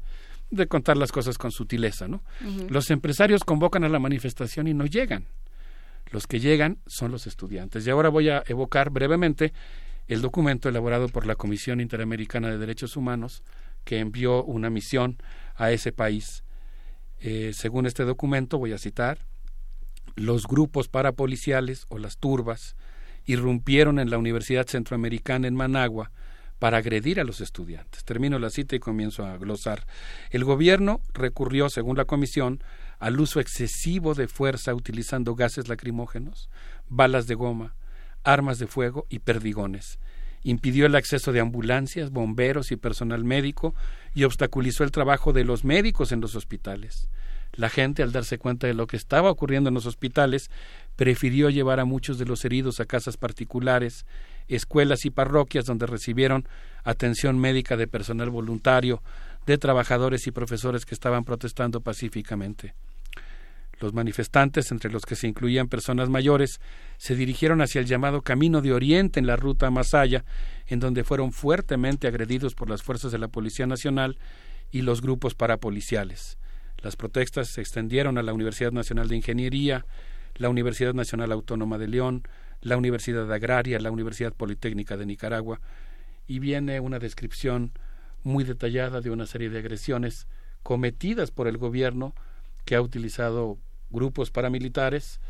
de, 0.51 0.67
contar 0.69 0.97
las 0.97 1.11
cosas 1.11 1.37
con 1.37 1.51
sutileza. 1.51 2.07
¿no? 2.07 2.23
Los 2.69 2.91
empresarios 2.91 3.43
convocan 3.43 3.83
a 3.83 3.89
la 3.89 3.99
manifestación 3.99 4.69
y 4.69 4.75
no 4.75 4.87
llegan. 4.87 5.27
Los 6.11 6.27
que 6.27 6.41
llegan 6.41 6.78
son 6.87 7.11
los 7.11 7.27
estudiantes. 7.27 7.87
Y 7.87 7.91
ahora 7.91 8.09
voy 8.09 8.28
a 8.28 8.43
evocar 8.47 8.91
brevemente 8.91 9.53
el 10.07 10.23
documento 10.23 10.69
elaborado 10.69 11.09
por 11.09 11.27
la 11.27 11.37
Comisión 11.37 11.81
Interamericana 11.81 12.49
de 12.49 12.59
Derechos 12.59 12.97
Humanos 12.97 13.43
que 13.85 14.01
envió 14.01 14.45
una 14.45 14.70
misión 14.70 15.19
a 15.55 15.70
ese 15.70 15.93
país. 15.93 16.45
Eh, 17.20 17.53
según 17.55 17.87
este 17.87 18.05
documento, 18.05 18.59
voy 18.59 18.73
a 18.73 18.78
citar, 18.78 19.19
los 20.17 20.47
grupos 20.47 20.89
parapoliciales 20.89 21.87
o 21.89 21.99
las 21.99 22.19
turbas 22.19 22.77
irrumpieron 23.25 23.99
en 23.99 24.11
la 24.11 24.19
Universidad 24.19 24.67
Centroamericana 24.67 25.49
en 25.49 25.55
Managua 25.55 26.11
para 26.59 26.78
agredir 26.78 27.20
a 27.20 27.25
los 27.25 27.41
estudiantes. 27.41 28.05
Termino 28.05 28.39
la 28.39 28.51
cita 28.51 28.77
y 28.77 28.81
comienzo 28.81 29.25
a 29.25 29.37
glosar. 29.37 29.87
El 30.31 30.45
gobierno 30.45 31.01
recurrió, 31.15 31.69
según 31.69 31.97
la 31.97 32.05
comisión, 32.05 32.62
al 32.99 33.20
uso 33.20 33.41
excesivo 33.41 34.15
de 34.15 34.28
fuerza 34.28 34.75
utilizando 34.75 35.35
gases 35.35 35.68
lacrimógenos, 35.68 36.51
balas 36.89 37.27
de 37.27 37.35
goma, 37.35 37.75
armas 38.25 38.59
de 38.59 38.67
fuego 38.67 39.07
y 39.09 39.20
perdigones 39.20 39.99
impidió 40.43 40.86
el 40.86 40.94
acceso 40.94 41.33
de 41.33 41.41
ambulancias, 41.41 42.10
bomberos 42.10 42.70
y 42.73 42.77
personal 42.77 43.25
médico 43.25 43.75
y 44.15 44.25
obstaculizó 44.25 44.85
el 44.85 44.91
trabajo 44.91 45.33
de 45.33 45.44
los 45.44 45.65
médicos 45.65 46.12
en 46.12 46.20
los 46.20 46.35
hospitales. 46.35 47.09
La 47.52 47.70
gente, 47.70 48.02
al 48.02 48.12
darse 48.12 48.39
cuenta 48.39 48.67
de 48.67 48.75
lo 48.75 48.86
que 48.86 48.97
estaba 48.97 49.31
ocurriendo 49.31 49.68
en 49.68 49.75
los 49.75 49.86
hospitales, 49.86 50.51
prefirió 50.97 51.51
llevar 51.51 51.81
a 51.81 51.85
muchos 51.85 52.18
de 52.18 52.27
los 52.27 52.44
heridos 52.44 52.78
a 52.78 52.85
casas 52.85 53.17
particulares, 53.17 54.07
escuelas 54.49 55.05
y 55.05 55.10
parroquias 55.10 55.65
donde 55.65 55.86
recibieron 55.86 56.47
atención 56.85 57.39
médica 57.39 57.77
de 57.77 57.86
personal 57.86 58.31
voluntario, 58.31 59.02
de 59.47 59.59
trabajadores 59.59 60.27
y 60.27 60.31
profesores 60.31 60.85
que 60.85 60.94
estaban 60.94 61.25
protestando 61.25 61.81
pacíficamente. 61.81 62.75
Los 63.81 63.95
manifestantes, 63.95 64.73
entre 64.73 64.91
los 64.91 65.05
que 65.05 65.15
se 65.15 65.29
incluían 65.29 65.69
personas 65.69 66.09
mayores, 66.09 66.61
se 66.97 67.15
dirigieron 67.15 67.61
hacia 67.61 67.81
el 67.81 67.87
llamado 67.87 68.23
Camino 68.23 68.61
de 68.61 68.73
Oriente 68.73 69.21
en 69.21 69.27
la 69.27 69.37
ruta 69.37 69.71
Masaya, 69.71 70.25
en 70.67 70.81
donde 70.81 71.05
fueron 71.05 71.33
fuertemente 71.33 72.09
agredidos 72.09 72.55
por 72.55 72.69
las 72.69 72.83
fuerzas 72.83 73.13
de 73.13 73.19
la 73.19 73.29
Policía 73.29 73.67
Nacional 73.67 74.19
y 74.73 74.83
los 74.83 75.01
grupos 75.01 75.35
parapoliciales. 75.35 76.39
Las 76.79 76.97
protestas 76.97 77.49
se 77.49 77.61
extendieron 77.61 78.19
a 78.19 78.23
la 78.23 78.33
Universidad 78.33 78.73
Nacional 78.73 79.09
de 79.09 79.17
Ingeniería, 79.17 79.85
la 80.35 80.49
Universidad 80.49 80.95
Nacional 80.95 81.33
Autónoma 81.33 81.79
de 81.79 81.89
León, 81.89 82.23
la 82.61 82.77
Universidad 82.77 83.33
Agraria, 83.33 83.79
la 83.79 83.91
Universidad 83.91 84.33
Politécnica 84.33 84.97
de 84.97 85.07
Nicaragua, 85.07 85.61
y 86.27 86.41
viene 86.41 86.81
una 86.81 86.99
descripción 86.99 87.73
muy 88.23 88.45
detallada 88.45 89.01
de 89.01 89.11
una 89.11 89.27
serie 89.27 89.51
de 89.51 89.59
agresiones 89.59 90.27
cometidas 90.63 91.31
por 91.31 91.49
el 91.49 91.57
gobierno 91.57 92.15
que 92.65 92.75
ha 92.75 92.83
utilizado 92.83 93.59
grupos 93.91 94.31
paramilitares 94.31 95.20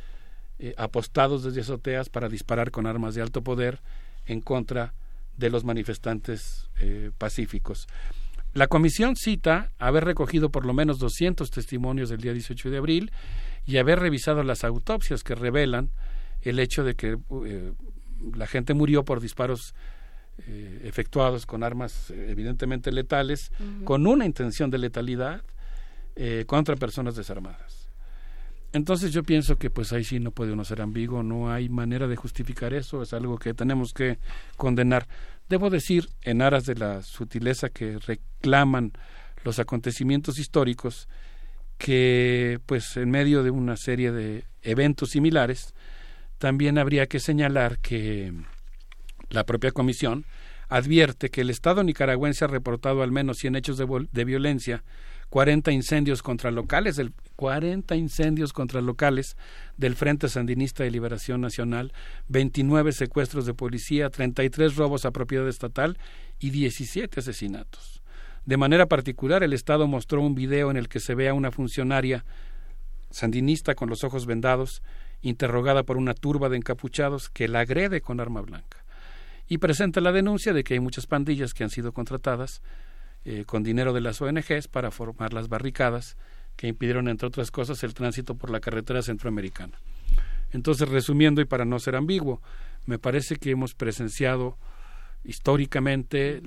eh, 0.61 0.75
apostados 0.77 1.45
desde 1.45 1.61
azoteas 1.61 2.09
para 2.09 2.29
disparar 2.29 2.73
con 2.73 2.87
armas 2.87 3.15
de 3.15 3.23
alto 3.23 3.43
poder 3.45 3.81
en 4.27 4.41
contra 4.41 4.93
de 5.37 5.51
los 5.51 5.63
manifestantes 5.63 6.69
eh, 6.81 7.13
pacíficos. 7.17 7.87
La 8.55 8.67
comisión 8.67 9.15
cita 9.15 9.71
haber 9.79 10.05
recogido 10.05 10.51
por 10.51 10.67
lo 10.67 10.75
menos 10.75 10.99
200 10.99 11.49
testimonios 11.53 12.09
del 12.09 12.21
día 12.21 12.33
18 12.33 12.71
de 12.71 12.77
abril 12.77 13.13
y 13.67 13.77
haber 13.77 14.01
revisado 14.01 14.43
las 14.43 14.65
autopsias 14.65 15.23
que 15.23 15.37
revelan 15.37 15.91
el 16.43 16.59
hecho 16.59 16.83
de 16.83 16.97
que 16.97 17.19
eh, 17.47 17.73
la 18.35 18.49
gente 18.49 18.75
murió 18.75 19.05
por 19.05 19.21
disparos 19.21 19.75
efectuados 20.85 21.47
con 21.47 21.65
armas 21.65 22.11
evidentemente 22.11 22.93
letales, 22.93 23.51
con 23.83 24.07
una 24.07 24.25
intención 24.25 24.71
de 24.71 24.79
letalidad 24.79 25.43
contra 26.47 26.77
personas 26.77 27.17
desarmadas. 27.17 27.78
Entonces 28.73 29.13
yo 29.13 29.23
pienso 29.23 29.57
que 29.57 29.71
pues 29.71 29.93
ahí 29.93 30.05
sí 30.05 30.21
no 30.21 30.31
puede 30.31 30.53
uno 30.53 30.65
ser 30.65 30.83
ambiguo, 30.83 31.23
no 31.23 31.51
hay 31.51 31.69
manera 31.69 32.07
de 32.07 32.17
justificar 32.17 32.75
eso, 32.75 33.03
es 33.03 33.15
algo 33.15 33.39
que 33.39 33.55
tenemos 33.55 33.95
que 33.95 34.19
condenar. 34.57 35.09
Debo 35.49 35.71
decir, 35.71 36.09
en 36.23 36.43
aras 36.43 36.67
de 36.67 36.75
la 36.75 37.03
sutileza 37.03 37.71
que 37.71 37.99
reclaman 37.99 38.93
los 39.45 39.59
acontecimientos 39.59 40.39
históricos, 40.39 41.09
que 41.79 42.61
pues 42.67 42.97
en 42.99 43.11
medio 43.11 43.43
de 43.43 43.51
una 43.51 43.77
serie 43.77 44.13
de 44.13 44.45
eventos 44.63 45.11
similares, 45.11 45.75
también 46.37 46.77
habría 46.77 47.07
que 47.07 47.21
señalar 47.21 47.79
que 47.79 48.35
la 49.31 49.45
propia 49.45 49.71
comisión 49.71 50.27
advierte 50.69 51.31
que 51.31 51.41
el 51.41 51.51
Estado 51.51 51.83
nicaragüense 51.83 52.45
ha 52.45 52.49
reportado 52.49 53.03
al 53.03 53.13
menos 53.13 53.39
100 53.39 53.57
hechos 53.57 53.79
de, 53.79 53.87
de 54.13 54.25
violencia 54.25 54.85
40 55.31 55.73
incendios 55.73 56.23
contra 56.23 56.51
locales, 56.51 56.97
del, 56.97 57.13
40 57.37 57.95
incendios 57.97 58.53
contra 58.53 58.81
locales 58.81 59.37
del 59.77 59.95
Frente 59.95 60.29
Sandinista 60.29 60.85
de 60.85 60.91
Liberación 60.91 61.41
Nacional, 61.41 61.93
29 62.29 62.93
secuestros 62.93 63.47
de 63.47 63.55
policía, 63.55 64.11
33 64.11 64.77
robos 64.77 65.05
a 65.05 65.11
propiedad 65.11 65.49
estatal 65.49 65.99
y 66.39 66.51
17 66.51 67.21
asesinatos. 67.21 68.03
De 68.47 68.57
manera 68.57 68.87
particular, 68.87 69.43
el 69.43 69.53
Estado 69.53 69.87
mostró 69.87 70.23
un 70.23 70.35
video 70.35 70.71
en 70.71 70.79
el 70.79 70.89
que 70.89 71.01
se 71.01 71.15
ve 71.15 71.29
a 71.29 71.35
una 71.35 71.51
funcionaria 71.51 72.25
sandinista 73.11 73.75
con 73.75 73.91
los 73.91 74.05
ojos 74.05 74.25
vendados, 74.25 74.83
interrogada 75.21 75.83
por 75.83 75.99
una 75.99 76.15
turba 76.15 76.49
de 76.49 76.57
encapuchados 76.57 77.29
que 77.29 77.49
la 77.49 77.61
agrede 77.61 78.01
con 78.01 78.21
arma 78.21 78.41
blanca. 78.41 78.85
Y 79.47 79.59
presenta 79.59 80.01
la 80.01 80.13
denuncia 80.13 80.53
de 80.53 80.65
que 80.65 80.75
hay 80.75 80.81
muchas 80.81 81.07
pandillas 81.07 81.55
que 81.55 81.65
han 81.65 81.71
sido 81.71 81.93
contratadas 81.93 82.63
eh, 83.31 83.45
con 83.45 83.63
dinero 83.63 83.93
de 83.93 84.01
las 84.01 84.23
ONGs 84.23 84.69
para 84.69 84.91
formar 84.91 85.35
las 85.35 85.51
barricadas 85.51 86.17
que 86.57 86.67
impidieron, 86.67 87.09
entre 87.09 87.29
otras 87.29 87.51
cosas, 87.51 87.85
el 87.85 87.93
tránsito 87.93 88.37
por 88.37 88.49
la 88.49 88.59
carretera 88.59 89.03
centroamericana. 89.03 89.79
Entonces, 90.51 90.89
resumiendo 90.89 91.43
y 91.43 91.45
para 91.45 91.67
no 91.67 91.79
ser 91.79 91.95
ambiguo, 91.95 92.41
me 92.87 92.99
parece 92.99 93.37
que 93.37 93.51
hemos 93.51 93.75
presenciado 93.75 94.57
históricamente 95.25 96.41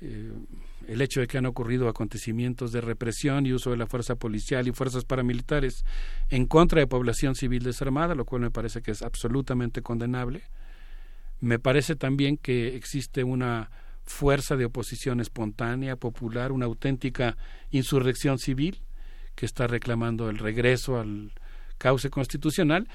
eh, 0.00 0.32
el 0.88 1.02
hecho 1.02 1.20
de 1.20 1.26
que 1.26 1.36
han 1.36 1.44
ocurrido 1.44 1.86
acontecimientos 1.86 2.72
de 2.72 2.80
represión 2.80 3.44
y 3.44 3.52
uso 3.52 3.72
de 3.72 3.76
la 3.76 3.86
fuerza 3.86 4.14
policial 4.14 4.66
y 4.68 4.72
fuerzas 4.72 5.04
paramilitares 5.04 5.84
en 6.30 6.46
contra 6.46 6.80
de 6.80 6.86
población 6.86 7.34
civil 7.34 7.62
desarmada, 7.62 8.14
lo 8.14 8.24
cual 8.24 8.40
me 8.40 8.50
parece 8.50 8.80
que 8.80 8.92
es 8.92 9.02
absolutamente 9.02 9.82
condenable. 9.82 10.44
Me 11.40 11.58
parece 11.58 11.94
también 11.94 12.38
que 12.38 12.74
existe 12.74 13.22
una 13.22 13.68
fuerza 14.04 14.56
de 14.56 14.64
oposición 14.64 15.20
espontánea, 15.20 15.96
popular, 15.96 16.52
una 16.52 16.66
auténtica 16.66 17.36
insurrección 17.70 18.38
civil 18.38 18.82
que 19.34 19.46
está 19.46 19.66
reclamando 19.66 20.28
el 20.28 20.38
regreso 20.38 20.98
al 20.98 21.32
cauce 21.78 22.10
constitucional. 22.10 22.88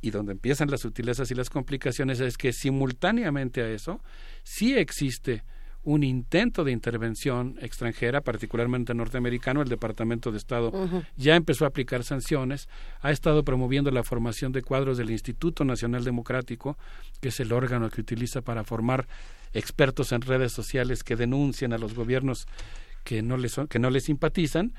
Y 0.00 0.10
donde 0.10 0.32
empiezan 0.32 0.70
las 0.70 0.80
sutilezas 0.80 1.30
y 1.30 1.34
las 1.34 1.48
complicaciones 1.48 2.18
es 2.20 2.36
que 2.36 2.52
simultáneamente 2.52 3.62
a 3.62 3.68
eso 3.70 4.02
sí 4.42 4.74
existe 4.74 5.44
un 5.84 6.04
intento 6.04 6.62
de 6.62 6.70
intervención 6.70 7.56
extranjera, 7.60 8.20
particularmente 8.20 8.94
norteamericano, 8.94 9.62
el 9.62 9.68
Departamento 9.68 10.30
de 10.30 10.38
Estado 10.38 10.72
ya 11.16 11.34
empezó 11.34 11.64
a 11.64 11.68
aplicar 11.68 12.04
sanciones, 12.04 12.68
ha 13.00 13.10
estado 13.10 13.44
promoviendo 13.44 13.90
la 13.90 14.04
formación 14.04 14.52
de 14.52 14.62
cuadros 14.62 14.96
del 14.96 15.10
Instituto 15.10 15.64
Nacional 15.64 16.04
Democrático, 16.04 16.78
que 17.20 17.28
es 17.28 17.40
el 17.40 17.52
órgano 17.52 17.90
que 17.90 18.00
utiliza 18.00 18.42
para 18.42 18.62
formar 18.62 19.08
expertos 19.52 20.12
en 20.12 20.22
redes 20.22 20.52
sociales 20.52 21.04
que 21.04 21.16
denuncian 21.16 21.72
a 21.72 21.78
los 21.78 21.94
gobiernos 21.94 22.46
que 23.04 23.22
no 23.22 23.36
les, 23.36 23.56
que 23.68 23.78
no 23.78 23.90
les 23.90 24.04
simpatizan. 24.04 24.74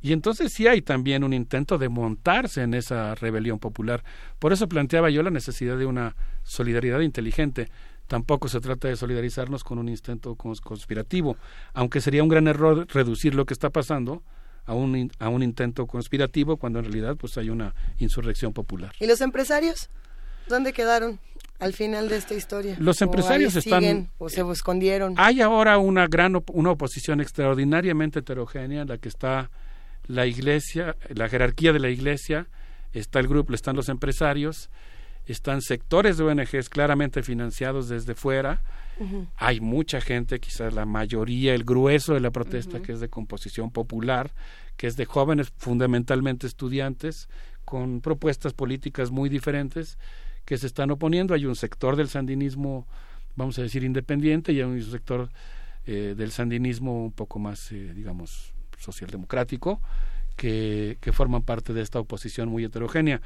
Y 0.00 0.12
entonces 0.12 0.52
sí 0.52 0.66
hay 0.66 0.82
también 0.82 1.24
un 1.24 1.32
intento 1.32 1.78
de 1.78 1.88
montarse 1.88 2.62
en 2.62 2.74
esa 2.74 3.14
rebelión 3.14 3.58
popular. 3.58 4.04
Por 4.38 4.52
eso 4.52 4.68
planteaba 4.68 5.08
yo 5.08 5.22
la 5.22 5.30
necesidad 5.30 5.78
de 5.78 5.86
una 5.86 6.14
solidaridad 6.42 7.00
inteligente 7.00 7.68
tampoco 8.06 8.48
se 8.48 8.60
trata 8.60 8.88
de 8.88 8.96
solidarizarnos 8.96 9.64
con 9.64 9.78
un 9.78 9.88
intento 9.88 10.34
conspirativo, 10.36 11.36
aunque 11.72 12.00
sería 12.00 12.22
un 12.22 12.28
gran 12.28 12.48
error 12.48 12.86
reducir 12.92 13.34
lo 13.34 13.46
que 13.46 13.54
está 13.54 13.70
pasando 13.70 14.22
a 14.66 14.74
un, 14.74 15.10
a 15.18 15.28
un 15.28 15.42
intento 15.42 15.86
conspirativo 15.86 16.56
cuando 16.56 16.78
en 16.78 16.86
realidad 16.86 17.16
pues 17.16 17.36
hay 17.38 17.50
una 17.50 17.74
insurrección 17.98 18.52
popular. 18.52 18.92
¿Y 19.00 19.06
los 19.06 19.20
empresarios? 19.20 19.90
¿Dónde 20.48 20.72
quedaron? 20.72 21.18
Al 21.60 21.72
final 21.72 22.08
de 22.08 22.16
esta 22.16 22.34
historia. 22.34 22.76
Los 22.78 23.00
empresarios 23.02 23.56
están 23.56 24.10
o 24.18 24.28
se 24.28 24.42
escondieron. 24.50 25.14
Hay 25.16 25.40
ahora 25.40 25.78
una 25.78 26.06
gran 26.06 26.42
una 26.52 26.70
oposición 26.70 27.20
extraordinariamente 27.20 28.20
heterogénea 28.20 28.82
en 28.82 28.88
la 28.88 28.98
que 28.98 29.08
está 29.08 29.50
la 30.06 30.26
iglesia, 30.26 30.96
la 31.08 31.28
jerarquía 31.28 31.72
de 31.72 31.78
la 31.78 31.88
iglesia, 31.88 32.48
está 32.92 33.20
el 33.20 33.28
grupo, 33.28 33.54
están 33.54 33.76
los 33.76 33.88
empresarios, 33.88 34.70
están 35.26 35.62
sectores 35.62 36.18
de 36.18 36.24
ONGs 36.24 36.68
claramente 36.68 37.22
financiados 37.22 37.88
desde 37.88 38.14
fuera. 38.14 38.62
Hay 39.36 39.60
mucha 39.60 40.00
gente, 40.00 40.38
quizás 40.38 40.72
la 40.72 40.84
mayoría, 40.84 41.54
el 41.54 41.64
grueso 41.64 42.14
de 42.14 42.20
la 42.20 42.30
protesta, 42.30 42.80
que 42.80 42.92
es 42.92 43.00
de 43.00 43.08
composición 43.08 43.70
popular, 43.70 44.32
que 44.76 44.86
es 44.86 44.96
de 44.96 45.04
jóvenes, 45.04 45.52
fundamentalmente 45.56 46.46
estudiantes, 46.46 47.28
con 47.64 48.00
propuestas 48.00 48.52
políticas 48.52 49.10
muy 49.10 49.28
diferentes, 49.28 49.98
que 50.44 50.58
se 50.58 50.66
están 50.66 50.90
oponiendo. 50.90 51.34
Hay 51.34 51.46
un 51.46 51.56
sector 51.56 51.96
del 51.96 52.08
sandinismo, 52.08 52.86
vamos 53.36 53.58
a 53.58 53.62
decir, 53.62 53.84
independiente, 53.84 54.52
y 54.52 54.58
hay 54.58 54.64
un 54.64 54.82
sector 54.82 55.30
eh, 55.86 56.14
del 56.16 56.30
sandinismo 56.30 57.04
un 57.04 57.12
poco 57.12 57.38
más, 57.38 57.72
eh, 57.72 57.92
digamos, 57.94 58.52
socialdemocrático, 58.78 59.80
que, 60.36 60.98
que 61.00 61.12
forman 61.12 61.42
parte 61.42 61.72
de 61.72 61.82
esta 61.82 62.00
oposición 62.00 62.48
muy 62.48 62.64
heterogénea. 62.64 63.20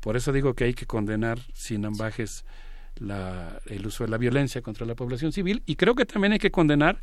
Por 0.00 0.16
eso 0.16 0.32
digo 0.32 0.54
que 0.54 0.64
hay 0.64 0.74
que 0.74 0.86
condenar 0.86 1.38
sin 1.54 1.84
ambajes 1.84 2.44
la, 2.96 3.60
el 3.66 3.86
uso 3.86 4.04
de 4.04 4.10
la 4.10 4.18
violencia 4.18 4.62
contra 4.62 4.86
la 4.86 4.94
población 4.94 5.32
civil 5.32 5.62
y 5.66 5.76
creo 5.76 5.94
que 5.94 6.04
también 6.04 6.32
hay 6.32 6.38
que 6.38 6.50
condenar 6.50 7.00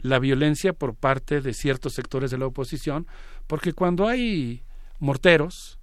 la 0.00 0.18
violencia 0.18 0.72
por 0.72 0.94
parte 0.94 1.40
de 1.40 1.54
ciertos 1.54 1.94
sectores 1.94 2.30
de 2.32 2.38
la 2.38 2.46
oposición, 2.46 3.06
porque 3.46 3.72
cuando 3.72 4.08
hay 4.08 4.62
morteros, 4.98 5.78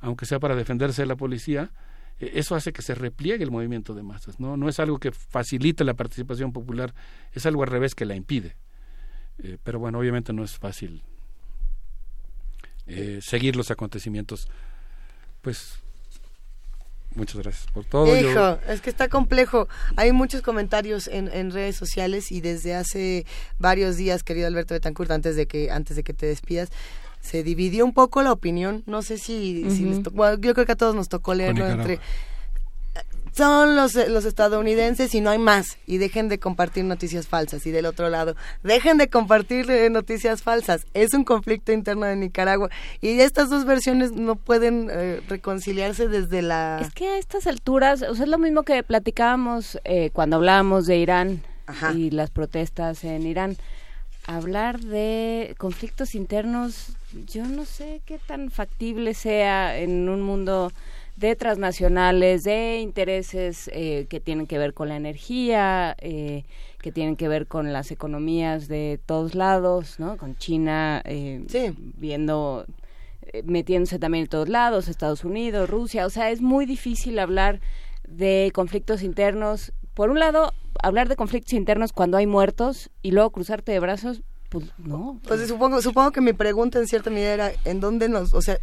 aunque 0.00 0.24
sea 0.24 0.40
para 0.40 0.56
defenderse 0.56 1.02
de 1.02 1.06
la 1.06 1.16
policía, 1.16 1.70
eso 2.20 2.54
hace 2.54 2.72
que 2.72 2.82
se 2.82 2.94
repliegue 2.94 3.42
el 3.42 3.50
movimiento 3.50 3.94
de 3.94 4.02
masas. 4.02 4.38
No, 4.38 4.56
no 4.56 4.68
es 4.68 4.78
algo 4.78 4.98
que 4.98 5.10
facilite 5.12 5.84
la 5.84 5.94
participación 5.94 6.52
popular, 6.52 6.94
es 7.32 7.46
algo 7.46 7.62
al 7.62 7.68
revés 7.68 7.94
que 7.94 8.04
la 8.04 8.14
impide. 8.14 8.56
Eh, 9.42 9.56
pero 9.62 9.78
bueno, 9.78 9.98
obviamente 9.98 10.32
no 10.32 10.44
es 10.44 10.58
fácil 10.58 11.02
eh, 12.86 13.20
seguir 13.22 13.56
los 13.56 13.70
acontecimientos 13.70 14.48
pues 15.40 15.74
muchas 17.14 17.42
gracias 17.42 17.66
por 17.72 17.84
todo. 17.84 18.16
Hijo, 18.16 18.58
es 18.68 18.80
que 18.80 18.90
está 18.90 19.08
complejo. 19.08 19.68
Hay 19.96 20.12
muchos 20.12 20.42
comentarios 20.42 21.08
en, 21.08 21.28
en, 21.32 21.50
redes 21.50 21.76
sociales 21.76 22.30
y 22.30 22.40
desde 22.40 22.74
hace 22.74 23.26
varios 23.58 23.96
días, 23.96 24.22
querido 24.22 24.46
Alberto 24.46 24.74
Betancourt, 24.74 25.10
antes 25.10 25.36
de 25.36 25.46
que 25.46 25.70
antes 25.70 25.96
de 25.96 26.04
que 26.04 26.14
te 26.14 26.26
despidas, 26.26 26.70
se 27.20 27.42
dividió 27.42 27.84
un 27.84 27.92
poco 27.92 28.22
la 28.22 28.32
opinión. 28.32 28.82
No 28.86 29.02
sé 29.02 29.18
si, 29.18 29.70
si 29.70 30.02
yo 30.02 30.54
creo 30.54 30.66
que 30.66 30.72
a 30.72 30.76
todos 30.76 30.94
nos 30.94 31.08
tocó 31.08 31.34
leerlo 31.34 31.66
entre 31.68 32.00
son 33.32 33.76
los, 33.76 33.94
los 33.94 34.24
estadounidenses 34.24 35.14
y 35.14 35.20
no 35.20 35.30
hay 35.30 35.38
más. 35.38 35.78
Y 35.86 35.98
dejen 35.98 36.28
de 36.28 36.38
compartir 36.38 36.84
noticias 36.84 37.28
falsas. 37.28 37.66
Y 37.66 37.70
del 37.70 37.86
otro 37.86 38.08
lado, 38.08 38.36
dejen 38.62 38.98
de 38.98 39.08
compartir 39.08 39.70
eh, 39.70 39.88
noticias 39.90 40.42
falsas. 40.42 40.86
Es 40.94 41.14
un 41.14 41.24
conflicto 41.24 41.72
interno 41.72 42.06
de 42.06 42.16
Nicaragua. 42.16 42.70
Y 43.00 43.20
estas 43.20 43.48
dos 43.48 43.64
versiones 43.64 44.12
no 44.12 44.36
pueden 44.36 44.88
eh, 44.90 45.20
reconciliarse 45.28 46.08
desde 46.08 46.42
la... 46.42 46.80
Es 46.80 46.92
que 46.92 47.08
a 47.08 47.18
estas 47.18 47.46
alturas, 47.46 48.02
o 48.02 48.14
sea, 48.14 48.24
es 48.24 48.30
lo 48.30 48.38
mismo 48.38 48.62
que 48.62 48.82
platicábamos 48.82 49.78
eh, 49.84 50.10
cuando 50.12 50.36
hablábamos 50.36 50.86
de 50.86 50.96
Irán 50.96 51.42
y 51.94 52.10
las 52.10 52.30
protestas 52.30 53.04
en 53.04 53.26
Irán. 53.26 53.56
Hablar 54.32 54.78
de 54.78 55.56
conflictos 55.58 56.14
internos, 56.14 56.92
yo 57.26 57.46
no 57.46 57.64
sé 57.64 58.00
qué 58.06 58.20
tan 58.24 58.52
factible 58.52 59.12
sea 59.12 59.76
en 59.76 60.08
un 60.08 60.22
mundo 60.22 60.70
de 61.16 61.34
transnacionales, 61.34 62.44
de 62.44 62.78
intereses 62.78 63.68
eh, 63.72 64.06
que 64.08 64.20
tienen 64.20 64.46
que 64.46 64.56
ver 64.56 64.72
con 64.72 64.88
la 64.88 64.94
energía, 64.94 65.96
eh, 65.98 66.44
que 66.80 66.92
tienen 66.92 67.16
que 67.16 67.26
ver 67.26 67.48
con 67.48 67.72
las 67.72 67.90
economías 67.90 68.68
de 68.68 69.00
todos 69.04 69.34
lados, 69.34 69.98
¿no? 69.98 70.16
Con 70.16 70.36
China 70.36 71.02
eh, 71.06 71.44
viendo, 71.96 72.66
metiéndose 73.42 73.98
también 73.98 74.26
en 74.26 74.28
todos 74.28 74.48
lados, 74.48 74.86
Estados 74.86 75.24
Unidos, 75.24 75.68
Rusia, 75.68 76.06
o 76.06 76.10
sea, 76.10 76.30
es 76.30 76.40
muy 76.40 76.66
difícil 76.66 77.18
hablar 77.18 77.58
de 78.06 78.52
conflictos 78.54 79.02
internos. 79.02 79.72
Por 80.00 80.08
un 80.08 80.18
lado, 80.18 80.54
hablar 80.82 81.10
de 81.10 81.16
conflictos 81.16 81.52
internos 81.52 81.92
cuando 81.92 82.16
hay 82.16 82.26
muertos 82.26 82.88
y 83.02 83.10
luego 83.10 83.28
cruzarte 83.28 83.72
de 83.72 83.80
brazos, 83.80 84.22
pues 84.48 84.64
no. 84.78 85.20
Pues 85.28 85.46
supongo, 85.46 85.82
supongo 85.82 86.10
que 86.10 86.22
mi 86.22 86.32
pregunta 86.32 86.78
en 86.78 86.86
cierta 86.86 87.10
medida 87.10 87.34
era, 87.34 87.52
¿en 87.66 87.80
dónde 87.80 88.08
nos, 88.08 88.32
o 88.32 88.40
sea, 88.40 88.56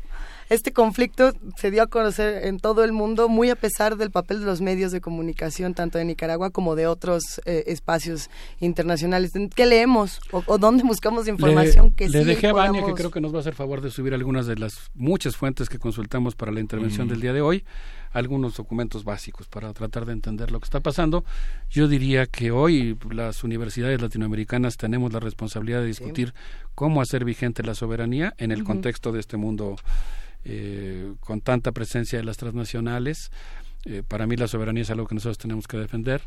este 0.50 0.74
conflicto 0.74 1.34
se 1.56 1.70
dio 1.70 1.84
a 1.84 1.88
conocer 1.88 2.44
en 2.48 2.58
todo 2.58 2.84
el 2.84 2.92
mundo, 2.92 3.30
muy 3.30 3.52
a 3.52 3.56
pesar 3.56 3.98
del 3.98 4.10
papel 4.10 4.40
de 4.40 4.48
los 4.48 4.62
medios 4.62 4.92
de 4.92 5.00
comunicación, 5.00 5.76
tanto 5.76 6.00
de 6.00 6.06
Nicaragua 6.06 6.50
como 6.50 6.76
de 6.76 6.88
otros 6.88 7.40
eh, 7.46 7.66
espacios 7.68 8.32
internacionales. 8.60 9.34
¿Qué 9.56 9.68
leemos 9.68 10.20
o, 10.32 10.58
dónde 10.58 10.82
buscamos 10.86 11.28
información 11.28 11.90
le, 11.90 11.94
que 11.94 12.10
Le 12.10 12.26
dejé 12.26 12.48
a 12.48 12.54
Vania, 12.54 12.84
que 12.84 12.94
creo 12.96 13.12
que 13.12 13.22
nos 13.22 13.32
va 13.32 13.38
a 13.38 13.42
hacer 13.42 13.54
favor 13.54 13.82
de 13.82 13.92
subir 13.92 14.16
algunas 14.16 14.48
de 14.48 14.56
las 14.56 14.90
muchas 14.96 15.38
fuentes 15.38 15.70
que 15.70 15.78
consultamos 15.78 16.34
para 16.34 16.52
la 16.52 16.62
intervención 16.62 17.08
del 17.08 17.22
día 17.22 17.34
de 17.34 17.42
hoy 17.42 17.64
algunos 18.12 18.56
documentos 18.56 19.04
básicos 19.04 19.48
para 19.48 19.74
tratar 19.74 20.06
de 20.06 20.14
entender 20.14 20.52
lo 20.52 20.60
que 20.60 20.66
está 20.66 20.80
pasando. 20.80 21.26
Yo 21.70 21.88
diría 21.88 22.26
que 22.26 22.52
hoy 22.52 22.98
las 23.12 23.44
universidades 23.44 24.02
latinoamericanas 24.02 24.78
tenemos 24.78 25.14
la 25.14 25.20
responsabilidad 25.20 25.82
de 25.82 25.88
discutir 25.88 26.34
cómo 26.76 27.02
hacer 27.02 27.26
vigente 27.26 27.64
la 27.64 27.76
soberanía 27.76 28.34
en 28.38 28.52
el 28.52 28.64
contexto 28.64 29.12
de 29.12 29.20
este 29.20 29.38
mundo 29.38 29.76
eh, 30.46 31.14
con 31.20 31.42
tanta 31.42 31.72
presencia 31.72 32.20
de 32.20 32.26
las 32.26 32.38
transnacionales. 32.38 33.32
Eh, 33.86 34.04
para 34.08 34.28
mí 34.28 34.36
la 34.36 34.48
soberanía 34.48 34.84
es 34.84 34.90
algo 34.90 35.08
que 35.08 35.16
nosotros 35.16 35.38
tenemos 35.38 35.68
que 35.68 35.78
defender. 35.78 36.22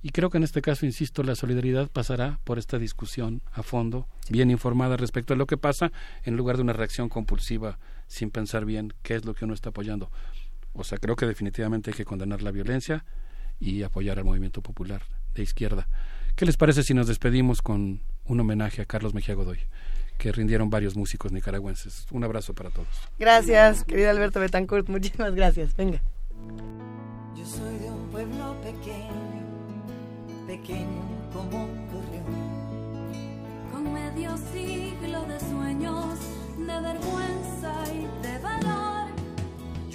Y 0.00 0.10
creo 0.10 0.30
que 0.30 0.38
en 0.38 0.44
este 0.44 0.62
caso, 0.62 0.86
insisto, 0.86 1.24
la 1.24 1.34
solidaridad 1.34 1.88
pasará 1.88 2.38
por 2.44 2.58
esta 2.58 2.78
discusión 2.78 3.42
a 3.52 3.64
fondo, 3.64 4.06
bien 4.30 4.50
informada 4.50 4.96
respecto 4.96 5.34
a 5.34 5.36
lo 5.36 5.46
que 5.46 5.56
pasa, 5.56 5.90
en 6.22 6.36
lugar 6.36 6.56
de 6.56 6.62
una 6.62 6.72
reacción 6.72 7.08
compulsiva 7.08 7.78
sin 8.06 8.30
pensar 8.30 8.64
bien 8.64 8.92
qué 9.02 9.16
es 9.16 9.24
lo 9.24 9.34
que 9.34 9.44
uno 9.44 9.54
está 9.54 9.70
apoyando. 9.70 10.10
O 10.72 10.84
sea, 10.84 10.98
creo 10.98 11.16
que 11.16 11.26
definitivamente 11.26 11.90
hay 11.90 11.96
que 11.96 12.04
condenar 12.04 12.42
la 12.42 12.50
violencia 12.50 13.04
y 13.60 13.82
apoyar 13.82 14.18
al 14.18 14.24
movimiento 14.24 14.62
popular 14.62 15.02
de 15.34 15.42
izquierda. 15.42 15.88
¿Qué 16.36 16.46
les 16.46 16.56
parece 16.56 16.82
si 16.82 16.94
nos 16.94 17.08
despedimos 17.08 17.62
con 17.62 18.00
un 18.24 18.40
homenaje 18.40 18.82
a 18.82 18.84
Carlos 18.84 19.14
Mejía 19.14 19.34
Godoy? 19.34 19.58
que 20.18 20.32
rindieron 20.32 20.68
varios 20.68 20.96
músicos 20.96 21.32
nicaragüenses. 21.32 22.06
Un 22.10 22.24
abrazo 22.24 22.52
para 22.52 22.70
todos. 22.70 22.88
Gracias, 23.18 23.84
querido 23.84 24.10
Alberto 24.10 24.40
Betancourt, 24.40 24.88
muchísimas 24.88 25.34
gracias. 25.34 25.74
Venga. 25.76 26.02
Yo 27.36 27.46
soy 27.46 27.78
de 27.78 27.88
un 27.88 28.10
pueblo 28.10 28.60
pequeño, 28.60 29.86
pequeño 30.46 31.30
como 31.32 31.66
un 31.66 31.86
corrión, 31.86 33.12
con 33.72 33.92
medio 33.92 34.36
siglo 34.52 35.24
de 35.26 35.40
sueños, 35.40 36.18
de 36.58 36.80
vergüenza 36.80 37.84
y 37.94 38.26
de 38.26 38.38
valor. 38.42 38.97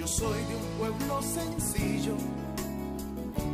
Yo 0.03 0.09
soy 0.09 0.43
de 0.43 0.56
un 0.57 0.77
pueblo 0.77 1.22
sencillo, 1.22 2.17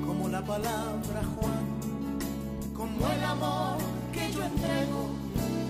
como 0.03 0.27
la 0.29 0.41
palabra 0.41 1.21
Juan, 1.35 2.69
como 2.75 3.07
el 3.07 3.23
amor 3.23 3.77
que 4.11 4.31
yo 4.33 4.43
entrego 4.43 5.09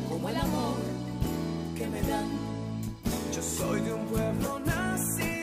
como 0.08 0.30
el 0.30 0.38
amor 0.38 0.78
que 1.76 1.86
me 1.86 2.02
dan. 2.04 2.30
Yo 3.36 3.42
soy 3.42 3.82
de 3.82 3.92
un 3.92 4.06
pueblo 4.06 4.60
nacido 4.62 5.39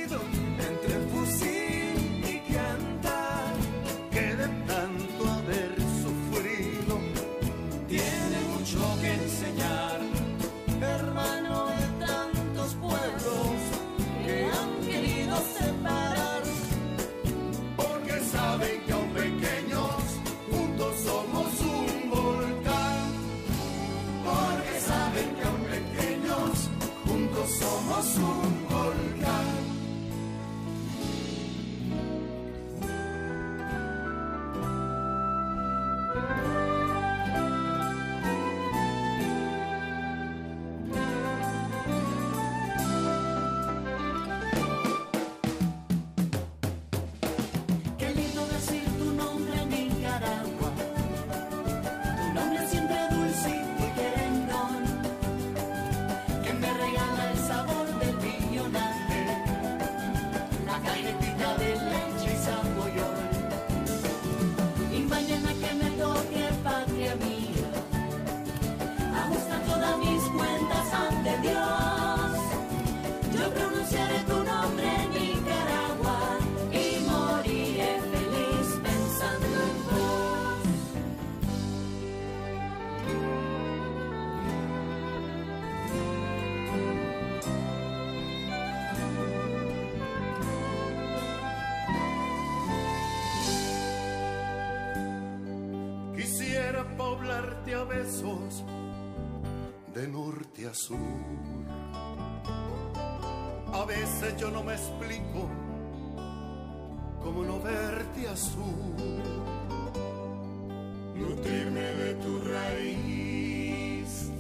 juntos 28.05 28.46
de 99.95 100.09
norte 100.09 100.67
a 100.67 100.75
sur. 100.75 100.99
A 103.73 103.85
veces 103.85 104.37
yo 104.37 104.51
no 104.51 104.65
me 104.65 104.73
explico 104.73 105.49
cómo 107.23 107.45
no 107.45 107.61
verte 107.61 108.29
azul. 108.29 108.95
Nutrirme 111.15 111.81
de 111.81 112.15
tu 112.15 112.41
raíz 112.41 114.31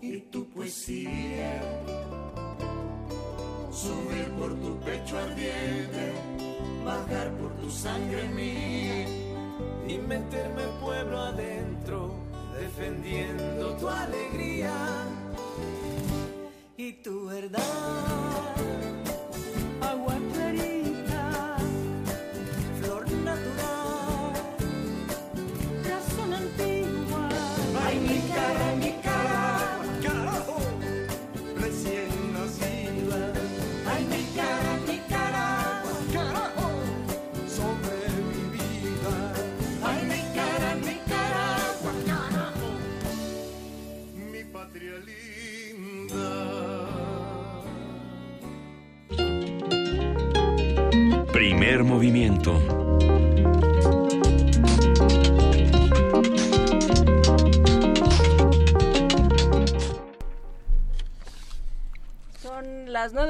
y 0.00 0.20
tu 0.30 0.48
poesía. 0.50 1.60
Subir 3.72 4.28
por 4.38 4.54
tu 4.54 4.78
pecho 4.80 5.18
ardiente, 5.18 6.12
bajar 6.84 7.32
por 7.32 7.50
tu 7.56 7.68
sangre 7.70 8.24
en 8.24 8.36
mí 8.36 9.32
y 9.88 9.98
meterme 9.98 10.62
pueblo 10.80 11.18
adentro, 11.18 12.14
defendiendo 12.58 13.76
tu 13.76 13.88
alegría 13.88 14.72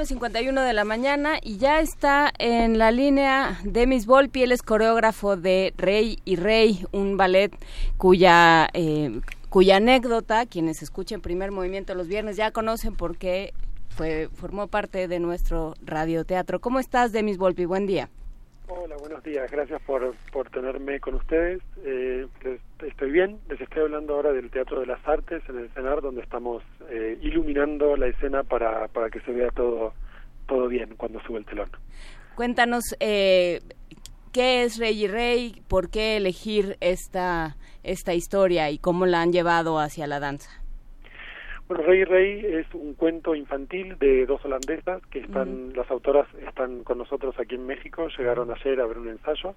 9.51 0.03 0.65
de 0.65 0.73
la 0.73 0.83
mañana 0.83 1.37
y 1.41 1.57
ya 1.57 1.79
está 1.79 2.29
en 2.37 2.77
la 2.77 2.91
línea 2.91 3.57
Demis 3.63 4.05
Volpi, 4.05 4.43
él 4.43 4.51
es 4.51 4.61
coreógrafo 4.61 5.37
de 5.37 5.73
Rey 5.77 6.19
y 6.25 6.35
Rey, 6.35 6.85
un 6.91 7.15
ballet 7.15 7.53
cuya, 7.97 8.67
eh, 8.73 9.21
cuya 9.49 9.77
anécdota, 9.77 10.45
quienes 10.45 10.81
escuchen 10.83 11.21
primer 11.21 11.51
movimiento 11.51 11.95
los 11.95 12.09
viernes 12.09 12.35
ya 12.35 12.51
conocen 12.51 12.95
porque 12.97 13.53
fue, 13.95 14.27
formó 14.33 14.67
parte 14.67 15.07
de 15.07 15.19
nuestro 15.19 15.73
radioteatro. 15.85 16.59
¿Cómo 16.59 16.79
estás, 16.81 17.13
Demis 17.13 17.37
Volpi? 17.37 17.63
Buen 17.63 17.87
día. 17.87 18.09
Hola, 18.67 18.97
buenos 18.97 19.23
días. 19.23 19.49
Gracias 19.49 19.81
por, 19.83 20.13
por 20.33 20.49
tenerme 20.49 20.99
con 20.99 21.15
ustedes. 21.15 21.61
Eh, 21.85 22.27
les- 22.43 22.59
estoy 22.87 23.11
bien. 23.11 23.39
Les 23.49 23.59
estoy 23.59 23.83
hablando 23.83 24.15
ahora 24.15 24.31
del 24.31 24.49
Teatro 24.49 24.79
de 24.79 24.85
las 24.85 25.05
Artes 25.07 25.41
en 25.49 25.59
el 25.59 25.69
CENAR, 25.71 26.01
donde 26.01 26.21
estamos 26.21 26.63
eh, 26.89 27.17
iluminando 27.21 27.95
la 27.97 28.07
escena 28.07 28.43
para, 28.43 28.87
para 28.89 29.09
que 29.09 29.19
se 29.21 29.31
vea 29.31 29.49
todo, 29.49 29.93
todo 30.47 30.67
bien 30.67 30.95
cuando 30.95 31.19
sube 31.21 31.39
el 31.39 31.45
telón. 31.45 31.69
Cuéntanos 32.35 32.95
eh, 32.99 33.59
qué 34.31 34.63
es 34.63 34.77
Rey 34.79 35.03
y 35.03 35.07
Rey, 35.07 35.61
por 35.67 35.89
qué 35.89 36.17
elegir 36.17 36.77
esta, 36.81 37.55
esta 37.83 38.13
historia 38.13 38.69
y 38.71 38.79
cómo 38.79 39.05
la 39.05 39.21
han 39.21 39.31
llevado 39.31 39.79
hacia 39.79 40.07
la 40.07 40.19
danza. 40.19 40.49
Bueno, 41.67 41.83
Rey 41.85 42.01
y 42.01 42.03
Rey 42.03 42.45
es 42.45 42.67
un 42.73 42.93
cuento 42.93 43.35
infantil 43.35 43.97
de 43.97 44.25
dos 44.25 44.43
holandesas 44.43 45.01
que 45.07 45.19
están, 45.19 45.73
las 45.73 45.89
autoras 45.89 46.27
están 46.45 46.83
con 46.83 46.97
nosotros 46.97 47.35
aquí 47.39 47.55
en 47.55 47.65
México, 47.65 48.07
llegaron 48.17 48.51
ayer 48.51 48.81
a 48.81 48.85
ver 48.85 48.97
un 48.97 49.07
ensayo 49.07 49.55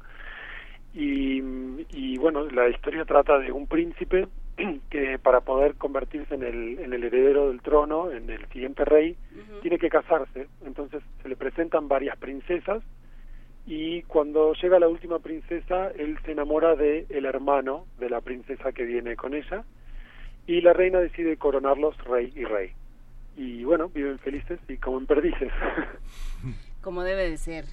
y, 0.97 1.43
y 1.91 2.17
bueno, 2.17 2.45
la 2.49 2.71
historia 2.71 3.05
trata 3.05 3.39
de 3.39 3.53
un 3.53 3.67
príncipe 3.67 4.29
que 4.91 5.19
para 5.19 5.43
poder 5.43 5.75
convertirse 5.75 6.35
en 6.35 6.43
el, 6.43 6.79
en 6.79 6.95
el 6.95 7.05
heredero 7.05 7.49
del 7.49 7.61
trono, 7.61 8.11
en 8.11 8.31
el 8.31 8.47
siguiente 8.49 8.83
rey, 8.87 9.15
tiene 9.61 9.79
que 9.79 9.91
casarse. 9.91 10.49
Entonces 10.65 11.03
se 11.23 11.29
le 11.29 11.37
presentan 11.37 11.87
varias 11.87 12.17
princesas 12.17 12.83
y 13.67 14.05
cuando 14.05 14.55
llega 14.55 14.79
la 14.79 14.89
última 14.89 15.19
princesa, 15.19 15.91
él 15.99 16.19
se 16.25 16.33
enamora 16.33 16.77
de 16.77 17.05
el 17.11 17.27
hermano 17.27 17.85
de 17.99 18.09
la 18.09 18.23
princesa 18.23 18.73
que 18.73 18.85
viene 18.85 19.17
con 19.17 19.35
ella 19.35 19.65
y 20.47 20.63
la 20.63 20.73
reina 20.73 21.01
decide 21.01 21.37
coronarlos 21.37 21.95
rey 22.05 22.33
y 22.35 22.45
rey. 22.45 22.71
Y 23.37 23.65
bueno, 23.65 23.91
viven 23.91 24.19
felices 24.21 24.59
y 24.67 24.79
como 24.79 24.99
en 24.99 25.07
perdices. 25.07 25.53
Como 26.81 27.03
debe 27.03 27.29
de 27.29 27.37
ser. 27.37 27.65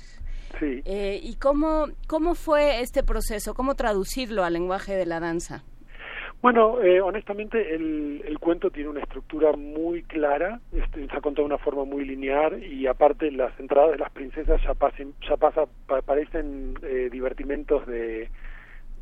Sí. 0.60 0.82
Eh, 0.86 1.20
¿Y 1.22 1.36
cómo, 1.38 1.88
cómo 2.08 2.36
fue 2.36 2.82
este 2.82 3.04
proceso? 3.04 3.54
¿Cómo 3.54 3.76
traducirlo 3.76 4.44
al 4.44 4.54
lenguaje 4.54 4.94
de 4.96 5.06
la 5.06 5.20
danza? 5.20 5.64
Bueno, 6.42 6.82
eh, 6.82 7.00
honestamente 7.00 7.74
el, 7.74 8.22
el 8.26 8.38
cuento 8.38 8.70
tiene 8.70 8.90
una 8.90 9.00
estructura 9.00 9.54
muy 9.54 10.04
clara, 10.04 10.60
este, 10.74 11.02
está 11.06 11.22
contado 11.22 11.48
de 11.48 11.54
una 11.54 11.64
forma 11.64 11.86
muy 11.86 12.04
lineal 12.04 12.62
y 12.62 12.86
aparte 12.86 13.32
las 13.32 13.58
entradas 13.62 13.92
de 13.92 13.98
las 14.00 14.12
princesas 14.12 14.62
ya, 14.62 14.74
pasen, 14.74 15.14
ya 15.30 15.38
pasa, 15.38 15.64
pa- 15.88 16.02
parecen 16.02 16.74
eh, 16.82 17.08
divertimentos 17.10 17.88
de, 17.88 18.30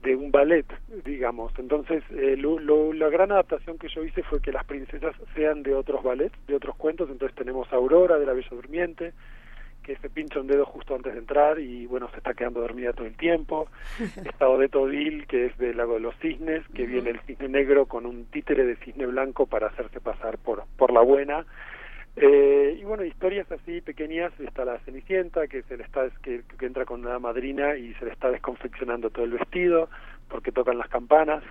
de 0.03 0.15
un 0.15 0.31
ballet, 0.31 0.67
digamos. 1.03 1.51
Entonces, 1.57 2.03
eh, 2.11 2.35
lo- 2.37 2.59
lo- 2.59 2.93
la 2.93 3.09
gran 3.09 3.31
adaptación 3.31 3.79
que 3.79 3.87
yo 3.89 4.03
hice 4.03 4.21
fue 4.21 4.39
que 4.39 4.51
las 4.51 4.65
princesas 4.65 5.15
sean 5.33 5.63
de 5.63 5.73
otros 5.73 6.03
ballets, 6.03 6.35
de 6.45 6.55
otros 6.55 6.75
cuentos. 6.75 7.09
Entonces 7.09 7.35
tenemos 7.35 7.73
Aurora 7.73 8.19
de 8.19 8.27
la 8.27 8.33
Bella 8.33 8.49
Durmiente, 8.51 9.13
que 9.83 9.95
se 9.97 10.09
pincha 10.09 10.39
un 10.39 10.47
dedo 10.47 10.65
justo 10.65 10.95
antes 10.95 11.13
de 11.13 11.19
entrar 11.19 11.59
y 11.59 11.85
bueno, 11.85 12.09
se 12.11 12.17
está 12.17 12.33
quedando 12.33 12.61
dormida 12.61 12.93
todo 12.93 13.07
el 13.07 13.15
tiempo. 13.15 13.67
Está 14.25 14.47
Odette 14.47 14.75
Odile, 14.75 15.25
que 15.25 15.47
es 15.47 15.57
del 15.57 15.77
Lago 15.77 15.95
de 15.95 16.01
los 16.01 16.15
Cisnes, 16.17 16.63
que 16.73 16.85
viene 16.85 17.11
el 17.11 17.19
cisne 17.21 17.49
negro 17.49 17.85
con 17.85 18.05
un 18.05 18.25
títere 18.25 18.65
de 18.65 18.75
cisne 18.77 19.05
blanco 19.05 19.45
para 19.45 19.67
hacerse 19.67 19.99
pasar 19.99 20.37
por, 20.37 20.63
por 20.77 20.91
la 20.93 21.01
buena. 21.01 21.45
Eh, 22.15 22.77
y 22.79 22.83
bueno, 22.83 23.03
historias 23.05 23.49
así 23.51 23.81
pequeñas, 23.81 24.33
está 24.39 24.65
la 24.65 24.79
Cenicienta, 24.79 25.47
que 25.47 25.63
se 25.63 25.77
le 25.77 25.83
está 25.83 26.09
que, 26.21 26.43
que 26.57 26.65
entra 26.65 26.85
con 26.85 27.05
una 27.05 27.19
madrina 27.19 27.75
y 27.75 27.93
se 27.95 28.05
le 28.05 28.11
está 28.11 28.29
desconfeccionando 28.29 29.09
todo 29.09 29.25
el 29.25 29.31
vestido 29.31 29.89
porque 30.29 30.51
tocan 30.51 30.77
las 30.77 30.89
campanas. 30.89 31.43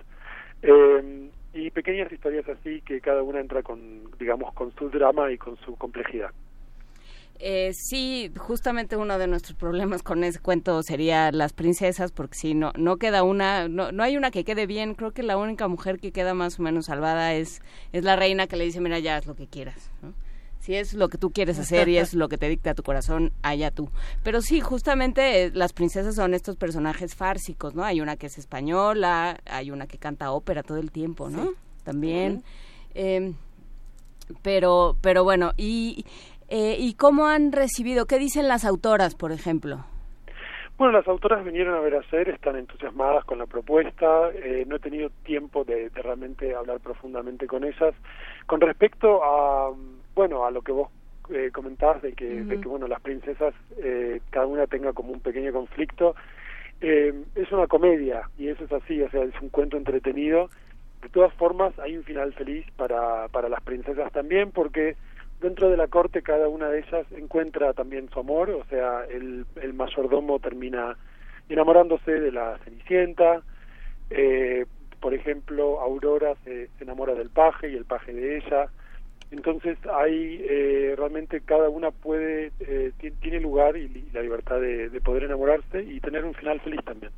Eh, 0.63 1.31
y 1.53 1.71
pequeñas 1.71 2.13
historias 2.13 2.49
así 2.49 2.81
que 2.83 3.01
cada 3.01 3.23
una 3.23 3.41
entra 3.41 3.63
con, 3.63 4.11
digamos, 4.19 4.53
con 4.55 4.73
su 4.77 4.89
drama 4.89 5.33
y 5.33 5.39
con 5.39 5.57
su 5.59 5.77
complejidad. 5.77 6.31
Eh, 7.43 7.73
sí, 7.73 8.31
justamente 8.37 8.99
uno 8.99 9.19
de 9.19 9.27
nuestros 9.27 9.57
problemas 9.57 10.03
con 10.03 10.25
ese 10.25 10.39
cuento 10.39 10.83
sería 10.83 11.33
las 11.33 11.55
princesas, 11.55 12.13
porque 12.13 12.37
si 12.37 12.53
no, 12.53 12.71
no 12.77 12.99
queda 12.99 13.23
una, 13.23 13.67
no, 13.67 13.93
no 13.93 14.03
hay 14.03 14.19
una 14.19 14.31
que 14.31 14.45
quede 14.45 14.67
bien. 14.67 14.95
Creo 14.95 15.13
que 15.13 15.23
la 15.23 15.39
única 15.39 15.67
mujer 15.67 15.99
que 15.99 16.13
queda 16.13 16.35
más 16.35 16.59
o 16.59 16.63
menos 16.63 16.87
salvada 16.87 17.33
es, 17.33 17.63
es 17.93 18.05
la 18.05 18.15
reina 18.17 18.47
que 18.47 18.57
le 18.57 18.65
dice, 18.67 18.83
mira, 18.83 18.99
ya 18.99 19.17
haz 19.17 19.27
lo 19.27 19.35
que 19.37 19.47
quieras. 19.47 19.91
Si 20.59 20.75
es 20.75 20.93
lo 20.93 21.09
que 21.09 21.17
tú 21.17 21.31
quieres 21.31 21.59
hacer 21.59 21.89
y 21.89 21.97
es 21.97 22.13
lo 22.13 22.29
que 22.29 22.37
te 22.37 22.47
dicta 22.47 22.75
tu 22.75 22.83
corazón, 22.83 23.33
allá 23.41 23.71
tú. 23.71 23.89
Pero 24.23 24.43
sí, 24.43 24.61
justamente 24.61 25.45
eh, 25.45 25.51
las 25.55 25.73
princesas 25.73 26.17
son 26.17 26.35
estos 26.35 26.57
personajes 26.57 27.15
fársicos, 27.15 27.75
¿no? 27.75 27.85
Hay 27.85 28.03
una 28.03 28.17
que 28.17 28.27
es 28.27 28.37
española, 28.37 29.41
hay 29.47 29.71
una 29.71 29.87
que 29.87 29.97
canta 29.97 30.31
ópera 30.33 30.63
todo 30.63 30.77
el 30.77 30.91
tiempo, 30.91 31.31
¿no? 31.31 31.55
También. 31.85 32.43
Em, 32.93 33.35
pero, 34.43 34.99
pero 35.01 35.25
bueno, 35.25 35.53
y 35.57 36.05
eh, 36.51 36.77
¿Y 36.79 36.95
cómo 36.95 37.27
han 37.27 37.53
recibido? 37.53 38.07
¿Qué 38.07 38.19
dicen 38.19 38.49
las 38.49 38.65
autoras, 38.65 39.15
por 39.15 39.33
ejemplo? 39.33 39.85
Bueno, 40.77 40.99
las 40.99 41.07
autoras 41.09 41.45
vinieron 41.45 41.75
a 41.75 41.81
ver 41.81 41.95
hacer, 41.95 42.29
están 42.31 42.57
entusiasmadas 42.57 43.25
con 43.25 43.39
la 43.39 43.47
propuesta. 43.47 44.31
Eh, 44.35 44.65
no 44.67 44.77
he 44.77 44.81
tenido 44.81 45.11
tiempo 45.25 45.63
de, 45.63 45.91
realmente 45.95 46.55
hablar 46.55 46.81
profundamente 46.81 47.47
con 47.47 47.65
ellas. 47.65 47.95
Con 48.47 48.61
respecto 48.61 49.23
a, 49.23 49.73
bueno, 50.15 50.45
a 50.47 50.51
lo 50.51 50.63
que 50.63 50.73
vos 50.73 50.89
eh, 51.33 51.51
comentabas 51.53 52.03
de 52.03 52.15
que, 52.15 52.43
de 52.43 52.61
que, 52.61 52.67
bueno, 52.67 52.89
las 52.89 53.01
princesas 53.01 53.55
eh, 53.77 54.21
cada 54.31 54.47
una 54.47 54.67
tenga 54.67 54.93
como 54.93 55.13
un 55.13 55.21
pequeño 55.21 55.53
conflicto, 55.53 56.17
eh, 56.81 57.15
es 57.35 57.53
una 57.53 57.67
comedia 57.67 58.23
y 58.39 58.49
eso 58.49 58.65
es 58.65 58.73
así, 58.73 59.01
o 59.03 59.11
sea, 59.11 59.23
es 59.23 59.35
un 59.41 59.51
cuento 59.51 59.77
entretenido. 59.77 60.49
De 61.03 61.09
todas 61.11 61.33
formas, 61.35 61.79
hay 61.79 61.97
un 61.97 62.05
final 62.05 62.33
feliz 62.33 62.67
para, 62.77 63.29
para 63.29 63.49
las 63.49 63.63
princesas 63.63 64.11
también 64.13 64.51
porque 64.51 64.97
dentro 65.41 65.71
de 65.71 65.77
la 65.77 65.89
corte 65.89 66.23
cada 66.23 66.49
una 66.49 66.69
de 66.69 66.81
ellas 66.81 67.07
encuentra 67.13 67.73
también 67.73 68.09
su 68.11 68.21
amor, 68.21 68.51
o 68.51 68.65
sea, 68.67 69.05
el, 69.11 69.47
el 69.61 69.75
mayordomo 69.75 70.39
termina 70.39 70.97
enamorándose 71.49 72.13
de 72.13 72.33
la 72.33 72.59
Cenicienta, 72.65 73.43
eh, 74.11 74.67
por 75.01 75.15
ejemplo, 75.15 75.81
Aurora 75.81 76.35
se, 76.45 76.69
enamora 76.81 77.15
del 77.15 77.31
paje 77.31 77.71
y 77.71 77.77
el 77.77 77.85
paje 77.85 78.13
de 78.13 78.39
ella, 78.39 78.67
entonces 79.31 79.79
hay 79.93 80.45
eh, 80.49 80.95
realmente 80.97 81.41
cada 81.41 81.69
una 81.69 81.91
puede, 81.91 82.53
eh, 82.61 82.93
tiene 83.21 83.41
lugar 83.41 83.77
y, 83.77 83.89
la 84.13 84.23
libertad 84.23 84.61
de, 84.61 85.01
poder 85.01 85.25
enamorarse 85.25 85.83
y 85.83 86.01
tener 86.01 86.25
un 86.25 86.35
final 86.35 86.61
feliz 86.61 86.81
también. 86.85 87.13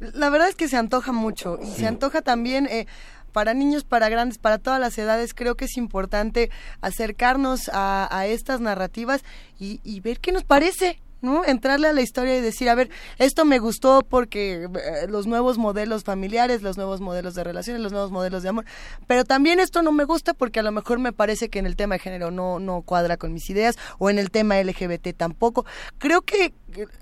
La 0.00 0.30
verdad 0.30 0.48
es 0.48 0.54
que 0.54 0.68
se 0.68 0.76
antoja 0.76 1.12
mucho 1.12 1.58
y 1.62 1.66
se 1.66 1.86
antoja 1.86 2.20
también 2.22 2.66
eh, 2.66 2.86
para 3.32 3.54
niños, 3.54 3.84
para 3.84 4.08
grandes, 4.08 4.38
para 4.38 4.58
todas 4.58 4.80
las 4.80 4.96
edades, 4.98 5.34
creo 5.34 5.56
que 5.56 5.66
es 5.66 5.76
importante 5.76 6.50
acercarnos 6.80 7.70
a, 7.72 8.26
estas 8.26 8.60
narrativas 8.60 9.22
y, 9.58 9.80
y 9.84 10.00
ver 10.00 10.20
qué 10.20 10.32
nos 10.32 10.44
parece, 10.44 11.00
¿no? 11.26 11.44
Entrarle 11.44 11.88
a 11.88 11.92
la 11.92 12.00
historia 12.00 12.36
y 12.36 12.40
decir, 12.40 12.70
a 12.70 12.74
ver, 12.74 12.88
esto 13.18 13.44
me 13.44 13.58
gustó 13.58 14.02
porque 14.08 14.64
eh, 14.64 15.06
los 15.08 15.26
nuevos 15.26 15.58
modelos 15.58 16.04
familiares, 16.04 16.62
los 16.62 16.78
nuevos 16.78 17.00
modelos 17.00 17.34
de 17.34 17.44
relaciones, 17.44 17.82
los 17.82 17.92
nuevos 17.92 18.10
modelos 18.10 18.42
de 18.42 18.48
amor, 18.48 18.64
pero 19.06 19.24
también 19.24 19.60
esto 19.60 19.82
no 19.82 19.92
me 19.92 20.04
gusta 20.04 20.32
porque 20.32 20.60
a 20.60 20.62
lo 20.62 20.72
mejor 20.72 20.98
me 20.98 21.12
parece 21.12 21.50
que 21.50 21.58
en 21.58 21.66
el 21.66 21.76
tema 21.76 21.96
de 21.96 21.98
género 21.98 22.30
no, 22.30 22.58
no 22.58 22.80
cuadra 22.82 23.18
con 23.18 23.34
mis 23.34 23.50
ideas 23.50 23.76
o 23.98 24.08
en 24.08 24.18
el 24.18 24.30
tema 24.30 24.58
LGBT 24.62 25.14
tampoco. 25.16 25.66
Creo 25.98 26.22
que 26.22 26.54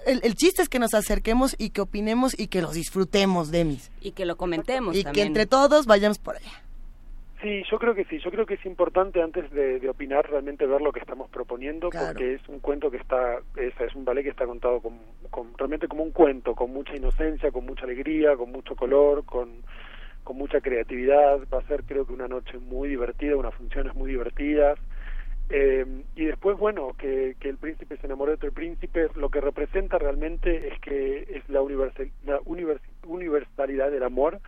el, 0.06 0.20
el 0.24 0.34
chiste 0.34 0.62
es 0.62 0.68
que 0.68 0.78
nos 0.78 0.94
acerquemos 0.94 1.54
y 1.58 1.70
que 1.70 1.82
opinemos 1.82 2.38
y 2.38 2.48
que 2.48 2.62
los 2.62 2.74
disfrutemos, 2.74 3.50
Demis. 3.50 3.90
Y 4.00 4.12
que 4.12 4.24
lo 4.24 4.36
comentemos. 4.36 4.96
Y 4.96 5.04
también. 5.04 5.24
que 5.24 5.28
entre 5.28 5.46
todos 5.46 5.86
vayamos 5.86 6.18
por 6.18 6.36
allá. 6.36 6.63
Sí, 7.44 7.62
yo 7.70 7.78
creo 7.78 7.94
que 7.94 8.06
sí, 8.06 8.18
yo 8.20 8.30
creo 8.30 8.46
que 8.46 8.54
es 8.54 8.64
importante 8.64 9.20
antes 9.20 9.50
de, 9.50 9.86
opinar 9.86 10.26
realmente 10.30 10.64
ver 10.64 10.80
lo 10.80 10.92
que 10.92 11.00
estamos 11.00 11.28
proponiendo 11.28 11.90
porque 11.90 12.36
es 12.36 12.48
un 12.48 12.58
cuento 12.58 12.90
que 12.90 12.96
está, 12.96 13.36
es, 13.56 13.78
es 13.78 13.94
un 13.94 14.06
ballet 14.06 14.22
que 14.22 14.30
está 14.30 14.46
contado 14.46 14.80
con, 14.80 14.98
realmente 15.58 15.86
como 15.86 16.04
un 16.04 16.12
cuento, 16.12 16.54
con 16.54 16.72
mucha 16.72 16.96
inocencia, 16.96 17.52
con 17.52 17.66
mucha 17.66 17.84
alegría, 17.84 18.34
con 18.34 18.50
mucho 18.50 18.74
color, 18.74 19.26
con, 19.26 19.62
con 20.22 20.38
mucha 20.38 20.62
creatividad, 20.62 21.40
va 21.52 21.58
a 21.58 21.68
ser 21.68 21.84
creo 21.84 22.06
que 22.06 22.14
una 22.14 22.28
noche 22.28 22.56
muy 22.56 22.88
divertida, 22.88 23.36
unas 23.36 23.54
funciones 23.56 23.94
muy 23.94 24.12
divertidas. 24.12 24.78
Eh, 25.50 25.84
y 26.16 26.24
después, 26.24 26.56
bueno, 26.56 26.94
que, 26.96 27.36
que 27.38 27.50
el 27.50 27.58
príncipe 27.58 27.98
se 27.98 28.06
enamore 28.06 28.30
de 28.30 28.36
otro 28.36 28.52
príncipe, 28.52 29.08
lo 29.16 29.28
que 29.28 29.42
representa 29.42 29.98
realmente 29.98 30.68
es 30.68 30.80
que 30.80 31.26
es 31.28 31.46
la, 31.50 31.60
universal, 31.60 32.08
la 32.24 32.40
universalidad 33.04 33.90
del 33.90 34.02
amor, 34.02 34.40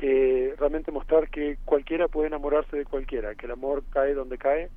que 0.00 0.54
realmente 0.58 0.90
mostrar 0.90 1.28
que 1.28 1.58
cualquiera 1.66 2.08
puede 2.08 2.28
enamorarse 2.28 2.74
de 2.74 2.86
cualquiera, 2.86 3.34
que 3.34 3.44
el 3.44 3.52
amor 3.52 3.84
cae 3.90 4.14
donde 4.14 4.38
cae 4.38 4.70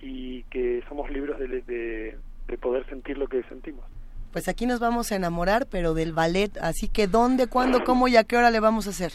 y 0.00 0.42
que 0.44 0.82
somos 0.88 1.10
libres 1.10 1.38
de, 1.38 1.60
de, 1.60 2.16
de 2.48 2.58
poder 2.58 2.86
sentir 2.86 3.18
lo 3.18 3.26
que 3.28 3.42
sentimos. 3.42 3.84
Pues 4.32 4.48
aquí 4.48 4.64
nos 4.64 4.80
vamos 4.80 5.12
a 5.12 5.16
enamorar, 5.16 5.66
pero 5.70 5.92
del 5.92 6.14
ballet, 6.14 6.56
así 6.62 6.88
que 6.88 7.06
¿dónde, 7.06 7.46
cuándo, 7.46 7.84
cómo 7.84 8.08
y 8.08 8.16
a 8.16 8.24
qué 8.24 8.38
hora 8.38 8.50
le 8.50 8.58
vamos 8.58 8.86
a 8.86 8.90
hacer? 8.90 9.12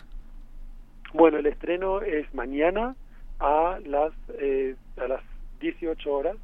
Bueno, 1.13 1.39
el 1.39 1.47
estreno 1.47 2.01
es 2.01 2.31
mañana 2.35 2.95
a 3.39 3.79
las 3.83 4.13
eh, 4.37 4.75
a 4.97 5.07
las 5.07 5.23
18 5.61 6.13
horas 6.13 6.37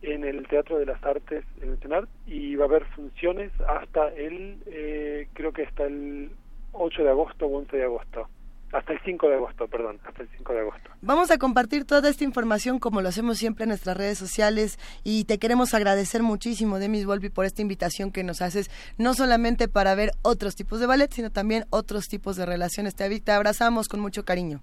en 0.00 0.24
el 0.24 0.48
Teatro 0.48 0.78
de 0.78 0.86
las 0.86 1.04
Artes 1.04 1.44
Nacional 1.62 2.08
y 2.26 2.56
va 2.56 2.64
a 2.64 2.68
haber 2.68 2.86
funciones 2.86 3.52
hasta 3.68 4.08
el, 4.08 4.56
eh, 4.66 5.28
creo 5.34 5.52
que 5.52 5.64
hasta 5.64 5.84
el 5.84 6.30
8 6.72 7.02
de 7.02 7.10
agosto 7.10 7.46
o 7.46 7.58
11 7.58 7.76
de 7.76 7.84
agosto. 7.84 8.28
Hasta 8.72 8.92
el 8.92 9.00
5 9.02 9.28
de 9.28 9.34
agosto, 9.34 9.66
perdón, 9.66 9.98
hasta 10.04 10.22
el 10.22 10.28
5 10.36 10.52
de 10.52 10.60
agosto. 10.60 10.90
Vamos 11.00 11.30
a 11.30 11.38
compartir 11.38 11.84
toda 11.86 12.10
esta 12.10 12.24
información 12.24 12.78
como 12.78 13.00
lo 13.00 13.08
hacemos 13.08 13.38
siempre 13.38 13.64
en 13.64 13.70
nuestras 13.70 13.96
redes 13.96 14.18
sociales 14.18 14.78
y 15.04 15.24
te 15.24 15.38
queremos 15.38 15.72
agradecer 15.72 16.22
muchísimo, 16.22 16.78
Demis 16.78 17.06
Volpi, 17.06 17.30
por 17.30 17.46
esta 17.46 17.62
invitación 17.62 18.12
que 18.12 18.24
nos 18.24 18.42
haces, 18.42 18.70
no 18.98 19.14
solamente 19.14 19.68
para 19.68 19.94
ver 19.94 20.10
otros 20.22 20.54
tipos 20.54 20.80
de 20.80 20.86
ballet, 20.86 21.10
sino 21.10 21.30
también 21.30 21.64
otros 21.70 22.08
tipos 22.08 22.36
de 22.36 22.44
relaciones. 22.44 22.94
Te, 22.94 23.20
te 23.20 23.32
abrazamos 23.32 23.88
con 23.88 24.00
mucho 24.00 24.24
cariño. 24.24 24.60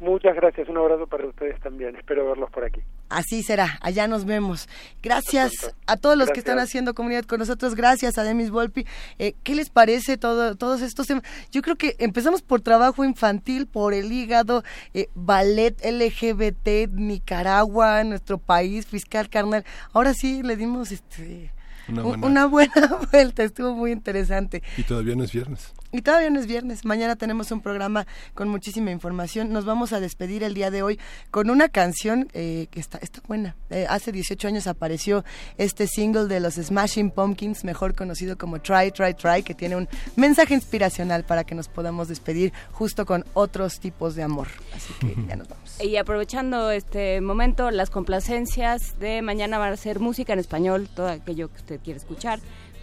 Muchas 0.00 0.34
gracias, 0.34 0.66
un 0.70 0.78
abrazo 0.78 1.06
para 1.06 1.26
ustedes 1.26 1.60
también. 1.60 1.94
Espero 1.94 2.26
verlos 2.26 2.50
por 2.50 2.64
aquí. 2.64 2.80
Así 3.10 3.42
será, 3.42 3.78
allá 3.82 4.08
nos 4.08 4.24
vemos. 4.24 4.66
Gracias 5.02 5.74
a 5.86 5.98
todos 5.98 6.16
los 6.16 6.30
que 6.30 6.38
están 6.38 6.58
haciendo 6.58 6.94
comunidad 6.94 7.24
con 7.24 7.38
nosotros, 7.38 7.74
gracias 7.74 8.16
a 8.16 8.22
Demis 8.22 8.50
Volpi. 8.50 8.86
Eh, 9.18 9.34
¿Qué 9.42 9.54
les 9.54 9.68
parece 9.68 10.16
todo, 10.16 10.56
todos 10.56 10.80
estos 10.80 11.06
temas? 11.06 11.22
Yo 11.52 11.60
creo 11.60 11.76
que 11.76 11.96
empezamos 11.98 12.40
por 12.40 12.62
trabajo 12.62 13.04
infantil, 13.04 13.66
por 13.66 13.92
el 13.92 14.10
hígado, 14.10 14.64
eh, 14.94 15.08
ballet 15.14 15.76
LGBT, 15.84 16.90
Nicaragua, 16.92 18.02
nuestro 18.02 18.38
país, 18.38 18.86
fiscal 18.86 19.28
carnal. 19.28 19.66
Ahora 19.92 20.14
sí 20.14 20.42
le 20.42 20.56
dimos 20.56 20.92
este 20.92 21.52
una 21.88 22.46
buena... 22.46 22.98
vuelta, 23.12 23.42
estuvo 23.42 23.74
muy 23.74 23.92
interesante. 23.92 24.62
Y 24.76 24.82
todavía 24.82 25.14
no 25.14 25.24
es 25.24 25.32
viernes. 25.32 25.74
Y 25.92 26.02
todavía 26.02 26.30
no 26.30 26.38
es 26.38 26.46
viernes. 26.46 26.84
Mañana 26.84 27.16
tenemos 27.16 27.50
un 27.50 27.60
programa 27.60 28.06
con 28.34 28.48
muchísima 28.48 28.92
información. 28.92 29.52
Nos 29.52 29.64
vamos 29.64 29.92
a 29.92 30.00
despedir 30.00 30.44
el 30.44 30.54
día 30.54 30.70
de 30.70 30.82
hoy 30.82 31.00
con 31.30 31.50
una 31.50 31.68
canción 31.68 32.28
eh, 32.32 32.68
que 32.70 32.78
está, 32.78 32.98
está 32.98 33.20
buena. 33.26 33.56
Eh, 33.70 33.86
hace 33.88 34.12
18 34.12 34.46
años 34.46 34.66
apareció 34.68 35.24
este 35.58 35.88
single 35.88 36.26
de 36.26 36.38
los 36.38 36.54
Smashing 36.54 37.10
Pumpkins, 37.10 37.64
mejor 37.64 37.94
conocido 37.94 38.38
como 38.38 38.60
Try, 38.60 38.92
Try, 38.92 39.14
Try, 39.14 39.42
que 39.42 39.54
tiene 39.54 39.76
un 39.76 39.88
mensaje 40.14 40.54
inspiracional 40.54 41.24
para 41.24 41.42
que 41.42 41.56
nos 41.56 41.66
podamos 41.66 42.06
despedir 42.06 42.52
justo 42.70 43.04
con 43.04 43.24
otros 43.34 43.80
tipos 43.80 44.14
de 44.14 44.22
amor. 44.22 44.46
Así 44.74 44.92
que 45.00 45.16
ya 45.26 45.34
nos 45.34 45.48
vamos. 45.48 45.80
Y 45.82 45.96
aprovechando 45.96 46.70
este 46.70 47.20
momento, 47.20 47.70
las 47.72 47.90
complacencias 47.90 48.98
de 49.00 49.22
mañana 49.22 49.58
van 49.58 49.72
a 49.72 49.76
ser 49.76 49.98
música 49.98 50.32
en 50.34 50.38
español, 50.38 50.88
todo 50.94 51.08
aquello 51.08 51.48
que 51.48 51.56
usted 51.56 51.80
quiere 51.80 51.98
escuchar 51.98 52.38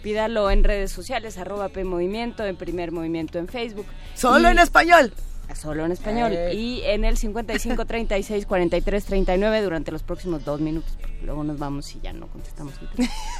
pídalo 0.08 0.50
en 0.50 0.64
redes 0.64 0.90
sociales, 0.90 1.36
arroba 1.36 1.68
P 1.68 1.84
Movimiento, 1.84 2.42
en 2.46 2.56
Primer 2.56 2.92
Movimiento 2.92 3.38
en 3.38 3.46
Facebook. 3.46 3.84
¡Solo 4.14 4.48
en 4.48 4.58
español! 4.58 5.12
Solo 5.54 5.84
en 5.84 5.92
español. 5.92 6.32
Y 6.54 6.80
en 6.84 7.04
el 7.04 7.18
55 7.18 7.84
36 7.84 8.46
43 8.46 9.04
39 9.04 9.62
durante 9.62 9.92
los 9.92 10.02
próximos 10.02 10.46
dos 10.46 10.60
minutos. 10.60 10.96
Porque 10.98 11.26
luego 11.26 11.44
nos 11.44 11.58
vamos 11.58 11.94
y 11.94 12.00
ya 12.00 12.14
no 12.14 12.26
contestamos. 12.28 12.72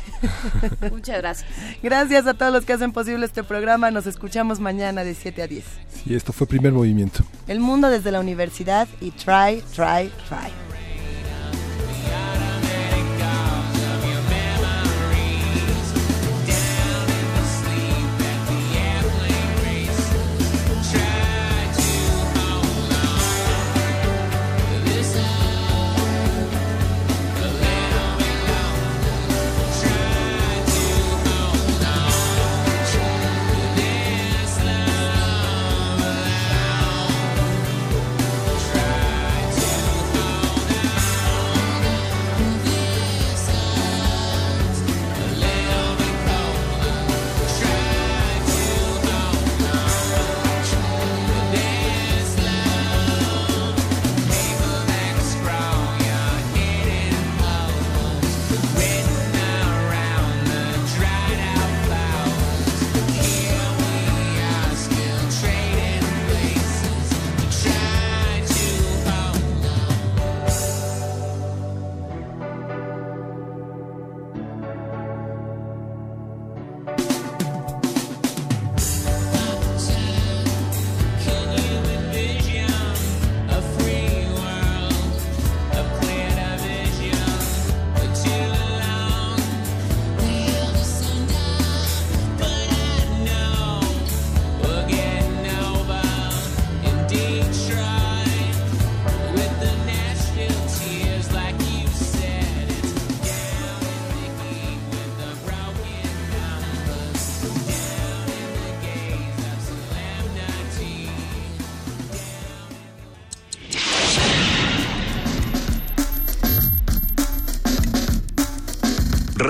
Muchas 0.90 1.18
gracias. 1.18 1.50
Gracias 1.82 2.26
a 2.26 2.34
todos 2.34 2.52
los 2.52 2.66
que 2.66 2.74
hacen 2.74 2.92
posible 2.92 3.24
este 3.24 3.42
programa. 3.42 3.90
Nos 3.90 4.06
escuchamos 4.06 4.60
mañana 4.60 5.04
de 5.04 5.14
7 5.14 5.42
a 5.42 5.46
10. 5.46 5.64
Sí, 5.88 6.14
esto 6.14 6.34
fue 6.34 6.46
Primer 6.46 6.72
Movimiento. 6.72 7.24
El 7.46 7.60
mundo 7.60 7.88
desde 7.88 8.10
la 8.10 8.20
universidad 8.20 8.88
y 9.00 9.10
try, 9.12 9.62
try, 9.74 10.10
try. 10.28 10.67